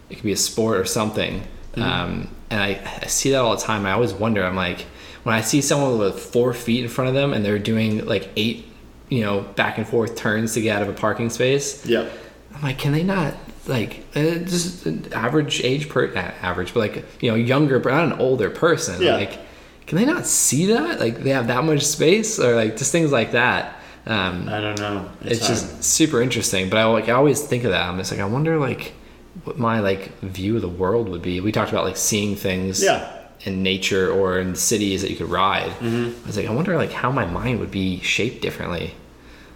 it 0.08 0.14
could 0.16 0.24
be 0.24 0.32
a 0.32 0.36
sport 0.36 0.78
or 0.78 0.84
something. 0.84 1.42
Mm-hmm. 1.72 1.82
Um, 1.82 2.28
and 2.50 2.60
I, 2.60 2.80
I 3.02 3.06
see 3.06 3.30
that 3.30 3.38
all 3.38 3.54
the 3.56 3.62
time. 3.62 3.86
I 3.86 3.92
always 3.92 4.12
wonder. 4.12 4.44
I'm 4.44 4.56
like, 4.56 4.80
when 5.22 5.34
I 5.34 5.40
see 5.40 5.60
someone 5.60 5.98
with 5.98 6.18
four 6.18 6.52
feet 6.52 6.82
in 6.82 6.88
front 6.90 7.08
of 7.08 7.14
them 7.14 7.32
and 7.32 7.44
they're 7.44 7.58
doing 7.58 8.04
like 8.06 8.28
eight, 8.36 8.66
you 9.08 9.20
know, 9.20 9.42
back 9.42 9.78
and 9.78 9.86
forth 9.86 10.16
turns 10.16 10.54
to 10.54 10.60
get 10.62 10.76
out 10.76 10.82
of 10.82 10.88
a 10.88 10.92
parking 10.98 11.30
space, 11.30 11.84
Yep. 11.86 12.10
I'm 12.54 12.62
like, 12.62 12.78
can 12.78 12.92
they 12.92 13.02
not 13.04 13.34
like 13.66 14.04
uh, 14.16 14.20
just 14.38 14.86
an 14.86 15.12
average 15.12 15.62
age 15.62 15.88
per 15.88 16.06
not 16.08 16.34
average, 16.42 16.74
but 16.74 16.80
like 16.80 17.04
you 17.20 17.30
know, 17.30 17.36
younger, 17.36 17.78
but 17.78 17.90
not 17.92 18.04
an 18.04 18.14
older 18.14 18.50
person. 18.50 19.00
Yeah. 19.00 19.14
Like, 19.14 19.38
can 19.86 19.98
they 19.98 20.04
not 20.04 20.26
see 20.26 20.66
that? 20.66 20.98
Like 20.98 21.18
they 21.22 21.30
have 21.30 21.46
that 21.48 21.62
much 21.62 21.82
space, 21.82 22.40
or 22.40 22.56
like 22.56 22.76
just 22.76 22.90
things 22.90 23.12
like 23.12 23.32
that. 23.32 23.79
Um, 24.06 24.48
I 24.48 24.60
don't 24.60 24.78
know. 24.78 25.08
it's, 25.22 25.40
hard. 25.40 25.50
just 25.50 25.84
super 25.84 26.22
interesting. 26.22 26.70
But 26.70 26.78
I 26.78 26.84
like 26.86 27.08
I 27.08 27.12
always 27.12 27.40
think 27.42 27.64
of 27.64 27.70
that. 27.72 27.88
I'm 27.88 27.98
just 27.98 28.10
like 28.10 28.20
I 28.20 28.24
wonder 28.24 28.58
like 28.58 28.92
what 29.44 29.58
my 29.58 29.80
like 29.80 30.18
view 30.20 30.56
of 30.56 30.62
the 30.62 30.68
world 30.68 31.08
would 31.08 31.22
be. 31.22 31.40
We 31.40 31.52
talked 31.52 31.70
about 31.70 31.84
like 31.84 31.96
seeing 31.96 32.34
things 32.36 32.82
Yeah. 32.82 33.10
in 33.42 33.62
nature 33.62 34.10
or 34.10 34.38
in 34.40 34.54
cities 34.56 35.02
that 35.02 35.10
you 35.10 35.16
could 35.16 35.28
ride. 35.30 35.70
Mm-hmm. 35.72 36.24
I 36.24 36.26
was 36.26 36.36
like 36.36 36.46
I 36.46 36.52
wonder 36.52 36.76
like 36.76 36.92
how 36.92 37.10
my 37.12 37.26
mind 37.26 37.60
would 37.60 37.70
be 37.70 38.00
shaped 38.00 38.40
differently. 38.42 38.94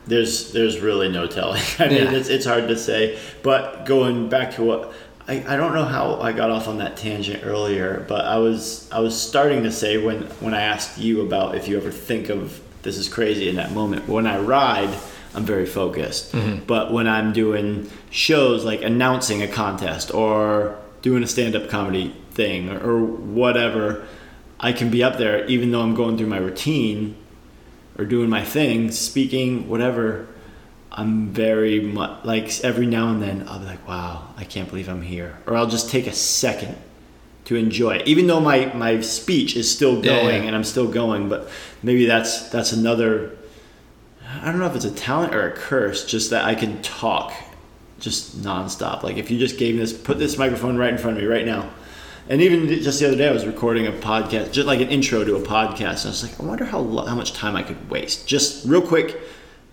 There's 0.07 0.53
there's 0.53 0.81
really 0.81 1.09
no 1.11 1.27
telling. 1.27 1.63
I 1.79 1.89
mean, 1.89 2.03
Yeah. 2.03 2.13
it's, 2.13 2.29
it's 2.29 2.45
hard 2.45 2.69
to 2.69 2.77
say. 2.77 3.19
But 3.43 3.87
going 3.87 4.29
back 4.29 4.55
to 4.57 4.63
what 4.63 4.93
I, 5.27 5.43
I 5.49 5.57
don't 5.57 5.73
know 5.73 5.87
how 5.87 6.17
I 6.21 6.33
got 6.33 6.51
off 6.51 6.69
on 6.69 6.77
that 6.79 6.99
tangent 6.99 7.45
earlier, 7.47 8.05
but 8.07 8.27
I 8.27 8.37
was 8.37 8.89
I 8.93 9.01
was 9.01 9.19
starting 9.21 9.63
to 9.63 9.73
say 9.73 9.97
when 9.97 10.23
when 10.41 10.53
I 10.53 10.61
asked 10.61 10.99
you 10.99 11.23
about 11.23 11.55
if 11.55 11.67
you 11.67 11.79
ever 11.79 11.91
think 11.91 12.29
of 12.29 12.61
this 12.85 12.97
is 12.97 13.09
crazy 13.09 13.49
in 13.49 13.57
that 13.57 13.73
moment. 13.73 14.09
When 14.09 14.27
I 14.27 14.39
ride, 14.39 14.97
I'm 15.35 15.45
very 15.45 15.67
focused. 15.67 16.33
Mm-hmm. 16.33 16.65
But 16.65 16.93
when 16.93 17.09
I'm 17.09 17.33
doing 17.33 17.91
shows 18.11 18.65
like 18.65 18.83
announcing 18.83 19.43
a 19.43 19.49
contest 19.49 20.15
or 20.15 20.79
doing 21.03 21.23
a 21.23 21.27
stand-up 21.27 21.69
comedy 21.69 22.15
thing 22.31 22.71
or, 22.71 22.79
or 22.79 23.05
whatever, 23.05 24.07
I 24.61 24.73
can 24.73 24.91
be 24.91 25.03
up 25.03 25.19
there 25.19 25.45
even 25.47 25.73
though 25.73 25.83
I'm 25.83 25.95
going 25.95 26.17
through 26.17 26.29
my 26.29 26.39
routine 26.39 27.17
or 27.99 28.05
doing 28.05 28.31
my 28.31 28.45
thing, 28.45 28.91
speaking, 28.91 29.69
whatever, 29.69 30.27
I'm 30.91 31.31
very 31.31 31.81
much 31.81 32.25
like 32.25 32.61
every 32.61 32.87
now 32.87 33.11
and 33.11 33.21
then 33.21 33.47
I'll 33.49 33.59
be 33.59 33.67
like, 33.67 33.87
wow, 33.87 34.29
I 34.37 34.45
can't 34.45 34.69
believe 34.69 34.89
I'm 34.89 35.03
here. 35.03 35.39
Or 35.47 35.57
I'll 35.57 35.67
just 35.67 35.91
take 35.91 36.07
a 36.07 36.13
second 36.13 36.77
to 37.47 37.57
enjoy 37.57 37.97
it. 37.97 38.07
Even 38.09 38.27
though 38.27 38.41
my, 38.41 38.73
my 38.75 39.01
speech 39.01 39.57
is 39.57 39.71
still 39.71 39.97
Yeah, 40.05 40.21
going 40.21 40.43
yeah. 40.43 40.47
and 40.49 40.57
I'm 40.57 40.65
still 40.65 40.89
going, 40.89 41.29
but 41.29 41.49
maybe 41.83 42.07
that's 42.07 42.49
that's 42.51 42.73
another 42.73 43.37
I 44.43 44.47
don't 44.51 44.59
know 44.59 44.67
if 44.67 44.75
it's 44.75 44.85
a 44.85 44.91
talent 44.91 45.35
or 45.35 45.49
a 45.49 45.53
curse, 45.53 46.05
just 46.05 46.31
that 46.31 46.45
I 46.45 46.55
can 46.55 46.83
talk 46.83 47.33
just 48.01 48.43
nonstop. 48.43 49.03
Like 49.03 49.17
if 49.17 49.31
you 49.31 49.39
just 49.39 49.59
gave 49.59 49.75
me 49.75 49.81
this 49.81 49.93
put 49.93 50.19
this 50.19 50.37
microphone 50.39 50.77
right 50.77 50.91
in 50.93 50.99
front 50.99 51.17
of 51.17 51.23
me 51.23 51.29
right 51.29 51.47
now. 51.47 51.71
And 52.27 52.41
even 52.41 52.67
just 52.83 53.01
the 53.01 53.07
other 53.09 53.17
day, 53.19 53.29
I 53.29 53.33
was 53.33 53.45
recording 53.47 53.87
a 53.87 53.93
podcast, 53.93 54.51
just 54.53 54.67
like 54.67 54.81
an 54.81 54.89
intro 54.89 55.25
to 55.25 55.37
a 55.37 55.41
podcast. 55.43 56.01
And 56.05 56.07
I 56.07 56.09
was 56.09 56.23
like, 56.23 56.41
I 56.41 56.43
wonder 56.43 56.65
how 56.65 56.83
how 57.07 57.15
much 57.15 57.35
time 57.35 57.55
I 57.55 57.63
could 57.63 57.91
waste, 57.91 58.27
just 58.27 58.67
real 58.67 58.81
quick, 58.81 59.15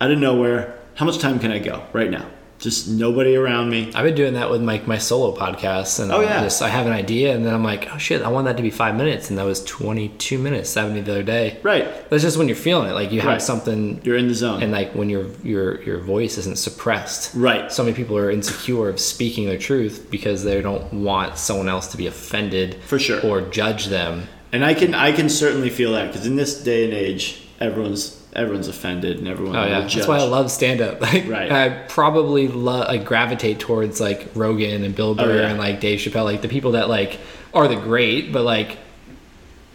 out 0.01 0.11
of 0.11 0.19
nowhere. 0.19 0.77
How 0.95 1.05
much 1.05 1.19
time 1.19 1.39
can 1.39 1.51
I 1.51 1.59
go 1.59 1.85
right 1.93 2.11
now? 2.11 2.25
Just 2.61 2.87
nobody 2.87 3.35
around 3.35 3.69
me. 3.71 3.91
I've 3.95 4.05
been 4.05 4.13
doing 4.15 4.33
that 4.35 4.49
with 4.51 4.61
my 4.61 4.79
my 4.85 4.99
solo 4.99 5.35
podcasts, 5.35 5.99
and 5.99 6.11
Oh, 6.11 6.21
yeah. 6.21 6.41
just 6.43 6.61
I 6.61 6.69
have 6.69 6.85
an 6.85 6.93
idea, 6.93 7.33
and 7.35 7.43
then 7.43 7.53
I'm 7.55 7.63
like, 7.63 7.89
oh 7.93 7.97
shit, 7.97 8.21
I 8.21 8.27
want 8.29 8.45
that 8.45 8.55
to 8.57 8.63
be 8.63 8.69
five 8.69 8.95
minutes, 8.95 9.29
and 9.31 9.39
that 9.39 9.45
was 9.45 9.63
22 9.65 10.37
minutes, 10.37 10.69
70 10.69 11.01
the 11.01 11.11
other 11.11 11.23
day. 11.23 11.57
Right, 11.63 11.85
That's 12.11 12.21
just 12.21 12.37
when 12.37 12.47
you're 12.47 12.55
feeling 12.55 12.87
it, 12.89 12.93
like 12.93 13.11
you 13.11 13.19
have 13.21 13.29
Right. 13.31 13.41
something, 13.41 13.99
you're 14.03 14.15
in 14.15 14.27
the 14.27 14.35
zone. 14.35 14.61
and 14.61 14.71
like 14.71 14.93
when 14.93 15.09
your 15.09 15.25
your 15.43 15.81
your 15.81 15.97
voice 15.99 16.37
isn't 16.37 16.57
suppressed. 16.59 17.31
right, 17.35 17.71
So 17.71 17.83
many 17.83 17.95
people 17.95 18.15
are 18.17 18.29
insecure 18.29 18.89
of 18.89 18.99
speaking 18.99 19.45
their 19.47 19.57
truth 19.57 20.07
because 20.11 20.43
they 20.43 20.61
don't 20.61 20.93
want 20.93 21.37
someone 21.39 21.67
else 21.67 21.87
to 21.87 21.97
be 21.97 22.05
offended 22.05 22.75
For 22.85 22.99
sure. 22.99 23.19
or 23.25 23.41
judge 23.41 23.87
them. 23.87 24.27
and 24.53 24.63
I 24.63 24.75
can 24.75 24.93
I 24.93 25.11
can 25.13 25.29
certainly 25.29 25.71
feel 25.71 25.93
that 25.93 26.07
because 26.11 26.27
in 26.27 26.35
this 26.35 26.61
day 26.63 26.85
and 26.85 26.93
age, 26.93 27.41
everyone's 27.59 28.20
everyone's 28.33 28.67
offended 28.67 29.19
and 29.19 29.27
everyone 29.27 29.55
Oh 29.55 29.65
yeah, 29.65 29.81
that's 29.81 30.07
why 30.07 30.17
I 30.17 30.23
love 30.23 30.49
stand 30.51 30.81
up. 30.81 31.01
Like, 31.01 31.27
Right. 31.27 31.51
I 31.51 31.69
probably 31.87 32.47
love, 32.47 32.87
I 32.87 32.97
gravitate 32.97 33.59
towards 33.59 33.99
like 33.99 34.29
Rogan 34.35 34.83
and 34.83 34.95
Bill 34.95 35.09
oh, 35.11 35.15
Burr 35.15 35.31
Oh, 35.31 35.35
yeah. 35.35 35.49
and 35.49 35.57
like 35.59 35.79
Dave 35.79 35.99
Chappelle, 35.99 36.23
like 36.23 36.41
the 36.41 36.47
people 36.47 36.71
that 36.73 36.89
like 36.89 37.19
are 37.53 37.67
the 37.67 37.75
great, 37.75 38.31
but 38.31 38.43
like 38.43 38.77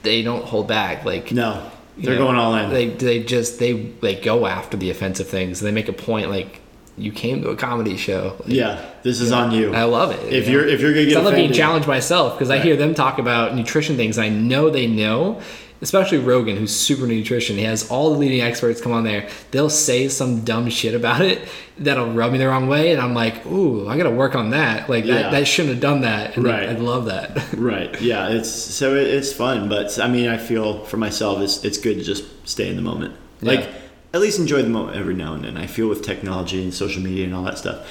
they 0.02 0.22
don't 0.22 0.44
hold 0.44 0.68
back. 0.68 1.04
Like 1.04 1.32
no, 1.32 1.70
they're 1.98 2.14
know, 2.14 2.24
going 2.26 2.36
all 2.36 2.54
in. 2.54 2.70
They 2.70 2.88
they 2.88 3.22
just 3.22 3.58
they 3.58 3.72
they 3.72 4.14
go 4.14 4.46
after 4.46 4.76
the 4.76 4.90
offensive 4.90 5.28
things. 5.28 5.60
They 5.60 5.72
make 5.72 5.88
a 5.88 5.92
point 5.92 6.30
like 6.30 6.60
you 6.98 7.12
came 7.12 7.42
to 7.42 7.50
a 7.50 7.56
comedy 7.56 7.96
show. 7.96 8.36
Like, 8.40 8.48
yeah, 8.48 8.84
this 9.02 9.20
is 9.20 9.32
on 9.32 9.52
you. 9.52 9.74
I 9.74 9.84
love 9.84 10.12
it. 10.12 10.32
if 10.32 10.46
you 10.46 10.54
you're 10.54 10.66
know? 10.66 10.72
if 10.72 10.80
you're 10.80 10.92
gonna 10.94 11.06
get 11.06 11.16
I 11.18 11.20
love 11.20 11.34
being 11.34 11.52
challenged 11.52 11.88
myself 11.88 12.34
because 12.34 12.50
I 12.50 12.58
hear 12.58 12.76
them 12.76 12.94
talk 12.94 13.18
about 13.18 13.54
nutrition 13.54 13.96
things. 13.96 14.16
I 14.18 14.28
know 14.28 14.70
they 14.70 14.86
know, 14.86 15.40
especially 15.82 16.18
Rogan, 16.18 16.56
who's 16.56 16.74
super 16.74 17.06
nutrition. 17.06 17.56
He 17.56 17.64
has 17.64 17.90
all 17.90 18.12
the 18.12 18.18
leading 18.18 18.40
experts 18.40 18.80
come 18.80 18.92
on 18.92 19.04
there. 19.04 19.28
They'll 19.50 19.70
say 19.70 20.08
some 20.08 20.44
dumb 20.44 20.68
shit 20.70 20.94
about 20.94 21.20
it 21.20 21.46
that'll 21.78 22.12
rub 22.12 22.32
me 22.32 22.38
the 22.38 22.48
wrong 22.48 22.68
way, 22.68 22.92
and 22.92 23.00
I'm 23.00 23.12
like, 23.14 23.44
ooh, 23.46 23.86
I 23.88 23.96
got 23.98 24.04
to 24.04 24.10
work 24.10 24.34
on 24.34 24.50
that. 24.50 24.88
Like 24.88 25.04
Yeah. 25.04 25.14
that, 25.22 25.32
that 25.32 25.44
shouldn't 25.48 25.74
have 25.74 25.82
done 25.82 26.00
that. 26.02 26.36
And 26.36 26.44
Right. 26.44 26.68
I 26.68 26.72
love 26.72 27.06
that. 27.06 27.52
Right. 27.56 28.00
Yeah. 28.00 28.28
It's 28.28 28.50
so 28.50 28.94
it, 28.96 29.06
it's 29.08 29.32
fun, 29.32 29.68
but 29.68 29.98
I 29.98 30.08
mean, 30.08 30.28
I 30.28 30.38
feel 30.38 30.84
for 30.84 30.96
myself, 30.96 31.40
it's 31.40 31.64
it's 31.64 31.78
good 31.78 31.98
to 31.98 32.04
just 32.04 32.24
stay 32.48 32.68
in 32.70 32.76
the 32.76 32.82
moment. 32.82 33.14
Yeah. 33.42 33.52
Like 33.52 33.68
at 34.14 34.20
least 34.22 34.38
enjoy 34.38 34.62
the 34.62 34.68
moment 34.70 34.96
every 34.96 35.14
now 35.14 35.34
and 35.34 35.44
then. 35.44 35.56
I 35.58 35.66
feel 35.66 35.88
with 35.88 36.02
technology 36.02 36.62
and 36.62 36.72
social 36.72 37.02
media 37.02 37.24
and 37.26 37.34
all 37.34 37.42
that 37.42 37.58
stuff, 37.58 37.86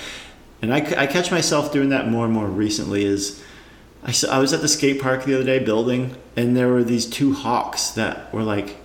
and 0.63 0.73
I 0.73 0.77
I 0.97 1.05
catch 1.05 1.29
myself 1.29 1.71
doing 1.71 1.89
that 1.89 2.09
more 2.09 2.25
and 2.25 2.33
more 2.33 2.47
recently. 2.47 3.05
Is 3.05 3.43
I 4.07 4.11
saw, 4.11 4.29
I 4.35 4.37
was 4.39 4.53
at 4.53 4.61
the 4.61 4.67
skate 4.67 5.01
park 5.01 5.25
the 5.25 5.33
other 5.33 5.43
day 5.43 5.59
building, 5.59 6.15
and 6.37 6.55
there 6.55 6.67
were 6.69 6.83
these 6.83 7.05
two 7.07 7.33
hawks 7.33 7.89
that 7.91 8.31
were 8.33 8.43
like. 8.43 8.77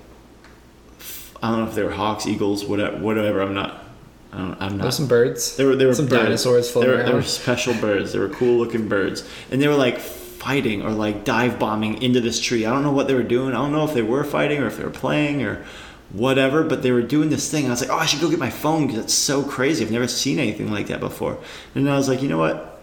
I 1.42 1.50
don't 1.50 1.60
know 1.60 1.68
if 1.68 1.74
they 1.74 1.82
were 1.82 1.90
hawks, 1.92 2.26
eagles, 2.26 2.64
whatever. 2.64 2.98
Whatever. 2.98 3.40
I'm 3.40 3.54
not. 3.54 3.84
I 4.32 4.38
don't, 4.38 4.62
I'm 4.62 4.76
not. 4.76 4.82
There's 4.82 4.96
some 4.96 5.08
birds. 5.08 5.56
There 5.56 5.66
were 5.66 5.76
there 5.76 5.88
were 5.88 5.94
some 5.94 6.06
dinosaurs 6.06 6.70
floating 6.70 6.90
There, 6.90 6.98
were- 6.98 7.04
there 7.04 7.14
were 7.14 7.22
special 7.22 7.74
birds. 7.74 8.12
They 8.12 8.18
were 8.18 8.28
cool 8.28 8.58
looking 8.58 8.88
birds, 8.88 9.26
and 9.50 9.60
they 9.60 9.68
were 9.68 9.74
like 9.74 9.98
fighting 9.98 10.82
or 10.82 10.90
like 10.90 11.24
dive 11.24 11.58
bombing 11.58 12.02
into 12.02 12.20
this 12.20 12.40
tree. 12.40 12.64
I 12.66 12.70
don't 12.70 12.82
know 12.82 12.92
what 12.92 13.06
they 13.08 13.14
were 13.14 13.22
doing. 13.22 13.50
I 13.54 13.58
don't 13.58 13.72
know 13.72 13.84
if 13.84 13.92
they 13.94 14.02
were 14.02 14.24
fighting 14.24 14.62
or 14.62 14.66
if 14.66 14.76
they 14.78 14.84
were 14.84 14.90
playing 14.90 15.42
or 15.42 15.64
whatever. 16.12 16.62
But 16.62 16.82
they 16.82 16.92
were 16.92 17.02
doing 17.02 17.28
this 17.30 17.50
thing. 17.50 17.66
I 17.66 17.70
was 17.70 17.80
like, 17.82 17.90
oh, 17.90 17.96
I 17.98 18.06
should 18.06 18.20
go 18.20 18.28
get 18.30 18.38
my 18.38 18.50
phone 18.50 18.86
because 18.86 19.04
it's 19.04 19.14
so 19.14 19.42
crazy. 19.42 19.84
I've 19.84 19.90
never 19.90 20.08
seen 20.08 20.38
anything 20.38 20.70
like 20.70 20.86
that 20.88 21.00
before. 21.00 21.38
And 21.74 21.88
I 21.90 21.96
was 21.96 22.08
like, 22.08 22.22
you 22.22 22.28
know 22.28 22.38
what? 22.38 22.80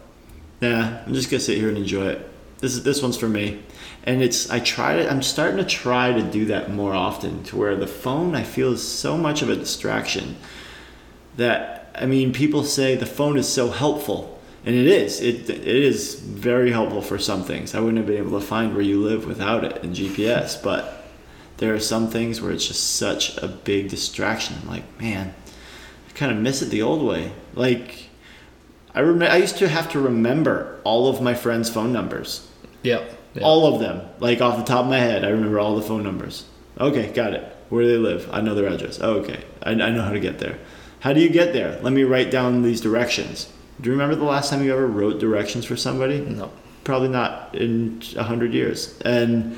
Nah, 0.61 1.03
I'm 1.05 1.13
just 1.13 1.29
gonna 1.29 1.39
sit 1.39 1.57
here 1.57 1.69
and 1.69 1.77
enjoy 1.77 2.07
it. 2.07 2.26
This 2.59 2.73
is 2.73 2.83
this 2.83 3.01
one's 3.01 3.17
for 3.17 3.29
me. 3.29 3.63
And 4.03 4.21
it's 4.21 4.49
I 4.49 4.59
try 4.59 4.95
to 4.97 5.11
I'm 5.11 5.21
starting 5.21 5.57
to 5.57 5.65
try 5.65 6.13
to 6.13 6.21
do 6.21 6.45
that 6.45 6.71
more 6.71 6.93
often 6.93 7.43
to 7.45 7.57
where 7.57 7.75
the 7.75 7.87
phone 7.87 8.35
I 8.35 8.43
feel 8.43 8.73
is 8.73 8.87
so 8.87 9.17
much 9.17 9.41
of 9.41 9.49
a 9.49 9.55
distraction 9.55 10.37
that 11.35 11.77
I 11.97 12.05
mean, 12.05 12.31
people 12.31 12.63
say 12.63 12.95
the 12.95 13.05
phone 13.05 13.37
is 13.37 13.47
so 13.47 13.69
helpful, 13.69 14.39
and 14.65 14.75
it 14.75 14.87
is. 14.87 15.19
It 15.19 15.49
it 15.49 15.65
is 15.65 16.15
very 16.15 16.71
helpful 16.71 17.01
for 17.01 17.17
some 17.17 17.43
things. 17.43 17.73
I 17.73 17.79
wouldn't 17.79 17.97
have 17.97 18.07
been 18.07 18.17
able 18.17 18.39
to 18.39 18.45
find 18.45 18.73
where 18.73 18.83
you 18.83 19.01
live 19.01 19.25
without 19.25 19.63
it 19.63 19.83
and 19.83 19.95
GPS, 19.95 20.61
but 20.61 21.05
there 21.57 21.73
are 21.73 21.79
some 21.79 22.07
things 22.09 22.39
where 22.39 22.51
it's 22.51 22.67
just 22.67 22.95
such 22.95 23.37
a 23.37 23.47
big 23.47 23.89
distraction. 23.89 24.57
I'm 24.61 24.69
like, 24.69 25.01
man, 25.01 25.33
I 26.07 26.11
kind 26.13 26.31
of 26.31 26.37
miss 26.37 26.61
it 26.61 26.69
the 26.69 26.83
old 26.83 27.03
way. 27.03 27.31
Like, 27.55 28.09
I 28.93 29.01
rem- 29.01 29.23
I 29.23 29.37
used 29.37 29.57
to 29.57 29.67
have 29.67 29.89
to 29.91 29.99
remember 29.99 30.79
all 30.83 31.07
of 31.07 31.21
my 31.21 31.33
friends' 31.33 31.69
phone 31.69 31.91
numbers, 31.91 32.46
Yep. 32.83 33.17
yep. 33.33 33.43
all 33.43 33.73
of 33.73 33.79
them, 33.79 34.07
like 34.19 34.41
off 34.41 34.57
the 34.57 34.63
top 34.63 34.85
of 34.85 34.89
my 34.89 34.99
head. 34.99 35.25
I 35.25 35.29
remember 35.29 35.59
all 35.59 35.75
the 35.75 35.81
phone 35.81 36.03
numbers. 36.03 36.45
Okay, 36.79 37.11
got 37.11 37.33
it. 37.33 37.43
Where 37.69 37.83
do 37.83 37.91
they 37.91 37.97
live? 37.97 38.29
I 38.31 38.41
know 38.41 38.55
their 38.55 38.67
address. 38.67 38.99
Oh, 39.01 39.15
okay. 39.17 39.43
I, 39.63 39.71
I 39.71 39.89
know 39.89 40.01
how 40.01 40.11
to 40.11 40.19
get 40.19 40.39
there. 40.39 40.59
How 40.99 41.13
do 41.13 41.19
you 41.21 41.29
get 41.29 41.53
there? 41.53 41.79
Let 41.81 41.93
me 41.93 42.03
write 42.03 42.31
down 42.31 42.61
these 42.61 42.81
directions. 42.81 43.51
Do 43.79 43.89
you 43.89 43.91
remember 43.91 44.15
the 44.15 44.23
last 44.23 44.49
time 44.49 44.63
you 44.63 44.73
ever 44.73 44.87
wrote 44.87 45.19
directions 45.19 45.65
for 45.65 45.75
somebody? 45.75 46.19
No. 46.19 46.51
Probably 46.83 47.09
not 47.09 47.53
in 47.53 48.01
a 48.15 48.23
hundred 48.23 48.53
years. 48.53 48.97
And 49.01 49.57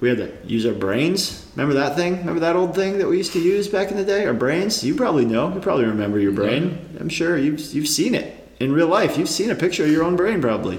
we 0.00 0.08
had 0.08 0.18
to 0.18 0.32
use 0.44 0.66
our 0.66 0.74
brains. 0.74 1.50
Remember 1.54 1.74
that 1.74 1.96
thing? 1.96 2.18
Remember 2.18 2.40
that 2.40 2.56
old 2.56 2.74
thing 2.74 2.98
that 2.98 3.08
we 3.08 3.18
used 3.18 3.32
to 3.32 3.40
use 3.40 3.68
back 3.68 3.90
in 3.90 3.96
the 3.96 4.04
day? 4.04 4.26
Our 4.26 4.34
brains. 4.34 4.82
You 4.82 4.94
probably 4.94 5.24
know. 5.24 5.52
You 5.52 5.60
probably 5.60 5.84
remember 5.84 6.18
your 6.18 6.32
brain. 6.32 6.96
I'm 6.98 7.08
sure 7.08 7.36
you've 7.38 7.60
you've 7.72 7.88
seen 7.88 8.14
it 8.14 8.48
in 8.58 8.72
real 8.72 8.88
life. 8.88 9.16
You've 9.16 9.28
seen 9.28 9.50
a 9.50 9.54
picture 9.54 9.84
of 9.84 9.90
your 9.90 10.04
own 10.04 10.16
brain, 10.16 10.40
probably. 10.40 10.78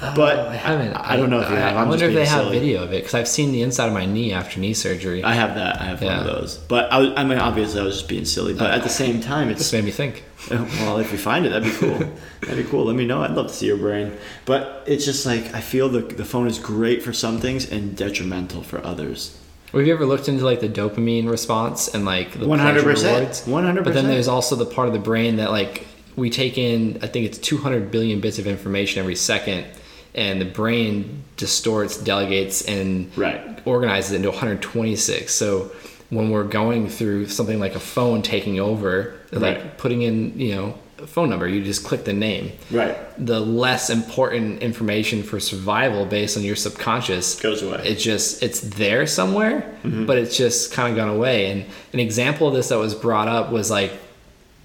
But 0.00 0.38
oh, 0.38 0.48
I 0.48 0.54
haven't. 0.54 0.94
I, 0.94 1.14
I 1.14 1.16
don't 1.16 1.28
know 1.28 1.40
if 1.40 1.50
you 1.50 1.56
have. 1.56 1.76
I 1.76 1.80
I'm 1.80 1.88
wonder 1.88 2.06
if 2.06 2.14
they 2.14 2.24
have 2.24 2.44
silly. 2.44 2.58
video 2.60 2.84
of 2.84 2.92
it 2.92 2.98
because 2.98 3.14
I've 3.14 3.26
seen 3.26 3.50
the 3.50 3.62
inside 3.62 3.88
of 3.88 3.92
my 3.92 4.06
knee 4.06 4.32
after 4.32 4.60
knee 4.60 4.74
surgery. 4.74 5.24
I 5.24 5.34
have 5.34 5.56
that. 5.56 5.80
I 5.80 5.84
have 5.84 6.00
one 6.00 6.16
of 6.16 6.24
those. 6.24 6.56
But 6.56 6.92
I, 6.92 6.98
was- 6.98 7.12
I 7.16 7.24
mean, 7.24 7.38
obviously, 7.38 7.80
I 7.80 7.84
was 7.84 7.96
just 7.96 8.08
being 8.08 8.24
silly. 8.24 8.54
But 8.54 8.70
at 8.70 8.82
the 8.82 8.88
oh, 8.88 8.92
same 8.92 9.20
time, 9.20 9.48
it's 9.48 9.72
made 9.72 9.84
me 9.84 9.90
think. 9.90 10.22
well, 10.50 10.98
if 10.98 11.10
we 11.10 11.18
find 11.18 11.46
it, 11.46 11.48
that'd 11.50 11.64
be 11.64 11.76
cool. 11.76 11.98
that'd 12.42 12.64
be 12.64 12.70
cool. 12.70 12.84
Let 12.84 12.94
me 12.94 13.06
know. 13.06 13.22
I'd 13.22 13.32
love 13.32 13.48
to 13.48 13.52
see 13.52 13.66
your 13.66 13.76
brain. 13.76 14.16
But 14.44 14.84
it's 14.86 15.04
just 15.04 15.26
like 15.26 15.52
I 15.52 15.60
feel 15.60 15.88
the 15.88 16.00
the 16.00 16.24
phone 16.24 16.46
is 16.46 16.58
great 16.60 17.02
for 17.02 17.12
some 17.12 17.40
things 17.40 17.68
and 17.70 17.96
detrimental 17.96 18.62
for 18.62 18.84
others. 18.84 19.36
Have 19.72 19.86
you 19.86 19.92
ever 19.92 20.06
looked 20.06 20.28
into 20.28 20.44
like 20.44 20.60
the 20.60 20.68
dopamine 20.68 21.28
response 21.28 21.88
and 21.88 22.04
like 22.04 22.32
the 22.32 22.46
100%. 22.46 22.82
pleasure 22.82 22.86
rewards? 22.86 23.44
100%. 23.46 23.84
But 23.84 23.94
then 23.94 24.06
there's 24.06 24.28
also 24.28 24.56
the 24.56 24.64
part 24.64 24.88
of 24.88 24.94
the 24.94 25.00
brain 25.00 25.36
that 25.36 25.50
like 25.50 25.86
we 26.16 26.30
take 26.30 26.56
in. 26.56 26.98
I 27.02 27.06
think 27.06 27.26
it's 27.26 27.38
200 27.38 27.90
billion 27.90 28.20
bits 28.20 28.38
of 28.38 28.46
information 28.46 29.00
every 29.00 29.16
second, 29.16 29.66
and 30.14 30.40
the 30.40 30.44
brain 30.46 31.22
distorts, 31.36 31.96
delegates, 31.96 32.62
and 32.62 33.10
Right. 33.16 33.40
organizes 33.64 34.12
it 34.12 34.16
into 34.16 34.30
126. 34.30 35.32
So 35.34 35.70
when 36.10 36.30
we're 36.30 36.44
going 36.44 36.88
through 36.88 37.28
something 37.28 37.60
like 37.60 37.74
a 37.74 37.80
phone 37.80 38.22
taking 38.22 38.58
over, 38.58 39.14
like 39.32 39.76
putting 39.78 40.02
in 40.02 40.38
you 40.38 40.54
know 40.54 40.74
a 41.00 41.06
phone 41.06 41.30
number, 41.30 41.46
you 41.46 41.62
just 41.62 41.84
click 41.84 42.04
the 42.04 42.12
name. 42.12 42.50
Right. 42.72 42.96
The 43.24 43.38
less 43.38 43.88
important 43.90 44.62
information 44.62 45.22
for 45.22 45.38
survival 45.38 46.06
based 46.06 46.36
on 46.36 46.42
your 46.42 46.56
subconscious 46.56 47.38
Goes 47.40 47.62
away. 47.62 47.82
It's 47.84 48.02
just 48.02 48.42
it's 48.42 48.60
there 48.60 49.06
somewhere, 49.06 49.60
Mm-hmm. 49.84 50.06
but 50.06 50.18
it's 50.18 50.36
just 50.36 50.72
kind 50.72 50.90
of 50.90 50.96
gone 50.96 51.14
away. 51.14 51.50
And 51.52 51.66
an 51.92 52.00
example 52.00 52.48
of 52.48 52.54
this 52.54 52.70
that 52.70 52.78
was 52.78 52.94
brought 52.96 53.28
up 53.28 53.52
was 53.52 53.70
like 53.70 53.92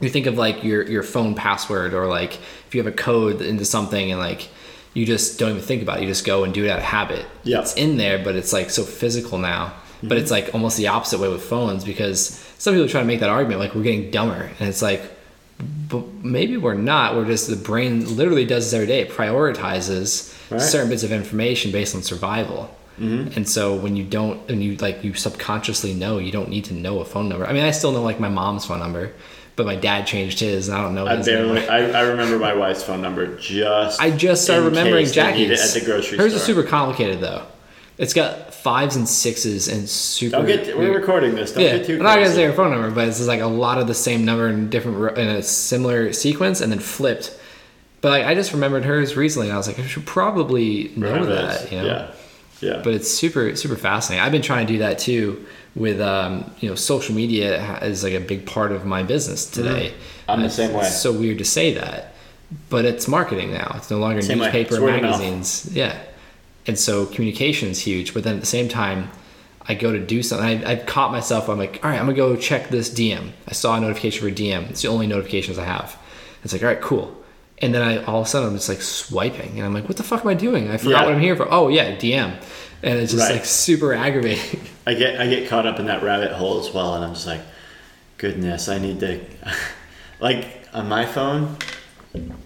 you 0.02 0.10
think 0.10 0.26
of 0.26 0.38
like 0.38 0.64
your 0.64 0.82
your 0.90 1.03
phone 1.03 1.36
password 1.36 1.94
or 1.94 2.07
like 2.07 2.34
if 2.68 2.74
you 2.74 2.82
have 2.84 2.91
a 2.91 2.95
code 2.95 3.41
into 3.41 3.64
something 3.65 4.10
and 4.11 4.20
like 4.20 4.49
you 4.94 5.06
just 5.06 5.40
don't 5.40 5.52
even 5.52 5.61
think 5.61 5.82
about 5.82 5.98
it. 5.98 6.02
You 6.02 6.07
just 6.07 6.26
go 6.26 6.44
and 6.44 6.53
do 6.53 6.65
it 6.65 6.70
out 6.70 6.80
of 6.80 6.86
habit. 6.86 7.26
Yeah. 7.44 7.61
it's 7.61 7.74
in 7.76 7.98
there 7.98 8.24
but 8.24 8.36
it's 8.36 8.53
like 8.53 8.70
so 8.70 8.84
physical 8.84 9.38
now. 9.38 9.74
But 10.02 10.10
mm-hmm. 10.10 10.18
it's 10.18 10.32
like 10.32 10.53
almost 10.53 10.78
the 10.78 10.88
opposite 10.88 11.20
way 11.20 11.30
with 11.30 11.44
phones 11.44 11.84
because 11.84 12.30
some 12.57 12.74
people 12.74 12.90
try 12.90 13.02
to 13.02 13.07
make 13.07 13.22
that 13.22 13.30
argument 13.30 13.60
like 13.60 13.74
we're 13.74 13.84
getting 13.84 14.11
dumber. 14.11 14.52
And 14.60 14.70
it's 14.70 14.82
like 14.82 15.02
but 15.88 16.06
maybe 16.24 16.57
we're 16.57 16.74
not. 16.74 17.15
We're 17.15 17.26
just 17.26 17.48
the 17.48 17.56
brain 17.56 18.18
literally 18.18 18.45
does 18.45 18.65
this 18.65 18.74
every 18.74 18.88
day. 18.88 19.02
It 19.02 19.10
prioritizes 19.11 20.34
Right. 20.49 20.61
certain 20.61 20.90
bits 20.90 21.03
of 21.03 21.11
information 21.11 21.72
based 21.72 21.95
on 21.95 22.03
survival. 22.03 22.76
Mm-hmm. 22.99 23.38
And 23.38 23.49
so 23.49 23.76
when 23.76 23.95
you 23.95 24.03
don't 24.03 24.49
and 24.52 24.64
you 24.64 24.76
like 24.78 25.03
you 25.03 25.14
subconsciously 25.14 25.94
know 25.94 26.20
you 26.20 26.32
don't 26.32 26.49
need 26.49 26.65
to 26.65 26.74
know 26.74 26.99
a 26.99 27.06
phone 27.06 27.28
number. 27.28 27.45
I 27.45 27.53
mean 27.53 27.64
i 27.64 27.72
still 27.72 27.91
know 27.91 28.03
like 28.03 28.20
my 28.20 28.30
mom's 28.30 28.65
phone 28.65 28.80
number 28.80 29.14
but 29.56 29.66
my 29.66 29.76
dad 29.76 30.08
changed 30.08 30.40
his 30.40 30.68
and 30.68 30.78
i 30.78 30.82
don't 30.82 30.96
know 30.96 31.06
I 31.06 31.22
barely. 31.22 31.68
I, 31.68 31.92
I 31.92 32.02
remember 32.02 32.40
my 32.40 32.54
wife's 32.54 32.84
phone 32.84 33.02
number 33.02 33.38
just. 33.38 34.02
I 34.02 34.10
just 34.12 34.44
started 34.44 34.68
in 34.68 34.70
remembering 34.70 35.06
case 35.06 35.16
they 35.16 35.32
need 35.34 35.52
it 35.52 35.56
Jackie's 35.58 35.76
at 35.76 35.80
the 35.82 35.86
grocery 35.86 36.18
hers 36.18 36.32
store. 36.32 36.38
is 36.38 36.44
super 36.44 36.64
complicated 36.64 37.20
though 37.20 37.46
it's 37.98 38.14
got 38.14 38.54
fives 38.54 38.96
and 38.96 39.08
sixes 39.08 39.68
and 39.68 39.88
super 39.88 40.38
Don't 40.38 40.46
get. 40.48 40.78
We're 40.78 40.98
recording 40.98 41.36
this. 41.36 41.54
Don't 41.54 41.64
yeah, 41.64 41.78
get 41.78 41.86
too. 41.86 41.98
I'm 41.98 42.04
not 42.04 42.16
gonna 42.16 42.32
say 42.32 42.46
her 42.46 42.54
phone 42.54 42.72
number, 42.72 42.90
but 42.90 43.08
it's 43.08 43.26
like 43.28 43.42
a 43.42 43.48
lot 43.48 43.78
of 43.78 43.88
the 43.88 43.94
same 43.94 44.26
number 44.26 44.50
in 44.50 44.70
different 44.70 45.18
in 45.18 45.28
a 45.28 45.44
similar 45.44 46.12
sequence, 46.12 46.62
and 46.62 46.72
then 46.72 46.80
flipped. 46.80 47.38
But 48.02 48.10
like 48.10 48.26
I 48.26 48.34
just 48.34 48.52
remembered 48.52 48.84
hers 48.86 49.16
recently, 49.16 49.48
and 49.50 49.54
I 49.54 49.58
was 49.58 49.68
like, 49.68 49.80
I 49.80 49.86
should 49.86 50.06
probably 50.06 50.92
know 50.96 51.14
Remember 51.14 51.36
that, 51.36 51.72
you 51.72 51.78
know. 51.80 51.86
Yeah. 51.86 52.12
Yeah. 52.62 52.82
But 52.84 52.94
it's 52.94 53.12
super 53.12 53.56
super 53.56 53.76
fascinating. 53.76 54.26
I've 54.26 54.32
been 54.32 54.42
trying 54.42 54.66
to 54.66 54.74
do 54.74 54.80
that 54.80 54.98
too 54.98 55.46
with 55.76 56.00
um, 56.02 56.50
you 56.60 56.70
know 56.70 56.76
social 56.76 57.16
media 57.16 57.80
is 57.82 58.04
like 58.04 58.14
a 58.14 58.20
big 58.20 58.45
part 58.45 58.72
of 58.72 58.86
my 58.86 59.04
business 59.04 59.50
today. 59.50 59.90
Mm-hmm. 59.90 60.32
I'm 60.32 60.40
the 60.40 60.45
And 60.45 60.54
same 60.54 60.70
it's 60.72 60.80
way. 60.80 60.90
so 60.90 61.12
weird 61.12 61.38
to 61.40 61.45
say 61.45 61.74
that, 61.74 62.14
but 62.70 62.86
it's 62.86 63.08
marketing 63.08 63.52
now. 63.54 63.74
It's 63.76 63.90
no 63.91 63.98
longer 64.00 64.22
Same 64.22 64.38
newspaper 64.40 64.76
It's 64.76 64.84
magazines. 64.84 65.70
Yeah, 65.74 65.98
and 66.68 66.78
so 66.78 67.06
communication 67.06 67.70
is 67.70 67.80
huge. 67.80 68.14
But 68.14 68.24
then 68.24 68.36
at 68.36 68.40
the 68.41 68.45
same 68.48 68.70
time, 68.70 69.10
I 69.68 69.74
go 69.74 69.91
to 69.91 70.00
do 70.00 70.22
something. 70.24 70.64
I, 70.66 70.72
I've 70.72 70.86
caught 70.86 71.12
myself. 71.12 71.50
I'm 71.50 71.58
like, 71.58 71.80
all 71.84 71.90
right, 71.90 72.00
I'm 72.00 72.06
gonna 72.06 72.16
go 72.18 72.36
check 72.36 72.70
this 72.70 72.90
DM. 72.90 73.32
I 73.48 73.54
saw 73.54 73.76
a 73.76 73.80
notification 73.80 74.28
for 74.28 74.34
DM. 74.34 74.70
It's 74.70 74.82
the 74.84 74.88
only 74.90 75.08
notifications 75.08 75.58
I 75.58 75.66
have. 75.66 75.98
It's 76.44 76.54
like, 76.54 76.62
all 76.62 76.68
right, 76.70 76.82
cool. 76.82 77.18
And 77.60 77.74
then 77.74 77.82
I 77.82 78.04
all 78.04 78.20
of 78.22 78.26
a 78.28 78.30
sudden 78.30 78.50
I'm 78.50 78.56
just 78.56 78.68
like 78.70 78.82
swiping, 78.82 79.52
and 79.58 79.62
I'm 79.66 79.74
like, 79.74 79.88
what 79.88 79.98
the 79.98 80.04
fuck 80.04 80.22
am 80.22 80.28
I 80.28 80.34
doing? 80.34 80.70
I 80.70 80.78
forgot 80.78 80.90
Yeah. 81.02 81.06
what 81.06 81.14
I'm 81.16 81.22
here 81.22 81.36
for. 81.36 81.48
Oh 81.52 81.70
yeah, 81.70 81.95
DM, 81.95 82.41
and 82.84 83.00
it's 83.00 83.12
just 83.14 83.28
Right. 83.30 83.36
like 83.38 83.46
super 83.46 83.94
aggravating. 83.94 84.62
I 84.88 84.94
get 84.94 85.20
I 85.20 85.28
get 85.28 85.50
caught 85.50 85.66
up 85.66 85.80
in 85.80 85.86
that 85.88 86.04
rabbit 86.04 86.32
hole 86.34 86.60
as 86.60 86.72
well, 86.74 86.96
and 86.96 87.04
I'm 87.06 87.14
just 87.14 87.28
like, 87.28 87.42
goodness, 88.18 88.68
I 88.70 88.78
need 88.78 89.00
to, 89.00 89.20
like 90.20 90.68
on 90.74 90.88
my 90.90 91.06
phone, 91.06 91.58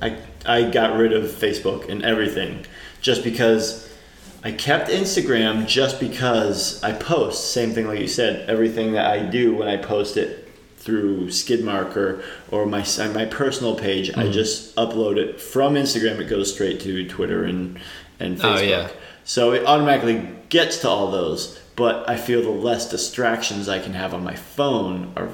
I 0.01 0.17
I 0.45 0.63
got 0.69 0.95
rid 0.97 1.13
of 1.13 1.25
Facebook 1.25 1.89
and 1.89 2.03
everything, 2.03 2.65
just 3.01 3.23
because 3.23 3.85
I 4.43 4.51
kept 4.51 4.89
Instagram 4.89 5.65
just 5.67 5.99
because 5.99 6.81
I 6.83 6.93
post 6.93 7.51
same 7.51 7.71
thing 7.73 7.87
like 7.87 7.99
you 7.99 8.07
said, 8.07 8.47
everything 8.49 8.93
that 8.93 9.07
I 9.07 9.19
do 9.25 9.55
when 9.55 9.67
I 9.67 9.77
post 9.77 10.15
it 10.15 10.43
through 10.77 11.27
Skidmark 11.27 11.97
or, 11.97 12.23
or 12.51 12.65
my 12.65 12.85
my 13.13 13.25
personal 13.25 13.75
page, 13.75 14.09
Mm-hmm. 14.09 14.19
I 14.21 14.29
just 14.31 14.75
upload 14.75 15.17
it 15.17 15.41
from 15.41 15.73
Instagram. 15.73 16.19
It 16.19 16.29
goes 16.29 16.53
straight 16.53 16.79
to 16.81 17.07
Twitter 17.09 17.43
and 17.43 17.79
and 18.19 18.39
Oh, 18.39 18.55
Facebook. 18.55 18.69
yeah. 18.69 18.89
So 19.27 19.51
it 19.51 19.65
automatically 19.65 20.25
gets 20.47 20.77
to 20.79 20.89
all 20.89 21.11
those, 21.11 21.59
but 21.75 22.09
I 22.09 22.15
feel 22.15 22.41
the 22.41 22.49
less 22.49 22.89
distractions 22.89 23.67
I 23.67 23.77
can 23.79 23.91
have 23.91 24.13
on 24.13 24.23
my 24.23 24.35
phone 24.35 25.11
are 25.17 25.29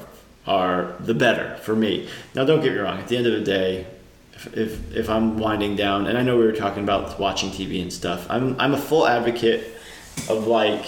are 0.48 0.96
the 0.98 1.14
better 1.14 1.56
for 1.62 1.76
me. 1.76 2.08
Now, 2.34 2.44
don't 2.44 2.60
get 2.60 2.72
me 2.72 2.78
wrong. 2.78 2.98
At 2.98 3.06
the 3.08 3.16
end 3.16 3.26
of 3.28 3.32
the 3.32 3.40
day, 3.44 3.86
if 4.32 4.56
if, 4.56 4.96
if 4.96 5.08
I'm 5.08 5.38
winding 5.38 5.76
down, 5.76 6.08
and 6.08 6.18
I 6.18 6.22
know 6.22 6.36
we 6.36 6.44
were 6.44 6.52
talking 6.52 6.82
about 6.82 7.20
watching 7.20 7.50
TV 7.50 7.80
and 7.80 7.92
stuff, 7.92 8.26
I'm 8.28 8.60
I'm 8.60 8.74
a 8.74 8.78
full 8.78 9.06
advocate 9.06 9.64
of 10.28 10.48
like 10.48 10.84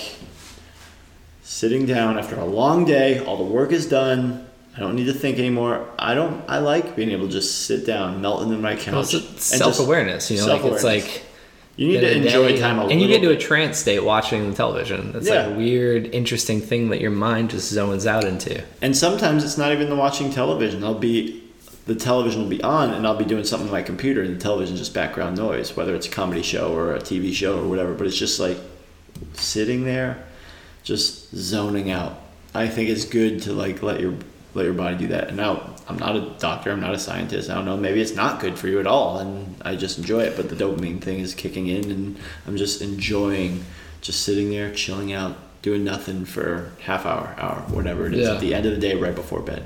sitting 1.45 1.87
down 1.87 2.19
after 2.19 2.35
a 2.35 2.45
long 2.45 2.85
day. 2.85 3.21
All 3.21 3.37
the 3.37 3.45
work 3.45 3.71
is 3.71 3.87
done. 3.87 4.49
I 4.77 4.81
don't 4.81 4.97
need 4.97 5.07
to 5.07 5.15
think 5.15 5.39
anymore. 5.39 5.89
I 5.97 6.15
don't. 6.17 6.43
I 6.49 6.59
like 6.59 6.97
being 6.97 7.11
able 7.11 7.29
to 7.29 7.33
just 7.33 7.67
sit 7.67 7.87
down, 7.87 8.21
melt 8.21 8.43
into 8.43 8.59
my 8.59 8.75
couch, 8.75 8.93
Well, 8.93 9.05
just- 9.05 9.41
self-awareness, 9.41 10.29
you 10.33 10.39
know, 10.39 10.49
like 10.49 10.65
it's 10.65 10.83
like 10.85 11.23
you 11.77 11.89
need 11.89 11.95
to 11.95 12.01
the 12.01 12.07
end 12.09 12.17
of 12.17 12.23
the 12.23 12.29
enjoy 12.39 12.49
day- 12.53 12.61
time 12.61 12.79
a 12.79 12.87
and 12.87 13.01
you 13.01 13.07
get 13.09 13.17
into 13.23 13.31
a 13.31 13.37
trance 13.37 13.79
state 13.79 14.03
watching 14.03 14.51
the 14.51 14.57
television. 14.57 15.13
It's 15.15 15.29
Yeah. 15.29 15.47
like 15.47 15.55
a 15.55 15.59
weird, 15.59 16.07
interesting 16.15 16.61
thing 16.61 16.89
that 16.91 17.01
your 17.01 17.11
mind 17.11 17.51
just 17.51 17.71
zones 17.71 18.07
out 18.07 18.25
into. 18.25 18.63
And 18.83 18.97
sometimes 18.97 19.45
it's 19.45 19.59
not 19.59 19.73
even 19.73 19.89
the 19.91 19.97
watching 19.97 20.33
television. 20.33 20.83
I'll 20.85 20.95
be 20.95 21.43
the 21.87 21.95
television 21.95 22.43
will 22.43 22.49
be 22.49 22.61
on 22.63 22.91
and 22.93 23.07
I'll 23.07 23.17
be 23.17 23.25
doing 23.25 23.45
something 23.45 23.69
on 23.69 23.73
my 23.73 23.83
computer 23.83 24.21
and 24.21 24.35
the 24.37 24.41
television's 24.41 24.81
just 24.81 24.93
background 24.93 25.37
noise, 25.37 25.77
whether 25.77 25.95
it's 25.95 26.07
a 26.09 26.11
comedy 26.11 26.43
show 26.43 26.73
or 26.73 26.95
a 26.95 26.99
TV 27.01 27.33
show 27.33 27.59
or 27.61 27.69
whatever, 27.69 27.95
but 27.95 28.07
it's 28.09 28.17
just 28.19 28.41
like 28.41 28.57
sitting 29.35 29.85
there 29.85 30.19
just 30.83 31.35
zoning 31.37 31.91
out. 31.91 32.19
I 32.55 32.67
think 32.69 32.89
it's 32.89 33.05
good 33.05 33.43
to 33.43 33.53
like 33.53 33.83
let 33.83 34.01
your 34.01 34.15
let 34.55 34.65
your 34.65 34.75
body 34.75 34.97
do 34.97 35.07
that. 35.09 35.29
And 35.29 35.37
now 35.37 35.76
I'm 35.89 35.99
not 35.99 36.17
a 36.17 36.31
doctor, 36.39 36.71
I'm 36.73 36.81
not 36.81 36.95
a 36.95 36.99
scientist. 36.99 37.49
I 37.51 37.55
don't 37.55 37.65
know, 37.65 37.77
maybe 37.77 38.01
it's 38.01 38.15
not 38.15 38.41
good 38.41 38.59
for 38.59 38.69
you 38.69 38.81
at 38.81 38.87
all 38.87 39.19
and 39.19 39.55
I 39.65 39.77
just 39.77 39.99
enjoy 39.99 40.21
it, 40.23 40.37
but 40.37 40.49
the 40.49 40.57
dopamine 40.57 41.01
thing 41.01 41.21
is 41.21 41.35
kicking 41.35 41.69
in 41.69 41.91
and 41.91 42.17
I'm 42.47 42.57
just 42.57 42.83
enjoying 42.83 43.65
just 44.01 44.23
sitting 44.23 44.51
there 44.51 44.73
chilling 44.73 45.13
out 45.13 45.37
doing 45.63 45.85
nothing 45.85 46.25
for 46.25 46.73
half 46.83 47.07
hour, 47.07 47.35
hour, 47.39 47.61
whatever 47.69 48.07
it 48.07 48.15
is 48.15 48.27
Yeah. 48.29 48.35
at 48.35 48.41
the 48.41 48.55
end 48.55 48.67
of 48.67 48.73
the 48.73 48.79
day 48.81 48.95
right 48.95 49.15
before 49.15 49.41
bed. 49.41 49.65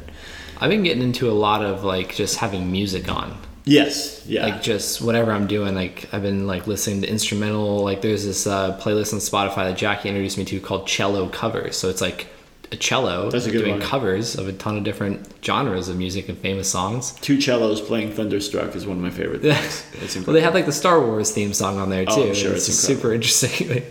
I've 0.60 0.70
been 0.70 0.82
getting 0.82 1.02
into 1.02 1.30
a 1.30 1.32
lot 1.32 1.64
of 1.64 1.84
like 1.84 2.14
just 2.14 2.36
having 2.36 2.70
music 2.70 3.10
on. 3.10 3.36
Yes, 3.64 4.24
yeah. 4.26 4.44
Like 4.46 4.62
just 4.62 5.00
whatever 5.02 5.32
I'm 5.32 5.46
doing, 5.46 5.74
like 5.74 6.08
I've 6.12 6.22
been 6.22 6.46
like 6.46 6.66
listening 6.66 7.02
to 7.02 7.08
instrumental. 7.08 7.82
Like 7.84 8.00
there's 8.02 8.24
this 8.24 8.46
uh, 8.46 8.78
playlist 8.80 9.12
on 9.12 9.20
Spotify 9.20 9.68
that 9.68 9.76
Jackie 9.76 10.08
introduced 10.08 10.38
me 10.38 10.44
to 10.46 10.60
called 10.60 10.86
Cello 10.86 11.28
Covers. 11.28 11.76
So 11.76 11.88
it's 11.90 12.00
like 12.00 12.26
a 12.72 12.76
cello 12.76 13.30
That's 13.30 13.46
a 13.46 13.50
good 13.50 13.64
doing 13.64 13.78
one. 13.78 13.80
covers 13.80 14.36
of 14.36 14.46
a 14.46 14.52
ton 14.52 14.76
of 14.78 14.84
different 14.84 15.28
genres 15.44 15.88
of 15.88 15.96
music 15.96 16.28
and 16.28 16.38
famous 16.38 16.70
songs. 16.70 17.12
Two 17.20 17.40
cellos 17.40 17.80
playing 17.80 18.12
Thunderstruck 18.12 18.76
is 18.76 18.86
one 18.86 18.96
of 18.98 19.02
my 19.02 19.10
favorite 19.10 19.42
things. 19.42 19.86
Well, 20.26 20.34
they 20.34 20.40
had 20.40 20.54
like 20.54 20.66
the 20.66 20.72
Star 20.72 21.00
Wars 21.04 21.30
theme 21.32 21.52
song 21.52 21.78
on 21.78 21.90
there 21.90 22.04
oh, 22.08 22.14
too. 22.14 22.30
Oh, 22.30 22.34
sure, 22.34 22.52
it's, 22.52 22.68
it's 22.68 22.78
super 22.78 23.12
interesting. 23.14 23.82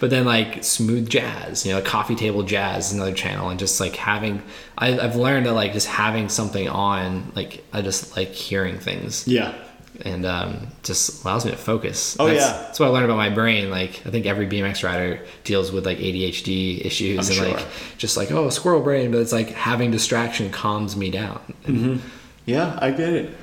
but 0.00 0.10
then 0.10 0.24
like 0.24 0.62
smooth 0.64 1.08
jazz, 1.08 1.64
you 1.64 1.72
know, 1.72 1.80
coffee 1.80 2.14
table 2.16 2.42
jazz 2.42 2.88
is 2.88 2.92
another 2.94 3.12
channel, 3.14 3.48
and 3.50 3.58
just 3.58 3.80
like 3.80 3.96
having, 3.96 4.42
I, 4.76 4.98
I've 4.98 5.16
learned 5.16 5.46
that 5.46 5.52
like 5.52 5.72
just 5.72 5.86
having 5.86 6.28
something 6.28 6.68
on, 6.68 7.32
like 7.34 7.64
I 7.72 7.82
just 7.82 8.16
like 8.16 8.28
hearing 8.30 8.78
things, 8.78 9.26
Yeah. 9.28 9.54
And 10.02 10.26
um, 10.26 10.68
just 10.82 11.24
allows 11.24 11.44
me 11.44 11.52
to 11.52 11.56
focus. 11.56 12.16
Oh, 12.18 12.26
that's, 12.26 12.40
yeah. 12.40 12.62
that's 12.62 12.80
what 12.80 12.86
I 12.86 12.90
learned 12.90 13.06
about 13.06 13.16
my 13.16 13.30
brain. 13.30 13.70
Like 13.70 14.06
I 14.06 14.10
think 14.10 14.26
every 14.26 14.46
BMX 14.46 14.82
rider 14.82 15.20
deals 15.44 15.72
with 15.72 15.86
like 15.86 15.98
ADHD 15.98 16.84
issues 16.84 17.30
I'm 17.30 17.36
and 17.36 17.46
sure. 17.46 17.56
like 17.56 17.66
just 17.98 18.16
like 18.16 18.30
oh 18.30 18.50
squirrel 18.50 18.82
brain, 18.82 19.10
but 19.10 19.20
it's 19.20 19.32
like 19.32 19.50
having 19.50 19.90
distraction 19.90 20.50
calms 20.50 20.96
me 20.96 21.10
down. 21.10 21.40
Yeah, 22.46 22.78
I 22.80 22.90
get 22.90 23.12
it. 23.12 23.34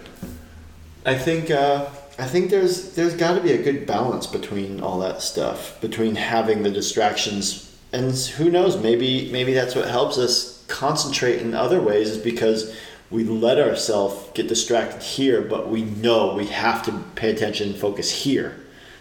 I 1.05 1.17
think 1.17 1.49
uh, 1.49 1.89
I 2.19 2.25
think 2.25 2.51
there's 2.51 2.93
there's 2.93 3.15
got 3.15 3.35
to 3.35 3.41
be 3.41 3.53
a 3.53 3.61
good 3.61 3.87
balance 3.87 4.27
between 4.27 4.81
all 4.81 4.99
that 4.99 5.21
stuff, 5.21 5.79
between 5.81 6.15
having 6.15 6.63
the 6.63 6.69
distractions, 6.69 7.75
and 7.91 8.13
who 8.13 8.51
knows, 8.51 8.81
maybe 8.81 9.31
maybe 9.31 9.53
that's 9.53 9.75
what 9.75 9.87
helps 9.87 10.17
us 10.17 10.63
concentrate 10.67 11.41
in 11.41 11.55
other 11.55 11.81
ways, 11.81 12.11
is 12.11 12.17
because 12.19 12.77
we 13.11 13.23
let 13.25 13.59
ourselves 13.59 14.29
get 14.33 14.47
distracted 14.47 15.01
here, 15.03 15.41
but 15.41 15.69
we 15.69 15.83
know 15.83 16.33
we 16.33 16.47
have 16.47 16.81
to 16.83 16.91
pay 17.15 17.29
attention 17.31 17.69
and 17.71 17.77
focus 17.77 18.09
here. 18.23 18.55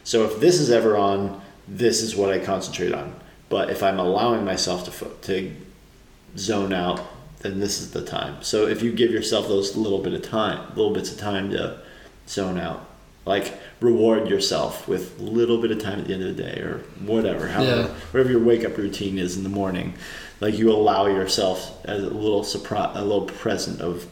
So 0.05 0.25
if 0.25 0.41
this 0.41 0.59
is 0.59 0.71
ever 0.71 0.97
on, 0.97 1.41
this 1.69 2.03
is 2.03 2.17
what 2.17 2.31
I 2.31 2.39
concentrate 2.41 2.93
on. 2.93 3.15
But 3.49 3.71
if 3.71 3.83
I'm 3.83 3.99
allowing 4.01 4.45
myself 4.45 4.85
to 4.87 4.91
fo- 4.91 5.13
to 5.23 5.53
zone 6.37 6.73
out, 6.73 7.01
then 7.41 7.61
this 7.61 7.81
is 7.81 7.93
the 7.93 8.05
time. 8.05 8.43
So 8.43 8.67
if 8.67 8.83
you 8.83 8.93
give 8.93 9.11
yourself 9.11 9.47
those 9.49 9.77
little 9.77 10.01
bit 10.01 10.13
of 10.13 10.23
time, 10.23 10.69
little 10.77 10.93
bits 10.93 11.13
of 11.13 11.19
time 11.19 11.51
to 11.51 11.79
zone 12.29 12.59
out, 12.59 12.85
like 13.27 13.55
reward 13.81 14.29
yourself 14.29 14.89
with 14.89 15.19
a 15.21 15.23
little 15.23 15.59
bit 15.61 15.71
of 15.71 15.79
time 15.79 16.01
at 16.01 16.07
the 16.09 16.15
end 16.15 16.23
of 16.25 16.37
the 16.37 16.43
day 16.43 16.61
or 16.61 16.79
whatever, 17.05 17.49
however, 17.49 17.83
Yeah. 17.83 17.87
whatever 18.13 18.31
your 18.31 18.43
wake 18.43 18.65
up 18.65 18.77
routine 18.77 19.19
is 19.19 19.37
in 19.37 19.43
the 19.43 19.49
morning, 19.49 19.95
like 20.41 20.59
you 20.59 20.71
allow 20.73 21.07
yourself 21.07 21.85
a 21.87 21.97
little 21.97 22.45
surprise, 22.45 22.97
a 22.97 23.03
little 23.03 23.27
present 23.27 23.81
of 23.81 24.07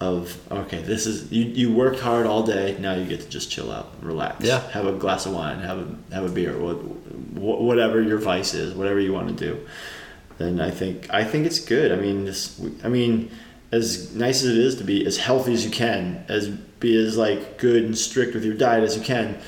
of 0.00 0.38
okay, 0.50 0.82
this 0.82 1.06
is 1.06 1.30
you, 1.32 1.44
you 1.44 1.72
worked 1.72 2.00
hard 2.00 2.26
all 2.26 2.42
day. 2.42 2.76
Now 2.78 2.94
you 2.94 3.04
get 3.06 3.20
to 3.20 3.28
just 3.28 3.50
chill 3.50 3.70
out, 3.70 3.92
relax, 4.02 4.44
Yeah. 4.44 4.60
have 4.72 4.86
a 4.86 4.92
glass 4.92 5.24
of 5.26 5.34
wine, 5.34 5.60
have 5.60 5.78
a 5.78 6.14
have 6.14 6.24
a 6.24 6.28
beer, 6.28 6.52
whatever 6.58 8.02
your 8.02 8.18
vice 8.18 8.54
is, 8.54 8.74
whatever 8.74 9.00
you 9.00 9.12
want 9.12 9.28
to 9.28 9.34
do 9.34 9.66
then 10.38 10.60
I 10.60 10.70
think 10.70 11.12
I 11.12 11.24
think 11.24 11.46
it's 11.46 11.60
good. 11.60 11.92
I 11.92 11.96
mean, 11.96 12.24
this. 12.24 12.60
I 12.82 12.88
mean, 12.88 13.30
as 13.72 14.14
nice 14.14 14.42
as 14.42 14.50
it 14.50 14.58
is 14.58 14.76
to 14.76 14.84
be 14.84 15.06
as 15.06 15.16
healthy 15.16 15.52
as 15.52 15.64
you 15.64 15.70
can, 15.70 16.24
as 16.28 16.48
be 16.48 16.96
as 16.96 17.16
like 17.16 17.58
good 17.58 17.84
and 17.84 17.96
strict 17.96 18.34
with 18.34 18.44
your 18.44 18.54
diet 18.54 18.82
as 18.82 18.96
you 18.96 19.02
can. 19.02 19.38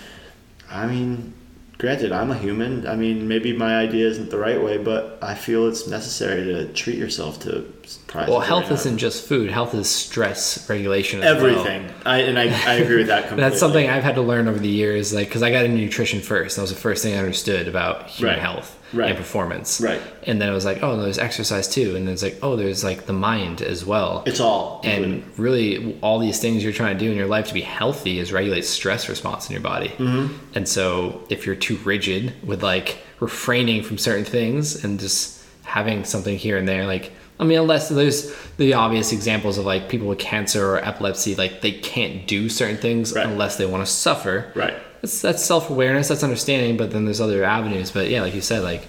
I 0.71 0.87
mean, 0.87 1.35
granted, 1.79 2.13
I'm 2.13 2.31
a 2.31 2.39
human. 2.39 2.87
I 2.87 2.97
mean, 2.97 3.29
maybe 3.29 3.53
my 3.53 3.77
idea 3.77 4.07
isn't 4.09 4.31
the 4.31 4.39
right 4.39 4.63
way, 4.63 4.79
but 4.79 5.19
I 5.23 5.35
feel 5.35 5.69
it's 5.69 5.87
necessary 5.87 6.45
to 6.45 6.73
treat 6.73 6.99
yourself 6.99 7.41
to 7.41 7.73
Well, 8.15 8.41
health 8.41 8.71
isn't 8.71 8.99
just 8.99 9.27
food. 9.29 9.51
Health 9.51 9.75
is 9.75 9.89
stress 9.91 10.69
regulation. 10.71 11.23
As 11.23 11.43
well. 11.43 11.51
everything. 11.59 11.91
I 12.05 12.19
and 12.21 12.39
I, 12.39 12.45
I 12.45 12.75
agree 12.75 12.97
with 12.97 13.09
that 13.09 13.23
completely. 13.29 13.49
That's 13.51 13.61
something 13.61 13.89
I've 13.89 14.03
had 14.03 14.15
to 14.15 14.23
learn 14.23 14.49
over 14.49 14.59
the 14.59 14.69
years, 14.69 15.13
like 15.13 15.29
because 15.29 15.43
I 15.43 15.51
got 15.51 15.65
into 15.65 15.77
nutrition 15.77 16.21
first. 16.21 16.57
That 16.57 16.63
was 16.63 16.71
the 16.71 16.77
first 16.81 17.03
thing 17.03 17.15
I 17.15 17.19
understood 17.19 17.69
about 17.69 18.07
human 18.09 18.35
Right. 18.37 18.43
health 18.43 18.79
Right. 18.93 19.09
and 19.11 19.19
performance. 19.19 19.81
Right. 19.81 20.01
And 20.23 20.41
then 20.41 20.49
it 20.49 20.53
was 20.53 20.65
like, 20.65 20.83
oh, 20.83 20.97
there's 20.97 21.19
exercise 21.19 21.69
too, 21.69 21.97
and 21.97 22.07
then 22.07 22.15
it's 22.15 22.23
like, 22.23 22.39
oh, 22.43 22.57
there's 22.57 22.83
like 22.85 23.07
the 23.07 23.13
mind 23.13 23.61
as 23.61 23.85
well. 23.85 24.23
It's 24.27 24.41
all 24.41 24.81
and 24.85 25.23
really, 25.39 25.99
all 26.01 26.19
these 26.19 26.41
things 26.41 26.63
you're 26.65 26.73
trying 26.73 26.97
to 26.99 27.05
do 27.05 27.11
in 27.11 27.17
your 27.17 27.27
life 27.27 27.49
to 27.49 27.55
be 27.55 27.61
healthy 27.63 28.19
is 28.19 28.33
regulate 28.33 28.65
stress 28.65 29.09
response 29.09 29.49
in 29.49 29.53
your 29.53 29.63
body. 29.63 29.89
Mm-hmm. 29.89 30.35
And 30.55 30.69
so, 30.69 31.23
if 31.29 31.45
you're 31.47 31.57
too 31.57 31.77
rigid 31.85 32.33
with 32.45 32.63
like 32.63 32.99
refraining 33.21 33.83
from 33.83 33.99
certain 33.99 34.25
things 34.25 34.83
and 34.85 34.99
just 35.01 35.43
having 35.65 36.05
something 36.05 36.39
here 36.39 36.57
and 36.57 36.69
there, 36.69 36.87
like 36.87 37.13
I 37.39 37.45
mean, 37.45 37.59
unless 37.59 37.89
there's 37.91 38.35
the 38.57 38.75
obvious 38.75 39.13
examples 39.13 39.59
of 39.59 39.67
like 39.67 39.89
people 39.89 40.07
with 40.09 40.19
cancer 40.19 40.67
or 40.73 40.79
epilepsy, 40.85 41.35
like 41.35 41.61
they 41.61 41.73
can't 41.73 42.27
do 42.27 42.49
certain 42.49 42.79
things 42.79 43.13
Right. 43.15 43.27
unless 43.27 43.57
they 43.57 43.67
want 43.67 43.85
to 43.87 43.91
suffer. 43.93 44.51
right. 44.55 44.75
That's 45.03 45.21
that's 45.21 45.45
self 45.45 45.69
awareness. 45.69 46.09
That's 46.09 46.23
understanding. 46.23 46.77
But 46.79 46.91
then 46.93 47.05
there's 47.05 47.21
other 47.21 47.45
avenues. 47.45 47.91
But 47.91 48.09
yeah, 48.09 48.23
like 48.23 48.35
you 48.35 48.41
said, 48.41 48.63
like 48.63 48.87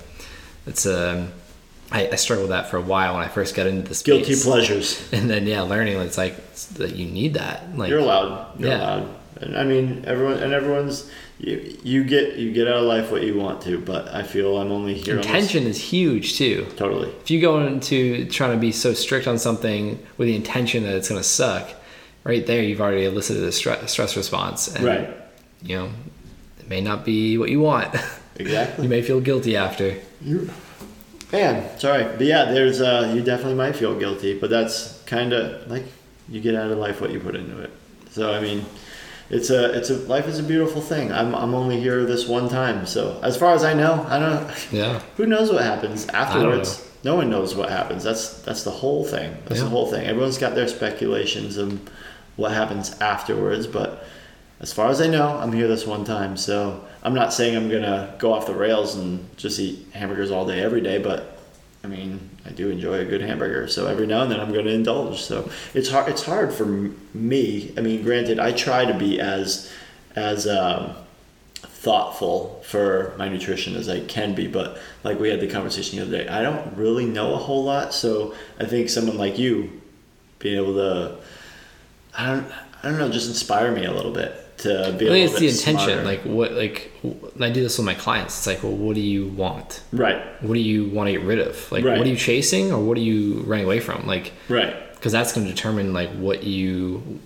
it's 0.66 0.86
um, 0.86 1.34
I, 1.92 2.08
I 2.10 2.16
struggled 2.16 2.48
with 2.50 2.58
that 2.58 2.70
for 2.70 2.78
a 2.78 2.82
while 2.82 3.14
when 3.16 3.24
I 3.24 3.28
first 3.28 3.56
got 3.56 3.68
into 3.68 3.88
this 3.88 4.02
Guilty 4.04 4.36
pleasures. 4.42 5.08
and 5.12 5.30
then 5.30 5.46
yeah, 5.46 5.62
learning 5.64 5.98
it's 5.98 6.18
like 6.18 6.54
that 6.76 6.96
you 6.96 7.06
need 7.08 7.34
that. 7.34 7.78
Like 7.78 7.90
You're 7.90 8.00
allowed. 8.00 8.58
You're 8.60 8.70
Yeah. 8.70 8.78
allowed. 8.78 9.10
And 9.42 9.58
I 9.58 9.64
mean, 9.66 10.06
everyone 10.08 10.38
and 10.42 10.54
everyone's 10.54 11.12
you, 11.40 11.78
you 11.84 12.04
get 12.04 12.36
you 12.36 12.52
get 12.52 12.68
out 12.68 12.78
of 12.78 12.84
life 12.84 13.12
what 13.12 13.24
you 13.24 13.38
want 13.38 13.62
to, 13.64 13.80
but 13.80 14.08
I 14.08 14.24
feel 14.24 14.58
I'm 14.58 14.72
only 14.72 14.96
here. 14.96 15.14
almost- 15.16 15.28
intention 15.30 15.64
is 15.68 15.80
huge 15.80 16.38
too. 16.38 16.66
Totally. 16.78 17.10
If 17.22 17.30
you 17.30 17.40
go 17.42 17.66
into 17.66 18.26
trying 18.30 18.54
to 18.54 18.58
be 18.60 18.72
so 18.72 18.94
strict 18.94 19.28
on 19.28 19.38
something 19.38 20.00
with 20.18 20.28
the 20.28 20.36
intention 20.36 20.84
that 20.84 20.96
it's 20.96 21.10
going 21.10 21.20
to 21.22 21.28
suck, 21.28 21.70
right 22.24 22.46
there 22.46 22.64
you've 22.64 22.82
already 22.82 23.06
elicited 23.06 23.44
a 23.44 23.52
stress, 23.52 23.92
stress 23.92 24.18
response. 24.18 24.68
And, 24.74 24.84
Right. 24.86 25.10
You 25.62 25.76
know, 25.78 25.90
it 26.60 26.68
may 26.70 26.82
not 26.82 27.04
be 27.06 27.38
what 27.38 27.50
you 27.50 27.60
want. 27.62 27.96
Exactly. 28.40 28.84
you 28.84 28.90
may 28.90 29.02
feel 29.02 29.20
guilty 29.20 29.56
after. 29.58 29.98
You, 30.22 30.48
man, 31.32 31.80
sorry, 31.80 32.04
but 32.04 32.22
yeah, 32.22 32.46
there's 32.52 32.82
uh, 32.82 33.12
you 33.16 33.24
definitely 33.24 33.56
might 33.56 33.76
feel 33.76 33.98
guilty, 33.98 34.38
but 34.38 34.52
that's 34.52 35.02
kind 35.08 35.34
of 35.34 35.68
like 35.72 35.84
you 36.30 36.40
get 36.40 36.54
out 36.54 36.70
of 36.70 36.78
life 36.78 37.02
what 37.02 37.10
you 37.10 37.20
put 37.20 37.36
into 37.36 37.60
it. 37.60 37.72
So 38.12 38.32
I 38.32 38.40
mean, 38.40 38.64
it's 39.30 39.50
a 39.50 39.74
it's 39.78 39.90
a 39.90 39.98
life 40.08 40.28
is 40.28 40.40
a 40.40 40.44
beautiful 40.44 40.82
thing. 40.82 41.12
I'm 41.12 41.36
I'm 41.36 41.54
only 41.54 41.80
here 41.80 42.06
this 42.06 42.28
one 42.28 42.50
time, 42.50 42.86
so 42.86 43.20
as 43.24 43.36
far 43.38 43.54
as 43.54 43.64
I 43.64 43.74
know, 43.74 44.06
I 44.10 44.20
don't. 44.20 44.72
Yeah. 44.72 45.00
Who 45.18 45.26
knows 45.26 45.52
what 45.52 45.64
happens 45.64 46.08
afterwards? 46.10 46.84
No 47.04 47.16
one 47.16 47.30
knows 47.30 47.56
what 47.56 47.70
happens. 47.70 48.04
That's 48.04 48.42
that's 48.42 48.64
the 48.64 48.72
whole 48.72 49.04
thing. 49.04 49.36
That's 49.46 49.60
Yeah. 49.60 49.66
the 49.66 49.70
whole 49.70 49.88
thing. 49.92 50.06
Everyone's 50.08 50.38
got 50.38 50.56
their 50.56 50.68
speculations 50.68 51.58
of 51.58 51.80
what 52.36 52.52
happens 52.52 52.98
afterwards, 53.00 53.68
but 53.68 54.06
as 54.60 54.74
far 54.74 54.90
as 54.90 55.02
I 55.02 55.08
know, 55.08 55.38
I'm 55.38 55.52
here 55.54 55.68
this 55.68 55.86
one 55.86 56.04
time. 56.06 56.38
So 56.38 56.84
I'm 57.04 57.14
not 57.14 57.34
saying 57.34 57.56
I'm 57.56 57.70
gonna 57.70 58.14
go 58.18 58.34
off 58.34 58.46
the 58.48 58.54
rails 58.56 58.96
and 58.96 59.26
just 59.38 59.60
eat 59.60 59.88
hamburgers 59.94 60.32
all 60.32 60.46
day 60.46 60.62
every 60.62 60.82
day, 60.82 60.98
but 60.98 61.38
I 61.84 61.88
mean, 61.88 62.30
I 62.48 62.52
do 62.52 62.70
enjoy 62.70 63.00
a 63.00 63.06
good 63.06 63.22
hamburger. 63.22 63.68
So 63.68 63.88
every 63.88 64.08
now 64.08 64.24
and 64.24 64.32
then 64.32 64.40
I'm 64.40 64.54
gonna 64.54 64.70
indulge. 64.70 65.22
So 65.22 65.50
it's 65.74 65.90
hard. 65.90 66.10
It's 66.10 66.24
hard 66.24 66.54
for 66.54 66.66
me. 66.66 67.74
I 67.78 67.82
mean, 67.82 68.04
granted, 68.04 68.40
I 68.40 68.52
try 68.54 68.86
to 68.86 68.98
be 68.98 69.20
as 69.20 69.72
as 70.16 70.48
um, 70.48 70.96
thoughtful 71.54 72.64
for 72.66 73.14
my 73.18 73.30
nutrition 73.30 73.76
as 73.76 73.88
I 73.88 74.00
can 74.02 74.34
be, 74.34 74.48
but 74.48 74.80
like 75.04 75.20
we 75.20 75.30
had 75.30 75.40
the 75.40 75.48
conversation 75.48 76.00
the 76.00 76.06
other 76.06 76.24
day, 76.24 76.28
I 76.28 76.42
don't 76.42 76.76
really 76.76 77.06
know 77.06 77.34
a 77.34 77.38
whole 77.38 77.64
lot. 77.64 77.94
So 77.94 78.34
I 78.60 78.66
think 78.66 78.90
someone 78.90 79.18
like 79.18 79.38
you 79.38 79.82
being 80.40 80.58
able 80.58 80.74
to, 80.76 81.18
I 82.18 82.28
don't, 82.28 82.52
I 82.82 82.90
don't 82.90 82.98
know, 82.98 83.10
just 83.10 83.28
inspire 83.28 83.72
me 83.72 83.86
a 83.86 83.94
little 83.94 84.12
bit 84.12 84.47
to 84.60 84.96
be. 84.98 85.08
I 85.08 85.12
think 85.12 85.32
it's 85.32 85.40
the 85.40 85.48
intention. 85.48 85.80
smarter. 85.90 86.04
Like 86.04 86.22
what, 86.22 86.52
like 86.54 86.92
when 87.04 87.50
I 87.50 87.52
do 87.54 87.62
this 87.62 87.78
with 87.78 87.86
my 87.86 87.94
clients, 87.94 88.38
it's 88.38 88.48
like, 88.48 88.64
well, 88.64 88.74
what 88.76 88.96
do 88.96 89.02
you 89.02 89.28
want? 89.30 89.82
right, 89.92 90.22
What 90.44 90.54
do 90.56 90.60
you 90.60 90.90
want 90.90 91.08
to 91.08 91.14
get 91.14 91.22
rid 91.22 91.40
of? 91.40 91.72
Like, 91.72 91.84
Right. 91.84 91.98
what 91.98 92.08
are 92.08 92.10
you 92.10 92.16
chasing, 92.16 92.72
or 92.72 92.84
what 92.84 92.98
are 92.98 93.02
you 93.02 93.42
running 93.46 93.66
away 93.66 93.80
from? 93.80 94.06
Like, 94.08 94.34
right, 94.50 94.76
because 94.96 95.12
that's 95.12 95.34
going 95.34 95.46
to 95.48 95.54
determine 95.54 95.94
like 95.94 96.10
what 96.12 96.44
you 96.44 97.20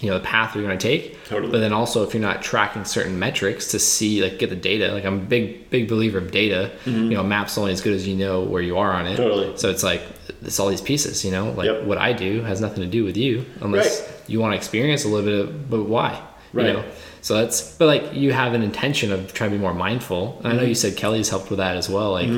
you 0.00 0.08
know 0.08 0.16
the 0.16 0.24
path 0.24 0.54
you're 0.54 0.62
going 0.64 0.78
to 0.78 0.88
take 0.88 1.22
Totally. 1.24 1.50
but 1.50 1.58
then 1.58 1.72
also 1.72 2.04
if 2.04 2.14
you're 2.14 2.22
not 2.22 2.40
tracking 2.40 2.84
certain 2.84 3.18
metrics 3.18 3.72
to 3.72 3.80
see 3.80 4.22
like 4.22 4.38
get 4.38 4.48
the 4.48 4.54
data 4.54 4.92
like 4.92 5.04
i'm 5.04 5.14
a 5.14 5.24
big 5.24 5.68
big 5.70 5.88
believer 5.88 6.18
of 6.18 6.30
data 6.30 6.70
you 6.86 6.92
know 7.16 7.24
maps 7.24 7.58
only 7.58 7.72
as 7.72 7.80
good 7.80 7.94
as 7.94 8.06
you 8.06 8.14
know 8.14 8.44
where 8.44 8.62
you 8.62 8.78
are 8.78 8.92
on 8.92 9.06
it 9.08 9.18
Mm-hmm. 9.18 9.22
Totally. 9.28 9.56
so 9.58 9.70
it's 9.70 9.82
like 9.82 10.02
it's 10.42 10.60
all 10.60 10.68
these 10.68 10.80
pieces 10.80 11.24
you 11.24 11.32
know 11.32 11.50
like 11.50 11.66
Yep. 11.66 11.82
what 11.82 11.98
i 11.98 12.12
do 12.12 12.42
has 12.42 12.60
nothing 12.60 12.84
to 12.84 12.86
do 12.88 13.02
with 13.02 13.16
you 13.16 13.44
unless 13.60 14.00
Right. 14.00 14.10
you 14.28 14.38
want 14.38 14.52
to 14.52 14.56
experience 14.56 15.04
a 15.04 15.08
little 15.08 15.26
bit 15.28 15.40
of 15.48 15.68
but 15.68 15.82
why 15.82 16.22
Right. 16.52 16.66
you 16.68 16.72
know 16.74 16.84
so 17.20 17.34
that's 17.34 17.76
but 17.76 17.86
like 17.86 18.14
you 18.14 18.32
have 18.32 18.54
an 18.54 18.62
intention 18.62 19.12
of 19.12 19.32
trying 19.34 19.50
to 19.50 19.56
be 19.56 19.60
more 19.60 19.74
mindful 19.74 20.38
and 20.38 20.46
i 20.46 20.50
Mm-hmm. 20.50 20.56
know 20.58 20.64
you 20.64 20.74
said 20.74 20.96
kelly's 20.96 21.28
helped 21.28 21.50
with 21.50 21.58
that 21.58 21.76
as 21.76 21.88
well 21.88 22.12
like 22.12 22.30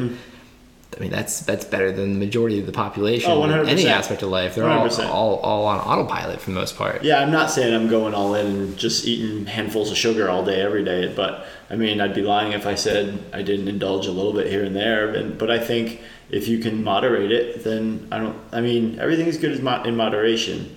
I 0.96 0.98
mean 1.00 1.12
that's 1.12 1.40
that's 1.40 1.64
better 1.64 1.92
than 1.92 2.14
the 2.14 2.18
majority 2.18 2.58
of 2.58 2.66
the 2.66 2.72
population. 2.72 3.30
Oh, 3.30 3.44
in 3.44 3.68
Any 3.68 3.86
aspect 3.86 4.22
of 4.22 4.28
life, 4.28 4.56
they're 4.56 4.68
all, 4.68 4.90
all 5.02 5.36
all 5.36 5.66
on 5.66 5.78
autopilot 5.78 6.40
for 6.40 6.50
the 6.50 6.56
most 6.56 6.76
part. 6.76 7.04
Yeah, 7.04 7.20
I'm 7.22 7.30
not 7.30 7.48
saying 7.52 7.72
I'm 7.72 7.88
going 7.88 8.12
all 8.12 8.34
in 8.34 8.46
and 8.46 8.76
just 8.76 9.06
eating 9.06 9.46
handfuls 9.46 9.92
of 9.92 9.96
sugar 9.96 10.28
all 10.28 10.44
day 10.44 10.60
every 10.60 10.84
day, 10.84 11.10
but 11.14 11.46
I 11.70 11.76
mean, 11.76 12.00
I'd 12.00 12.12
be 12.12 12.22
lying 12.22 12.52
if 12.52 12.66
I 12.66 12.74
said 12.74 13.22
I 13.32 13.42
didn't 13.42 13.68
indulge 13.68 14.06
a 14.08 14.10
little 14.10 14.32
bit 14.32 14.48
here 14.48 14.64
and 14.64 14.74
there. 14.74 15.14
And 15.14 15.38
but 15.38 15.48
I 15.48 15.60
think 15.60 16.00
if 16.28 16.48
you 16.48 16.58
can 16.58 16.82
moderate 16.82 17.30
it, 17.30 17.62
then 17.62 18.08
I 18.10 18.18
don't. 18.18 18.36
I 18.52 18.60
mean, 18.60 18.98
everything 18.98 19.28
is 19.28 19.36
good 19.38 19.52
in 19.86 19.96
moderation, 19.96 20.76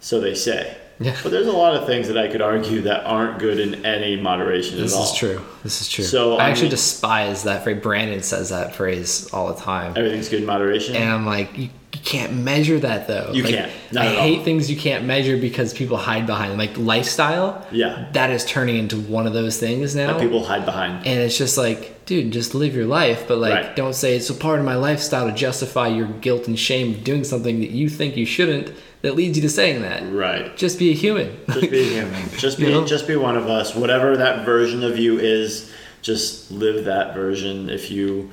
so 0.00 0.20
they 0.20 0.34
say. 0.34 0.74
Yeah. 1.00 1.16
But 1.22 1.32
there's 1.32 1.48
a 1.48 1.52
lot 1.52 1.74
of 1.76 1.86
things 1.86 2.06
that 2.08 2.16
I 2.16 2.28
could 2.28 2.40
argue 2.40 2.82
that 2.82 3.04
aren't 3.04 3.38
good 3.40 3.58
in 3.58 3.84
any 3.84 4.14
moderation 4.20 4.78
This 4.78 4.92
at 4.94 4.98
all. 4.98 5.04
is 5.04 5.12
true. 5.14 5.40
This 5.64 5.80
is 5.80 5.88
true. 5.88 6.04
So, 6.04 6.36
I 6.36 6.44
I 6.46 6.50
actually 6.50 6.64
mean- 6.64 6.70
despise 6.70 7.42
that 7.44 7.64
phrase. 7.64 7.80
Brandon 7.82 8.22
says 8.22 8.50
that 8.50 8.74
phrase 8.76 9.28
all 9.32 9.52
the 9.52 9.60
time. 9.60 9.94
Everything's 9.96 10.28
good 10.28 10.40
in 10.40 10.46
moderation. 10.46 10.94
And 10.94 11.10
I'm 11.10 11.26
like, 11.26 11.56
you, 11.58 11.64
you 11.64 12.00
can't 12.04 12.34
measure 12.34 12.78
that 12.78 13.08
though. 13.08 13.30
You 13.32 13.42
Like, 13.42 13.54
can't. 13.54 13.72
Not 13.92 14.04
I 14.04 14.06
at 14.10 14.16
all. 14.16 14.22
hate 14.22 14.42
things 14.44 14.70
you 14.70 14.76
can't 14.76 15.04
measure 15.04 15.36
because 15.36 15.74
people 15.74 15.96
hide 15.96 16.26
behind 16.26 16.52
them. 16.52 16.58
Like 16.58 16.76
lifestyle. 16.76 17.66
Yeah. 17.72 18.06
That 18.12 18.30
is 18.30 18.44
turning 18.44 18.76
into 18.76 19.00
one 19.00 19.26
of 19.26 19.32
those 19.32 19.58
things 19.58 19.96
now. 19.96 20.12
that 20.12 20.20
people 20.20 20.44
hide 20.44 20.64
behind. 20.64 21.06
and 21.06 21.20
it's 21.20 21.36
just 21.36 21.58
like, 21.58 22.04
dude, 22.06 22.32
just 22.32 22.54
live 22.54 22.74
your 22.74 22.86
life, 22.86 23.26
but 23.26 23.38
like, 23.38 23.52
Right. 23.54 23.76
don't 23.76 23.94
say 23.94 24.14
it's 24.16 24.30
a 24.30 24.34
part 24.34 24.58
of 24.60 24.64
my 24.64 24.74
lifestyle 24.76 25.26
to 25.26 25.34
justify 25.34 25.88
your 25.88 26.06
guilt 26.06 26.46
and 26.46 26.58
shame 26.58 26.94
of 26.94 27.02
doing 27.04 27.24
something 27.24 27.60
that 27.60 27.70
you 27.70 27.88
think 27.88 28.16
you 28.16 28.26
shouldn't. 28.26 28.70
That 29.04 29.16
leads 29.16 29.36
you 29.36 29.42
to 29.42 29.50
saying 29.50 29.82
that. 29.82 30.02
Right. 30.10 30.56
Just 30.56 30.78
be 30.78 30.90
a 30.90 30.94
human. 30.94 31.36
Just 31.50 31.70
be 31.70 31.80
a 31.80 32.02
human. 32.02 32.30
Just 32.38 32.56
be 32.56 32.64
You 32.64 32.70
know? 32.70 32.86
just 32.86 33.06
be 33.06 33.16
one 33.16 33.36
of 33.36 33.48
us. 33.50 33.74
Whatever 33.74 34.16
that 34.16 34.46
version 34.46 34.82
of 34.82 34.98
you 34.98 35.18
is, 35.18 35.70
just 36.00 36.50
live 36.50 36.86
that 36.86 37.12
version. 37.12 37.68
If 37.68 37.90
you, 37.90 38.30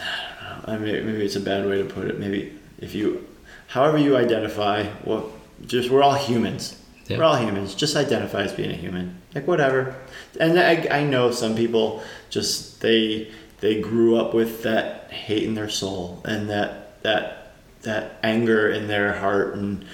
I 0.00 0.72
don't 0.72 0.82
know, 0.82 0.88
I 0.88 0.94
mean, 0.94 1.06
maybe 1.06 1.24
it's 1.24 1.36
a 1.36 1.40
bad 1.40 1.64
way 1.64 1.80
to 1.80 1.84
put 1.84 2.08
it. 2.08 2.18
Maybe 2.18 2.58
if 2.80 2.92
you, 2.92 3.24
however 3.68 3.98
you 3.98 4.16
identify, 4.16 4.82
what 5.04 5.26
just 5.64 5.90
we're 5.90 6.02
all 6.02 6.14
humans. 6.14 6.76
Yeah. 7.06 7.18
We're 7.18 7.24
all 7.24 7.36
humans. 7.36 7.76
Just 7.76 7.94
identify 7.94 8.42
as 8.42 8.52
being 8.52 8.72
a 8.72 8.76
human. 8.76 9.22
Like 9.32 9.46
whatever. 9.46 9.94
And 10.40 10.58
I, 10.58 10.88
I 10.90 11.04
know 11.04 11.30
some 11.30 11.54
people 11.54 12.02
just 12.30 12.80
they 12.80 13.30
they 13.60 13.80
grew 13.80 14.16
up 14.16 14.34
with 14.34 14.64
that 14.64 15.12
hate 15.12 15.44
in 15.44 15.54
their 15.54 15.68
soul 15.68 16.20
and 16.24 16.50
that 16.50 17.00
that 17.04 17.37
that 17.82 18.18
anger 18.22 18.70
in 18.70 18.88
their 18.88 19.12
heart 19.14 19.54
and 19.54 19.84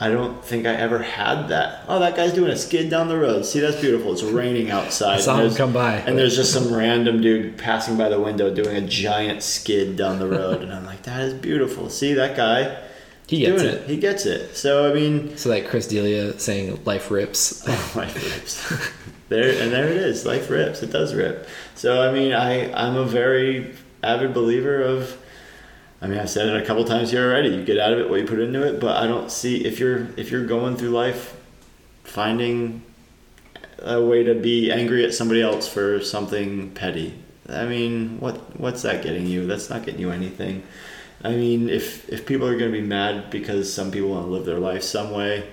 I 0.00 0.10
don't 0.10 0.44
think 0.44 0.66
I 0.66 0.74
ever 0.74 0.98
had 0.98 1.48
that. 1.48 1.84
Oh, 1.86 2.00
that 2.00 2.16
guy's 2.16 2.32
doing 2.32 2.50
a 2.50 2.56
skid 2.56 2.90
down 2.90 3.06
the 3.08 3.16
road. 3.16 3.46
See, 3.46 3.60
that's 3.60 3.80
beautiful. 3.80 4.12
It's 4.12 4.24
raining 4.24 4.68
outside. 4.70 5.14
I 5.14 5.20
saw 5.20 5.32
and 5.34 5.40
him 5.42 5.46
there's- 5.46 5.56
come 5.56 5.72
by. 5.72 5.94
and 5.98 6.18
there's 6.18 6.34
just 6.34 6.52
some 6.52 6.74
random 6.74 7.22
dude 7.22 7.56
passing 7.58 7.96
by 7.96 8.08
the 8.08 8.18
window 8.20 8.52
doing 8.52 8.76
a 8.76 8.80
giant 8.80 9.42
skid 9.44 9.96
down 9.96 10.18
the 10.18 10.26
road, 10.26 10.62
and 10.62 10.72
I'm 10.72 10.84
like, 10.84 11.04
that 11.04 11.20
is 11.20 11.32
beautiful. 11.32 11.88
See 11.90 12.12
that 12.14 12.36
guy? 12.36 12.76
He 13.28 13.38
gets 13.38 13.62
doing 13.62 13.74
it. 13.74 13.88
He 13.88 13.96
gets 13.96 14.26
it. 14.26 14.56
So 14.56 14.90
I 14.90 14.94
mean, 14.94 15.36
So 15.36 15.48
like 15.48 15.68
Chris 15.68 15.86
D'Elia 15.86 16.38
saying 16.40 16.80
life 16.84 17.10
rips. 17.12 17.64
life 17.96 18.14
rips. 18.16 18.90
there 19.28 19.62
and 19.62 19.72
there 19.72 19.86
it 19.86 19.96
is. 19.96 20.26
Life 20.26 20.50
rips. 20.50 20.82
It 20.82 20.90
does 20.90 21.14
rip. 21.14 21.48
So 21.76 22.02
I 22.02 22.12
mean, 22.12 22.32
I 22.32 22.70
I'm 22.74 22.96
a 22.96 23.04
very 23.06 23.74
avid 24.02 24.34
believer 24.34 24.82
of. 24.82 25.16
I 26.04 26.06
mean, 26.06 26.18
I've 26.18 26.28
said 26.28 26.48
it 26.48 26.62
a 26.62 26.66
couple 26.66 26.84
times 26.84 27.12
here 27.12 27.24
already. 27.24 27.48
You 27.48 27.64
get 27.64 27.78
out 27.78 27.94
of 27.94 27.98
it 27.98 28.10
what 28.10 28.20
you 28.20 28.26
put 28.26 28.38
into 28.38 28.62
it, 28.62 28.78
but 28.78 29.02
I 29.02 29.06
don't 29.06 29.30
see 29.30 29.64
if 29.64 29.80
you're 29.80 30.08
if 30.18 30.30
you're 30.30 30.44
going 30.44 30.76
through 30.76 30.90
life, 30.90 31.34
finding 32.02 32.82
a 33.78 34.02
way 34.02 34.22
to 34.22 34.34
be 34.34 34.70
angry 34.70 35.02
at 35.06 35.14
somebody 35.14 35.40
else 35.40 35.66
for 35.66 36.02
something 36.02 36.72
petty. 36.72 37.14
I 37.48 37.64
mean, 37.64 38.20
what 38.20 38.60
what's 38.60 38.82
that 38.82 39.02
getting 39.02 39.26
you? 39.26 39.46
That's 39.46 39.70
not 39.70 39.86
getting 39.86 39.98
you 39.98 40.10
anything. 40.10 40.62
I 41.22 41.30
mean, 41.30 41.70
if 41.70 42.06
if 42.10 42.26
people 42.26 42.46
are 42.48 42.58
going 42.58 42.70
to 42.70 42.78
be 42.78 42.86
mad 42.86 43.30
because 43.30 43.72
some 43.72 43.90
people 43.90 44.10
want 44.10 44.26
to 44.26 44.30
live 44.30 44.44
their 44.44 44.58
life 44.58 44.82
some 44.82 45.10
way, 45.10 45.50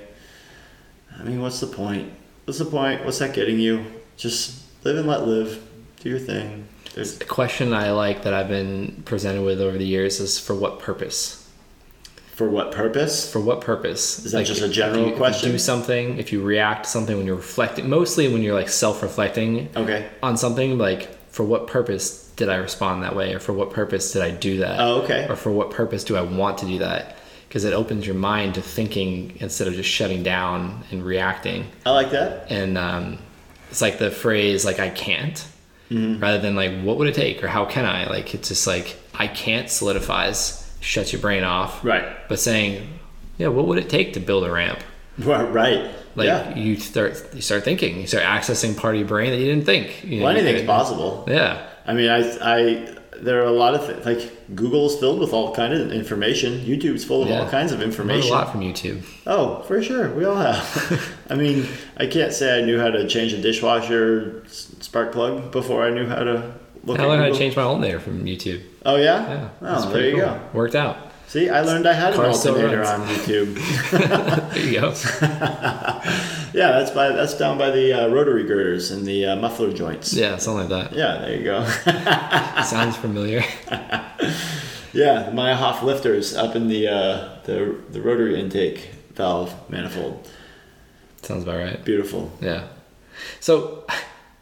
I 1.17 1.23
mean, 1.23 1.41
what's 1.41 1.61
the 1.61 1.67
point? 1.67 2.11
What's 2.43 2.59
the 2.59 2.65
point? 2.65 3.05
What's 3.05 3.19
that 3.19 3.33
getting 3.33 3.57
you? 3.57 3.85
Just 4.17 4.65
live 4.83 4.97
and 4.97 5.07
let 5.07 5.25
live. 5.25 5.65
Do 6.01 6.09
your 6.09 6.19
thing. 6.19 6.67
There's 6.95 7.18
The 7.18 7.26
question 7.26 7.73
I 7.73 7.91
like 7.91 8.23
that 8.23 8.34
I've 8.34 8.49
been 8.49 9.01
presented 9.05 9.43
with 9.43 9.61
over 9.61 9.77
the 9.77 9.85
years 9.88 10.19
is 10.19 10.39
for 10.39 10.55
what 10.55 10.80
purpose? 10.80 11.38
for 12.34 12.49
what 12.49 12.72
purpose? 12.72 13.31
For 13.31 13.39
what 13.39 13.61
purpose? 13.61 14.26
Is 14.26 14.31
that 14.31 14.47
just 14.47 14.63
a 14.63 14.69
general 14.69 15.09
you 15.09 15.15
question? 15.15 15.51
do 15.51 15.59
something, 15.59 16.18
if 16.18 16.31
you 16.34 16.41
react 16.41 16.85
to 16.85 16.89
something 16.89 17.15
when 17.15 17.27
you're 17.27 17.35
reflecting, 17.35 17.88
mostly 17.88 18.27
when 18.30 18.41
you're 18.41 18.55
like 18.55 18.69
self-reflecting 18.69 19.69
Okay. 19.76 20.09
on 20.23 20.38
something, 20.38 20.80
like 20.80 21.09
for 21.30 21.43
what 21.43 21.68
purpose 21.68 22.31
did 22.38 22.49
I 22.49 22.55
respond 22.55 23.03
that 23.03 23.15
way, 23.15 23.34
or 23.35 23.39
for 23.39 23.53
what 23.53 23.69
purpose 23.69 24.11
did 24.13 24.23
I 24.23 24.31
do 24.31 24.57
that? 24.57 24.80
Oh, 24.80 25.01
okay. 25.03 25.27
Or 25.30 25.35
for 25.35 25.51
what 25.51 25.69
purpose 25.69 26.03
do 26.03 26.15
I 26.18 26.22
want 26.22 26.57
to 26.59 26.65
do 26.65 26.80
that? 26.80 27.18
Because 27.47 27.63
it 27.63 27.73
opens 27.73 28.07
your 28.07 28.15
mind 28.15 28.55
to 28.55 28.61
thinking 28.63 29.38
instead 29.39 29.68
of 29.68 29.76
just 29.76 29.89
shutting 29.89 30.23
down 30.23 30.84
and 30.89 31.05
reacting. 31.05 31.68
I 31.85 31.91
like 31.91 32.09
that. 32.11 32.49
and 32.49 32.76
um, 32.76 33.19
it's 33.69 33.81
like 33.81 33.99
the 33.99 34.09
phrase 34.09 34.65
like 34.65 34.80
I 34.80 34.89
can't, 34.89 35.45
Mm-hmm. 35.91 36.22
rather 36.22 36.39
than 36.39 36.55
like 36.55 36.81
what 36.84 36.97
would 36.97 37.09
it 37.09 37.15
take 37.15 37.43
or 37.43 37.47
how 37.47 37.65
can 37.65 37.84
I? 37.84 38.05
Like 38.05 38.34
it's 38.34 38.47
just 38.47 38.65
like 38.65 38.97
I 39.13 39.27
can't 39.27 39.69
solidifies, 39.69 40.73
shuts 40.80 41.11
your 41.11 41.22
brain 41.22 41.43
off. 41.43 41.84
Right. 41.84 42.07
But 42.30 42.39
saying, 42.39 42.88
yeah, 43.38 43.49
what 43.49 43.68
would 43.68 43.77
it 43.77 43.89
take 43.89 44.13
to 44.13 44.22
build 44.22 44.45
a 44.45 44.51
ramp? 44.51 44.80
Right. 45.18 45.91
Like 46.15 46.27
yeah. 46.27 46.55
you 46.55 46.77
start 46.77 47.22
you 47.34 47.41
start 47.41 47.63
thinking, 47.63 47.99
you 47.99 48.07
start 48.07 48.23
accessing 48.23 48.76
part 48.77 48.95
of 48.95 48.99
your 48.99 49.07
brain 49.07 49.31
that 49.31 49.38
you 49.38 49.45
didn't 49.45 49.65
think. 49.65 50.03
You 50.03 50.19
know, 50.19 50.26
Well, 50.26 50.38
anything's 50.38 50.65
possible. 50.65 51.26
Yeah. 51.27 51.68
I 51.85 51.93
mean, 51.93 52.09
I, 52.09 52.19
I, 52.41 52.97
there 53.23 53.41
are 53.41 53.45
a 53.45 53.52
lot 53.52 53.73
of 53.76 53.85
th- 53.88 54.06
like 54.06 54.56
Google's 54.56 54.99
filled 54.99 55.19
with 55.19 55.34
all 55.34 55.53
kind 55.56 55.73
of 55.73 55.91
information. 55.91 56.60
YouTube's 56.65 57.03
full 57.06 57.22
of 57.23 57.30
Yeah. 57.30 57.41
all 57.41 57.49
kinds 57.49 57.72
of 57.72 57.81
information. 57.81 58.30
a 58.31 58.34
lot 58.34 58.52
from 58.52 58.61
YouTube. 58.61 59.02
Oh, 59.27 59.61
for 59.68 59.81
sure, 59.81 60.10
we 60.14 60.26
all 60.26 60.35
have. 60.35 61.15
I 61.30 61.35
mean, 61.35 61.68
I 61.98 62.07
can't 62.07 62.34
say 62.34 62.60
I 62.60 62.65
knew 62.65 62.80
how 62.80 62.89
to 62.89 63.07
change 63.07 63.34
a 63.34 63.41
dishwasher 63.41 64.43
spark 64.48 65.11
plug 65.11 65.52
before 65.52 65.84
I 65.85 65.89
knew 65.91 66.07
how 66.07 66.23
to 66.23 66.53
look. 66.84 66.99
I 66.99 67.06
learned 67.06 67.19
how 67.19 67.26
to 67.26 67.31
Google. 67.31 67.39
change 67.39 67.56
my 67.56 67.64
alternator 67.64 67.99
from 67.99 68.26
YouTube. 68.26 68.61
Oh 68.85 68.95
yeah. 68.95 69.30
Yeah. 69.30 69.49
Oh, 69.61 69.89
there 69.91 70.06
you 70.10 70.11
cool. 70.18 70.22
go. 70.22 70.39
Worked 70.53 70.76
out. 70.76 71.10
See, 71.31 71.49
I 71.49 71.61
learned 71.61 71.87
I 71.87 71.93
had 71.93 72.13
an 72.13 72.19
alternator 72.19 72.83
on 72.83 73.07
YouTube. 73.07 73.55
There 74.51 74.65
you 74.67 74.81
go. 74.81 74.89
yeah, 76.53 76.71
that's 76.73 76.91
by 76.91 77.07
that's 77.07 77.37
down 77.37 77.57
by 77.57 77.71
the 77.71 77.93
uh, 77.93 78.07
rotary 78.09 78.43
girders 78.43 78.91
and 78.91 79.05
the 79.05 79.27
uh, 79.27 79.35
muffler 79.37 79.71
joints. 79.71 80.13
yeah, 80.13 80.35
something 80.35 80.69
like 80.69 80.89
that. 80.89 80.97
Yeah, 80.97 81.19
there 81.19 81.37
you 81.37 81.45
go. 81.45 81.63
Sounds 82.65 82.97
familiar. 82.97 83.45
yeah, 84.91 85.23
the 85.23 85.31
Meyerhoff 85.31 85.83
lifters 85.83 86.35
up 86.35 86.57
in 86.57 86.67
the 86.67 86.89
uh, 86.89 87.39
the 87.45 87.77
the 87.91 88.01
rotary 88.01 88.37
intake 88.37 88.89
valve 89.13 89.53
manifold. 89.69 90.29
Sounds 91.21 91.43
about 91.43 91.59
right. 91.59 91.85
Beautiful. 91.85 92.29
Yeah. 92.41 92.67
So 93.39 93.85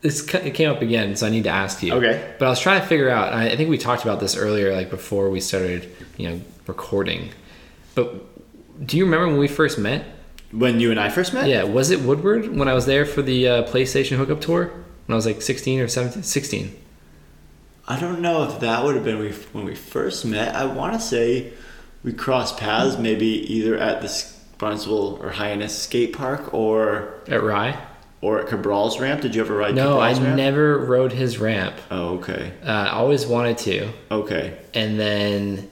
this 0.01 0.27
it 0.33 0.55
came 0.55 0.71
up 0.71 0.81
again, 0.81 1.15
so 1.15 1.27
I 1.27 1.29
need 1.29 1.43
to 1.43 1.51
ask 1.51 1.83
you. 1.83 1.93
Okay. 1.93 2.33
But 2.39 2.47
I 2.47 2.49
was 2.49 2.59
trying 2.59 2.81
to 2.81 2.87
figure 2.87 3.11
out. 3.11 3.31
I 3.31 3.55
think 3.55 3.69
we 3.69 3.77
talked 3.77 4.01
about 4.01 4.19
this 4.19 4.35
earlier, 4.35 4.73
like 4.73 4.89
before 4.89 5.29
we 5.29 5.39
started, 5.39 5.95
you 6.17 6.29
know, 6.29 6.41
recording. 6.69 7.31
But 7.95 8.85
do 8.85 8.95
you 8.97 9.03
remember 9.03 9.27
when 9.27 9.37
we 9.37 9.49
first 9.49 9.77
met? 9.77 10.05
When 10.51 10.79
you 10.79 10.89
and 10.91 10.99
I 10.99 11.09
first 11.09 11.33
met? 11.33 11.47
Yeah. 11.49 11.63
Was 11.63 11.91
it 11.91 11.99
Woodward 12.01 12.55
when 12.57 12.67
I 12.69 12.73
was 12.73 12.85
there 12.85 13.05
for 13.05 13.21
the 13.21 13.47
uh, 13.47 13.63
PlayStation 13.63 14.15
hookup 14.17 14.39
tour 14.41 14.65
when 14.67 15.13
I 15.13 15.15
was 15.15 15.25
like 15.25 15.41
16 15.41 15.79
or 15.81 15.87
17? 15.87 16.23
16. 16.23 16.75
I 17.87 17.99
don't 17.99 18.21
know 18.21 18.43
if 18.43 18.59
that 18.61 18.83
would 18.83 18.95
have 18.95 19.03
been 19.03 19.19
we, 19.19 19.31
when 19.51 19.65
we 19.65 19.75
first 19.75 20.23
met. 20.25 20.55
I 20.55 20.65
want 20.65 20.93
to 20.93 20.99
say 20.99 21.51
we 22.03 22.13
crossed 22.13 22.57
paths 22.57 22.97
maybe 22.97 23.25
either 23.25 23.77
at 23.77 24.01
the 24.01 24.25
Barnesville 24.57 25.19
or 25.21 25.31
Hyannis 25.31 25.77
skate 25.77 26.13
park 26.13 26.53
or 26.53 27.13
At 27.27 27.43
Rye? 27.43 27.79
or 28.21 28.41
at 28.41 28.47
Cabral's 28.49 28.99
ramp. 28.99 29.21
Did 29.21 29.33
you 29.35 29.41
ever 29.41 29.55
ride 29.55 29.75
No, 29.75 29.99
I 29.99 30.09
Cabral's 30.13 30.19
ramp? 30.21 30.35
never 30.37 30.77
rode 30.79 31.11
his 31.13 31.37
ramp. 31.39 31.75
Oh, 31.91 32.17
okay. 32.17 32.53
Uh, 32.63 32.69
I 32.69 32.89
always 32.91 33.25
wanted 33.25 33.57
to. 33.59 33.89
Okay. 34.11 34.57
And 34.73 34.99
then 34.99 35.69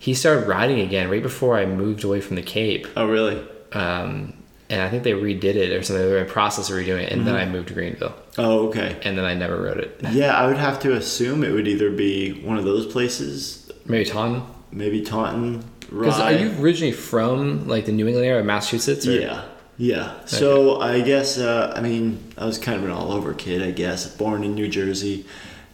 he 0.00 0.14
started 0.14 0.48
riding 0.48 0.80
again 0.80 1.08
right 1.08 1.22
before 1.22 1.56
I 1.56 1.64
moved 1.66 2.02
away 2.02 2.20
from 2.20 2.34
the 2.36 2.42
Cape. 2.42 2.88
Oh, 2.96 3.06
really? 3.06 3.40
um, 3.72 4.34
and 4.68 4.80
I 4.82 4.88
think 4.88 5.02
they 5.02 5.12
redid 5.12 5.56
it 5.56 5.72
or 5.72 5.82
something. 5.82 6.04
They 6.04 6.10
were 6.12 6.18
in 6.18 6.26
the 6.26 6.32
process 6.32 6.70
of 6.70 6.76
redoing 6.76 7.02
it, 7.02 7.12
and 7.12 7.26
then 7.26 7.34
I 7.34 7.44
moved 7.44 7.68
to 7.68 7.74
Greenville, 7.74 8.14
Oh, 8.38 8.68
okay. 8.68 8.98
and 9.04 9.16
then 9.18 9.24
I 9.24 9.34
never 9.34 9.60
rode 9.60 9.78
it. 9.78 10.00
Yeah, 10.12 10.32
I 10.34 10.46
would 10.46 10.56
have 10.58 10.78
to 10.80 10.92
assume 10.94 11.42
it 11.44 11.50
would 11.52 11.66
either 11.68 11.90
be 11.90 12.32
one 12.44 12.56
of 12.58 12.64
those 12.64 12.86
places, 12.86 13.70
Maybe 13.84 14.04
Taunton. 14.04 14.42
maybe 14.72 15.02
Taunton, 15.02 15.64
Because 15.80 16.18
are 16.20 16.32
you 16.32 16.52
originally 16.62 16.92
from 16.92 17.66
like 17.68 17.84
the 17.86 17.92
New 17.92 18.06
England 18.06 18.26
area, 18.26 18.40
of 18.40 18.46
Massachusetts? 18.46 19.06
Or? 19.08 19.12
Yeah, 19.12 19.42
yeah. 19.76 20.24
So 20.26 20.80
I 20.80 21.00
guess 21.00 21.36
uh, 21.38 21.72
I 21.76 21.80
mean 21.80 22.22
I 22.38 22.46
was 22.46 22.56
kind 22.58 22.78
of 22.78 22.84
an 22.84 22.90
all 22.92 23.10
over 23.12 23.34
kid. 23.34 23.62
I 23.62 23.72
guess 23.72 24.06
born 24.06 24.44
in 24.44 24.54
New 24.54 24.68
Jersey, 24.68 25.26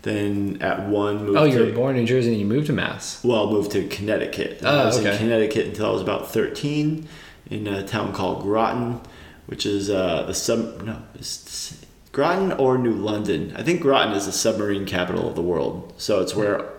then 0.06 0.62
at 0.62 0.88
one 0.88 1.26
moved. 1.26 1.36
Oh, 1.36 1.44
you 1.44 1.58
to, 1.58 1.64
were 1.66 1.72
born 1.72 1.96
in 1.96 2.06
Jersey 2.06 2.30
and 2.30 2.40
you 2.40 2.46
moved 2.46 2.68
to 2.68 2.72
Mass. 2.72 3.22
Well, 3.24 3.48
I 3.48 3.52
moved 3.52 3.72
to 3.72 3.86
Connecticut. 3.88 4.60
Oh, 4.62 4.82
I 4.82 4.86
was 4.86 4.98
okay. 4.98 5.12
in 5.12 5.18
Connecticut 5.18 5.66
until 5.66 5.86
I 5.86 5.90
was 5.90 6.00
about 6.00 6.30
thirteen, 6.30 7.08
in 7.50 7.66
a 7.66 7.86
town 7.86 8.12
called 8.12 8.42
Groton, 8.42 9.00
which 9.46 9.66
is 9.66 9.90
uh, 9.90 10.22
the 10.22 10.34
sub 10.34 10.82
no 10.82 11.02
it's 11.16 11.84
Groton 12.12 12.52
or 12.52 12.78
New 12.78 12.92
London. 12.92 13.52
I 13.56 13.64
think 13.64 13.80
Groton 13.82 14.12
is 14.12 14.26
the 14.26 14.32
submarine 14.32 14.86
capital 14.86 15.28
of 15.28 15.34
the 15.34 15.42
world. 15.42 15.92
So 15.96 16.20
it's 16.20 16.36
where 16.36 16.70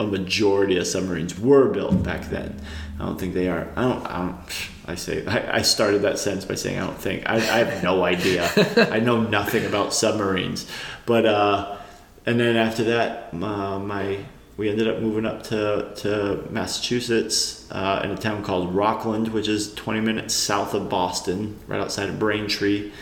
a 0.00 0.06
majority 0.06 0.76
of 0.76 0.86
submarines 0.86 1.38
were 1.38 1.68
built 1.68 2.02
back 2.02 2.30
then. 2.30 2.60
I 2.98 3.06
don't 3.06 3.18
think 3.18 3.34
they 3.34 3.48
are. 3.48 3.68
I 3.76 3.82
don't. 3.82 4.06
I 4.06 4.18
don't. 4.18 4.38
I 4.86 4.94
say. 4.96 5.24
I, 5.24 5.58
I 5.58 5.62
started 5.62 6.02
that 6.02 6.18
sentence 6.18 6.44
by 6.44 6.56
saying 6.56 6.80
I 6.80 6.84
don't 6.84 6.98
think. 6.98 7.28
I, 7.30 7.36
I 7.36 7.64
have 7.64 7.82
no 7.82 8.02
idea. 8.02 8.50
I 8.90 8.98
know 8.98 9.22
nothing 9.22 9.64
about 9.66 9.94
submarines. 9.94 10.68
But 11.06 11.26
uh, 11.26 11.78
and 12.26 12.38
then 12.40 12.56
after 12.56 12.84
that, 12.84 13.30
uh, 13.32 13.78
my 13.78 14.18
we 14.56 14.68
ended 14.68 14.86
up 14.86 15.00
moving 15.00 15.24
up 15.26 15.42
to 15.44 15.92
to 15.96 16.44
Massachusetts 16.50 17.66
uh, 17.70 18.00
in 18.04 18.10
a 18.10 18.16
town 18.16 18.42
called 18.44 18.74
Rockland, 18.74 19.28
which 19.28 19.48
is 19.48 19.74
20 19.74 20.00
minutes 20.00 20.34
south 20.34 20.74
of 20.74 20.88
Boston, 20.88 21.58
right 21.66 21.80
outside 21.80 22.08
of 22.08 22.18
Braintree. 22.18 22.92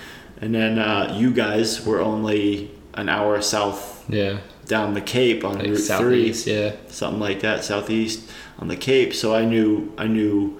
And 0.40 0.54
then 0.54 0.78
uh, 0.78 1.14
you 1.18 1.32
guys 1.32 1.84
were 1.84 2.00
only 2.00 2.70
an 2.94 3.08
hour 3.08 3.42
south 3.42 4.04
Yeah. 4.08 4.38
down 4.66 4.94
the 4.94 5.00
Cape 5.02 5.44
on 5.44 5.58
Like 5.58 5.66
Route 5.68 5.98
Three, 5.98 6.30
yeah. 6.46 6.72
something 6.88 7.20
like 7.20 7.40
that, 7.40 7.62
southeast 7.64 8.30
on 8.58 8.68
the 8.68 8.76
Cape. 8.76 9.12
So 9.12 9.34
I 9.34 9.44
knew 9.44 9.92
I 9.98 10.06
knew 10.06 10.58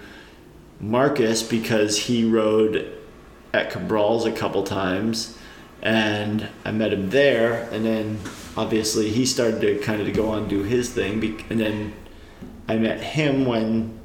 Marcus 0.81 1.43
because 1.43 1.99
he 1.99 2.25
rode 2.25 2.93
at 3.53 3.71
Cabral's 3.71 4.27
a 4.27 4.33
couple 4.33 4.63
times, 4.65 5.37
and 5.83 6.49
I 6.65 6.73
met 6.73 6.93
him 6.93 7.11
there. 7.11 7.69
And 7.73 7.85
then 7.85 8.19
obviously 8.57 9.11
he 9.11 9.25
started 9.27 9.61
to 9.61 9.79
kind 9.79 10.01
of 10.01 10.07
to 10.07 10.13
go 10.13 10.31
on 10.31 10.41
and 10.41 10.49
do 10.49 10.63
his 10.63 10.91
thing, 10.91 11.43
and 11.51 11.61
then 11.61 11.93
I 12.69 12.77
met 12.77 13.01
him 13.01 13.45
when 13.47 13.99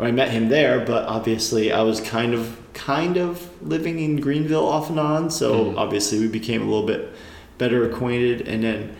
I 0.00 0.10
met 0.10 0.30
him 0.30 0.48
there. 0.48 0.80
But 0.80 1.04
obviously 1.06 1.72
I 1.72 1.82
was 1.82 2.00
kind 2.00 2.34
of 2.34 2.58
kind 2.74 3.16
of 3.16 3.48
living 3.62 3.98
in 4.00 4.16
Greenville 4.20 4.66
off 4.66 4.88
and 4.90 4.98
on, 4.98 5.30
so 5.30 5.66
Mhm. 5.66 5.76
obviously 5.76 6.18
we 6.20 6.28
became 6.28 6.62
a 6.62 6.64
little 6.64 6.86
bit 6.86 7.12
better 7.58 7.88
acquainted, 7.88 8.46
and 8.48 8.62
then. 8.64 8.90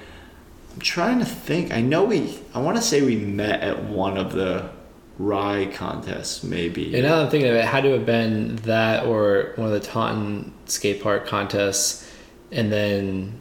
I'm 0.74 0.80
trying 0.80 1.18
to 1.18 1.26
think. 1.26 1.70
I 1.70 1.82
know 1.82 2.02
we. 2.04 2.38
I 2.54 2.58
want 2.62 2.78
to 2.78 2.82
say 2.82 3.02
we 3.02 3.16
met 3.16 3.60
at 3.60 3.84
one 3.84 4.16
of 4.16 4.32
the 4.32 4.70
rye 5.18 5.68
contests, 5.74 6.42
maybe. 6.42 6.94
And 6.94 7.02
now 7.02 7.16
that 7.16 7.24
I'm 7.26 7.30
thinking 7.30 7.50
of 7.50 7.56
it, 7.56 7.58
it 7.58 7.64
had 7.66 7.82
to 7.84 7.90
have 7.90 8.06
been 8.06 8.56
that 8.64 9.04
or 9.04 9.52
one 9.56 9.66
of 9.66 9.74
the 9.74 9.86
Taunton 9.86 10.50
skate 10.64 11.02
park 11.02 11.26
contests. 11.26 12.10
And 12.50 12.72
then, 12.72 13.34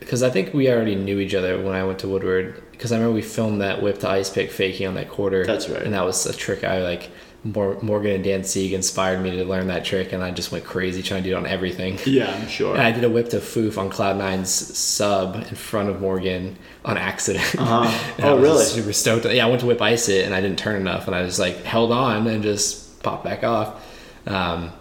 because 0.00 0.22
I 0.22 0.30
think 0.30 0.54
we 0.54 0.70
already 0.70 0.94
knew 0.94 1.18
each 1.18 1.34
other 1.34 1.60
when 1.62 1.74
I 1.74 1.84
went 1.84 1.98
to 2.00 2.08
Woodward. 2.08 2.62
Because 2.72 2.92
I 2.92 2.96
remember 2.96 3.14
we 3.14 3.22
filmed 3.22 3.60
that 3.62 3.82
whip 3.82 3.98
to 4.00 4.08
ice 4.08 4.28
pick 4.28 4.50
faking 4.50 4.86
on 4.86 4.94
that 4.94 5.08
quarter. 5.08 5.46
That's 5.46 5.68
right. 5.68 5.82
And 5.82 5.94
that 5.94 6.04
was 6.04 6.26
a 6.26 6.32
trick 6.36 6.62
I 6.64 6.82
like. 6.82 7.10
Mor- 7.44 7.80
Morgan 7.80 8.10
and 8.12 8.24
Dan 8.24 8.42
Sieg 8.42 8.72
inspired 8.72 9.20
me 9.22 9.30
to 9.30 9.44
learn 9.44 9.68
that 9.68 9.84
trick, 9.84 10.12
and 10.12 10.20
I 10.22 10.32
just 10.32 10.50
went 10.50 10.64
crazy 10.64 11.00
trying 11.00 11.22
to 11.22 11.28
do 11.30 11.36
it 11.36 11.38
on 11.38 11.46
everything. 11.46 11.96
yeah, 12.06 12.34
I'm 12.34 12.48
sure. 12.48 12.72
And 12.74 12.82
I 12.82 12.90
did 12.90 13.04
a 13.04 13.08
whip 13.08 13.28
to 13.30 13.36
foof 13.36 13.78
on 13.78 13.88
Cloud 13.88 14.16
Nine's 14.18 14.50
sub 14.50 15.36
in 15.36 15.44
front 15.54 15.88
of 15.88 16.00
Morgan 16.00 16.58
on 16.84 16.96
accident. 16.98 17.54
Uh-huh. 17.56 17.84
I 18.18 18.28
Oh, 18.28 18.34
was 18.34 18.42
really? 18.42 18.64
Super 18.64 18.92
stoked. 18.92 19.26
Yeah, 19.26 19.46
I 19.46 19.48
went 19.48 19.60
to 19.60 19.66
whip 19.66 19.80
ice 19.80 20.08
it 20.08 20.24
and 20.26 20.34
I 20.34 20.40
didn't 20.40 20.58
turn 20.58 20.74
enough, 20.80 21.06
and 21.06 21.14
I 21.14 21.24
just 21.24 21.38
like 21.38 21.62
held 21.62 21.92
on 21.92 22.26
and 22.26 22.42
just 22.42 23.00
popped 23.04 23.22
back 23.24 23.44
off. 23.44 23.80
Um, 24.26 24.72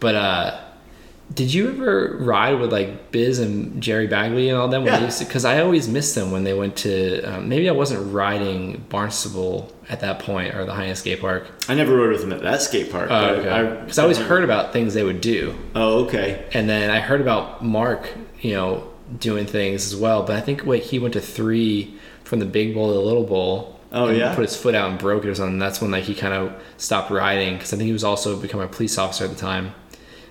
but 0.00 0.14
uh, 0.14 0.63
did 1.32 1.54
you 1.54 1.70
ever 1.70 2.16
ride 2.20 2.60
with 2.60 2.70
like 2.70 3.10
Biz 3.10 3.38
and 3.38 3.82
Jerry 3.82 4.06
Bagley 4.06 4.50
and 4.50 4.58
all 4.58 4.68
them? 4.68 4.84
Yeah. 4.84 5.10
Because 5.18 5.44
I 5.44 5.60
always 5.60 5.88
missed 5.88 6.14
them 6.14 6.30
when 6.30 6.44
they 6.44 6.52
went 6.52 6.76
to. 6.78 7.22
Um, 7.22 7.48
maybe 7.48 7.68
I 7.68 7.72
wasn't 7.72 8.12
riding 8.12 8.84
Barnstable 8.90 9.72
at 9.88 10.00
that 10.00 10.18
point 10.18 10.54
or 10.54 10.64
the 10.64 10.74
Hyannis 10.74 11.00
Skate 11.00 11.20
Park. 11.20 11.46
I 11.68 11.74
never 11.74 11.96
rode 11.96 12.12
with 12.12 12.20
them 12.20 12.32
at 12.32 12.42
that 12.42 12.60
skate 12.60 12.90
park. 12.90 13.08
Oh, 13.10 13.26
okay. 13.36 13.80
Because 13.80 13.98
I, 13.98 14.02
always 14.02 14.18
heard 14.18 14.44
about 14.44 14.72
things 14.72 14.94
they 14.94 15.02
would 15.02 15.20
do. 15.20 15.56
Oh, 15.74 16.04
okay. 16.04 16.46
And 16.52 16.68
then 16.68 16.90
I 16.90 17.00
heard 17.00 17.20
about 17.20 17.64
Mark, 17.64 18.12
you 18.40 18.52
know, 18.52 18.90
doing 19.18 19.46
things 19.46 19.86
as 19.92 19.96
well. 19.96 20.24
But 20.24 20.36
I 20.36 20.40
think 20.40 20.64
wait, 20.66 20.82
he 20.82 20.98
went 20.98 21.14
to 21.14 21.20
three 21.20 21.98
from 22.24 22.38
the 22.38 22.46
big 22.46 22.74
bowl 22.74 22.88
to 22.88 22.94
the 22.94 23.00
little 23.00 23.24
bowl. 23.24 23.80
Oh, 23.92 24.08
and 24.08 24.18
yeah? 24.18 24.34
Put 24.34 24.42
his 24.42 24.56
foot 24.56 24.74
out 24.74 24.90
and 24.90 24.98
broke 24.98 25.24
it 25.24 25.28
or 25.28 25.34
something. 25.34 25.58
That's 25.58 25.80
when 25.80 25.90
like 25.90 26.04
he 26.04 26.14
kind 26.14 26.34
of 26.34 26.52
stopped 26.76 27.10
riding 27.10 27.54
because 27.54 27.72
I 27.72 27.76
think 27.76 27.86
he 27.86 27.92
was 27.92 28.04
also 28.04 28.36
becoming 28.36 28.66
a 28.66 28.68
police 28.68 28.98
officer 28.98 29.24
at 29.24 29.30
the 29.30 29.36
time. 29.36 29.72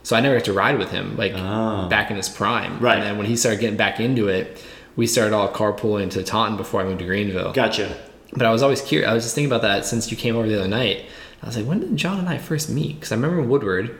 So 0.03 0.15
I 0.15 0.19
never 0.19 0.35
got 0.35 0.45
to 0.45 0.53
ride 0.53 0.77
with 0.77 0.91
him 0.91 1.15
like 1.17 1.33
Ah. 1.35 1.87
back 1.87 2.11
in 2.11 2.17
his 2.17 2.29
prime. 2.29 2.79
Right. 2.79 2.97
And 2.97 3.03
then 3.03 3.17
when 3.17 3.25
he 3.25 3.35
started 3.37 3.59
getting 3.61 3.77
back 3.77 3.99
into 3.99 4.27
it, 4.27 4.61
we 4.95 5.07
started 5.07 5.33
all 5.33 5.47
carpooling 5.49 6.11
to 6.11 6.23
Taunton 6.23 6.57
before 6.57 6.81
I 6.81 6.83
moved 6.83 6.99
to 6.99 7.05
Greenville. 7.05 7.53
Gotcha. 7.53 7.95
But 8.33 8.45
I 8.45 8.51
was 8.51 8.61
always 8.61 8.81
curious. 8.81 9.09
I 9.09 9.13
was 9.13 9.23
just 9.23 9.35
thinking 9.35 9.51
about 9.51 9.61
that 9.61 9.85
since 9.85 10.11
you 10.11 10.17
came 10.17 10.35
over 10.35 10.47
the 10.47 10.59
other 10.59 10.67
night. 10.67 11.05
I 11.41 11.45
was 11.45 11.57
like, 11.57 11.65
when 11.65 11.79
did 11.79 11.95
John 11.97 12.19
and 12.19 12.29
I 12.29 12.37
first 12.37 12.69
meet? 12.69 12.95
Because 12.95 13.11
I 13.11 13.15
remember 13.15 13.41
Woodward, 13.41 13.97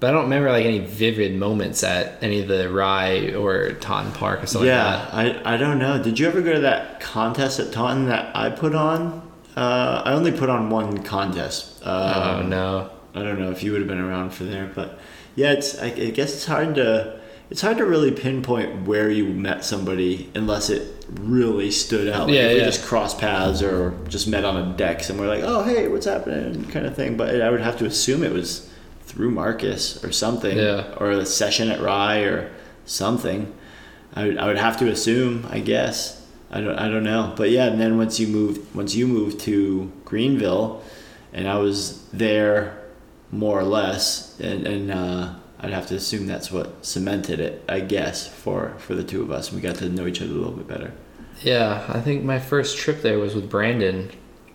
but 0.00 0.10
I 0.10 0.12
don't 0.12 0.24
remember 0.24 0.50
like 0.50 0.64
any 0.64 0.80
vivid 0.80 1.34
moments 1.36 1.82
at 1.84 2.22
any 2.22 2.40
of 2.40 2.48
the 2.48 2.70
Rye 2.70 3.32
or 3.34 3.72
Taunton 3.74 4.12
Park 4.12 4.42
or 4.42 4.46
something 4.46 4.68
yeah, 4.68 4.96
like 4.96 5.12
that. 5.12 5.34
Yeah. 5.34 5.42
I, 5.44 5.54
I 5.54 5.56
don't 5.56 5.78
know. 5.78 6.02
Did 6.02 6.18
you 6.18 6.26
ever 6.26 6.40
go 6.42 6.52
to 6.54 6.60
that 6.60 7.00
contest 7.00 7.58
at 7.60 7.72
Taunton 7.72 8.06
that 8.06 8.34
I 8.36 8.50
put 8.50 8.74
on? 8.74 9.22
Uh, 9.56 10.02
I 10.04 10.12
only 10.12 10.32
put 10.32 10.48
on 10.50 10.68
one 10.70 11.02
contest. 11.04 11.80
Uh, 11.84 12.40
oh 12.42 12.46
no. 12.46 12.90
I 13.14 13.22
don't 13.22 13.38
know 13.38 13.50
if 13.50 13.62
you 13.62 13.72
would 13.72 13.80
have 13.80 13.88
been 13.88 14.00
around 14.00 14.30
for 14.30 14.44
there, 14.44 14.70
but 14.74 14.98
yeah, 15.36 15.52
it's. 15.52 15.78
I, 15.80 15.86
I 15.86 16.10
guess 16.10 16.32
it's 16.34 16.46
hard 16.46 16.74
to. 16.76 17.20
It's 17.50 17.60
hard 17.60 17.76
to 17.76 17.84
really 17.84 18.10
pinpoint 18.10 18.86
where 18.86 19.10
you 19.10 19.26
met 19.26 19.64
somebody 19.64 20.30
unless 20.34 20.70
it 20.70 21.04
really 21.20 21.70
stood 21.70 22.08
out. 22.08 22.26
Like 22.26 22.34
Yeah, 22.36 22.46
if 22.48 22.54
we 22.58 22.64
just 22.64 22.84
crossed 22.84 23.18
paths 23.18 23.62
or 23.62 23.94
just 24.08 24.26
met 24.26 24.44
on 24.44 24.56
a 24.56 24.76
deck 24.76 25.02
somewhere, 25.04 25.28
like, 25.28 25.44
oh 25.44 25.62
hey, 25.62 25.86
what's 25.88 26.06
happening, 26.06 26.64
kind 26.70 26.86
of 26.86 26.96
thing. 26.96 27.16
But 27.16 27.40
I 27.42 27.50
would 27.50 27.60
have 27.60 27.76
to 27.78 27.84
assume 27.84 28.24
it 28.24 28.32
was 28.32 28.68
through 29.02 29.30
Marcus 29.30 30.02
or 30.02 30.10
something, 30.10 30.56
Yeah. 30.56 30.94
or 30.96 31.10
a 31.10 31.26
session 31.26 31.70
at 31.70 31.80
Rye 31.82 32.20
or 32.20 32.50
something. 32.86 33.52
I 34.14 34.26
would, 34.28 34.38
I 34.38 34.46
would 34.46 34.58
have 34.58 34.78
to 34.78 34.88
assume, 34.88 35.46
I 35.50 35.60
guess. 35.60 36.24
I 36.50 36.60
don't, 36.60 36.78
I 36.78 36.88
don't 36.88 37.04
know, 37.04 37.34
but 37.36 37.50
yeah. 37.50 37.66
And 37.66 37.80
then 37.80 37.98
once 37.98 38.18
you 38.18 38.26
moved, 38.26 38.74
once 38.74 38.94
you 38.94 39.06
moved 39.06 39.40
to 39.40 39.92
Greenville, 40.04 40.82
and 41.32 41.46
I 41.46 41.58
was 41.58 42.06
there 42.12 42.78
more 43.34 43.58
or 43.58 43.64
less, 43.64 44.38
and 44.40 44.66
and 44.66 44.90
uh, 44.90 45.34
I'd 45.60 45.72
have 45.72 45.86
to 45.88 45.94
assume 45.96 46.26
that's 46.26 46.50
what 46.52 46.84
cemented 46.84 47.40
it, 47.40 47.64
I 47.68 47.80
guess, 47.80 48.26
for 48.26 48.74
for 48.78 48.94
the 48.94 49.04
two 49.04 49.22
of 49.22 49.30
us. 49.30 49.52
We 49.52 49.60
got 49.60 49.76
to 49.76 49.88
know 49.88 50.06
each 50.06 50.20
other 50.22 50.30
a 50.32 50.34
little 50.34 50.52
bit 50.52 50.68
better. 50.68 50.92
Yeah, 51.42 51.84
I 51.88 52.00
think 52.00 52.22
my 52.24 52.38
first 52.38 52.78
trip 52.78 53.02
there 53.02 53.18
was 53.18 53.34
with 53.34 53.50
Brandon 53.50 54.10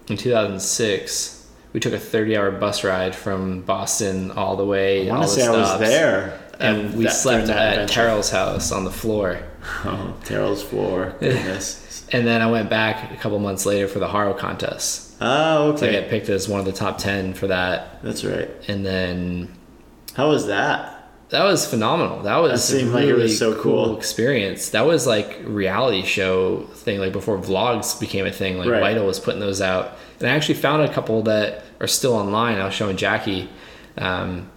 in 0.07 0.17
2006. 0.17 1.35
We 1.73 1.79
took 1.79 1.93
a 1.93 1.97
30-hour 1.97 2.51
bus 2.51 2.83
ride 2.83 3.13
from 3.15 3.61
Boston 3.61 4.31
all 4.31 4.55
the 4.55 4.65
way. 4.65 5.07
I 5.09 5.13
want 5.15 5.29
to 5.29 5.35
the 5.35 5.41
say 5.41 5.47
I 5.47 5.51
was 5.51 5.79
there, 5.79 6.39
And 6.59 6.95
we 6.97 7.03
that- 7.03 7.11
slept 7.11 7.49
at 7.49 7.73
adventure. 7.73 7.93
Terrell's 7.93 8.29
house 8.31 8.71
on 8.71 8.85
the 8.85 8.91
floor. 8.91 9.39
Oh, 9.83 10.15
Terrell's 10.23 10.63
floor. 10.63 11.13
Goodness. 11.19 12.07
And 12.13 12.25
then 12.25 12.41
I 12.41 12.49
went 12.49 12.69
back 12.69 13.11
a 13.11 13.17
couple 13.17 13.37
months 13.39 13.65
later 13.65 13.87
for 13.89 13.99
the 13.99 14.07
Haro 14.07 14.33
contest. 14.33 15.08
Oh, 15.21 15.69
okay. 15.71 15.77
So 15.79 15.87
I 15.89 16.01
got 16.01 16.09
picked 16.09 16.29
as 16.29 16.47
one 16.49 16.59
of 16.59 16.65
the 16.65 16.71
top 16.71 16.97
10 16.97 17.33
for 17.33 17.47
that. 17.47 18.01
That's 18.03 18.23
right. 18.23 18.49
And 18.67 18.85
then 18.85 19.53
How 20.15 20.29
was 20.29 20.47
that? 20.47 20.95
that 21.29 21.43
was 21.43 21.67
phenomenal. 21.67 22.23
That 22.23 22.37
was 22.37 22.51
That 22.53 22.57
seemed 22.77 22.89
a 22.89 22.93
like 22.93 23.05
it 23.05 23.13
was 23.13 23.37
so 23.37 23.59
cool. 23.61 23.95
experience. 23.97 24.69
That 24.69 24.85
was 24.87 25.05
like 25.05 25.39
reality 25.43 26.03
show 26.03 26.63
thing, 26.73 26.99
like 26.99 27.13
before 27.13 27.37
vlogs 27.37 27.99
became 27.99 28.25
a 28.25 28.31
thing. 28.31 28.57
Like 28.57 28.69
Right. 28.69 28.79
Vital 28.81 29.05
was 29.05 29.19
putting 29.19 29.39
those 29.39 29.61
out, 29.61 29.95
and 30.19 30.27
I 30.27 30.31
actually 30.31 30.55
found 30.55 30.81
a 30.81 30.91
couple 30.91 31.21
that 31.23 31.63
are 31.79 31.87
still 31.87 32.13
online. 32.15 32.57
I 32.57 32.65
was 32.65 32.73
showing 32.73 32.97
Jackie. 32.97 33.47
Um, 33.97 34.49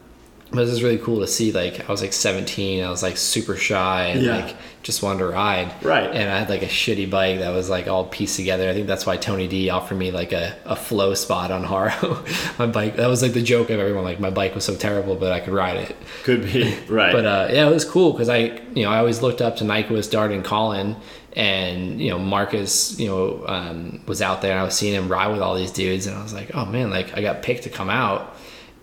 but 0.51 0.65
this 0.65 0.71
is 0.71 0.83
really 0.83 0.99
cool 0.99 1.21
to 1.21 1.27
see. 1.27 1.53
Like 1.53 1.87
I 1.89 1.93
was 1.93 2.01
like 2.03 2.13
17, 2.13 2.83
I 2.85 2.89
was 2.91 3.03
like 3.03 3.17
super 3.19 3.57
shy 3.57 4.07
and 4.07 4.23
Yeah. 4.23 4.37
like 4.45 4.57
just 4.83 5.03
wanted 5.03 5.21
to 5.21 5.27
ride. 5.27 5.73
Right. 5.83 6.11
And 6.11 6.29
I 6.29 6.41
had 6.41 6.49
like 6.49 6.63
a 6.63 6.67
shitty 6.67 7.09
bike 7.09 7.39
that 7.39 7.51
was 7.51 7.71
like 7.71 7.87
all 7.87 8.05
pieced 8.05 8.37
together. 8.37 8.69
I 8.69 8.75
think 8.75 8.89
that's 8.89 9.07
why 9.07 9.17
Tony 9.17 9.47
D 9.47 9.71
offered 9.71 9.97
me 9.97 10.11
like 10.11 10.33
a, 10.33 10.57
a 10.65 10.75
flow 10.75 11.15
spot 11.15 11.51
on 11.51 11.63
Haro. 11.63 12.25
my 12.59 12.67
bike. 12.67 12.97
That 12.97 13.07
was 13.07 13.23
like 13.23 13.33
the 13.33 13.43
joke 13.43 13.71
of 13.71 13.79
everyone. 13.79 14.05
Like 14.05 14.19
my 14.19 14.31
bike 14.31 14.55
was 14.55 14.65
so 14.65 14.75
terrible, 14.75 15.15
but 15.15 15.33
I 15.33 15.41
could 15.41 15.55
ride 15.55 15.77
it. 15.77 15.97
Could 16.25 16.43
be 16.43 16.77
right. 16.89 17.13
But 17.13 17.27
uh, 17.27 17.49
yeah, 17.53 17.69
it 17.69 17.73
was 17.73 17.85
cool 17.85 18.13
because 18.13 18.29
I, 18.29 18.61
you 18.75 18.83
know, 18.83 18.91
I 18.91 18.99
always 18.99 19.23
looked 19.23 19.41
up 19.41 19.57
to 19.57 19.65
Nyquist, 19.65 20.11
Dart, 20.11 20.33
and 20.33 20.45
Colin, 20.45 20.97
and 21.35 22.01
you 22.01 22.11
know, 22.11 22.19
Marcus, 22.19 22.99
you 22.99 23.07
know, 23.07 23.45
um, 23.47 24.03
was 24.07 24.21
out 24.21 24.43
there, 24.43 24.51
and 24.51 24.61
I 24.61 24.65
was 24.65 24.75
seeing 24.75 24.95
him 24.95 25.09
ride 25.09 25.29
with 25.29 25.41
all 25.41 25.55
these 25.55 25.71
dudes, 25.71 26.07
and 26.07 26.17
I 26.17 26.23
was 26.23 26.35
like, 26.35 26.55
oh 26.55 26.67
man, 26.67 26.91
like 26.91 27.17
I 27.17 27.23
got 27.23 27.43
picked 27.43 27.63
to 27.65 27.71
come 27.71 27.89
out, 27.89 28.35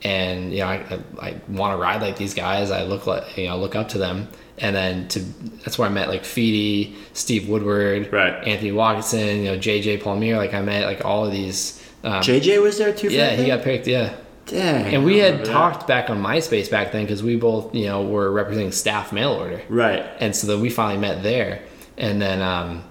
and 0.02 0.54
you 0.54 0.60
know, 0.60 0.68
I, 0.68 0.76
I, 1.20 1.28
I 1.28 1.42
want 1.50 1.74
to 1.74 1.82
ride 1.82 2.02
like 2.02 2.16
these 2.16 2.34
guys. 2.34 2.72
I 2.72 2.84
look 2.84 3.06
like, 3.06 3.38
you 3.38 3.48
know, 3.48 3.58
look 3.58 3.76
up 3.76 3.90
to 3.90 3.98
them, 3.98 4.30
and 4.60 4.76
then 4.76 5.08
to 5.10 5.20
that's 5.64 5.78
where 5.78 5.88
I 5.88 5.92
met 5.92 6.10
like 6.10 6.24
Feedy, 6.24 6.96
Steve 7.14 7.50
Woodward, 7.50 8.12
Right. 8.12 8.34
Anthony 8.48 8.72
Watkinson, 8.72 9.44
you 9.44 9.46
know, 9.46 9.58
JJ 9.58 10.02
Palmere. 10.02 10.38
Like 10.38 10.54
I 10.54 10.62
met 10.62 10.86
like 10.86 11.04
all 11.06 11.26
of 11.26 11.32
these. 11.32 11.84
Um, 12.04 12.22
JJ 12.22 12.62
was 12.62 12.78
there 12.78 12.94
too. 12.94 13.10
Yeah, 13.10 13.32
he 13.32 13.48
got 13.48 13.64
picked. 13.64 13.88
Yeah. 13.88 14.16
Dang. 14.46 14.96
And 14.96 15.06
we 15.06 15.20
had 15.20 15.26
remember 15.32 15.46
that. 15.46 15.52
talked 15.54 15.88
back 15.88 16.10
on 16.10 16.22
MySpace 16.24 16.72
back 16.72 16.92
then 16.92 17.04
because 17.04 17.22
we 17.22 17.36
both, 17.36 17.74
you 17.76 17.86
know, 17.86 18.04
were 18.04 18.32
representing 18.32 18.72
staff 18.72 19.12
mail 19.14 19.32
order. 19.34 19.62
Right. 19.70 20.04
And 20.20 20.36
so 20.36 20.48
then 20.48 20.60
we 20.60 20.70
finally 20.72 21.00
met 21.00 21.22
there. 21.22 21.62
And 21.98 22.20
then, 22.22 22.42
um, 22.42 22.84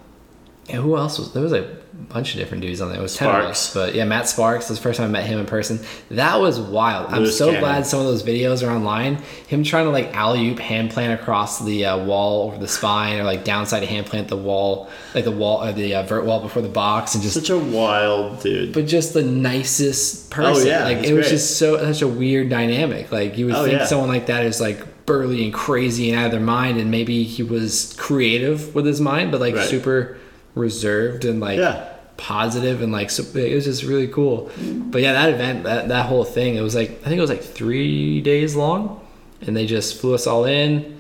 yeah, 0.69 0.77
who 0.77 0.97
else 0.97 1.19
was 1.19 1.32
there? 1.32 1.43
Was 1.43 1.53
a 1.53 1.78
bunch 2.09 2.33
of 2.35 2.39
different 2.41 2.62
dudes 2.62 2.81
on 2.81 2.89
there. 2.91 2.99
It 2.99 3.03
was 3.03 3.16
10 3.16 3.29
of 3.29 3.35
us. 3.35 3.59
Sparks. 3.70 3.75
But 3.75 3.95
yeah, 3.95 4.05
Matt 4.05 4.29
Sparks. 4.29 4.69
was 4.69 4.79
the 4.79 4.83
first 4.83 4.99
time 4.99 5.09
I 5.09 5.12
met 5.12 5.27
him 5.27 5.39
in 5.41 5.47
person. 5.47 5.81
That 6.11 6.41
was 6.41 6.61
wild. 6.61 7.12
I'm 7.12 7.27
so 7.27 7.47
cannon. 7.47 7.61
glad 7.61 7.87
some 7.87 8.01
of 8.01 8.07
those 8.07 8.23
videos 8.23 8.66
are 8.66 8.70
online. 8.70 9.16
Him 9.49 9.65
trying 9.65 9.85
to 9.87 9.91
like 9.91 10.15
alley 10.15 10.49
oop 10.49 10.59
hand 10.61 10.91
plant 10.91 11.20
across 11.20 11.59
the 11.65 11.87
uh, 11.87 11.99
wall 12.05 12.49
over 12.49 12.59
the 12.59 12.69
spine 12.69 13.19
or 13.19 13.25
like 13.25 13.45
downside 13.45 13.83
hand 13.83 14.07
plant 14.07 14.29
the 14.29 14.37
wall, 14.37 14.89
like 15.15 15.25
the 15.25 15.31
wall 15.33 15.65
or 15.65 15.73
the 15.73 15.97
uh, 15.97 16.03
vert 16.05 16.25
wall 16.25 16.41
before 16.41 16.62
the 16.62 16.69
box 16.69 17.15
and 17.15 17.23
just 17.23 17.35
Such 17.35 17.51
a 17.51 17.59
wild 17.59 18.41
dude. 18.43 18.73
but 18.73 18.87
just 18.87 19.12
the 19.12 19.23
nicest 19.25 20.31
person. 20.31 20.66
Oh, 20.66 20.70
yeah, 20.70 20.85
like 20.85 20.99
it 20.99 21.12
was 21.12 21.27
great. 21.27 21.31
just 21.31 21.59
so 21.59 21.79
such 21.79 22.03
a 22.03 22.09
weird 22.09 22.49
dynamic. 22.49 23.11
Like 23.11 23.37
you 23.37 23.47
would 23.47 23.55
Oh, 23.55 23.65
think 23.65 23.79
yeah. 23.81 23.87
someone 23.87 24.09
like 24.09 24.27
that 24.27 24.45
is 24.47 24.61
like 24.61 25.05
burly 25.07 25.45
and 25.45 25.53
crazy 25.55 26.11
and 26.11 26.19
out 26.20 26.27
of 26.27 26.33
their 26.33 26.41
mind, 26.41 26.79
and 26.79 26.91
maybe 26.91 27.25
he 27.25 27.43
was 27.43 27.95
creative 27.99 28.75
with 28.75 28.87
his 28.87 29.01
mind, 29.01 29.33
but 29.33 29.41
like 29.41 29.55
Right. 29.55 29.66
super 29.69 30.16
reserved 30.59 31.25
and 31.25 31.41
like 31.41 31.59
Yeah. 31.59 31.85
positive 32.17 32.83
and 32.83 32.93
like 32.93 33.11
so, 33.11 33.23
it 33.39 33.55
was 33.55 33.65
just 33.65 33.83
really 33.85 34.09
cool. 34.09 34.51
But 34.91 35.01
yeah, 35.03 35.13
that 35.13 35.31
event, 35.31 35.65
that 35.65 35.89
that 35.89 36.07
whole 36.07 36.25
thing, 36.25 36.57
it 36.57 36.61
was 36.63 36.75
like 36.75 36.91
I 37.05 37.09
think 37.09 37.19
it 37.19 37.21
was 37.21 37.31
like 37.31 37.43
three 37.43 38.21
days 38.21 38.55
long, 38.57 39.01
and 39.43 39.57
they 39.57 39.67
just 39.67 40.01
flew 40.01 40.15
us 40.15 40.27
all 40.27 40.45
in, 40.45 40.99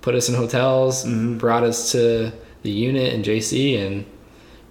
put 0.00 0.14
us 0.14 0.28
in 0.28 0.34
hotels, 0.34 1.04
Mm-hmm. 1.04 1.38
brought 1.38 1.64
us 1.64 1.92
to 1.92 2.32
the 2.62 2.70
unit 2.70 3.12
and 3.14 3.24
JC, 3.24 3.84
and 3.84 4.04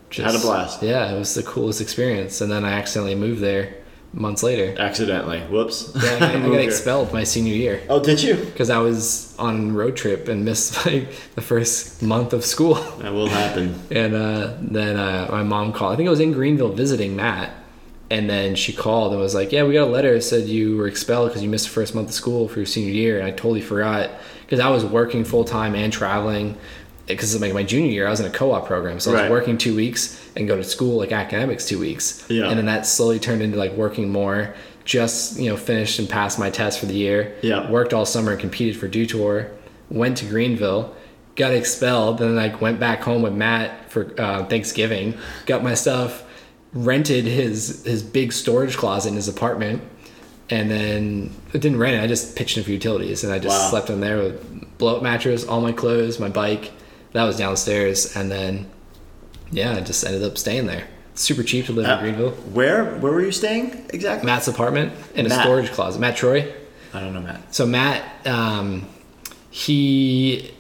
just 0.10 0.26
Had 0.32 0.40
a 0.40 0.44
blast. 0.44 0.82
Yeah, 0.82 1.12
it 1.14 1.20
was 1.20 1.34
the 1.36 1.44
coolest 1.44 1.82
experience. 1.82 2.42
And 2.42 2.52
then 2.52 2.64
I 2.66 2.72
accidentally 2.74 3.16
moved 3.16 3.42
there 3.42 3.76
months 4.14 4.42
later. 4.44 4.76
Accidentally. 4.80 5.40
Whoops. 5.42 5.92
Yeah, 5.96 6.16
I 6.16 6.20
got, 6.20 6.36
I 6.36 6.40
got 6.50 6.60
expelled 6.60 7.14
my 7.14 7.24
senior 7.24 7.54
year 7.54 7.82
Oh, 7.90 8.02
did 8.04 8.22
you? 8.22 8.36
because 8.36 8.70
I 8.70 8.80
was 8.80 9.36
on 9.38 9.74
road 9.74 9.96
trip 9.96 10.28
and 10.28 10.44
missed 10.44 10.86
like 10.86 11.10
the 11.36 11.42
first 11.42 12.02
month 12.02 12.34
of 12.34 12.44
school. 12.44 12.76
That 13.00 13.14
will 13.14 13.28
happen. 13.30 13.76
And 13.92 14.14
uh, 14.16 14.54
then 14.62 14.98
uh, 14.98 15.28
my 15.32 15.44
mom 15.44 15.74
called. 15.74 15.94
I 15.94 15.96
think 15.96 16.08
I 16.08 16.10
was 16.10 16.20
in 16.20 16.32
Greenville 16.32 16.74
visiting 16.74 17.16
Matt, 17.16 17.52
and 18.10 18.30
then 18.30 18.56
she 18.56 18.74
called 18.74 19.12
and 19.14 19.22
was 19.22 19.36
like, 19.36 19.52
"Yeah, 19.52 19.64
we 19.64 19.74
got 19.74 19.88
a 19.88 19.92
letter 19.92 20.14
that 20.14 20.22
said 20.22 20.48
you 20.48 20.78
were 20.78 20.88
expelled 20.88 21.30
because 21.30 21.44
you 21.44 21.50
missed 21.50 21.66
the 21.68 21.72
first 21.74 21.94
month 21.94 22.10
of 22.10 22.14
school 22.16 22.48
for 22.48 22.60
your 22.60 22.66
senior 22.66 22.92
year." 22.92 23.20
And 23.20 23.28
I 23.28 23.32
totally 23.32 23.62
forgot 23.62 24.10
because 24.42 24.60
I 24.60 24.70
was 24.70 24.84
working 24.84 25.24
full 25.24 25.44
time 25.44 25.76
and 25.76 25.94
traveling. 25.94 26.58
Because 27.10 27.40
like 27.42 27.54
my 27.54 27.64
junior 27.64 27.92
year, 27.92 28.08
I 28.08 28.12
was 28.12 28.20
in 28.20 28.26
a 28.28 28.30
co-op 28.30 28.68
program, 28.68 29.00
so 29.00 29.10
I 29.10 29.14
was 29.14 29.22
Right. 29.24 29.32
working 29.32 29.58
two 29.58 29.76
weeks 29.76 30.18
and 30.36 30.48
go 30.48 30.56
to 30.56 30.64
school 30.64 30.98
like 30.98 31.12
academics 31.12 31.66
two 31.66 31.80
weeks. 31.80 32.24
Yeah. 32.30 32.48
And 32.48 32.58
then 32.58 32.68
that 32.68 32.86
slowly 32.86 33.20
turned 33.20 33.42
into 33.42 33.58
like 33.58 33.74
working 33.74 34.10
more. 34.10 34.54
Just 34.86 35.40
you 35.40 35.50
know, 35.50 35.58
finished 35.58 36.00
and 36.00 36.08
passed 36.10 36.40
my 36.40 36.50
test 36.50 36.80
for 36.80 36.86
the 36.86 36.94
year. 36.94 37.34
Yeah. 37.42 37.70
Worked 37.70 37.94
all 37.94 38.06
summer 38.06 38.32
and 38.32 38.40
competed 38.40 38.78
for 38.80 38.88
Dew 38.88 39.06
Tour. 39.06 39.48
Went 39.90 40.18
to 40.18 40.26
Greenville, 40.26 40.96
got 41.36 41.52
expelled. 41.52 42.20
Then 42.20 42.36
like 42.36 42.62
went 42.62 42.80
back 42.80 43.02
home 43.02 43.22
with 43.24 43.34
Matt 43.34 43.92
for 43.92 44.14
uh, 44.20 44.46
Thanksgiving. 44.46 45.16
Got 45.48 45.64
my 45.64 45.74
stuff. 45.74 46.24
Rented 46.74 47.26
his 47.26 47.84
his 47.86 48.04
big 48.04 48.32
storage 48.32 48.78
closet 48.78 49.10
in 49.10 49.16
his 49.16 49.28
apartment, 49.28 49.82
and 50.52 50.70
then 50.70 51.32
it 51.54 51.62
didn't 51.62 51.80
rent 51.80 51.96
it. 51.96 52.04
I 52.04 52.08
just 52.08 52.36
pitched 52.36 52.58
in 52.58 52.64
for 52.64 52.70
utilities, 52.72 53.24
and 53.24 53.34
I 53.34 53.40
just 53.40 53.60
Wow. 53.60 53.70
slept 53.72 53.90
in 53.90 54.00
there 54.02 54.18
with 54.20 54.78
blow 54.78 54.98
up 54.98 55.02
mattress, 55.04 55.44
all 55.44 55.62
my 55.62 55.72
clothes, 55.72 56.20
my 56.20 56.30
bike. 56.30 56.72
That 57.14 57.24
was 57.24 57.38
downstairs, 57.38 58.16
and 58.16 58.32
then 58.32 58.68
yeah, 59.52 59.74
I 59.76 59.80
just 59.82 60.04
ended 60.06 60.24
up 60.24 60.38
staying 60.38 60.68
there. 60.68 60.86
Super 61.16 61.44
cheap 61.44 61.66
to 61.66 61.74
live 61.74 61.86
Uh, 61.88 61.94
in 61.94 62.00
Greenville. 62.00 62.32
Where 62.54 62.86
where 63.00 63.12
were 63.12 63.22
you 63.22 63.32
staying 63.32 63.86
exactly? 63.94 64.26
Matt's 64.28 64.48
apartment 64.48 64.94
in 65.16 65.26
a 65.26 65.30
storage 65.30 65.72
closet. 65.72 66.00
Matt 66.00 66.16
Troy. 66.18 66.52
I 66.94 67.00
don't 67.02 67.14
know, 67.14 67.22
Matt. 67.22 67.54
So 67.54 67.66
Matt, 67.66 68.04
um, 68.26 68.88
he 69.50 70.52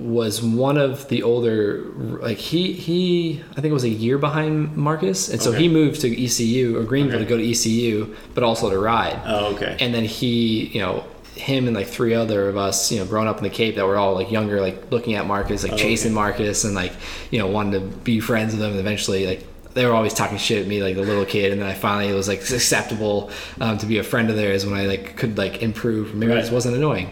was 0.00 0.42
one 0.42 0.76
of 0.76 1.08
the 1.08 1.22
older, 1.22 1.84
like 2.20 2.36
he 2.38 2.72
he 2.72 3.40
I 3.52 3.54
think 3.54 3.66
it 3.66 3.72
was 3.72 3.84
a 3.84 3.88
year 3.88 4.18
behind 4.18 4.76
Marcus, 4.76 5.28
and 5.28 5.40
so 5.40 5.50
Okay. 5.50 5.62
he 5.62 5.68
moved 5.68 6.00
to 6.00 6.24
ECU 6.24 6.76
or 6.76 6.82
Greenville 6.82 7.16
Okay. 7.20 7.24
to 7.24 7.28
go 7.30 7.36
to 7.38 7.48
ECU, 7.50 8.14
but 8.34 8.42
also 8.42 8.68
to 8.70 8.78
ride. 8.78 9.20
Oh, 9.24 9.54
okay. 9.54 9.76
And 9.80 9.94
then 9.94 10.04
he, 10.04 10.66
you 10.74 10.80
know, 10.80 11.04
him 11.34 11.66
and 11.66 11.76
like 11.76 11.86
three 11.88 12.14
other 12.14 12.48
of 12.48 12.56
us, 12.56 12.90
you 12.92 12.98
know, 12.98 13.04
growing 13.06 13.28
up 13.28 13.38
in 13.38 13.44
the 13.44 13.50
Cape 13.50 13.74
that 13.76 13.86
were 13.86 13.96
all 13.96 14.14
like 14.14 14.30
younger, 14.30 14.60
like 14.60 14.90
looking 14.90 15.14
at 15.14 15.26
Marcus, 15.26 15.62
like 15.62 15.72
Oh, 15.72 15.76
chasing 15.76 16.10
okay. 16.12 16.14
Marcus, 16.14 16.64
and 16.64 16.74
like 16.74 16.92
you 17.30 17.38
know 17.38 17.46
wanting 17.46 17.72
to 17.80 17.96
be 17.98 18.20
friends 18.20 18.52
with 18.54 18.62
him. 18.62 18.70
And 18.70 18.80
eventually, 18.80 19.26
like 19.26 19.44
they 19.74 19.84
were 19.84 19.92
always 19.92 20.14
talking 20.14 20.38
shit 20.38 20.62
at 20.62 20.68
me, 20.68 20.82
like 20.82 20.94
the 20.94 21.02
little 21.02 21.24
kid. 21.24 21.52
And 21.52 21.60
then 21.60 21.68
I 21.68 21.74
finally 21.74 22.08
it 22.08 22.14
was 22.14 22.28
like 22.28 22.40
acceptable 22.40 23.30
um, 23.60 23.76
to 23.78 23.86
be 23.86 23.98
a 23.98 24.04
friend 24.04 24.30
of 24.30 24.36
theirs 24.36 24.64
when 24.64 24.74
I 24.74 24.86
like 24.86 25.16
could 25.16 25.36
like 25.36 25.62
improve. 25.62 26.14
Maybe 26.14 26.32
I 26.32 26.40
just 26.40 26.52
wasn't 26.52 26.76
annoying. 26.76 27.10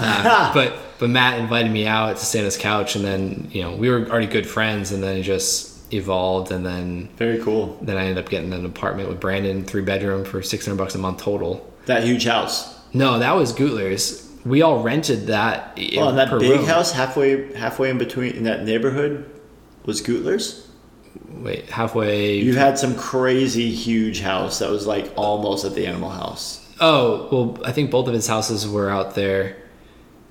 Uh, 0.00 0.52
but 0.54 0.74
but 0.98 1.08
Matt 1.10 1.38
invited 1.38 1.70
me 1.70 1.86
out 1.86 2.16
to 2.16 2.24
stay 2.24 2.40
on 2.40 2.44
his 2.44 2.56
couch, 2.56 2.96
and 2.96 3.04
then 3.04 3.48
you 3.52 3.62
know 3.62 3.74
we 3.76 3.88
were 3.88 4.08
already 4.08 4.26
good 4.26 4.48
friends, 4.48 4.90
and 4.92 5.02
then 5.02 5.16
it 5.18 5.22
just 5.22 5.68
evolved, 5.92 6.52
and 6.52 6.64
then 6.64 7.08
Very 7.16 7.38
cool. 7.40 7.76
then 7.82 7.96
I 7.96 8.02
ended 8.02 8.18
up 8.24 8.30
getting 8.30 8.52
an 8.52 8.64
apartment 8.64 9.08
with 9.08 9.18
Brandon, 9.20 9.64
three 9.64 9.82
bedroom 9.82 10.24
for 10.24 10.42
six 10.42 10.66
hundred 10.66 10.78
bucks 10.78 10.94
a 10.94 10.98
month 10.98 11.22
total. 11.22 11.66
That 11.86 12.04
huge 12.04 12.24
house. 12.24 12.79
No, 12.92 13.18
that 13.18 13.32
was 13.36 13.52
Gutler's. 13.52 14.28
We 14.44 14.62
all 14.62 14.82
rented 14.82 15.26
that. 15.26 15.78
Oh, 15.96 16.12
that 16.12 16.30
big 16.38 16.50
room. 16.50 16.64
house 16.64 16.92
halfway 16.92 17.52
halfway 17.54 17.90
in 17.90 17.98
between 17.98 18.34
in 18.34 18.44
that 18.44 18.64
neighborhood 18.64 19.30
was 19.84 20.00
Gutler's. 20.00 20.66
Wait, 21.28 21.68
halfway. 21.68 22.36
You 22.36 22.54
had 22.54 22.78
some 22.78 22.94
crazy 22.94 23.70
huge 23.70 24.20
house 24.20 24.58
that 24.60 24.70
was 24.70 24.86
like 24.86 25.12
almost 25.16 25.64
at 25.64 25.74
the 25.74 25.86
animal 25.86 26.10
house. 26.10 26.66
oh, 26.80 27.28
well, 27.30 27.66
I 27.66 27.72
think 27.72 27.90
both 27.90 28.08
of 28.08 28.14
his 28.14 28.26
houses 28.26 28.66
were 28.66 28.88
out 28.90 29.14
there. 29.14 29.56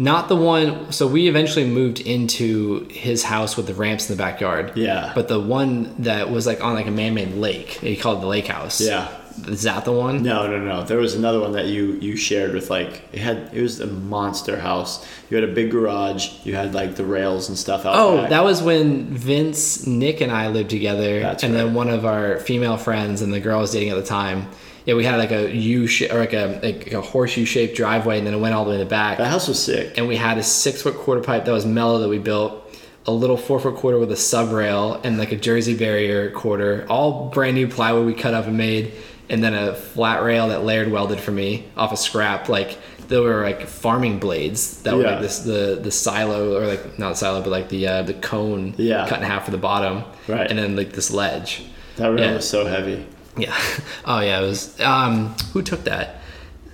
Not 0.01 0.29
the 0.29 0.35
one. 0.35 0.91
So 0.93 1.07
we 1.07 1.27
eventually 1.27 1.67
moved 1.67 1.99
into 1.99 2.87
his 2.89 3.23
house 3.23 3.57
with 3.57 3.67
the 3.67 3.73
ramps 3.73 4.09
in 4.09 4.15
the 4.15 4.23
backyard. 4.23 4.71
Yeah. 4.77 5.11
But 5.13 5.27
the 5.27 5.39
one 5.39 5.93
that 6.03 6.31
was 6.31 6.47
like 6.47 6.63
on 6.63 6.73
like 6.73 6.87
a 6.87 6.91
man-made 6.91 7.33
lake, 7.33 7.71
he 7.71 7.97
called 7.97 8.19
it 8.19 8.21
the 8.21 8.27
lake 8.27 8.47
house. 8.47 8.79
Yeah. 8.79 9.13
Is 9.47 9.63
that 9.63 9.85
the 9.85 9.91
one? 9.91 10.23
No, 10.23 10.47
no, 10.47 10.59
no. 10.59 10.83
There 10.83 10.97
was 10.97 11.15
another 11.15 11.39
one 11.39 11.51
that 11.53 11.67
you 11.67 11.93
you 12.01 12.15
shared 12.15 12.53
with 12.53 12.69
like 12.69 13.03
it 13.13 13.19
had 13.19 13.49
it 13.53 13.61
was 13.61 13.79
a 13.79 13.87
monster 13.87 14.59
house. 14.59 15.05
You 15.29 15.37
had 15.39 15.47
a 15.49 15.53
big 15.53 15.71
garage. 15.71 16.29
You 16.43 16.55
had 16.55 16.73
like 16.73 16.95
the 16.95 17.05
rails 17.05 17.49
and 17.49 17.57
stuff 17.57 17.85
out 17.85 17.93
Oh, 17.95 18.17
back. 18.17 18.29
that 18.31 18.43
was 18.43 18.61
when 18.61 19.05
Vince, 19.05 19.85
Nick, 19.87 20.21
and 20.21 20.31
I 20.31 20.47
lived 20.49 20.69
together, 20.69 21.19
That's 21.21 21.43
and 21.43 21.53
then 21.55 21.73
one 21.73 21.89
of 21.89 22.05
our 22.05 22.39
female 22.39 22.77
friends 22.77 23.21
and 23.21 23.33
the 23.33 23.39
girl 23.39 23.57
I 23.57 23.61
was 23.61 23.71
dating 23.71 23.89
at 23.89 23.95
the 23.95 24.03
time. 24.05 24.47
Yeah, 24.85 24.95
we 24.95 25.03
had 25.03 25.17
like 25.17 25.31
a 25.31 25.53
U 25.55 25.85
shape 25.87 26.11
or 26.11 26.19
like 26.19 26.33
a 26.33 26.59
like 26.63 26.91
a 26.93 27.01
horseshoe 27.01 27.45
shaped 27.45 27.75
driveway, 27.75 28.17
and 28.17 28.25
then 28.25 28.33
it 28.33 28.39
went 28.39 28.55
all 28.55 28.63
the 28.63 28.69
way 28.71 28.75
in 28.75 28.79
the 28.79 28.85
back. 28.89 29.17
that 29.19 29.27
house 29.27 29.47
was 29.47 29.61
sick. 29.61 29.97
And 29.97 30.07
we 30.07 30.15
had 30.15 30.37
a 30.37 30.43
six 30.43 30.81
foot 30.81 30.95
quarter 30.95 31.21
pipe 31.21 31.45
that 31.45 31.51
was 31.51 31.65
mellow 31.65 31.99
that 31.99 32.09
we 32.09 32.17
built, 32.17 32.75
a 33.05 33.11
little 33.11 33.37
four 33.37 33.59
foot 33.59 33.75
quarter 33.75 33.99
with 33.99 34.11
a 34.11 34.15
sub 34.15 34.51
rail, 34.51 34.99
and 35.03 35.17
like 35.19 35.31
a 35.31 35.35
Jersey 35.35 35.77
barrier 35.77 36.31
quarter, 36.31 36.87
all 36.89 37.29
brand 37.29 37.55
new 37.55 37.67
plywood 37.67 38.05
we 38.07 38.13
cut 38.15 38.33
up 38.33 38.45
and 38.47 38.57
made, 38.57 38.93
and 39.29 39.43
then 39.43 39.53
a 39.53 39.73
flat 39.75 40.23
rail 40.23 40.47
that 40.49 40.63
layered 40.63 40.91
welded 40.91 41.19
for 41.19 41.31
me 41.31 41.65
off 41.77 41.91
a 41.91 41.97
scrap. 41.97 42.49
Like 42.49 42.77
there 43.07 43.21
were 43.21 43.43
like 43.43 43.67
farming 43.67 44.19
blades 44.19 44.81
that 44.83 44.95
were 44.95 45.03
like 45.03 45.21
this 45.21 45.39
the 45.39 45.79
the 45.81 45.91
silo 45.91 46.57
or 46.59 46.67
like 46.67 46.99
not 46.99 47.17
silo 47.17 47.41
but 47.41 47.49
like 47.49 47.69
the 47.69 47.87
uh, 47.87 48.01
the 48.03 48.13
cone 48.13 48.73
Yeah. 48.77 49.07
cut 49.07 49.19
in 49.19 49.25
half 49.25 49.45
for 49.45 49.51
the 49.51 49.57
bottom, 49.57 50.03
Right. 50.27 50.49
And 50.49 50.57
then 50.59 50.75
like 50.75 50.93
this 50.93 51.11
ledge. 51.11 51.63
That 51.97 52.07
rail 52.09 52.19
Yeah. 52.23 52.35
was 52.35 52.49
so 52.49 52.65
heavy. 52.65 53.05
Yeah. 53.37 53.55
Oh 54.05 54.19
yeah, 54.21 54.39
it 54.41 54.45
was. 54.47 54.79
Um, 54.79 55.35
who 55.53 55.61
took 55.61 55.83
that? 55.85 56.15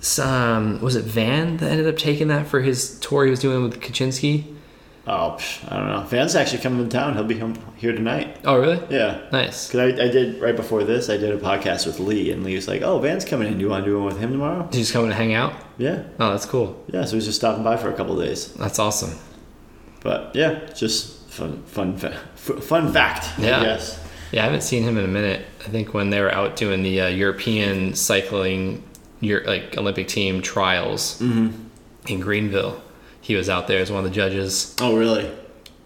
Some 0.02 0.82
was 0.82 0.96
it 0.96 1.04
Van 1.04 1.58
that 1.58 1.72
ended 1.72 1.88
up 1.88 1.98
taking 1.98 2.28
that 2.28 2.48
for 2.48 2.62
his 2.62 3.00
tour 3.00 3.26
he 3.26 3.32
was 3.32 3.40
doing 3.40 3.64
with 3.64 3.82
Kaczynski? 3.82 4.44
Oh, 5.08 5.36
psh, 5.38 5.72
I 5.72 5.78
don't 5.78 5.88
know. 5.88 6.02
Van's 6.02 6.36
actually 6.36 6.64
coming 6.64 6.84
to 6.90 6.90
town. 6.98 7.14
He'll 7.14 7.24
be 7.24 7.38
home 7.38 7.56
here 7.78 7.92
tonight. 7.94 8.38
Oh 8.44 8.60
really? 8.60 8.82
Yeah. 8.90 9.22
Nice. 9.32 9.70
Cause 9.72 9.80
I, 9.80 9.86
I 10.04 10.08
did 10.10 10.42
right 10.42 10.56
before 10.56 10.84
this. 10.84 11.10
I 11.12 11.18
did 11.18 11.32
a 11.32 11.38
podcast 11.38 11.86
with 11.86 12.00
Lee, 12.00 12.32
and 12.32 12.44
Lee 12.44 12.56
was 12.56 12.68
like, 12.68 12.82
"Oh, 12.82 12.98
Van's 13.00 13.24
coming 13.24 13.48
in. 13.48 13.56
Do 13.60 13.60
you 13.64 13.70
want 13.70 13.86
to 13.86 13.92
do 13.92 13.98
one 13.98 14.06
with 14.08 14.18
him 14.20 14.32
tomorrow?" 14.32 14.68
He's 14.74 14.92
come 14.92 15.08
to 15.08 15.14
hang 15.14 15.34
out? 15.34 15.54
Yeah, 15.78 16.04
Oh, 16.20 16.32
that's 16.32 16.46
cool. 16.48 16.84
yeah. 16.92 17.06
So 17.06 17.16
he's 17.16 17.26
just 17.26 17.38
stopping 17.38 17.64
by 17.64 17.78
for 17.78 17.90
a 17.92 17.94
couple 17.94 18.18
days. 18.20 18.52
That's 18.54 18.80
awesome. 18.80 19.12
But 20.02 20.36
yeah, 20.36 20.66
just 20.76 21.28
fun, 21.30 21.62
fun, 21.64 21.98
fa- 21.98 22.18
fun 22.36 22.92
fact. 22.94 23.28
Yeah. 23.40 23.62
Yes. 23.62 24.00
Yeah, 24.32 24.42
I 24.42 24.46
haven't 24.46 24.62
seen 24.64 24.84
him 24.84 24.98
in 24.98 25.06
a 25.06 25.08
minute. 25.08 25.46
I 25.62 25.70
think 25.70 25.94
when 25.94 26.10
they 26.10 26.20
were 26.20 26.32
out 26.34 26.56
doing 26.56 26.82
the 26.84 27.02
uh, 27.02 27.08
European 27.10 27.94
cycling, 27.94 28.84
your 29.20 29.44
like 29.46 29.78
Olympic 29.78 30.08
team 30.08 30.42
trials 30.42 31.22
in 31.22 32.20
Greenville, 32.20 32.82
he 33.26 33.36
was 33.36 33.50
out 33.50 33.68
there 33.68 33.80
as 33.80 33.90
one 33.92 34.04
of 34.06 34.10
the 34.10 34.16
judges. 34.16 34.76
Oh, 34.80 34.96
really? 34.96 35.24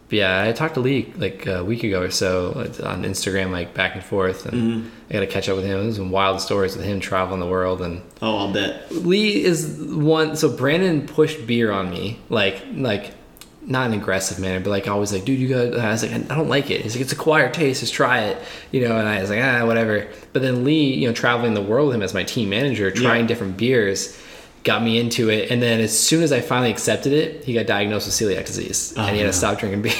But 0.09 0.15
yeah, 0.17 0.43
I 0.43 0.51
talked 0.51 0.73
to 0.73 0.79
Lee 0.79 1.13
like 1.17 1.45
a 1.45 1.63
week 1.63 1.83
ago 1.83 2.01
or 2.01 2.09
so 2.09 2.51
on 2.83 3.03
Instagram, 3.03 3.51
like 3.51 3.73
back 3.75 3.93
and 3.95 4.03
forth, 4.03 4.45
and 4.47 4.91
I 5.09 5.13
got 5.13 5.19
to 5.21 5.27
catch 5.27 5.47
up 5.47 5.55
with 5.55 5.65
him. 5.65 5.83
There's 5.83 5.97
some 5.97 6.09
wild 6.11 6.41
stories 6.41 6.75
with 6.75 6.83
him 6.85 6.99
traveling 6.99 7.39
the 7.39 7.45
world, 7.47 7.81
and 7.81 8.01
Oh, 8.21 8.37
I'll 8.39 8.51
bet. 8.53 8.91
Lee 8.91 9.43
is 9.43 9.77
one. 9.79 10.35
So 10.35 10.49
Brandon 10.49 11.05
pushed 11.07 11.45
beer 11.45 11.71
on 11.71 11.89
me, 11.91 12.19
like 12.29 12.61
like 12.73 13.13
not 13.61 13.85
an 13.85 13.93
aggressive 13.93 14.39
manner, 14.39 14.59
but 14.59 14.71
like 14.71 14.87
always 14.87 15.13
like, 15.13 15.25
dude, 15.25 15.39
you 15.39 15.47
got. 15.47 15.79
I 15.79 15.91
was 15.91 16.01
like, 16.01 16.11
I 16.31 16.35
don't 16.35 16.49
like 16.49 16.71
it. 16.71 16.81
He's 16.81 16.95
like, 16.95 17.01
it's 17.03 17.11
acquired 17.13 17.53
taste. 17.53 17.81
Just 17.81 17.93
try 17.93 18.21
it, 18.21 18.41
you 18.71 18.81
know. 18.87 18.97
And 18.97 19.07
I 19.07 19.21
was 19.21 19.29
like, 19.29 19.43
ah, 19.43 19.63
whatever. 19.67 20.07
But 20.33 20.41
then 20.41 20.63
Lee, 20.65 20.91
you 20.95 21.07
know, 21.07 21.13
traveling 21.13 21.53
the 21.53 21.61
world 21.61 21.87
with 21.89 21.95
him 21.97 22.01
as 22.01 22.15
my 22.15 22.23
team 22.23 22.49
manager, 22.49 22.89
trying 22.89 23.21
Yeah. 23.25 23.27
different 23.27 23.57
beers. 23.57 24.18
Got 24.63 24.83
me 24.83 24.99
into 24.99 25.29
it, 25.29 25.51
and 25.51 25.61
then 25.61 25.79
as 25.79 25.97
soon 25.97 26.21
as 26.21 26.31
I 26.31 26.41
finally 26.41 26.69
accepted 26.69 27.13
it, 27.13 27.45
he 27.45 27.53
got 27.53 27.65
diagnosed 27.65 28.07
with 28.07 28.15
celiac 28.15 28.45
disease, 28.45 28.93
and 28.97 29.15
he 29.15 29.21
had 29.21 29.27
to 29.27 29.33
stop 29.33 29.57
drinking 29.57 29.81
beer. 29.83 29.93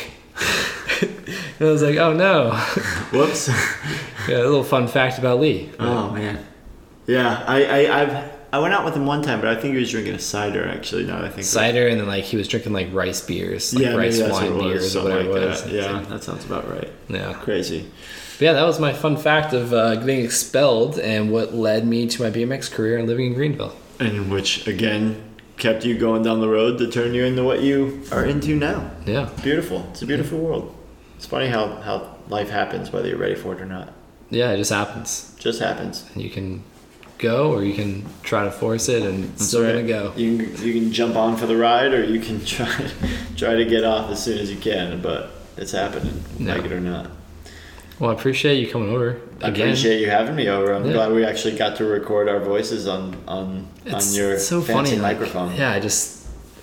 and 1.60 1.62
I 1.68 1.72
was 1.72 1.82
like, 1.82 1.96
"Oh 1.96 2.14
no!" 2.14 2.52
Whoops. 3.12 3.48
yeah, 4.28 4.38
a 4.38 4.44
little 4.44 4.64
fun 4.64 4.88
fact 4.88 5.18
about 5.18 5.40
Lee. 5.40 5.70
oh 5.80 6.12
man. 6.12 6.46
Yeah, 7.08 7.44
I, 7.48 7.64
I, 7.64 8.02
I've, 8.02 8.32
I 8.52 8.60
went 8.60 8.74
out 8.74 8.86
with 8.86 8.96
him 8.96 9.06
one 9.06 9.24
time, 9.24 9.42
but 9.42 9.50
I 9.50 9.60
think 9.60 9.74
he 9.74 9.80
was 9.80 9.90
drinking 9.90 10.14
a 10.14 10.20
cider. 10.20 10.68
Actually, 10.68 11.06
now 11.06 11.24
I 11.24 11.30
think. 11.30 11.46
Cider, 11.46 11.88
and 11.88 12.00
then 12.00 12.08
like 12.08 12.24
he 12.24 12.36
was 12.38 12.48
drinking 12.48 12.74
like 12.74 12.94
rice 12.94 13.22
beers, 13.22 13.74
like 13.74 13.84
yeah, 13.84 13.96
rice 13.96 14.20
wine 14.22 14.56
was, 14.58 14.64
beers 14.64 14.96
or 14.96 15.04
whatever 15.04 15.24
like 15.24 15.42
it 15.42 15.48
was. 15.48 15.64
that. 15.64 15.72
Yeah, 15.72 16.02
that 16.10 16.24
sounds 16.24 16.46
about 16.46 16.70
right. 16.70 16.92
Yeah. 17.08 17.34
Crazy. 17.34 17.90
But 18.38 18.46
yeah, 18.46 18.54
that 18.54 18.64
was 18.64 18.80
my 18.80 18.94
fun 18.94 19.18
fact 19.18 19.54
of 19.54 19.74
uh, 19.74 19.96
getting 19.96 20.24
expelled 20.24 20.98
and 20.98 21.32
what 21.32 21.54
led 21.54 21.86
me 21.86 22.08
to 22.08 22.24
my 22.24 22.30
BMX 22.30 22.72
career 22.72 22.98
and 22.98 23.08
living 23.08 23.28
in 23.28 23.34
Greenville. 23.34 23.76
And 24.00 24.32
which 24.32 24.68
again 24.68 25.22
kept 25.58 25.84
you 25.86 25.98
going 25.98 26.24
down 26.24 26.40
the 26.40 26.48
road 26.48 26.78
to 26.78 26.90
turn 26.90 27.14
you 27.14 27.26
into 27.26 27.44
what 27.44 27.62
you 27.62 28.02
are 28.12 28.26
into 28.26 28.56
now. 28.56 28.90
Yeah. 29.06 29.30
Beautiful. 29.44 29.88
It's 29.92 30.02
a 30.02 30.06
beautiful 30.06 30.40
world. 30.40 30.76
It's 31.18 31.26
funny 31.26 31.48
how, 31.48 31.68
how 31.82 32.16
life 32.30 32.50
happens, 32.50 32.92
whether 32.92 33.10
you're 33.10 33.18
ready 33.18 33.36
for 33.36 33.54
it 33.54 33.62
or 33.62 33.66
not. 33.66 33.94
yeah, 34.30 34.52
it 34.52 34.58
just 34.58 34.72
happens. 34.72 35.36
Just 35.38 35.60
happens. 35.60 36.10
And 36.14 36.24
you 36.24 36.30
can 36.30 36.64
go 37.18 37.52
or 37.52 37.66
you 37.66 37.74
can 37.74 38.06
try 38.24 38.46
to 38.46 38.52
force 38.52 38.88
it 38.88 39.04
and 39.04 39.26
it's 39.26 39.48
still 39.48 39.64
right. 39.64 39.74
gonna 39.74 39.88
go. 39.88 40.14
You 40.16 40.38
can, 40.38 40.66
you 40.66 40.74
can 40.80 40.94
jump 40.94 41.18
on 41.18 41.36
for 41.36 41.46
the 41.48 41.58
ride, 41.58 41.94
or 41.94 42.06
you 42.06 42.22
can 42.22 42.44
try 42.46 42.90
try 43.36 43.56
to 43.56 43.66
get 43.66 43.84
off 43.84 44.10
as 44.12 44.24
soon 44.24 44.38
as 44.40 44.50
you 44.50 44.58
can. 44.58 45.02
But 45.02 45.32
it's 45.58 45.74
happening, 45.74 46.24
Yeah. 46.38 46.56
like 46.56 46.64
it 46.64 46.72
or 46.72 46.80
not. 46.80 47.12
Well, 48.00 48.12
I 48.12 48.14
appreciate 48.14 48.60
you 48.60 48.68
coming 48.72 48.90
over 48.96 49.18
I 49.42 49.50
again. 49.50 49.68
appreciate 49.70 50.00
you 50.00 50.10
having 50.10 50.36
me 50.36 50.48
over. 50.48 50.74
I'm 50.74 50.86
Yeah. 50.86 50.94
glad 50.94 51.12
we 51.12 51.26
actually 51.26 51.58
got 51.58 51.76
to 51.78 51.86
record 51.86 52.30
our 52.30 52.40
voices 52.40 52.88
on 52.88 53.16
on 53.28 53.68
It's 53.86 54.12
on 54.12 54.16
your 54.18 54.40
so 54.40 54.62
fancy 54.62 54.92
funny. 54.92 55.02
like, 55.02 55.20
microphone. 55.20 55.56
yeah, 55.56 55.72
I 55.72 55.80
just 55.80 56.18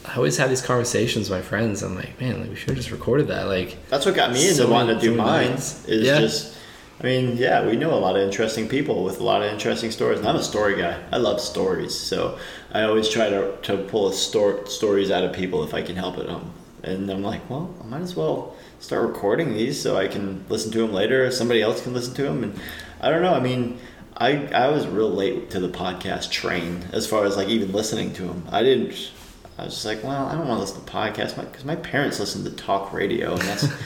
I 0.07 0.17
always 0.17 0.39
have 0.39 0.49
these 0.49 0.63
conversations 0.63 1.29
with 1.29 1.39
my 1.39 1.43
friends. 1.43 1.83
I'm 1.83 1.95
like, 1.97 2.19
man, 2.21 2.41
like 2.41 2.51
we 2.51 2.57
should 2.57 2.69
have 2.71 2.77
just 2.79 2.91
recorded 2.93 3.29
that. 3.29 3.49
Like, 3.49 3.77
That's 3.91 4.07
what 4.07 4.15
got 4.15 4.33
me 4.33 4.43
into 4.49 4.55
So 4.63 4.71
wanting 4.71 4.97
many- 4.97 5.01
to 5.01 5.07
do 5.09 5.15
mine. 5.15 5.53
Is 5.53 5.85
Yeah. 5.89 6.21
just, 6.21 6.55
I 7.01 7.05
mean, 7.05 7.37
yeah, 7.37 7.67
we 7.67 7.77
know 7.77 7.93
a 7.93 7.99
lot 8.07 8.17
of 8.17 8.23
interesting 8.23 8.69
people 8.69 9.03
with 9.05 9.21
a 9.21 9.25
lot 9.25 9.43
of 9.43 9.53
interesting 9.53 9.91
stories. 9.91 10.21
And 10.21 10.29
I'm 10.29 10.37
a 10.37 10.43
story 10.45 10.77
guy. 10.81 10.95
I 11.13 11.17
love 11.19 11.41
stories, 11.41 11.93
so 11.95 12.37
I 12.73 12.85
always 12.85 13.09
try 13.09 13.29
to 13.29 13.51
to 13.63 13.77
pull 13.93 14.09
a 14.09 14.13
stor- 14.15 14.61
stories 14.67 15.11
out 15.11 15.25
of 15.25 15.33
people 15.35 15.63
if 15.65 15.75
I 15.75 15.83
can 15.83 15.97
help 15.97 16.17
it. 16.19 16.31
Um, 16.31 16.53
and 16.83 17.11
I'm 17.11 17.23
like, 17.25 17.43
well, 17.51 17.69
I 17.83 17.87
might 17.87 18.03
as 18.03 18.17
well 18.17 18.55
start 18.81 19.07
recording 19.07 19.55
these 19.55 19.81
so 19.81 19.97
I 19.97 20.09
can 20.09 20.45
listen 20.49 20.73
to 20.73 20.79
them 20.79 20.93
later. 20.93 21.27
Or 21.27 21.31
somebody 21.31 21.63
else 21.63 21.83
can 21.83 21.93
listen 21.93 22.15
to 22.15 22.23
them, 22.23 22.43
and 22.43 22.61
I 23.01 23.11
don't 23.11 23.23
know. 23.23 23.35
I 23.35 23.41
mean. 23.41 23.79
I, 24.19 24.47
I 24.47 24.69
was 24.69 24.87
real 24.87 25.11
late 25.11 25.51
to 25.51 25.61
the 25.61 25.69
podcast 25.69 26.31
train 26.31 26.87
as 26.91 27.07
far 27.07 27.27
as 27.27 27.37
like 27.37 27.49
even 27.49 27.71
listening 27.73 28.15
to 28.15 28.23
them. 28.23 28.47
I 28.51 28.63
didn't. 28.63 29.11
I 29.59 29.65
was 29.65 29.75
just 29.75 29.85
like, 29.85 30.03
well, 30.03 30.25
I 30.25 30.33
don't 30.33 30.49
want 30.49 30.57
to 30.57 30.61
listen 30.63 30.83
to 30.83 30.91
podcasts 30.91 31.39
because 31.39 31.67
my 31.67 31.77
parents 31.77 32.19
listen 32.19 32.43
to 32.45 32.51
talk 32.51 32.95
radio, 32.95 33.33
and 33.33 33.43
that's. 33.43 33.69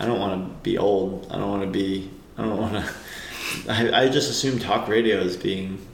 I 0.00 0.06
don't 0.06 0.18
want 0.18 0.48
to 0.48 0.62
be 0.62 0.78
old. 0.78 1.26
I 1.30 1.36
don't 1.36 1.50
want 1.50 1.62
to 1.62 1.70
be. 1.70 2.10
I 2.38 2.42
don't 2.42 2.56
want 2.56 2.72
to. 2.72 2.94
I, 3.68 4.04
I 4.04 4.08
just 4.08 4.30
assumed 4.30 4.62
talk 4.62 4.88
radio 4.88 5.18
as 5.18 5.36
being 5.36 5.86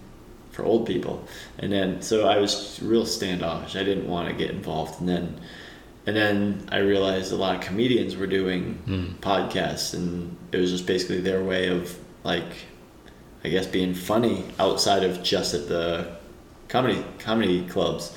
for 0.53 0.65
old 0.65 0.87
people, 0.87 1.27
and 1.59 1.73
then 1.73 2.01
so 2.03 2.29
I 2.29 2.39
was 2.39 2.81
real 2.81 3.05
standoffish. 3.05 3.75
I 3.75 3.83
didn't 3.83 4.09
want 4.09 4.29
to 4.29 4.35
get 4.35 4.51
involved, 4.51 5.01
and 5.01 5.09
then, 5.09 5.41
and 6.07 6.15
then 6.15 6.69
I 6.71 6.79
realized 6.79 7.33
a 7.33 7.37
lot 7.37 7.57
of 7.57 7.61
comedians 7.61 8.17
were 8.17 8.29
doing 8.29 8.75
hmm. 8.85 9.07
podcasts, 9.21 9.93
and 9.93 10.37
it 10.53 10.59
was 10.59 10.71
just 10.71 10.87
basically 10.87 11.21
their 11.21 11.43
way 11.43 11.69
of 11.69 11.99
like, 12.23 12.53
I 13.45 13.49
guess 13.49 13.67
being 13.67 13.93
funny 13.93 14.45
outside 14.61 15.03
of 15.03 15.23
just 15.23 15.53
at 15.53 15.69
the 15.69 16.17
comedy 16.69 17.05
comedy 17.19 17.67
clubs. 17.67 18.17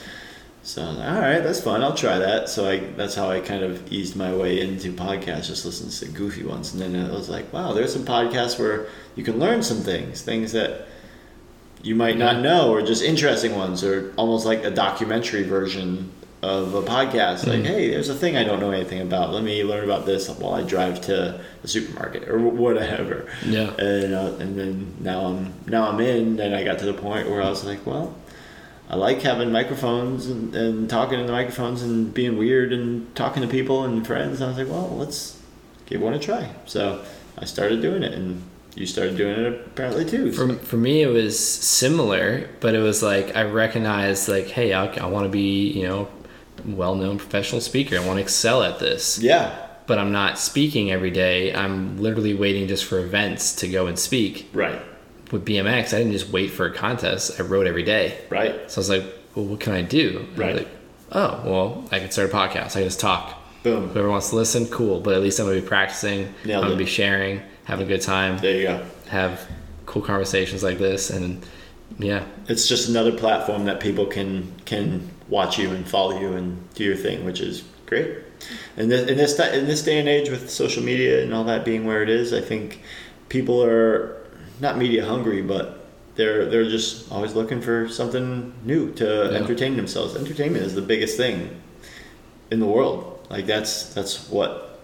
So 0.61 0.83
I 0.83 0.87
was 0.87 0.97
like, 0.97 1.09
all 1.09 1.19
right, 1.19 1.39
that's 1.39 1.61
fun. 1.61 1.81
I'll 1.81 1.95
try 1.95 2.19
that. 2.19 2.47
So 2.47 2.69
I 2.69 2.77
that's 2.77 3.15
how 3.15 3.31
I 3.31 3.39
kind 3.39 3.63
of 3.63 3.91
eased 3.91 4.15
my 4.15 4.35
way 4.35 4.61
into 4.61 4.93
podcasts, 4.93 5.47
just 5.47 5.65
listening 5.65 5.89
to 5.91 6.15
goofy 6.15 6.43
ones. 6.43 6.73
And 6.73 6.81
then 6.81 7.09
I 7.09 7.11
was 7.11 7.27
like, 7.27 7.51
wow, 7.51 7.73
there's 7.73 7.91
some 7.91 8.05
podcasts 8.05 8.59
where 8.59 8.85
you 9.15 9.23
can 9.23 9.39
learn 9.39 9.63
some 9.63 9.77
things, 9.77 10.21
things 10.21 10.51
that 10.51 10.87
you 11.81 11.95
might 11.95 12.17
not 12.17 12.41
know, 12.41 12.71
or 12.71 12.83
just 12.83 13.03
interesting 13.03 13.55
ones, 13.55 13.83
or 13.83 14.13
almost 14.15 14.45
like 14.45 14.63
a 14.63 14.69
documentary 14.69 15.43
version 15.43 16.11
of 16.41 16.73
a 16.73 16.81
podcast. 16.81 17.47
Like, 17.47 17.65
hey, 17.65 17.89
there's 17.89 18.09
a 18.09 18.15
thing 18.15 18.37
I 18.37 18.43
don't 18.43 18.59
know 18.59 18.71
anything 18.71 19.01
about. 19.01 19.31
Let 19.31 19.43
me 19.43 19.63
learn 19.63 19.83
about 19.83 20.05
this 20.05 20.29
while 20.29 20.53
I 20.53 20.63
drive 20.63 21.01
to 21.01 21.41
the 21.61 21.67
supermarket 21.67 22.29
or 22.29 22.39
whatever. 22.39 23.29
Yeah. 23.45 23.73
And 23.77 24.13
uh, 24.13 24.35
and 24.39 24.57
then 24.57 24.93
now 24.99 25.25
I'm 25.25 25.53
now 25.67 25.89
I'm 25.89 25.99
in, 25.99 26.39
and 26.39 26.55
I 26.55 26.63
got 26.63 26.79
to 26.79 26.85
the 26.85 26.93
point 26.93 27.29
where 27.29 27.41
I 27.41 27.49
was 27.49 27.65
like, 27.65 27.85
well. 27.85 28.15
I 28.91 28.95
like 28.95 29.21
having 29.21 29.51
microphones 29.51 30.25
and, 30.25 30.55
and 30.55 30.89
talking 30.89 31.19
in 31.19 31.27
the 31.27 31.31
microphones 31.31 31.83
and 31.83 32.11
being 32.11 32.39
weird 32.39 32.73
and 32.73 33.15
talking 33.15 33.43
to 33.43 33.47
people 33.47 33.83
and 33.83 34.03
friends. 34.03 34.41
And 34.41 34.45
I 34.45 34.47
was 34.47 34.57
like, 34.57 34.67
well, 34.67 34.97
let's 34.97 35.39
give 35.85 36.01
one 36.01 36.15
a 36.15 36.19
try. 36.19 36.49
So 36.65 37.05
I 37.37 37.45
started 37.45 37.83
doing 37.83 38.01
it, 38.01 38.13
and 38.13 38.41
you 38.73 38.87
started 38.87 39.15
doing 39.15 39.39
it 39.39 39.61
apparently 39.67 40.05
too. 40.05 40.31
For, 40.31 40.55
for 40.55 40.77
me, 40.77 41.03
it 41.03 41.07
was 41.09 41.37
similar, 41.37 42.49
but 42.61 42.73
it 42.73 42.79
was 42.79 43.03
like 43.03 43.35
I 43.35 43.43
recognized, 43.43 44.27
like, 44.27 44.47
hey, 44.47 44.73
I, 44.73 44.87
I 44.87 45.05
want 45.05 45.25
to 45.25 45.29
be, 45.29 45.69
you 45.69 45.87
know, 45.87 46.07
well-known 46.65 47.18
professional 47.18 47.61
speaker. 47.61 47.98
I 47.98 48.06
want 48.06 48.18
to 48.18 48.22
excel 48.22 48.64
at 48.64 48.80
this, 48.80 49.19
yeah, 49.19 49.68
but 49.88 49.98
I'm 49.98 50.11
not 50.11 50.38
speaking 50.40 50.91
every 50.91 51.11
day. 51.11 51.53
I'm 51.53 51.98
literally 51.98 52.34
waiting 52.34 52.68
just 52.68 52.86
for 52.86 52.99
events 52.99 53.56
to 53.57 53.68
go 53.68 53.88
and 53.88 53.98
speak. 53.98 54.49
right, 54.53 54.81
With 55.31 55.45
BMX, 55.45 55.94
I 55.94 55.98
didn't 55.99 56.11
just 56.14 56.30
wait 56.30 56.52
for 56.52 56.65
a 56.65 56.73
contest. 56.73 57.40
I 57.40 57.44
wrote 57.44 57.68
every 57.68 57.84
day. 57.84 58.18
right, 58.30 58.69
So 58.72 58.80
I 58.80 58.81
was 58.81 58.90
like, 58.90 59.03
well, 59.36 59.45
what 59.45 59.60
can 59.60 59.73
I 59.73 59.81
do? 59.81 60.27
And 60.34 60.44
I 60.44 60.45
Right. 60.48 60.56
Like, 60.57 60.68
oh, 61.11 61.41
well, 61.45 61.90
I 61.91 61.99
can 61.99 62.11
start 62.11 62.30
a 62.30 62.34
podcast. 62.34 62.72
I 62.72 62.80
can 62.81 62.84
just 62.84 62.99
talk. 62.99 63.36
boom. 63.64 63.90
Whoever 63.90 64.10
wants 64.10 64.30
to 64.30 64.36
listen, 64.36 64.68
cool. 64.68 64.99
But 65.02 65.14
at 65.15 65.22
least 65.22 65.40
I'm 65.40 65.45
gonna 65.48 65.60
be 65.61 65.68
practicing. 65.68 66.34
Nailed 66.45 66.64
I'm 66.64 66.69
gonna 66.69 66.76
it. 66.76 66.86
be 66.86 66.86
sharing, 66.86 67.41
having 67.65 67.86
a 67.86 67.90
good 67.90 68.02
time, 68.02 68.38
There 68.38 68.56
you 68.56 68.64
go. 68.68 68.86
have 69.10 69.48
cool 69.86 70.02
conversations 70.03 70.61
like 70.64 70.77
this, 70.77 71.10
and 71.10 71.44
yeah, 71.98 72.23
It's 72.48 72.68
just 72.68 72.88
another 72.90 73.11
platform 73.11 73.65
that 73.65 73.80
people 73.80 74.06
can 74.06 74.53
can 74.65 75.10
watch 75.30 75.57
you 75.60 75.72
and 75.72 75.88
follow 75.88 76.19
you 76.19 76.34
and 76.34 76.57
do 76.73 76.84
your 76.84 76.95
thing, 76.95 77.23
which 77.26 77.39
is 77.39 77.64
great. 77.85 78.18
And 78.77 78.89
this, 78.91 79.07
in 79.10 79.18
this 79.18 79.39
in 79.39 79.65
this 79.68 79.81
day 79.84 79.99
and 79.99 80.07
age 80.07 80.30
with 80.30 80.49
social 80.49 80.84
media 80.84 81.23
and 81.23 81.34
all 81.34 81.43
that 81.45 81.65
being 81.65 81.85
where 81.85 82.01
it 82.03 82.10
is, 82.10 82.34
I 82.34 82.41
think 82.41 82.81
people 83.30 83.64
are 83.64 84.18
not 84.60 84.77
media 84.77 85.06
hungry, 85.06 85.41
but 85.41 85.85
they're 86.15 86.45
they're 86.45 86.69
just 86.69 87.11
always 87.11 87.35
looking 87.35 87.61
for 87.61 87.88
something 87.89 88.53
new 88.64 88.91
to 88.93 89.06
Yeah. 89.31 89.38
entertain 89.38 89.76
themselves. 89.76 90.15
Entertainment 90.15 90.65
is 90.65 90.73
the 90.76 90.81
biggest 90.81 91.18
thing 91.18 91.49
in 92.51 92.60
the 92.60 92.65
world. 92.65 93.26
Like 93.30 93.45
that's 93.45 93.93
that's 93.93 94.30
what 94.30 94.80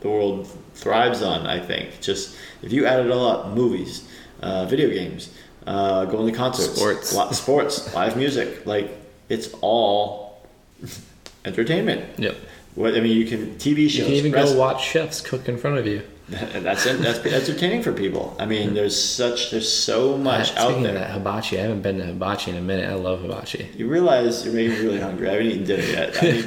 the 0.00 0.08
world 0.08 0.48
thrives 0.74 1.22
on. 1.22 1.46
I 1.46 1.60
think 1.60 2.00
just 2.00 2.36
if 2.62 2.72
you 2.72 2.84
add 2.86 3.00
it 3.06 3.10
all 3.10 3.26
up, 3.28 3.54
movies, 3.54 4.04
uh, 4.42 4.66
video 4.66 4.90
games, 4.90 5.30
uh, 5.66 6.04
going 6.04 6.26
to 6.30 6.36
concerts, 6.36 6.76
Sports. 6.78 7.38
sports, 7.38 7.94
live 7.94 8.16
music, 8.16 8.66
like 8.66 8.90
it's 9.28 9.52
all 9.60 10.40
entertainment. 11.44 12.18
yep. 12.18 12.36
What 12.74 12.94
I 12.94 13.00
mean, 13.00 13.16
you 13.16 13.24
can 13.26 13.54
TV 13.56 13.88
shows. 13.88 13.96
You 13.96 14.04
can 14.04 14.12
even 14.14 14.32
rest- 14.32 14.52
go 14.52 14.58
watch 14.58 14.84
chefs 14.84 15.20
cook 15.22 15.48
in 15.48 15.56
front 15.56 15.78
of 15.78 15.86
you. 15.86 16.02
that's. 16.28 16.84
That's 16.84 17.24
entertaining 17.24 17.82
for 17.84 17.92
people. 17.92 18.34
I 18.40 18.46
mean, 18.46 18.74
there's 18.74 19.00
such 19.00 19.52
there's 19.52 19.72
so 19.72 20.18
much 20.18 20.56
Uh, 20.56 20.60
out 20.60 20.82
there. 20.82 20.88
of 20.88 20.94
that 20.94 21.10
hibachi, 21.10 21.56
I 21.58 21.62
haven't 21.62 21.82
been 21.82 21.98
to 21.98 22.04
hibachi 22.06 22.50
in 22.50 22.56
a 22.56 22.60
minute. 22.60 22.90
I 22.90 22.94
love 22.94 23.22
hibachi. 23.22 23.68
You 23.76 23.86
realize 23.86 24.44
you're 24.44 24.52
making 24.52 24.72
me 24.72 24.80
really 24.80 25.00
hungry. 25.00 25.28
I 25.28 25.32
haven't 25.34 25.46
eaten 25.46 25.64
dinner 25.64 25.84
yet. 25.84 26.16
I 26.20 26.44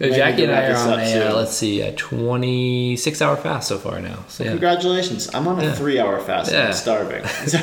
Uh, 0.00 0.08
Jackie 0.14 0.44
and 0.44 0.52
I 0.52 0.66
are 0.70 0.76
on 0.76 1.00
a 1.00 1.28
uh, 1.30 1.34
let's 1.36 1.56
see, 1.56 1.80
a 1.80 1.90
26 1.92 3.22
hour 3.22 3.36
fast 3.36 3.68
so 3.68 3.78
far 3.78 3.98
now. 4.00 4.24
So 4.28 4.44
yeah, 4.44 4.50
Congratulations! 4.50 5.34
I'm 5.34 5.48
on 5.48 5.58
a 5.58 5.64
Yeah. 5.64 5.72
three-hour 5.72 6.20
fast. 6.20 6.50
and 6.52 6.58
Yeah. 6.58 6.66
I'm 6.66 6.72
starving. 6.74 7.24
So, 7.48 7.58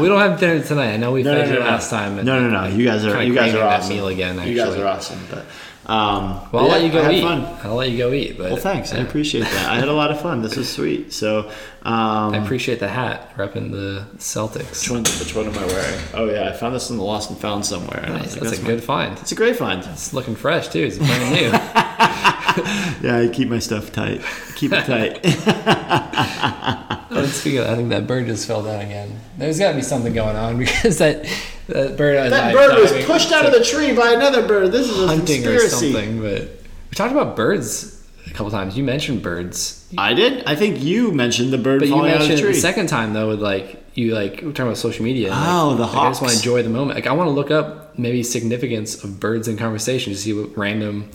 we 0.00 0.08
don't 0.08 0.20
have 0.20 0.38
dinner 0.38 0.62
tonight. 0.62 0.92
I 0.92 0.96
know 0.98 1.10
we 1.12 1.22
no, 1.22 1.34
fed 1.34 1.48
no, 1.48 1.54
you 1.54 1.60
last 1.60 1.88
time. 1.90 2.16
No, 2.16 2.38
no, 2.38 2.50
no. 2.50 2.66
You 2.66 2.84
guys 2.84 3.04
are 3.06 3.22
you 3.22 3.34
guys 3.34 3.54
are 3.54 3.58
that 3.58 3.80
awesome. 3.80 3.96
meal 3.96 4.08
again, 4.08 4.36
You 4.46 4.54
guys 4.54 4.68
actually. 4.68 4.82
are 4.82 4.88
awesome. 4.88 5.20
But 5.30 5.46
um, 5.86 6.40
Well, 6.52 6.62
I'll 6.62 6.66
yeah, 6.66 6.72
let 6.72 6.82
you 6.82 6.88
I 6.88 6.92
go 6.92 7.02
had 7.02 7.12
eat. 7.14 7.22
fun. 7.22 7.58
I'll 7.62 7.74
let 7.74 7.90
you 7.90 7.98
go 7.98 8.12
eat. 8.12 8.38
But 8.38 8.52
Well, 8.52 8.56
thanks. 8.60 8.92
I 8.92 8.98
appreciate 8.98 9.42
that. 9.42 9.70
I 9.70 9.76
had 9.76 9.88
a 9.88 9.92
lot 9.92 10.10
of 10.10 10.20
fun. 10.20 10.42
This 10.42 10.56
was 10.56 10.68
sweet. 10.72 11.12
So, 11.12 11.50
um, 11.82 12.34
I 12.34 12.38
appreciate 12.38 12.80
the 12.80 12.88
hat 12.88 13.34
repping 13.36 13.70
the 13.70 14.06
Celtics. 14.18 14.82
which 14.82 14.90
one? 14.90 15.02
Which 15.02 15.34
one 15.34 15.46
am 15.46 15.58
I 15.62 15.66
wearing? 15.66 16.00
Oh 16.14 16.24
yeah, 16.30 16.48
I 16.48 16.52
found 16.52 16.74
this 16.74 16.90
in 16.90 16.96
the 16.96 17.02
lost 17.04 17.30
and 17.30 17.38
found 17.38 17.66
somewhere. 17.66 18.00
and 18.02 18.14
I 18.14 18.22
was 18.22 18.22
Nice. 18.22 18.32
like, 18.34 18.42
That's 18.50 18.58
a 18.58 18.62
my- 18.62 18.68
good 18.68 18.82
find. 18.84 19.18
It's 19.18 19.32
a 19.32 19.34
great 19.34 19.56
find. 19.56 19.82
It's 19.84 20.12
looking 20.14 20.34
fresh 20.36 20.68
too. 20.68 20.80
It's 20.80 20.98
brand 20.98 21.32
new. 21.34 21.50
Yeah, 23.02 23.18
I 23.18 23.28
keep 23.28 23.48
my 23.48 23.58
stuff 23.58 23.92
tight. 23.92 24.22
Keep 24.56 24.72
it 24.74 24.84
tight. 24.86 25.20
Let's 27.10 27.32
speak 27.34 27.56
of, 27.58 27.66
I 27.66 27.76
think 27.76 27.90
that 27.90 28.06
bird 28.06 28.26
just 28.26 28.46
fell 28.46 28.62
down 28.62 28.80
again. 28.80 29.18
There's 29.38 29.58
got 29.58 29.70
to 29.70 29.76
be 29.76 29.82
something 29.82 30.12
going 30.12 30.36
on 30.36 30.58
because 30.64 30.98
that 30.98 31.24
that 31.68 31.96
bird 31.96 32.30
that 32.32 32.52
bird 32.54 32.78
was 32.80 32.90
diving 32.90 33.06
pushed 33.06 33.32
out 33.32 33.46
of 33.46 33.52
the 33.52 33.62
tree 33.64 33.92
by 33.94 34.12
another 34.12 34.46
bird. 34.46 34.72
This 34.72 34.88
is 34.88 35.02
a 35.02 35.06
hunting 35.06 35.46
or 35.46 35.58
something. 35.60 36.20
But 36.20 36.42
we 36.90 36.94
talked 36.94 37.12
about 37.12 37.36
birds 37.36 38.02
a 38.26 38.30
couple 38.30 38.50
times. 38.50 38.76
You 38.76 38.84
mentioned 38.84 39.22
birds, 39.22 39.86
I 39.96 40.14
did. 40.14 40.44
I 40.44 40.56
think 40.56 40.82
you 40.82 41.12
mentioned 41.12 41.52
the 41.52 41.58
bird 41.58 41.80
but 41.80 41.88
falling 41.88 42.12
out 42.12 42.22
of 42.22 42.28
the 42.28 42.36
tree. 42.38 42.52
the 42.52 42.60
second 42.60 42.88
time 42.88 43.12
though 43.12 43.28
with 43.28 43.40
like 43.42 43.82
you 43.94 44.14
like 44.14 44.40
we 44.40 44.46
were 44.48 44.52
talking 44.52 44.66
about 44.66 44.78
social 44.78 45.04
media. 45.04 45.30
and, 45.30 45.38
like, 45.40 45.48
Oh, 45.48 45.74
the 45.76 45.82
like, 45.86 45.94
I 45.96 46.08
just 46.10 46.20
want 46.22 46.32
to 46.32 46.38
enjoy 46.38 46.62
the 46.62 46.70
moment. 46.70 46.96
Like 46.96 47.06
I 47.06 47.12
want 47.12 47.28
to 47.28 47.32
look 47.32 47.50
up 47.50 47.98
maybe 47.98 48.22
significance 48.24 49.02
of 49.04 49.20
birds 49.20 49.46
in 49.46 49.56
conversation 49.56 50.12
to 50.12 50.18
see 50.18 50.32
what 50.32 50.56
random 50.56 51.10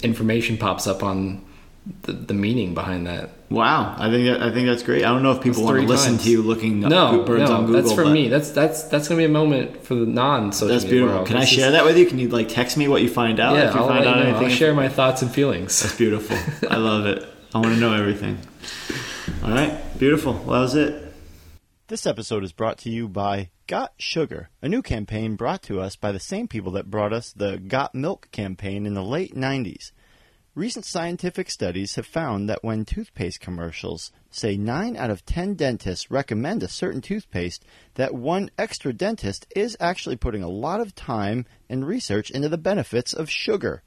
information 0.00 0.56
pops 0.58 0.86
up 0.86 1.02
on 1.02 1.44
the, 2.02 2.12
the 2.12 2.34
meaning 2.34 2.74
behind 2.74 3.06
that. 3.06 3.30
Wow, 3.48 3.94
I 3.98 4.10
think 4.10 4.26
that, 4.26 4.42
I 4.42 4.52
think 4.52 4.66
that's 4.68 4.82
great. 4.82 5.04
I 5.04 5.08
don't 5.08 5.22
know 5.24 5.32
if 5.32 5.42
people 5.42 5.64
want 5.64 5.76
to 5.76 5.80
three 5.80 5.88
listen 5.88 6.12
times. 6.12 6.24
to 6.24 6.30
you 6.30 6.42
looking 6.42 6.84
up 6.84 6.90
No, 6.90 7.22
birds 7.24 7.50
no, 7.50 7.56
on 7.56 7.66
Google. 7.66 7.82
that's 7.82 7.94
for 7.94 8.04
me. 8.06 8.28
That's 8.28 8.50
that's 8.50 8.84
that's 8.84 9.08
gonna 9.08 9.18
be 9.18 9.24
a 9.24 9.28
moment 9.28 9.84
for 9.84 9.94
the 9.96 10.06
non-social 10.06 10.68
That's 10.72 10.84
beautiful. 10.84 11.16
world. 11.16 11.26
Can 11.26 11.36
I 11.36 11.40
This 11.40 11.50
is- 11.50 11.56
share 11.56 11.70
that 11.72 11.84
with 11.84 11.96
you? 11.98 12.06
Can 12.06 12.18
you 12.20 12.28
like 12.28 12.48
text 12.48 12.76
me 12.76 12.86
what 12.86 13.02
you 13.02 13.08
find 13.08 13.40
out? 13.40 13.54
Yeah, 13.56 13.68
if 13.70 13.74
you 13.74 13.80
I'll, 13.80 13.88
find 13.88 14.04
let 14.04 14.08
out 14.08 14.16
you 14.18 14.22
know. 14.24 14.28
anything. 14.30 14.46
I'll 14.50 14.54
share 14.56 14.74
my 14.74 14.88
thoughts 14.88 15.22
and 15.22 15.30
feelings. 15.32 15.80
That's 15.82 15.96
beautiful. 15.96 16.36
I 16.70 16.76
love 16.76 17.06
it. 17.06 17.26
I 17.54 17.58
want 17.58 17.74
to 17.74 17.80
know 17.80 17.92
everything. 17.94 18.38
All 19.42 19.50
right, 19.50 19.80
beautiful. 19.98 20.34
Well, 20.34 20.44
that 20.54 20.60
was 20.60 20.74
it. 20.76 21.12
This 21.88 22.06
episode 22.06 22.44
is 22.44 22.52
brought 22.52 22.78
to 22.78 22.90
you 22.90 23.08
by 23.08 23.50
Got 23.70 23.92
Sugar, 23.98 24.50
a 24.60 24.68
new 24.68 24.82
campaign 24.82 25.36
brought 25.36 25.62
to 25.62 25.80
us 25.80 25.94
by 25.94 26.10
the 26.10 26.18
same 26.18 26.48
people 26.48 26.72
that 26.72 26.90
brought 26.90 27.12
us 27.12 27.32
the 27.32 27.56
Got 27.56 27.94
Milk 27.94 28.28
campaign 28.32 28.84
in 28.84 28.94
the 28.94 29.04
late 29.04 29.36
90s. 29.36 29.92
Recent 30.56 30.84
scientific 30.84 31.48
studies 31.48 31.94
have 31.94 32.04
found 32.04 32.48
that 32.48 32.64
when 32.64 32.84
toothpaste 32.84 33.38
commercials 33.38 34.10
say 34.28 34.56
9 34.56 34.96
out 34.96 35.10
of 35.10 35.24
10 35.24 35.54
dentists 35.54 36.10
recommend 36.10 36.64
a 36.64 36.68
certain 36.68 37.00
toothpaste, 37.00 37.64
that 37.94 38.12
one 38.12 38.50
extra 38.58 38.92
dentist 38.92 39.46
is 39.54 39.76
actually 39.78 40.16
putting 40.16 40.42
a 40.42 40.48
lot 40.48 40.80
of 40.80 40.96
time 40.96 41.46
and 41.68 41.86
research 41.86 42.28
into 42.28 42.48
the 42.48 42.58
benefits 42.58 43.12
of 43.12 43.30
sugar. 43.30 43.84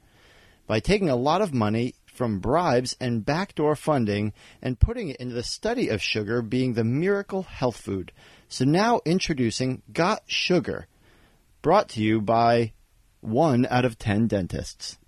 By 0.66 0.80
taking 0.80 1.10
a 1.10 1.14
lot 1.14 1.42
of 1.42 1.52
money 1.52 1.92
from 2.06 2.38
bribes 2.38 2.96
and 3.00 3.26
backdoor 3.26 3.76
funding 3.76 4.32
and 4.62 4.80
putting 4.80 5.10
it 5.10 5.16
into 5.16 5.34
the 5.34 5.42
study 5.42 5.90
of 5.90 6.00
sugar 6.00 6.40
being 6.40 6.72
the 6.72 6.84
miracle 6.84 7.42
health 7.42 7.76
food. 7.76 8.12
So 8.48 8.64
now 8.64 9.00
introducing 9.04 9.82
Got 9.92 10.22
Sugar, 10.26 10.86
brought 11.62 11.88
to 11.90 12.02
you 12.02 12.20
by 12.20 12.72
1 13.20 13.66
out 13.70 13.84
of 13.84 13.98
10 13.98 14.26
dentists. 14.26 14.98